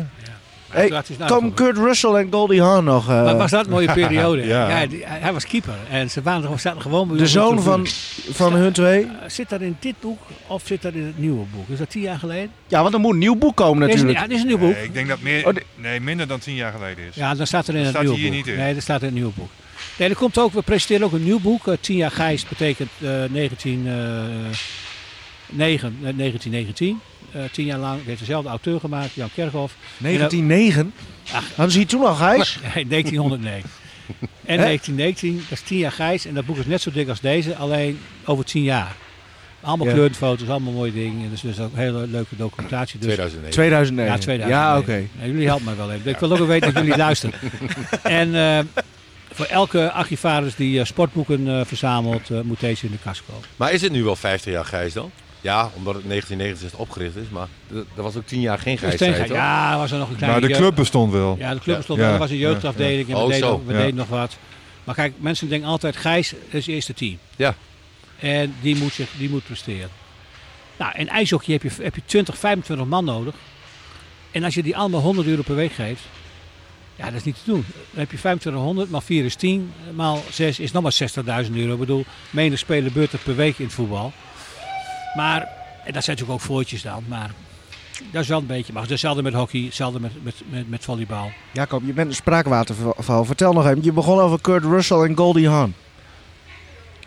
Hey, 0.71 0.89
nou 0.89 1.03
gewoon- 1.19 1.55
Kurt 1.55 1.77
Russell 1.77 2.11
en 2.15 2.29
Goldie 2.33 2.63
Hawn 2.63 2.85
nog. 2.85 3.09
eh, 3.09 3.25
Maar 3.25 3.37
was 3.37 3.51
dat 3.51 3.65
een 3.65 3.71
mooie 3.71 3.93
periode? 3.93 4.47
Ja. 4.57 4.69
ja. 4.81 4.87
die- 4.87 5.05
hij 5.07 5.19
hij 5.21 5.33
was 5.33 5.47
keeper. 5.47 5.75
En 5.91 6.11
ze 6.11 6.23
waren, 6.23 6.51
er- 6.53 6.59
zaten 6.59 6.81
gewoon 6.83 7.09
bij 7.09 7.17
de 7.17 7.27
zoon 7.27 7.63
van, 7.63 7.87
van 8.31 8.53
hun 8.53 8.73
twee. 8.73 9.03
Eh, 9.05 9.11
Zit 9.27 9.49
dat 9.49 9.61
in 9.61 9.77
dit 9.81 9.95
boek 10.01 10.19
of 10.47 10.63
zit 10.67 10.83
dat 10.83 10.93
in 10.93 11.05
het 11.05 11.19
nieuwe 11.19 11.45
boek? 11.55 11.69
Is 11.69 11.79
dat 11.79 11.91
tien 11.91 12.03
jaar 12.03 12.19
geleden? 12.19 12.51
Ja, 12.67 12.83
want 12.83 12.95
er 12.95 13.01
moet 13.01 13.13
een 13.13 13.19
nieuw 13.19 13.37
boek 13.37 13.57
komen 13.57 13.83
is, 13.89 13.95
natuurlijk. 13.95 14.19
ja, 14.19 14.27
dit 14.27 14.37
is 14.37 14.41
een 14.43 14.49
nieuw 14.49 14.59
boek. 14.59 14.75
Nee, 14.75 14.85
ik 14.85 14.95
denk 14.95 15.09
dat 15.09 15.21
meer, 15.21 15.47
Oh, 15.47 15.55
nee, 15.75 16.01
minder 16.01 16.27
dan 16.27 16.39
tien 16.39 16.55
jaar 16.55 16.73
geleden 16.73 17.05
is. 17.05 17.15
Ja, 17.15 17.35
dan 17.35 17.47
staat 17.47 17.69
er 17.69 17.75
in 17.75 17.85
Dat 17.85 17.87
het 17.87 17.91
staat 17.95 18.03
nieuwe 18.03 18.19
hier 18.19 18.29
boek. 18.29 18.37
niet 18.47 18.47
in. 18.55 18.61
Nee, 18.61 18.75
dat 18.75 18.83
staat 18.83 19.01
in 19.01 19.07
het 19.07 19.15
nieuwe 19.15 19.33
boek. 19.35 19.51
Nee, 19.99 20.09
er 20.09 20.17
komt 20.17 20.39
ook, 20.39 20.53
we 20.53 20.63
presenteren 20.63 21.07
ook 21.07 21.13
een 21.13 21.25
nieuw 21.25 21.41
boek. 21.41 21.69
eh, 21.69 21.75
10 21.81 21.97
jaar 21.97 22.11
Gijs 22.11 22.49
betekent 22.49 22.91
eh 23.03 23.09
19, 23.31 23.83
eh, 23.87 23.93
9, 25.49 25.99
eh, 26.05 26.13
1919. 26.17 27.01
Eh 27.33 27.41
10 27.53 27.65
jaar 27.65 27.79
lang 27.79 28.01
heeft 28.05 28.19
dezelfde 28.19 28.49
auteur 28.49 28.81
gemaakt, 28.81 29.15
Jan 29.15 29.29
Kerkhoff. 29.35 29.75
1909. 29.99 30.93
Ach. 31.33 31.45
Hadden 31.49 31.71
ze 31.71 31.79
hier 31.79 31.87
toen 31.87 32.05
al 32.05 32.15
Gijs? 32.15 32.59
Nee, 32.75 32.87
1909. 32.87 33.71
En 34.45 34.59
Hè? 34.59 34.65
1919, 34.65 35.37
dat 35.49 35.59
is 35.59 35.65
10 35.65 35.79
jaar 35.79 35.93
Gijs. 35.93 36.27
En 36.27 36.35
dat 36.35 36.47
boek 36.47 36.57
is 36.57 36.67
net 36.67 36.81
zo 36.83 36.91
dik 36.91 37.09
als 37.09 37.21
deze, 37.21 37.57
alleen 37.57 37.99
over 38.25 38.45
10 38.45 38.63
jaar. 38.63 38.95
Allemaal 39.61 39.87
Ja. 39.87 39.93
kleurfoto's, 39.93 40.49
allemaal 40.49 40.73
mooie 40.73 40.93
dingen. 40.93 41.31
Dus, 41.31 41.41
dus 41.41 41.61
ook 41.61 41.73
een 41.73 41.79
hele 41.79 42.07
leuke 42.07 42.37
documentatie. 42.37 42.99
Dus 42.99 43.07
2009. 43.07 43.51
2009. 43.53 44.13
Ja, 44.15 44.19
2000. 44.21 44.59
Ja, 44.61 44.79
oké. 44.79 45.09
Nee, 45.19 45.31
jullie 45.31 45.47
helpen 45.47 45.65
mij 45.65 45.77
wel 45.77 45.93
even. 45.93 46.11
Ik 46.11 46.19
wil 46.19 46.31
ook 46.33 46.39
wel 46.39 46.47
weten 46.47 46.75
dat 46.75 46.83
jullie 46.83 46.99
luisteren. 46.99 47.39
En 48.03 48.35
eh, 48.35 48.59
voor 49.33 49.47
elke 49.47 49.91
archivaris 49.93 50.55
die 50.55 50.81
eh, 50.81 50.85
sportboeken 50.87 51.49
eh, 51.49 51.61
verzamelt, 51.65 52.31
eh, 52.31 52.41
moet 52.41 52.61
deze 52.61 52.87
in 52.87 52.93
de 52.93 52.99
kast 53.05 53.23
komen. 53.29 53.43
Maar 53.57 53.73
is 53.73 53.83
het 53.83 53.93
nu 53.93 54.05
wel 54.05 54.17
50 54.17 54.53
jaar 54.53 54.65
Gijs 54.65 54.93
dan? 54.93 55.11
Ja, 55.47 55.71
omdat 55.75 55.95
het 55.95 56.05
1969 56.09 56.79
opgericht 56.79 57.17
is, 57.17 57.29
maar 57.29 57.49
er 57.97 58.03
was 58.03 58.17
ook 58.17 58.27
10 58.27 58.41
jaar 58.41 58.59
geen. 58.59 58.77
Dus 58.81 58.97
toch? 58.97 59.27
ja, 59.27 59.77
was 59.79 59.91
er 59.93 59.99
nog 59.99 60.09
een 60.11 60.17
kleine 60.17 60.33
Maar 60.41 60.49
de 60.49 60.55
jeugd- 60.55 60.61
club 60.61 60.75
bestond 60.75 61.13
wel. 61.13 61.37
Ja, 61.39 61.55
de 61.55 61.61
club 61.61 61.77
Ja. 61.77 61.83
stond 61.83 61.99
Ja. 62.01 62.13
er 62.13 62.19
was 62.19 62.31
een 62.31 62.37
jeugdafdeling 62.37 63.09
en 63.09 63.15
Oh, 63.17 63.23
we, 63.27 63.29
deden, 63.33 63.49
zo. 63.49 63.53
nog- 63.57 63.67
we 63.67 63.73
Ja. 63.73 63.79
deden 63.79 63.95
nog 63.95 64.09
wat. 64.09 64.37
Maar 64.85 64.95
kijk, 64.95 65.13
mensen 65.19 65.49
denken 65.49 65.69
altijd, 65.69 65.97
Gijs 65.97 66.33
is 66.33 66.39
het 66.49 66.67
eerste 66.75 66.95
team. 66.95 67.19
Ja. 67.37 67.55
En 68.19 68.55
die 68.61 68.77
moet, 68.77 68.93
zich, 68.93 69.09
die 69.19 69.29
moet 69.31 69.45
presteren. 69.45 69.89
Nou, 70.79 70.93
in 70.97 71.09
ijshockey 71.09 71.53
heb 71.53 71.63
je, 71.63 71.83
heb 71.83 71.95
je 71.95 72.03
20, 72.07 72.39
25 72.39 72.87
man 72.87 73.05
nodig. 73.05 73.35
En 74.31 74.45
als 74.45 74.55
je 74.55 74.63
die 74.63 74.77
allemaal 74.77 75.01
100 75.01 75.27
euro 75.27 75.43
per 75.43 75.55
week 75.55 75.73
geeft, 75.73 76.03
ja, 76.97 77.05
dat 77.05 77.15
is 77.15 77.25
niet 77.25 77.35
te 77.45 77.51
doen. 77.51 77.65
Dan 77.91 78.01
heb 78.01 78.11
je 78.11 78.17
2500, 78.19 78.91
maal 78.91 79.01
4 79.01 79.25
is 79.25 79.35
10, 79.35 79.73
maal 79.95 80.23
6 80.31 80.59
is 80.59 80.73
nog 80.73 80.83
maar 80.83 80.93
60.000 80.93 81.57
euro. 81.57 81.73
Ik 81.73 81.79
bedoel, 81.79 82.05
menig 82.31 82.59
speler 82.59 82.93
beurt 82.93 83.13
er 83.13 83.19
per 83.19 83.37
week 83.37 83.59
in 83.59 83.65
het 83.65 83.75
voetbal. 83.75 84.13
Maar, 85.17 85.41
en 85.85 85.93
dat 85.93 86.05
zijn 86.05 86.17
natuurlijk 86.17 86.31
ook 86.31 86.41
voortjes 86.41 86.83
dan, 86.83 87.05
maar 87.09 87.31
dat 88.13 88.23
is 88.23 88.29
wel 88.29 88.39
een 88.39 88.47
beetje. 88.47 88.73
Maar 88.73 88.87
hetzelfde 88.89 89.23
met 89.23 89.35
hockey, 89.35 89.61
hetzelfde 89.61 90.01
met, 90.01 90.25
met, 90.25 90.35
met, 90.51 90.69
met 90.69 90.85
volleybal. 90.85 91.31
Jacob, 91.53 91.83
je 91.87 91.93
bent 91.93 92.09
een 92.09 92.15
spraakwaterval. 92.15 93.25
Vertel 93.25 93.53
nog 93.53 93.67
even. 93.67 93.83
Je 93.83 93.93
begon 93.93 94.19
over 94.19 94.41
Kurt 94.41 94.65
Russell 94.65 94.99
en 94.99 95.17
Goldie 95.17 95.49
Hawn. 95.49 95.75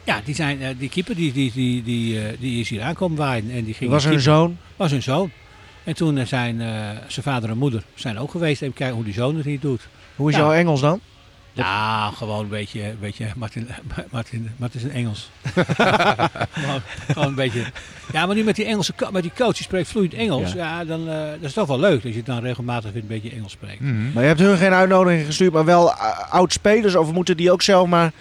Ja, 0.03 0.22
die, 0.26 0.36
zijn, 0.36 0.62
eh, 0.62 0.70
die 0.78 0.89
keeper 0.89 1.16
die, 1.16 1.32
die, 1.32 1.51
die, 1.51 1.84
die, 1.84 2.22
eh, 2.22 2.39
die 2.39 2.60
is 2.60 2.70
hier 2.70 2.82
aankomen 2.82 3.18
waaien. 3.18 3.51
En 3.51 3.64
die 3.64 3.74
ging 3.74 3.91
was 3.91 4.05
hun 4.05 4.20
zoon. 4.20 4.57
was 4.76 4.91
hun 4.91 5.03
zoon. 5.03 5.32
En 5.84 5.95
toen 5.95 6.18
eh, 6.18 6.26
zijn 6.26 6.57
zijn 7.07 7.26
vader 7.26 7.49
en 7.49 7.57
moeder 7.57 7.84
zijn 7.95 8.20
ook 8.20 8.32
geweest. 8.32 8.62
Even 8.62 8.74
kijken 8.76 8.95
hoe 8.95 9.05
die 9.05 9.14
zoon 9.14 9.36
het 9.36 9.45
hier 9.45 9.60
doet. 9.60 9.88
Hoe 10.16 10.30
is 10.30 10.36
jouw 10.36 10.51
Engels 10.51 10.82
dan? 10.82 10.99
Ja, 11.54 12.12
gewoon 12.12 12.39
een 12.39 12.50
beetje, 12.50 12.84
een 12.84 12.97
beetje 13.00 13.28
Martin, 13.36 13.68
Martin, 14.12 14.52
Martin 14.58 14.80
is 14.80 14.86
een 14.86 14.91
Engels. 14.91 15.30
gewoon, 16.52 16.82
gewoon 17.08 17.28
een 17.28 17.36
beetje. 17.36 17.64
Ja, 18.12 18.26
maar 18.26 18.36
nu 18.36 18.43
met 18.43 18.56
die 18.56 18.66
Engelse 18.66 18.93
met 19.12 19.22
die 19.22 19.32
coach, 19.36 19.54
die 19.54 19.64
spreekt 19.64 19.88
vloeiend 19.88 20.14
Engels. 20.14 20.54
Ja, 20.54 20.86
dan 20.86 21.10
eh, 21.10 21.16
dat 21.16 21.50
is 21.50 21.54
toch 21.54 21.68
wel 21.68 21.80
leuk 21.80 22.04
dat 22.04 22.14
je 22.14 22.24
dan 22.24 22.39
regelmatig 22.39 22.91
weer 22.91 23.02
een 23.02 23.08
beetje 23.08 23.32
Engels 23.32 23.52
spreekt. 23.52 23.80
Mhm. 23.80 24.12
Maar 24.14 24.22
je 24.22 24.30
hebt 24.30 24.39
hun 24.39 24.58
geen 24.58 24.74
uitnodiging 24.74 25.26
gestuurd, 25.26 25.54
maar 25.54 25.66
wel 25.66 25.88
uh, 25.88 26.34
oud-spelers? 26.34 26.95
Of 26.95 27.12
moeten 27.12 27.38
die 27.38 27.52
ook 27.52 27.62
zelf 27.62 27.88
maar 27.88 28.12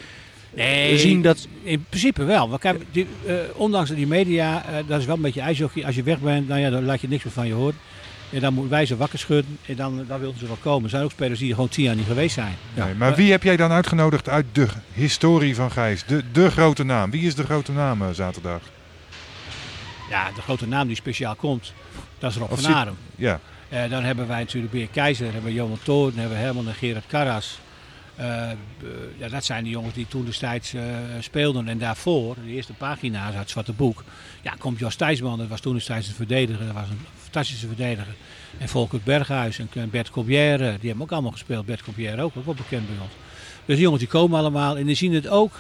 Nee, 0.55 0.99
zien 0.99 1.23
dat... 1.23 1.49
in 1.63 1.85
principe 1.89 2.25
wel. 2.25 2.49
Want 2.49 2.61
kijk, 2.61 2.83
die, 2.91 3.07
eh, 3.27 3.35
ondanks 3.55 3.91
die 3.91 4.07
media, 4.07 4.65
eh, 4.65 4.75
dat 4.87 5.01
is 5.01 5.07
wel 5.07 5.17
een 5.17 5.23
beetje 5.23 5.41
ijshockey. 5.41 5.87
Als 5.87 5.95
je 5.95 6.03
weg 6.03 6.19
bent, 6.19 6.49
nou 6.49 6.61
ja, 6.61 6.71
dan 6.71 6.85
laat 6.85 7.01
je 7.01 7.09
niks 7.09 7.25
meer 7.25 7.33
van 7.33 7.47
je 7.47 7.53
horen. 7.53 7.77
En 8.33 8.41
dan 8.41 8.53
moeten 8.53 8.71
wij 8.71 8.87
ze 8.87 8.97
wakker 8.97 9.19
schudden 9.19 9.59
en 9.67 9.77
dan, 9.77 10.05
dan 10.09 10.21
willen 10.21 10.39
ze 10.39 10.47
wel 10.47 10.59
komen. 10.63 10.85
Er 10.85 10.91
zijn 10.91 11.03
ook 11.03 11.11
spelers 11.11 11.39
die 11.39 11.49
er 11.49 11.55
gewoon 11.55 11.71
tien 11.71 11.85
jaar 11.85 11.97
niet 11.97 12.07
geweest 12.07 12.35
zijn. 12.35 12.55
Nee, 12.75 12.95
maar 12.95 13.15
wie 13.15 13.31
heb 13.31 13.43
jij 13.43 13.57
dan 13.57 13.71
uitgenodigd 13.71 14.29
uit 14.29 14.47
de 14.53 14.67
historie 14.93 15.55
van 15.55 15.71
Gijs? 15.71 16.05
De, 16.05 16.23
de 16.33 16.51
grote 16.51 16.85
naam. 16.85 17.11
Wie 17.11 17.27
is 17.27 17.35
de 17.35 17.45
grote 17.45 17.73
naam 17.73 18.03
eh, 18.03 18.09
zaterdag? 18.13 18.61
Ja, 20.11 20.31
de 20.35 20.41
grote 20.43 20.67
naam 20.69 20.87
die 20.87 20.97
speciaal 20.97 21.35
komt, 21.35 21.73
dat 22.19 22.31
is 22.31 22.37
Rob 22.37 22.51
Of 22.53 22.61
van 22.61 22.75
Arem. 22.75 22.97
Ja, 23.17 23.41
Eh, 23.69 23.91
dan 23.91 24.03
hebben 24.03 24.29
wij 24.29 24.39
natuurlijk 24.39 24.73
Beer 24.73 24.89
Keizer, 24.89 25.25
hebben 25.25 25.45
we 25.45 25.53
Johan 25.53 25.79
Toorn, 25.83 26.13
hebben 26.19 26.37
we 26.37 26.43
Herman 26.43 26.69
en 26.69 26.75
Gerard 26.75 27.05
Karras. 27.07 27.59
Eh, 28.19 28.51
eh, 28.51 28.57
ja, 29.19 29.29
dat 29.29 29.45
zijn 29.45 29.65
de 29.65 29.71
jongens 29.71 29.95
die 29.95 30.07
toen 30.09 30.25
destijds 30.25 30.75
eh, 30.75 30.83
speelden. 31.21 31.69
En 31.69 31.79
daarvoor, 31.79 32.35
de 32.45 32.51
eerste 32.51 32.73
pagina's 32.73 33.27
uit 33.27 33.39
het 33.39 33.51
Zwarte 33.51 33.73
Boek, 33.73 34.05
ja, 34.43 34.55
komt 34.59 34.79
Jos 34.79 34.95
Thijsman. 34.97 35.39
Dat 35.39 35.49
was 35.49 35.61
toen 35.61 35.75
destijds 35.75 36.09
een 36.09 36.15
verdediger. 36.15 36.67
Dat 36.67 36.75
was 36.75 36.89
een 36.89 37.01
fantastische 37.23 37.67
verdediger. 37.67 38.15
En 38.59 38.69
Volker 38.69 39.01
Berghuis 39.05 39.59
en 39.59 39.91
Bert 39.91 40.11
Cobière, 40.11 40.77
die 40.79 40.89
hebben 40.89 41.03
ook 41.03 41.13
allemaal 41.13 41.31
gespeeld. 41.31 41.67
Bert 41.67 41.83
Cobière 41.83 42.23
ook, 42.23 42.37
ook 42.37 42.45
wel 42.45 42.55
bekend 42.55 42.87
bij 42.87 42.97
ons. 43.03 43.13
Dus 43.65 43.75
die 43.75 43.85
jongens 43.85 44.03
die 44.03 44.13
komen 44.13 44.39
allemaal 44.39 44.77
en 44.77 44.87
die 44.87 44.95
zien 44.95 45.15
het 45.15 45.29
ook. 45.29 45.53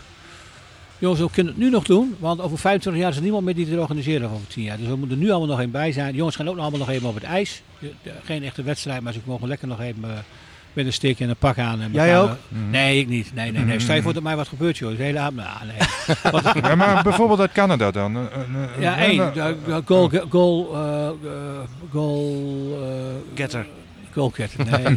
Jongens, 0.98 1.20
we 1.20 1.30
kunnen 1.30 1.52
het 1.52 1.62
nu 1.62 1.70
nog 1.70 1.84
doen, 1.84 2.16
want 2.18 2.40
over 2.40 2.58
25 2.58 3.02
jaar 3.02 3.10
is 3.10 3.16
er 3.16 3.22
niemand 3.22 3.44
meer 3.44 3.54
die 3.54 3.66
het 3.66 3.78
organiseren 3.78 4.30
over 4.30 4.46
10 4.46 4.62
jaar. 4.62 4.76
Dus 4.76 4.86
we 4.86 4.96
moeten 4.96 5.16
er 5.16 5.22
nu 5.22 5.30
allemaal 5.30 5.48
nog 5.48 5.58
even 5.58 5.70
bij 5.70 5.92
zijn. 5.92 6.10
De 6.10 6.16
jongens 6.16 6.36
gaan 6.36 6.48
ook 6.48 6.54
nog 6.54 6.62
allemaal 6.62 6.86
nog 6.86 6.90
even 6.90 7.08
op 7.08 7.14
het 7.14 7.24
ijs. 7.24 7.62
Geen 8.24 8.44
echte 8.44 8.62
wedstrijd, 8.62 9.02
maar 9.02 9.12
ze 9.12 9.20
mogen 9.24 9.48
lekker 9.48 9.68
nog 9.68 9.80
even 9.80 10.24
met 10.72 10.86
een 10.86 10.92
stick 10.92 11.20
en 11.20 11.28
een 11.28 11.36
pak 11.36 11.58
aan. 11.58 11.80
En 11.80 11.92
Jij 11.92 12.20
ook? 12.20 12.30
Nee, 12.70 13.00
ik 13.00 13.08
niet. 13.08 13.34
Nee, 13.34 13.52
nee, 13.52 13.64
nee. 13.64 13.78
Stel 13.80 13.94
je 13.94 14.02
voor 14.02 14.14
dat 14.14 14.22
mij 14.22 14.36
wat 14.36 14.48
gebeurt, 14.48 14.78
joh. 14.78 14.96
De 14.96 15.02
hele 15.02 15.18
avond. 15.18 15.36
Nou, 15.36 15.48
nee. 15.66 15.76
Wat- 16.32 16.54
ja 16.62 16.74
maar 16.74 17.02
bijvoorbeeld 17.02 17.40
uit 17.40 17.52
Canada 17.52 17.90
dan. 17.90 18.28
Ja, 18.78 18.98
één. 18.98 19.32
Goal, 19.84 20.10
goal, 20.28 20.74
eh, 20.74 21.06
eh, 21.08 21.12
goal, 21.90 22.78
Getter. 23.34 23.66
goalgetter. 24.12 24.64
Nee. 24.64 24.96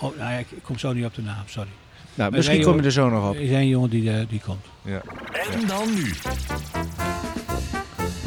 oh, 0.00 0.16
nou 0.18 0.30
ja, 0.32 0.38
ik 0.38 0.46
kom 0.62 0.78
zo 0.78 0.92
niet 0.92 1.04
op 1.04 1.14
de 1.14 1.22
naam, 1.22 1.42
sorry. 1.46 1.68
Nou, 2.14 2.30
Maar 2.30 2.38
misschien 2.38 2.62
kom 2.62 2.76
je 2.76 2.82
er 2.82 2.92
zo 2.92 3.08
nog 3.10 3.28
op. 3.28 3.34
Er 3.34 3.40
is 3.40 3.50
één 3.50 3.68
jongen 3.68 3.90
die, 3.90 4.10
eh, 4.10 4.16
die 4.28 4.40
komt. 4.46 4.64
ja. 4.82 5.00
En 5.52 5.66
dan 5.66 5.94
nu. 5.94 6.12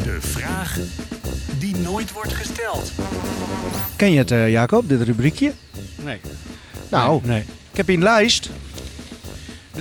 De 0.03 0.17
vraag 0.21 0.77
die 1.57 1.75
nooit 1.75 2.11
wordt 2.11 2.33
gesteld. 2.33 2.91
Ken 3.95 4.11
je 4.11 4.17
het, 4.17 4.31
eh, 4.31 4.51
Jacob, 4.51 4.89
dit 4.89 5.01
rubriekje? 5.01 5.51
Nee. 6.03 6.19
Nou, 6.89 7.21
Nee. 7.23 7.39
ik 7.71 7.77
heb 7.77 7.87
hier 7.87 7.95
een 7.97 8.03
lijst. 8.03 8.49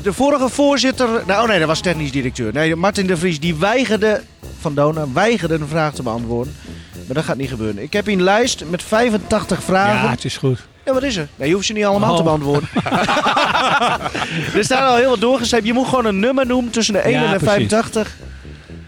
De, 0.03 0.13
vorige 0.13 0.49
voorzitter... 0.49 1.09
Nou, 1.27 1.43
oh 1.43 1.49
nee, 1.49 1.59
dat 1.59 1.69
was 1.69 1.81
technisch 1.81 2.11
directeur. 2.13 2.53
Nee, 2.53 2.77
Martin 2.77 3.07
de 3.07 3.17
Vries, 3.17 3.41
die 3.41 3.55
weigerde... 3.55 4.23
Van 4.61 4.75
Dona, 4.75 5.05
weigerde 5.13 5.55
een 5.55 5.69
vraag 5.69 5.95
te 5.95 6.03
beantwoorden. 6.03 6.55
Maar 7.07 7.15
dat 7.15 7.25
gaat 7.25 7.37
niet 7.37 7.49
gebeuren. 7.49 7.83
Ik 7.83 7.93
heb 7.93 8.07
hier 8.07 8.17
een 8.17 8.23
lijst 8.23 8.65
met 8.71 8.83
85 8.83 9.63
vragen. 9.63 10.05
Ja, 10.05 10.11
het 10.11 10.25
is 10.25 10.37
goed. 10.37 10.59
Ja, 10.85 10.93
wat 10.93 11.03
is 11.03 11.17
er? 11.17 11.29
Nee, 11.37 11.49
je 11.49 11.55
hoeft 11.55 11.67
ze 11.67 11.73
niet 11.73 11.85
allemaal 11.85 12.11
Oh. 12.11 12.17
te 12.17 12.23
beantwoorden. 12.23 12.69
er 14.59 14.65
staan 14.65 14.89
al 14.89 14.97
heel 14.97 15.09
wat 15.11 15.21
doorgeschreven. 15.21 15.67
Je 15.67 15.73
moet 15.73 15.89
gewoon 15.89 16.05
een 16.05 16.19
nummer 16.19 16.47
noemen 16.47 16.73
tussen 16.73 16.95
de 16.95 17.01
1 17.01 17.13
Ja, 17.13 17.25
en 17.25 17.31
de 17.33 17.37
precies. 17.39 17.53
85. 17.69 18.17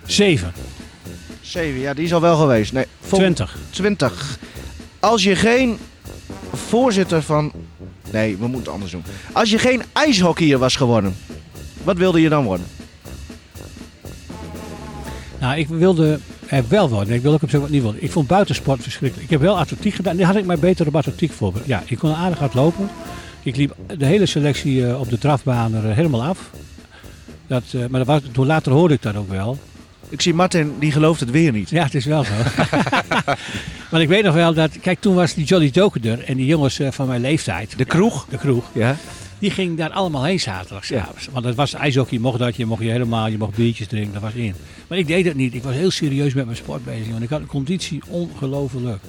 Zeven. 0.06 0.52
7, 1.48 1.80
ja, 1.80 1.94
die 1.94 2.04
is 2.04 2.12
al 2.12 2.20
wel 2.20 2.36
geweest. 2.36 2.72
Nee, 2.72 2.84
vol- 3.00 3.18
Twintig. 3.18 3.56
20. 3.70 4.38
Als 5.00 5.22
je 5.22 5.36
geen 5.36 5.78
voorzitter 6.52 7.22
van... 7.22 7.52
Nee, 8.10 8.32
we 8.36 8.42
moeten 8.42 8.58
het 8.58 8.68
anders 8.68 8.92
doen. 8.92 9.02
Als 9.32 9.50
je 9.50 9.58
geen 9.58 9.82
ijshockeyer 9.92 10.58
was 10.58 10.76
geworden. 10.76 11.16
Wat 11.84 11.96
wilde 11.96 12.20
je 12.20 12.28
dan 12.28 12.44
worden? 12.44 12.66
Nou, 15.40 15.58
ik 15.58 15.68
wilde 15.68 16.18
er 16.46 16.64
wel 16.68 16.88
worden. 16.88 17.14
Ik 17.14 17.22
wil 17.22 17.32
ook 17.32 17.42
op 17.42 17.50
zich 17.50 17.60
wat 17.60 17.70
niet 17.70 17.82
worden. 17.82 18.02
Ik 18.02 18.10
vond 18.12 18.26
buitensport 18.26 18.82
verschrikkelijk. 18.82 19.24
Ik 19.26 19.32
heb 19.32 19.40
wel 19.40 19.58
atletiek 19.58 19.94
gedaan. 19.94 20.16
Nu 20.16 20.24
had 20.24 20.36
ik 20.36 20.44
mij 20.46 20.58
beter 20.58 20.86
op 20.86 20.96
atletiek 20.96 21.32
voorbereid. 21.32 21.68
Ja, 21.68 21.82
ik 21.86 21.98
kon 21.98 22.14
aardig 22.14 22.38
hard 22.38 22.54
lopen. 22.54 22.88
Ik 23.42 23.56
liep 23.56 23.74
de 23.96 24.06
hele 24.06 24.26
selectie 24.26 24.86
eh, 24.86 25.00
op 25.00 25.08
de 25.08 25.18
drafbaan 25.18 25.74
er 25.74 25.94
helemaal 25.94 26.22
af. 26.24 26.50
Dat, 27.46 27.62
eh, 27.72 27.80
maar 27.80 28.04
dat 28.04 28.06
was, 28.06 28.20
toen 28.32 28.46
later 28.46 28.72
hoorde 28.72 28.94
ik 28.94 29.02
dat 29.02 29.16
ook 29.16 29.28
wel. 29.30 29.58
Ik 30.10 30.20
zie 30.20 30.34
Martin, 30.34 30.72
die 30.78 30.92
gelooft 30.92 31.20
het 31.20 31.30
weer 31.30 31.52
niet. 31.52 31.70
Ja, 31.70 31.84
het 31.84 31.94
is 31.94 32.04
wel 32.04 32.24
zo. 32.24 32.32
maar 33.90 34.00
ik 34.00 34.08
weet 34.08 34.24
nog 34.24 34.34
wel 34.34 34.54
dat... 34.54 34.80
Kijk, 34.80 35.00
toen 35.00 35.14
was 35.14 35.34
die 35.34 35.44
Jolly 35.44 35.68
Joker 35.68 36.06
er. 36.10 36.24
En 36.24 36.36
die 36.36 36.46
jongens 36.46 36.78
eh, 36.78 36.90
van 36.90 37.06
mijn 37.06 37.20
leeftijd. 37.20 37.78
De 37.78 37.84
kroeg? 37.84 38.26
De 38.30 38.38
kroeg. 38.38 38.64
Ja. 38.72 38.96
Die 39.38 39.50
ging 39.50 39.76
daar 39.76 39.90
allemaal 39.90 40.24
heen 40.24 40.40
zaterdagsavonds. 40.40 41.28
Want 41.32 41.44
het 41.44 41.54
was 41.54 41.74
ijshockey, 41.74 42.16
je 42.16 42.20
mocht 42.20 42.38
dat, 42.38 42.56
je 42.56 42.66
mocht 42.66 42.82
je 42.82 42.90
helemaal, 42.90 43.26
je 43.26 43.38
mocht 43.38 43.54
biertjes 43.54 43.86
drinken, 43.86 44.12
dat 44.12 44.22
was 44.22 44.32
in. 44.32 44.54
Maar 44.86 44.98
ik 44.98 45.06
deed 45.06 45.24
het 45.24 45.34
niet. 45.34 45.54
Ik 45.54 45.62
was 45.62 45.74
heel 45.74 45.90
serieus 45.90 46.34
met 46.34 46.44
mijn 46.44 46.56
sport 46.56 46.84
bezig. 46.84 47.10
Want 47.10 47.22
ik 47.22 47.28
had 47.28 47.40
een 47.40 47.46
conditie 47.46 48.00
ongelooflijk. 48.08 49.02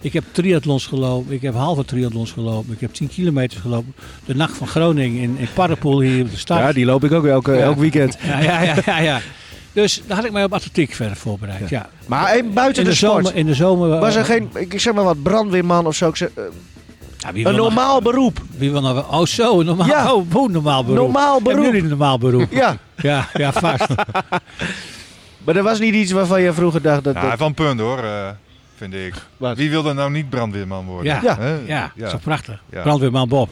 Ik 0.00 0.12
heb 0.12 0.24
triathlons 0.32 0.86
gelopen, 0.86 1.34
ik 1.34 1.42
heb 1.42 1.54
halve 1.54 1.84
triathlons 1.84 2.32
gelopen, 2.32 2.72
ik 2.72 2.80
heb 2.80 2.92
10 2.92 3.08
kilometer 3.08 3.60
gelopen. 3.60 3.94
De 4.24 4.34
nacht 4.34 4.56
van 4.56 4.66
Groningen 4.66 5.22
in, 5.22 5.36
in 5.38 5.48
Parapol 5.54 6.00
hier 6.00 6.24
op 6.24 6.30
de 6.30 6.36
stad. 6.36 6.58
Ja, 6.58 6.72
die 6.72 6.84
loop 6.84 7.04
ik 7.04 7.12
ook 7.12 7.26
elke, 7.26 7.56
elk 7.56 7.78
weekend. 7.78 8.18
ja, 8.22 8.40
ja, 8.40 8.62
ja, 8.62 8.76
ja, 8.86 8.98
ja. 8.98 9.20
Dus 9.76 10.02
daar 10.06 10.16
had 10.16 10.26
ik 10.26 10.32
mij 10.32 10.44
op 10.44 10.52
atletiek 10.52 10.92
verder 10.92 11.16
voorbereid. 11.16 11.68
Ja. 11.68 11.88
Maar 12.06 12.28
hey, 12.28 12.44
buiten 12.48 12.82
In 12.82 12.88
de, 12.88 12.94
de, 12.94 12.96
sport, 13.06 13.24
zomer, 13.24 13.38
in 13.38 13.46
de 13.46 13.54
zomer 13.54 13.98
was 13.98 14.14
er 14.14 14.24
geen, 14.24 14.50
ik 14.54 14.80
zeg 14.80 14.94
maar 14.94 15.04
wat, 15.04 15.22
brandweerman 15.22 15.86
of 15.86 15.94
zo. 15.94 16.08
Ik 16.08 16.16
zeg, 16.16 16.28
eh, 16.34 16.44
Ja, 17.18 17.32
wie 17.32 17.46
een 17.46 17.54
nog- 17.54 17.66
normaal 17.66 18.02
beroep. 18.02 18.40
Wie 18.56 18.70
wil 18.70 18.80
nou? 18.80 18.98
Oh 19.10 19.24
zo, 19.26 19.60
een 19.60 19.66
normaal, 19.66 19.86
Ja. 19.86 20.12
oh, 20.14 20.48
normaal 20.50 20.84
beroep. 20.84 20.98
Normaal 20.98 21.32
Hebben 21.34 21.52
beroep. 21.52 21.64
jullie 21.66 21.82
een 21.82 21.88
normaal 21.88 22.18
beroep? 22.18 22.46
Ja, 22.52 22.76
Ja, 22.96 23.28
ja, 23.34 23.52
vast. 23.52 23.86
maar 25.44 25.56
er 25.56 25.62
was 25.62 25.78
niet 25.78 25.94
iets 25.94 26.12
waarvan 26.12 26.42
je 26.42 26.52
vroeger 26.52 26.82
dacht 26.82 27.04
dat... 27.04 27.14
Nou, 27.14 27.28
dat- 27.28 27.38
van 27.38 27.54
punt 27.54 27.80
hoor, 27.80 27.98
eh, 27.98 28.28
vind 28.76 28.94
ik. 28.94 29.14
Wat? 29.36 29.56
Wie 29.56 29.70
wil 29.70 29.86
er 29.86 29.94
nou 29.94 30.10
niet 30.10 30.30
brandweerman 30.30 30.86
worden? 30.86 31.12
Ja. 31.12 31.20
Ja. 31.22 31.38
Ja, 31.66 31.92
dat 31.96 32.10
toch 32.10 32.20
prachtig. 32.22 32.62
Ja. 32.70 32.82
Brandweerman 32.82 33.28
Bob. 33.28 33.48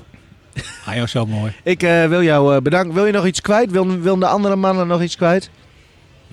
Ah, 0.87 0.95
joh, 0.97 1.07
zo 1.07 1.27
mooi. 1.27 1.53
Ik 1.63 1.83
eh, 1.83 2.07
wil 2.07 2.23
jou 2.23 2.55
eh, 2.57 2.63
bedanken. 2.63 2.95
Wil 2.95 3.07
je 3.07 3.13
nog 3.13 3.27
iets 3.27 3.41
kwijt? 3.41 3.71
Wil, 3.71 3.99
wil 4.01 4.19
de 4.19 4.27
andere 4.27 4.57
mannen 4.57 4.87
nog 4.87 5.03
iets 5.03 5.17
kwijt? 5.17 5.51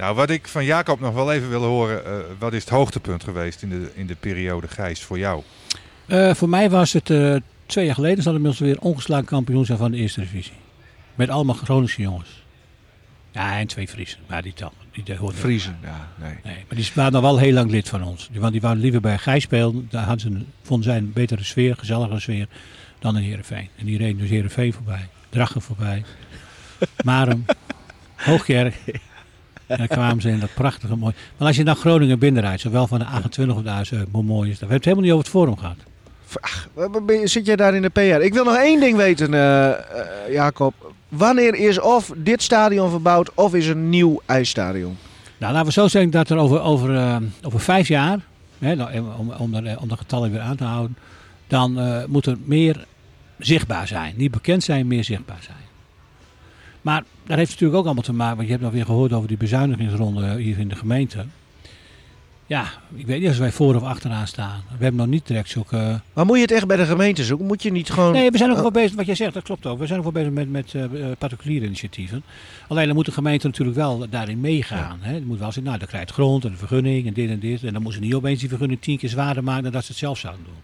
Nou, 0.01 0.15
wat 0.15 0.29
ik 0.29 0.47
van 0.47 0.65
Jacob 0.65 0.99
nog 0.99 1.13
wel 1.13 1.31
even 1.31 1.49
wil 1.49 1.63
horen, 1.63 2.05
eh, 2.05 2.11
wat 2.39 2.53
is 2.53 2.59
het 2.59 2.69
hoogtepunt 2.69 3.23
geweest 3.23 3.61
in 3.61 3.69
de, 3.69 3.91
in 3.93 4.07
de 4.07 4.15
periode 4.15 4.67
Gijs 4.67 5.01
voor 5.01 5.19
jou? 5.19 5.43
Eh, 6.05 6.33
voor 6.33 6.49
mij 6.49 6.69
was 6.69 6.93
het 6.93 7.09
eh, 7.09 7.35
twee 7.65 7.85
jaar 7.85 7.95
geleden, 7.95 8.23
zal 8.23 8.33
inmiddels 8.33 8.59
weer 8.61 8.79
ongeslagen 8.79 9.25
kampioen 9.25 9.65
zijn 9.65 9.77
van 9.77 9.91
de 9.91 9.97
eerste 9.97 10.19
divisie. 10.19 10.53
Met 11.15 11.29
allemaal 11.29 11.55
Groningse 11.55 12.01
jongens. 12.01 12.43
Ja, 13.31 13.59
en 13.59 13.67
twee 13.67 13.87
Friesen. 13.87 14.19
Maar 14.27 14.41
die 14.41 14.53
dan. 14.55 14.71
Die, 14.91 15.15
hoorden 15.15 15.39
Vriezen, 15.39 15.77
ja, 15.83 16.07
nee. 16.15 16.35
Nee, 16.43 16.65
maar 16.67 16.77
die 16.77 16.91
waren 16.93 17.11
nog 17.11 17.21
wel 17.21 17.37
heel 17.37 17.53
lang 17.53 17.71
lid 17.71 17.89
van 17.89 18.03
ons. 18.03 18.29
Want 18.33 18.51
die 18.51 18.61
wouden 18.61 18.83
liever 18.83 19.01
bij 19.01 19.17
Gijs 19.17 19.43
spelen. 19.43 19.87
Daar 19.89 20.05
hadden 20.05 20.19
ze 20.19 20.27
een, 20.27 20.47
vonden 20.61 20.85
zij 20.85 20.97
een 20.97 21.13
betere 21.13 21.43
sfeer, 21.43 21.75
gezelligere 21.77 22.19
sfeer 22.19 22.47
dan 22.99 23.17
in 23.17 23.23
Heerenveen. 23.23 23.69
En 23.77 23.85
die 23.85 23.97
reden 23.97 24.17
dus 24.17 24.29
Heerenveen 24.29 24.73
voorbij, 24.73 25.07
Drachen 25.29 25.61
voorbij, 25.61 26.03
Marum, 27.05 27.45
Hoogkerk. 28.15 28.75
En 29.72 29.78
dan 29.78 29.88
kwamen 29.88 30.22
ze 30.22 30.30
in 30.30 30.39
dat 30.39 30.53
prachtige 30.53 30.95
mooi. 30.95 31.13
Maar 31.38 31.47
als 31.47 31.57
je 31.57 31.63
naar 31.63 31.76
Groningen 31.76 32.19
binnenrijdt, 32.19 32.61
zowel 32.61 32.88
van 32.88 32.99
de 32.99 33.05
28 33.05 33.55
of 33.55 33.63
de 33.63 34.05
A7, 34.05 34.11
hoe 34.11 34.24
mooi 34.24 34.49
is 34.49 34.59
dat? 34.59 34.69
We 34.69 34.74
hebben 34.74 34.76
het 34.76 34.86
helemaal 34.86 35.03
niet 35.03 35.13
over 35.13 35.24
het 35.24 35.34
forum 35.34 35.57
gehad. 35.57 35.78
Ach, 36.39 36.69
zit 37.24 37.45
jij 37.45 37.55
daar 37.55 37.76
in 37.76 37.82
de 37.82 37.89
PR? 37.89 37.99
Ik 37.99 38.34
wil 38.34 38.43
nog 38.43 38.55
één 38.55 38.80
ding 38.80 38.97
weten, 38.97 39.34
eh, 39.34 39.69
eh, 39.69 39.78
Jacob. 40.30 40.93
Wanneer 41.09 41.55
is 41.55 41.80
of 41.80 42.11
dit 42.17 42.41
stadion 42.41 42.89
verbouwd 42.89 43.34
of 43.34 43.55
is 43.55 43.67
een 43.67 43.89
nieuw 43.89 44.22
ijsstadion? 44.26 44.97
Nou, 45.38 45.53
laten 45.53 45.67
we 45.67 45.74
zo 45.74 45.88
zeggen 45.88 46.11
dat 46.11 46.30
er 46.30 46.38
over, 46.38 46.61
over, 46.61 46.95
eh, 46.95 47.15
over 47.41 47.59
vijf 47.59 47.88
jaar, 47.88 48.19
hè, 48.59 48.76
nou, 48.76 48.99
om, 49.17 49.32
om, 49.32 49.51
de, 49.51 49.78
om 49.80 49.88
de 49.88 49.97
getallen 49.97 50.32
weer 50.32 50.41
aan 50.41 50.55
te 50.55 50.63
houden, 50.63 50.97
dan 51.47 51.80
moet 52.07 52.26
er 52.26 52.38
meer 52.43 52.86
zichtbaar 53.38 53.88
zijn. 53.88 54.13
Niet 54.17 54.32
bekend 54.32 54.63
zijn, 54.63 54.88
meer 54.88 55.03
zichtbaar 55.03 55.41
zijn. 55.41 55.57
Maar 56.82 57.03
dat 57.32 57.39
heeft 57.39 57.51
natuurlijk 57.51 57.79
ook 57.79 57.86
allemaal 57.86 58.03
te 58.03 58.13
maken, 58.13 58.36
want 58.36 58.47
je 58.47 58.53
hebt 58.53 58.65
nog 58.65 58.73
weer 58.73 58.86
gehoord 58.86 59.13
over 59.13 59.27
die 59.27 59.38
bezuinigingsronde 59.38 60.38
hier 60.38 60.59
in 60.59 60.67
de 60.67 60.75
gemeente. 60.75 61.25
Ja, 62.45 62.65
ik 62.95 63.05
weet 63.05 63.21
niet 63.21 63.29
of 63.29 63.38
wij 63.38 63.51
voor 63.51 63.75
of 63.75 63.84
achteraan 63.84 64.27
staan. 64.27 64.63
We 64.77 64.84
hebben 64.84 64.95
nog 65.01 65.07
niet 65.09 65.27
direct 65.27 65.49
zulke... 65.49 66.01
Maar 66.13 66.25
moet 66.25 66.36
je 66.36 66.41
het 66.41 66.51
echt 66.51 66.67
bij 66.67 66.77
de 66.77 66.86
gemeente 66.86 67.23
zoeken? 67.23 67.45
Moet 67.47 67.63
je 67.63 67.71
niet 67.71 67.89
gewoon... 67.89 68.11
Nee, 68.11 68.32
we 68.32 68.38
zijn 68.38 68.49
ook 68.49 68.55
Oh. 68.55 68.61
wel 68.61 68.71
bezig, 68.71 68.95
wat 68.95 69.05
jij 69.05 69.15
zegt, 69.15 69.34
dat 69.34 69.43
klopt 69.43 69.65
ook. 69.65 69.79
We 69.79 69.86
zijn 69.86 69.97
ook 69.97 70.03
wel 70.03 70.23
bezig 70.23 70.32
met, 70.32 70.51
met 70.51 70.73
eh, 70.75 70.84
particuliere 71.17 71.65
initiatieven. 71.65 72.23
Alleen 72.67 72.86
dan 72.86 72.95
moet 72.95 73.05
de 73.05 73.11
gemeente 73.11 73.47
natuurlijk 73.47 73.77
wel 73.77 74.09
daarin 74.09 74.39
meegaan. 74.39 74.97
Hè. 75.01 75.13
Het 75.13 75.25
moet 75.25 75.39
wel 75.39 75.51
zijn, 75.51 75.65
nou, 75.65 75.77
dan 75.77 75.88
krijgt 75.88 76.11
grond 76.11 76.45
en 76.45 76.51
een 76.51 76.57
vergunning 76.57 77.07
en 77.07 77.13
dit 77.13 77.29
en 77.29 77.39
dit. 77.39 77.63
En 77.63 77.73
dan 77.73 77.82
moeten 77.82 78.01
ze 78.01 78.07
niet 78.07 78.15
opeens 78.15 78.39
die 78.39 78.49
vergunning 78.49 78.82
tien 78.82 78.97
keer 78.97 79.09
zwaarder 79.09 79.43
maken 79.43 79.63
dan 79.63 79.71
dat 79.71 79.84
ze 79.84 79.89
het 79.91 79.99
zelf 79.99 80.17
zouden 80.17 80.43
doen. 80.45 80.61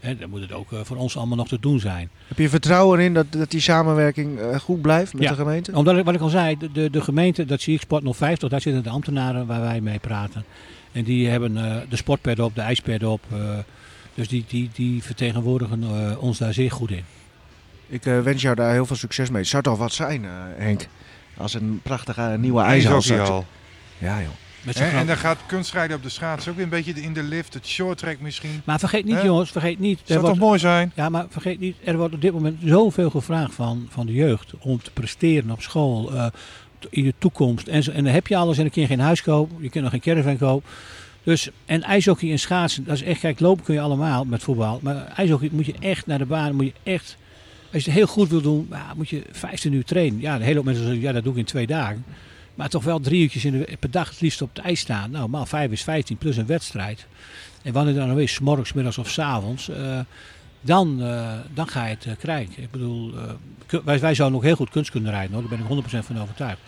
Hè, 0.00 0.16
dan 0.16 0.30
moet 0.30 0.40
het 0.40 0.52
ook 0.52 0.72
eh, 0.72 0.78
voor 0.82 0.96
ons 0.96 1.16
allemaal 1.16 1.36
nog 1.36 1.48
te 1.48 1.58
doen 1.60 1.80
zijn. 1.80 2.10
Heb 2.28 2.38
je 2.38 2.48
vertrouwen 2.48 3.00
in 3.00 3.14
dat, 3.14 3.26
dat 3.32 3.50
die 3.50 3.60
samenwerking 3.60 4.38
eh, 4.38 4.58
goed 4.58 4.82
blijft 4.82 5.12
met 5.14 5.22
Ja. 5.22 5.28
de 5.30 5.34
gemeente? 5.36 5.72
Omdat, 5.74 5.96
ik- 5.96 6.04
wat 6.04 6.14
ik 6.14 6.20
al 6.20 6.28
zei, 6.28 6.58
de, 6.58 6.72
de, 6.72 6.90
de 6.90 7.00
gemeente, 7.00 7.44
dat 7.44 7.60
zie 7.60 7.74
ik 7.74 7.80
Sport 7.80 8.02
050, 8.16 8.48
daar 8.48 8.60
zitten 8.60 8.82
de 8.82 8.88
ambtenaren 8.90 9.46
waar 9.46 9.60
wij 9.60 9.80
mee 9.80 9.98
praten. 9.98 10.44
En 10.92 11.04
die 11.04 11.28
hebben 11.28 11.56
eh, 11.56 11.76
de 11.88 11.96
sportpad 11.96 12.38
op, 12.40 12.54
de 12.54 12.60
ijspad 12.60 13.02
op. 13.04 13.20
eh, 13.32 13.38
dus 14.14 14.28
die, 14.28 14.44
die, 14.48 14.70
die 14.72 15.02
vertegenwoordigen 15.02 15.82
eh, 15.82 16.22
ons 16.22 16.38
daar 16.38 16.52
zeer 16.52 16.70
goed 16.70 16.90
in. 16.90 17.04
Ik 17.88 18.06
eh, 18.06 18.20
wens 18.20 18.42
jou 18.42 18.54
daar 18.54 18.72
heel 18.72 18.86
veel 18.86 18.96
succes 18.96 19.30
mee. 19.30 19.40
Het 19.40 19.50
zou 19.50 19.62
toch 19.62 19.78
wat 19.78 19.92
zijn, 19.92 20.24
eh, 20.24 20.30
Henk? 20.56 20.86
Als 21.36 21.54
een 21.54 21.80
prachtige 21.82 22.36
nieuwe 22.38 22.62
ijshal. 22.62 23.44
Ja, 23.98 24.20
joh. 24.20 24.28
Met 24.62 24.76
En 24.80 25.06
dan 25.06 25.16
gaat 25.16 25.38
kunstrijden 25.46 25.96
op 25.96 26.02
de 26.02 26.08
schaats 26.08 26.48
ook 26.48 26.54
weer 26.54 26.64
een 26.64 26.70
beetje 26.70 26.92
in 26.92 27.12
de 27.12 27.22
lift, 27.22 27.54
het 27.54 27.66
short 27.66 27.98
track 27.98 28.20
misschien. 28.20 28.60
Maar 28.64 28.78
vergeet 28.78 29.04
niet, 29.04 29.22
jongens, 29.22 29.50
vergeet 29.50 29.78
niet. 29.78 30.00
Zou 30.04 30.20
wordt- 30.20 30.36
toch 30.36 30.44
mooi 30.46 30.58
zijn? 30.58 30.92
Ja, 30.94 31.08
maar 31.08 31.26
vergeet 31.28 31.60
niet, 31.60 31.76
er 31.84 31.96
wordt 31.96 32.14
op 32.14 32.20
dit 32.20 32.32
moment 32.32 32.56
zoveel 32.64 33.10
gevraagd 33.10 33.54
van, 33.54 33.86
van 33.90 34.06
de 34.06 34.12
jeugd 34.12 34.52
om 34.58 34.82
te 34.82 34.90
presteren 34.90 35.50
op 35.50 35.62
school, 35.62 36.12
eh, 36.12 36.26
in 36.90 37.04
de 37.04 37.14
toekomst. 37.18 37.66
En, 37.66 37.82
en 37.92 38.04
dan 38.04 38.12
heb 38.12 38.26
je 38.26 38.36
alles 38.36 38.56
en 38.56 38.62
dan 38.62 38.72
kun 38.72 38.82
je 38.82 38.88
geen 38.88 39.00
huis 39.00 39.22
kopen, 39.22 39.56
je 39.60 39.70
kunt 39.70 39.82
nog 39.82 39.92
geen 39.92 40.00
caravan 40.00 40.36
kopen. 40.36 40.70
Dus, 41.22 41.48
en 41.66 41.82
ijshockey 41.82 42.30
en 42.30 42.38
schaatsen, 42.38 42.84
dat 42.84 42.94
is 42.94 43.02
echt, 43.02 43.20
kijk, 43.20 43.40
lopen 43.40 43.64
kun 43.64 43.74
je 43.74 43.80
allemaal 43.80 44.24
met 44.24 44.42
voetbal. 44.42 44.78
Maar 44.82 45.06
ijshockey 45.16 45.48
moet 45.52 45.66
je 45.66 45.74
echt 45.80 46.06
naar 46.06 46.18
de 46.18 46.26
baan, 46.26 46.54
moet 46.54 46.64
je 46.64 46.72
echt, 46.82 47.16
als 47.72 47.84
je 47.84 47.90
het 47.90 47.98
heel 47.98 48.06
goed 48.06 48.28
wil 48.28 48.40
doen, 48.40 48.68
moet 48.96 49.08
je 49.08 49.22
15 49.32 49.72
uur 49.72 49.84
trainen. 49.84 50.20
Ja, 50.20 50.38
de 50.38 50.44
hele 50.44 50.56
hoop 50.56 50.64
mensen 50.64 50.84
zeggen, 50.84 51.02
ja, 51.02 51.12
dat 51.12 51.22
doe 51.24 51.32
ik 51.32 51.38
in 51.38 51.44
twee 51.44 51.66
dagen. 51.66 52.04
Maar 52.58 52.68
toch 52.68 52.84
wel 52.84 53.00
drie 53.00 53.22
uurtjes 53.22 53.44
in 53.44 53.52
de, 53.52 53.76
per 53.78 53.90
dag 53.90 54.08
het 54.08 54.20
liefst 54.20 54.42
op 54.42 54.48
het 54.54 54.64
ijs 54.64 54.80
staan. 54.80 55.10
Nou, 55.10 55.28
maal 55.28 55.46
vijf 55.46 55.70
is 55.70 55.82
15 55.82 56.16
plus 56.16 56.36
een 56.36 56.46
wedstrijd. 56.46 57.06
En 57.62 57.72
wanneer 57.72 57.94
dan 57.94 58.20
is, 58.20 58.32
's 58.34 58.38
morgens, 58.38 58.72
middags 58.72 58.98
of 58.98 59.10
's 59.10 59.18
avonds. 59.18 59.68
eh, 59.68 59.98
dan, 60.60 61.02
eh, 61.02 61.32
dan 61.54 61.68
ga 61.68 61.84
je 61.84 61.94
het 61.94 62.06
eh, 62.06 62.12
krijgen. 62.18 62.62
Ik 62.62 62.70
bedoel, 62.70 63.14
wij, 63.84 63.98
wij 63.98 64.14
zouden 64.14 64.38
ook 64.38 64.44
heel 64.44 64.56
goed 64.56 64.70
kunst 64.70 64.90
kunnen 64.90 65.10
rijden 65.10 65.32
hoor. 65.32 65.40
Daar 65.40 65.58
ben 65.58 65.78
ik 65.78 65.84
100% 65.84 66.06
van 66.06 66.20
overtuigd. 66.20 66.58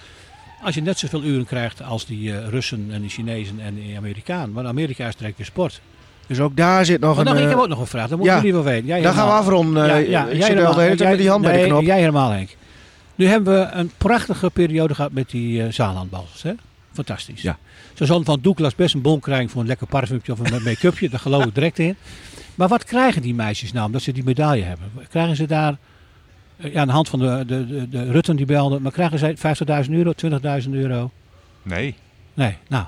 Als 0.63 0.75
je 0.75 0.83
net 0.83 0.99
zoveel 0.99 1.23
uren 1.23 1.47
krijgt 1.47 1.83
als 1.83 2.07
die 2.07 2.49
Russen 2.49 2.89
en 2.91 3.01
die 3.01 3.11
Chinezen 3.11 3.61
en 3.61 3.75
die 3.75 3.97
Amerikanen. 3.97 4.53
Want 4.53 4.67
Amerika 4.67 5.09
is 5.09 5.17
direct 5.17 5.37
weer 5.37 5.47
sport. 5.47 5.81
Dus 6.27 6.41
ook 6.41 6.57
daar 6.57 6.85
zit 6.85 7.01
nog 7.01 7.17
Maar 7.17 7.27
een... 7.27 7.33
nog, 7.33 7.43
ik 7.43 7.49
heb 7.49 7.59
ook 7.59 7.69
nog 7.69 7.81
een 7.81 7.87
vraag, 7.87 8.09
dat 8.09 8.19
moeten 8.19 8.37
ja. 8.37 8.43
jullie 8.43 8.55
wel 8.55 8.65
weten. 8.65 8.87
Jij 8.87 9.01
dan 9.03 9.15
gaan 9.15 9.27
we 9.27 9.33
helemaal. 9.33 9.47
afronden. 9.47 9.87
Ja, 9.87 9.97
ja, 9.97 10.27
ik 10.27 10.39
jij 10.39 10.47
zit 10.47 10.65
al 10.65 10.75
de 10.75 10.81
hele 10.81 10.97
tijd 10.97 11.11
met 11.11 11.19
die 11.19 11.29
hand 11.29 11.43
bij 11.43 11.63
de 11.63 11.67
knop. 11.69 11.83
Jij 11.83 11.99
helemaal, 11.99 12.31
Henk. 12.31 12.57
Nu 13.21 13.27
hebben 13.27 13.55
we 13.55 13.73
een 13.73 13.91
prachtige 13.99 14.51
periode 14.51 14.95
gehad 14.95 15.13
met 15.13 15.31
die 15.31 15.63
uh, 15.63 15.73
Zaalandbals. 15.73 16.43
Hè? 16.43 16.53
Fantastisch. 16.93 17.43
Ja. 17.43 17.59
Zo 17.95 18.05
zal 18.05 18.25
van 18.25 18.39
Douglas 18.41 18.75
best 18.75 18.95
een 18.95 19.01
bon 19.03 19.21
krijgen 19.21 19.51
voor 19.51 19.61
een 19.61 19.67
lekker 19.67 19.87
parfumtje 19.87 20.33
of 20.33 20.39
een 20.39 20.63
make-upje. 20.65 21.09
Daar 21.09 21.21
geloof 21.21 21.45
ik 21.45 21.55
direct 21.55 21.79
in. 21.79 21.97
Maar 22.55 22.69
wat 22.69 22.85
krijgen 22.85 23.23
die 23.23 23.35
meisjes 23.35 23.73
nou 23.73 23.87
omdat 23.87 24.03
ze 24.03 24.13
die 24.13 24.25
medaille 24.25 24.65
hebben? 24.65 24.91
Krijgen 25.09 25.37
ze 25.37 25.47
daar, 25.47 25.77
eh, 26.57 26.73
ja, 26.73 26.81
aan 26.81 26.87
de 26.87 26.93
hand 26.93 27.09
van 27.09 27.19
de, 27.19 27.45
de, 27.47 27.67
de, 27.67 27.89
de 27.89 28.11
Rutten 28.11 28.37
die 28.37 28.47
belden, 28.47 28.83
maar 28.83 28.93
krijgen 28.93 29.19
zij 29.19 29.37
50.000 29.87 29.91
euro, 29.91 30.13
20.000 30.65 30.71
euro? 30.71 31.11
Nee. 31.63 31.95
Nee, 32.35 32.57
nou, 32.69 32.85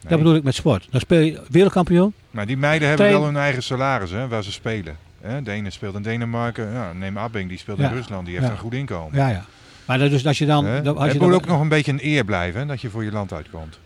nee. 0.00 0.08
dat 0.08 0.18
bedoel 0.18 0.34
ik 0.34 0.42
met 0.42 0.54
sport. 0.54 0.88
Dan 0.90 1.00
speel 1.00 1.20
je 1.20 1.40
wereldkampioen. 1.48 2.12
Maar 2.30 2.46
die 2.46 2.56
meiden 2.56 2.88
hebben 2.88 3.06
Train- 3.06 3.20
wel 3.22 3.30
hun 3.32 3.40
eigen 3.42 3.62
salaris 3.62 4.10
hè, 4.10 4.28
waar 4.28 4.44
ze 4.44 4.52
spelen. 4.52 4.96
De 5.42 5.50
ene 5.50 5.70
speelt 5.70 5.94
in 5.94 6.02
Denemarken. 6.02 6.72
Ja, 6.72 6.92
neem 6.92 7.18
Abing, 7.18 7.48
die 7.48 7.58
speelt 7.58 7.78
Ja. 7.78 7.88
in 7.88 7.94
Rusland. 7.94 8.24
Die 8.26 8.34
heeft 8.34 8.46
Ja. 8.46 8.52
een 8.52 8.58
goed 8.58 8.74
inkomen. 8.74 9.16
Ja, 9.18 9.28
ja. 9.28 9.44
Maar 9.86 9.98
dat 9.98 10.10
dus 10.10 10.26
als 10.26 10.38
je 10.38 10.46
dan... 10.46 10.66
Als 10.66 10.74
het 10.84 10.86
je 11.12 11.18
moet 11.18 11.28
dan 11.30 11.32
ook 11.32 11.46
nog 11.46 11.60
een 11.60 11.68
beetje 11.68 11.92
een 11.92 11.98
eer 12.02 12.24
blijven 12.24 12.60
hè, 12.60 12.66
dat 12.66 12.80
je 12.80 12.90
voor 12.90 13.04
je 13.04 13.12
land 13.12 13.32
uitkomt. 13.32 13.78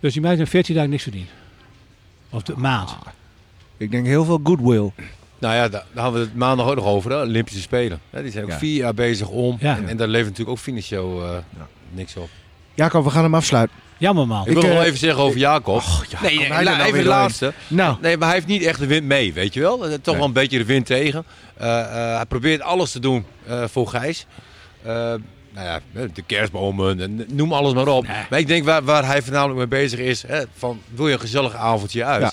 Dus 0.00 0.12
die 0.12 0.22
meiden 0.22 0.44
hebben 0.44 0.46
14 0.48 0.74
dagen 0.74 0.90
niks 0.90 1.02
verdiend. 1.02 1.28
Of 2.30 2.42
de 2.42 2.54
maand. 2.56 2.96
Ik 3.76 3.90
denk 3.90 4.06
heel 4.06 4.24
veel 4.24 4.40
goodwill. 4.44 4.90
Nou 5.38 5.54
ja, 5.54 5.68
daar, 5.68 5.84
daar 5.92 6.02
hadden 6.02 6.20
we 6.20 6.26
het 6.26 6.36
maandag 6.36 6.66
ook 6.68 6.74
nog 6.74 6.84
over, 6.84 7.10
de 7.10 7.16
Olympische 7.16 7.60
Spelen. 7.60 8.00
Hè, 8.10 8.22
die 8.22 8.30
zijn 8.32 8.44
ook 8.44 8.50
Ja. 8.50 8.58
vier 8.58 8.76
jaar 8.76 8.94
bezig 8.94 9.28
om. 9.28 9.56
Ja. 9.60 9.76
En, 9.76 9.88
en 9.88 9.96
daar 9.96 10.08
levert 10.08 10.28
natuurlijk 10.30 10.56
ook 10.58 10.62
financieel 10.64 11.22
eh, 11.24 11.36
niks 11.90 12.16
op. 12.16 12.28
Jacob, 12.74 13.04
we 13.04 13.10
gaan 13.10 13.22
hem 13.22 13.34
afsluiten. 13.34 13.76
Jammer 13.98 14.26
man. 14.26 14.46
Ik, 14.46 14.52
wil 14.52 14.62
Ik, 14.62 14.68
nog 14.68 14.78
eh, 14.78 14.86
even 14.86 14.98
zeggen 14.98 15.22
over 15.22 15.38
Jacob. 15.38 15.82
nee, 16.22 16.36
kom 16.36 16.48
nee, 16.48 16.64
nou 16.64 16.80
even 16.82 16.98
de 16.98 17.04
laatste. 17.08 17.52
Nou, 17.68 17.96
Nee, 18.00 18.16
maar 18.16 18.26
hij 18.28 18.36
heeft 18.36 18.48
niet 18.48 18.62
echt 18.62 18.78
de 18.78 18.86
wind 18.86 19.06
mee, 19.06 19.32
weet 19.32 19.54
je 19.54 19.60
wel. 19.60 19.86
Eh, 19.86 19.92
Toch 19.92 20.04
Nee. 20.06 20.16
wel 20.16 20.24
een 20.24 20.32
beetje 20.32 20.58
de 20.58 20.64
wind 20.64 20.86
tegen. 20.86 21.24
Eh, 21.56 21.80
eh, 21.80 22.16
hij 22.16 22.24
probeert 22.26 22.60
alles 22.60 22.90
te 22.92 23.00
doen 23.00 23.24
eh, 23.46 23.64
voor 23.66 23.88
Gijs. 23.88 24.26
Eh, 24.84 24.92
nou 25.54 25.66
ja, 25.66 25.80
de 25.92 26.22
kerstbomen, 26.26 27.00
en 27.00 27.24
noem 27.32 27.52
alles 27.52 27.72
maar 27.74 27.88
op. 27.88 28.06
Nee. 28.06 28.16
Maar 28.30 28.38
ik 28.38 28.46
denk 28.46 28.64
waar, 28.64 28.82
waar 28.84 29.06
hij 29.06 29.22
voornamelijk 29.22 29.58
mee 29.58 29.66
bezig 29.80 29.98
is, 29.98 30.24
hè, 30.26 30.42
van 30.56 30.80
wil 30.94 31.06
je 31.06 31.12
een 31.12 31.20
gezellig 31.20 31.54
avondje 31.56 32.04
uit? 32.04 32.22
Ja. 32.22 32.32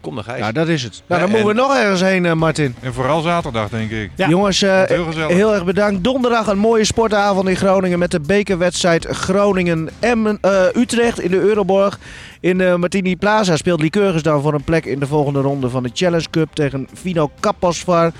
Kom 0.00 0.14
dan 0.14 0.24
Gijs. 0.24 0.38
Ja, 0.38 0.52
dat 0.52 0.68
is 0.68 0.82
het. 0.82 1.02
Nou, 1.06 1.20
dan 1.20 1.30
moeten 1.30 1.48
we 1.48 1.54
nog 1.54 1.74
ergens 1.76 2.00
heen, 2.00 2.26
eh, 2.26 2.32
Martin. 2.32 2.74
En 2.80 2.92
vooral 2.94 3.20
zaterdag, 3.20 3.68
denk 3.68 3.90
ik. 3.90 4.10
Ja. 4.16 4.28
Jongens, 4.28 4.62
eh, 4.62 4.82
Heel 4.84 5.04
gezellig. 5.04 5.36
heel 5.36 5.54
erg 5.54 5.64
bedankt. 5.64 6.04
Donderdag 6.04 6.46
een 6.46 6.58
mooie 6.58 6.84
sportavond 6.84 7.48
in 7.48 7.56
Groningen 7.56 7.98
met 7.98 8.10
de 8.10 8.20
bekerwedstrijd 8.20 9.06
Groningen-Utrecht 9.06 11.20
in 11.20 11.30
de 11.30 11.40
Euroborg. 11.40 11.98
In 12.40 12.58
de 12.58 12.74
Martini 12.78 13.16
Plaza 13.16 13.56
speelt 13.56 13.80
Lycurgus 13.80 14.22
dan 14.22 14.42
voor 14.42 14.54
een 14.54 14.64
plek 14.64 14.84
in 14.84 14.98
de 14.98 15.06
volgende 15.06 15.40
ronde 15.40 15.70
van 15.70 15.82
de 15.82 15.90
Challenge 15.92 16.30
Cup 16.30 16.48
tegen 16.54 16.88
Vino 16.94 17.30
Kaposvar. 17.40 18.12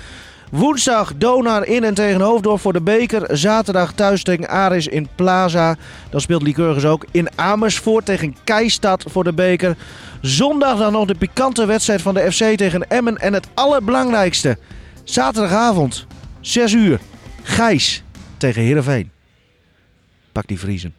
Woensdag 0.53 1.13
Donar 1.17 1.65
in 1.65 1.83
en 1.83 1.93
tegen 1.93 2.21
Hoofddorp 2.21 2.59
voor 2.59 2.73
de 2.73 2.81
beker. 2.81 3.37
Zaterdag 3.37 3.93
thuis 3.93 4.23
tegen 4.23 4.47
Aris 4.47 4.87
in 4.87 5.07
Plaza. 5.15 5.75
Dan 6.09 6.21
speelt 6.21 6.41
Lycurgus 6.41 6.85
ook 6.85 7.05
in 7.11 7.27
Amersfoort 7.35 8.05
tegen 8.05 8.35
Keistad 8.43 9.05
voor 9.07 9.23
de 9.23 9.33
beker. 9.33 9.77
Zondag 10.21 10.77
dan 10.77 10.91
nog 10.91 11.05
de 11.05 11.15
pikante 11.15 11.65
wedstrijd 11.65 12.01
van 12.01 12.13
de 12.13 12.31
FC 12.31 12.57
tegen 12.57 12.89
Emmen. 12.89 13.17
En 13.17 13.33
het 13.33 13.47
allerbelangrijkste, 13.53 14.57
zaterdagavond, 15.03 16.07
6 16.41 16.73
uur, 16.73 16.99
Gijs 17.43 18.03
tegen 18.37 18.61
Heerenveen. 18.61 19.11
Pak 20.31 20.47
die 20.47 20.59
Vriezen. 20.59 20.93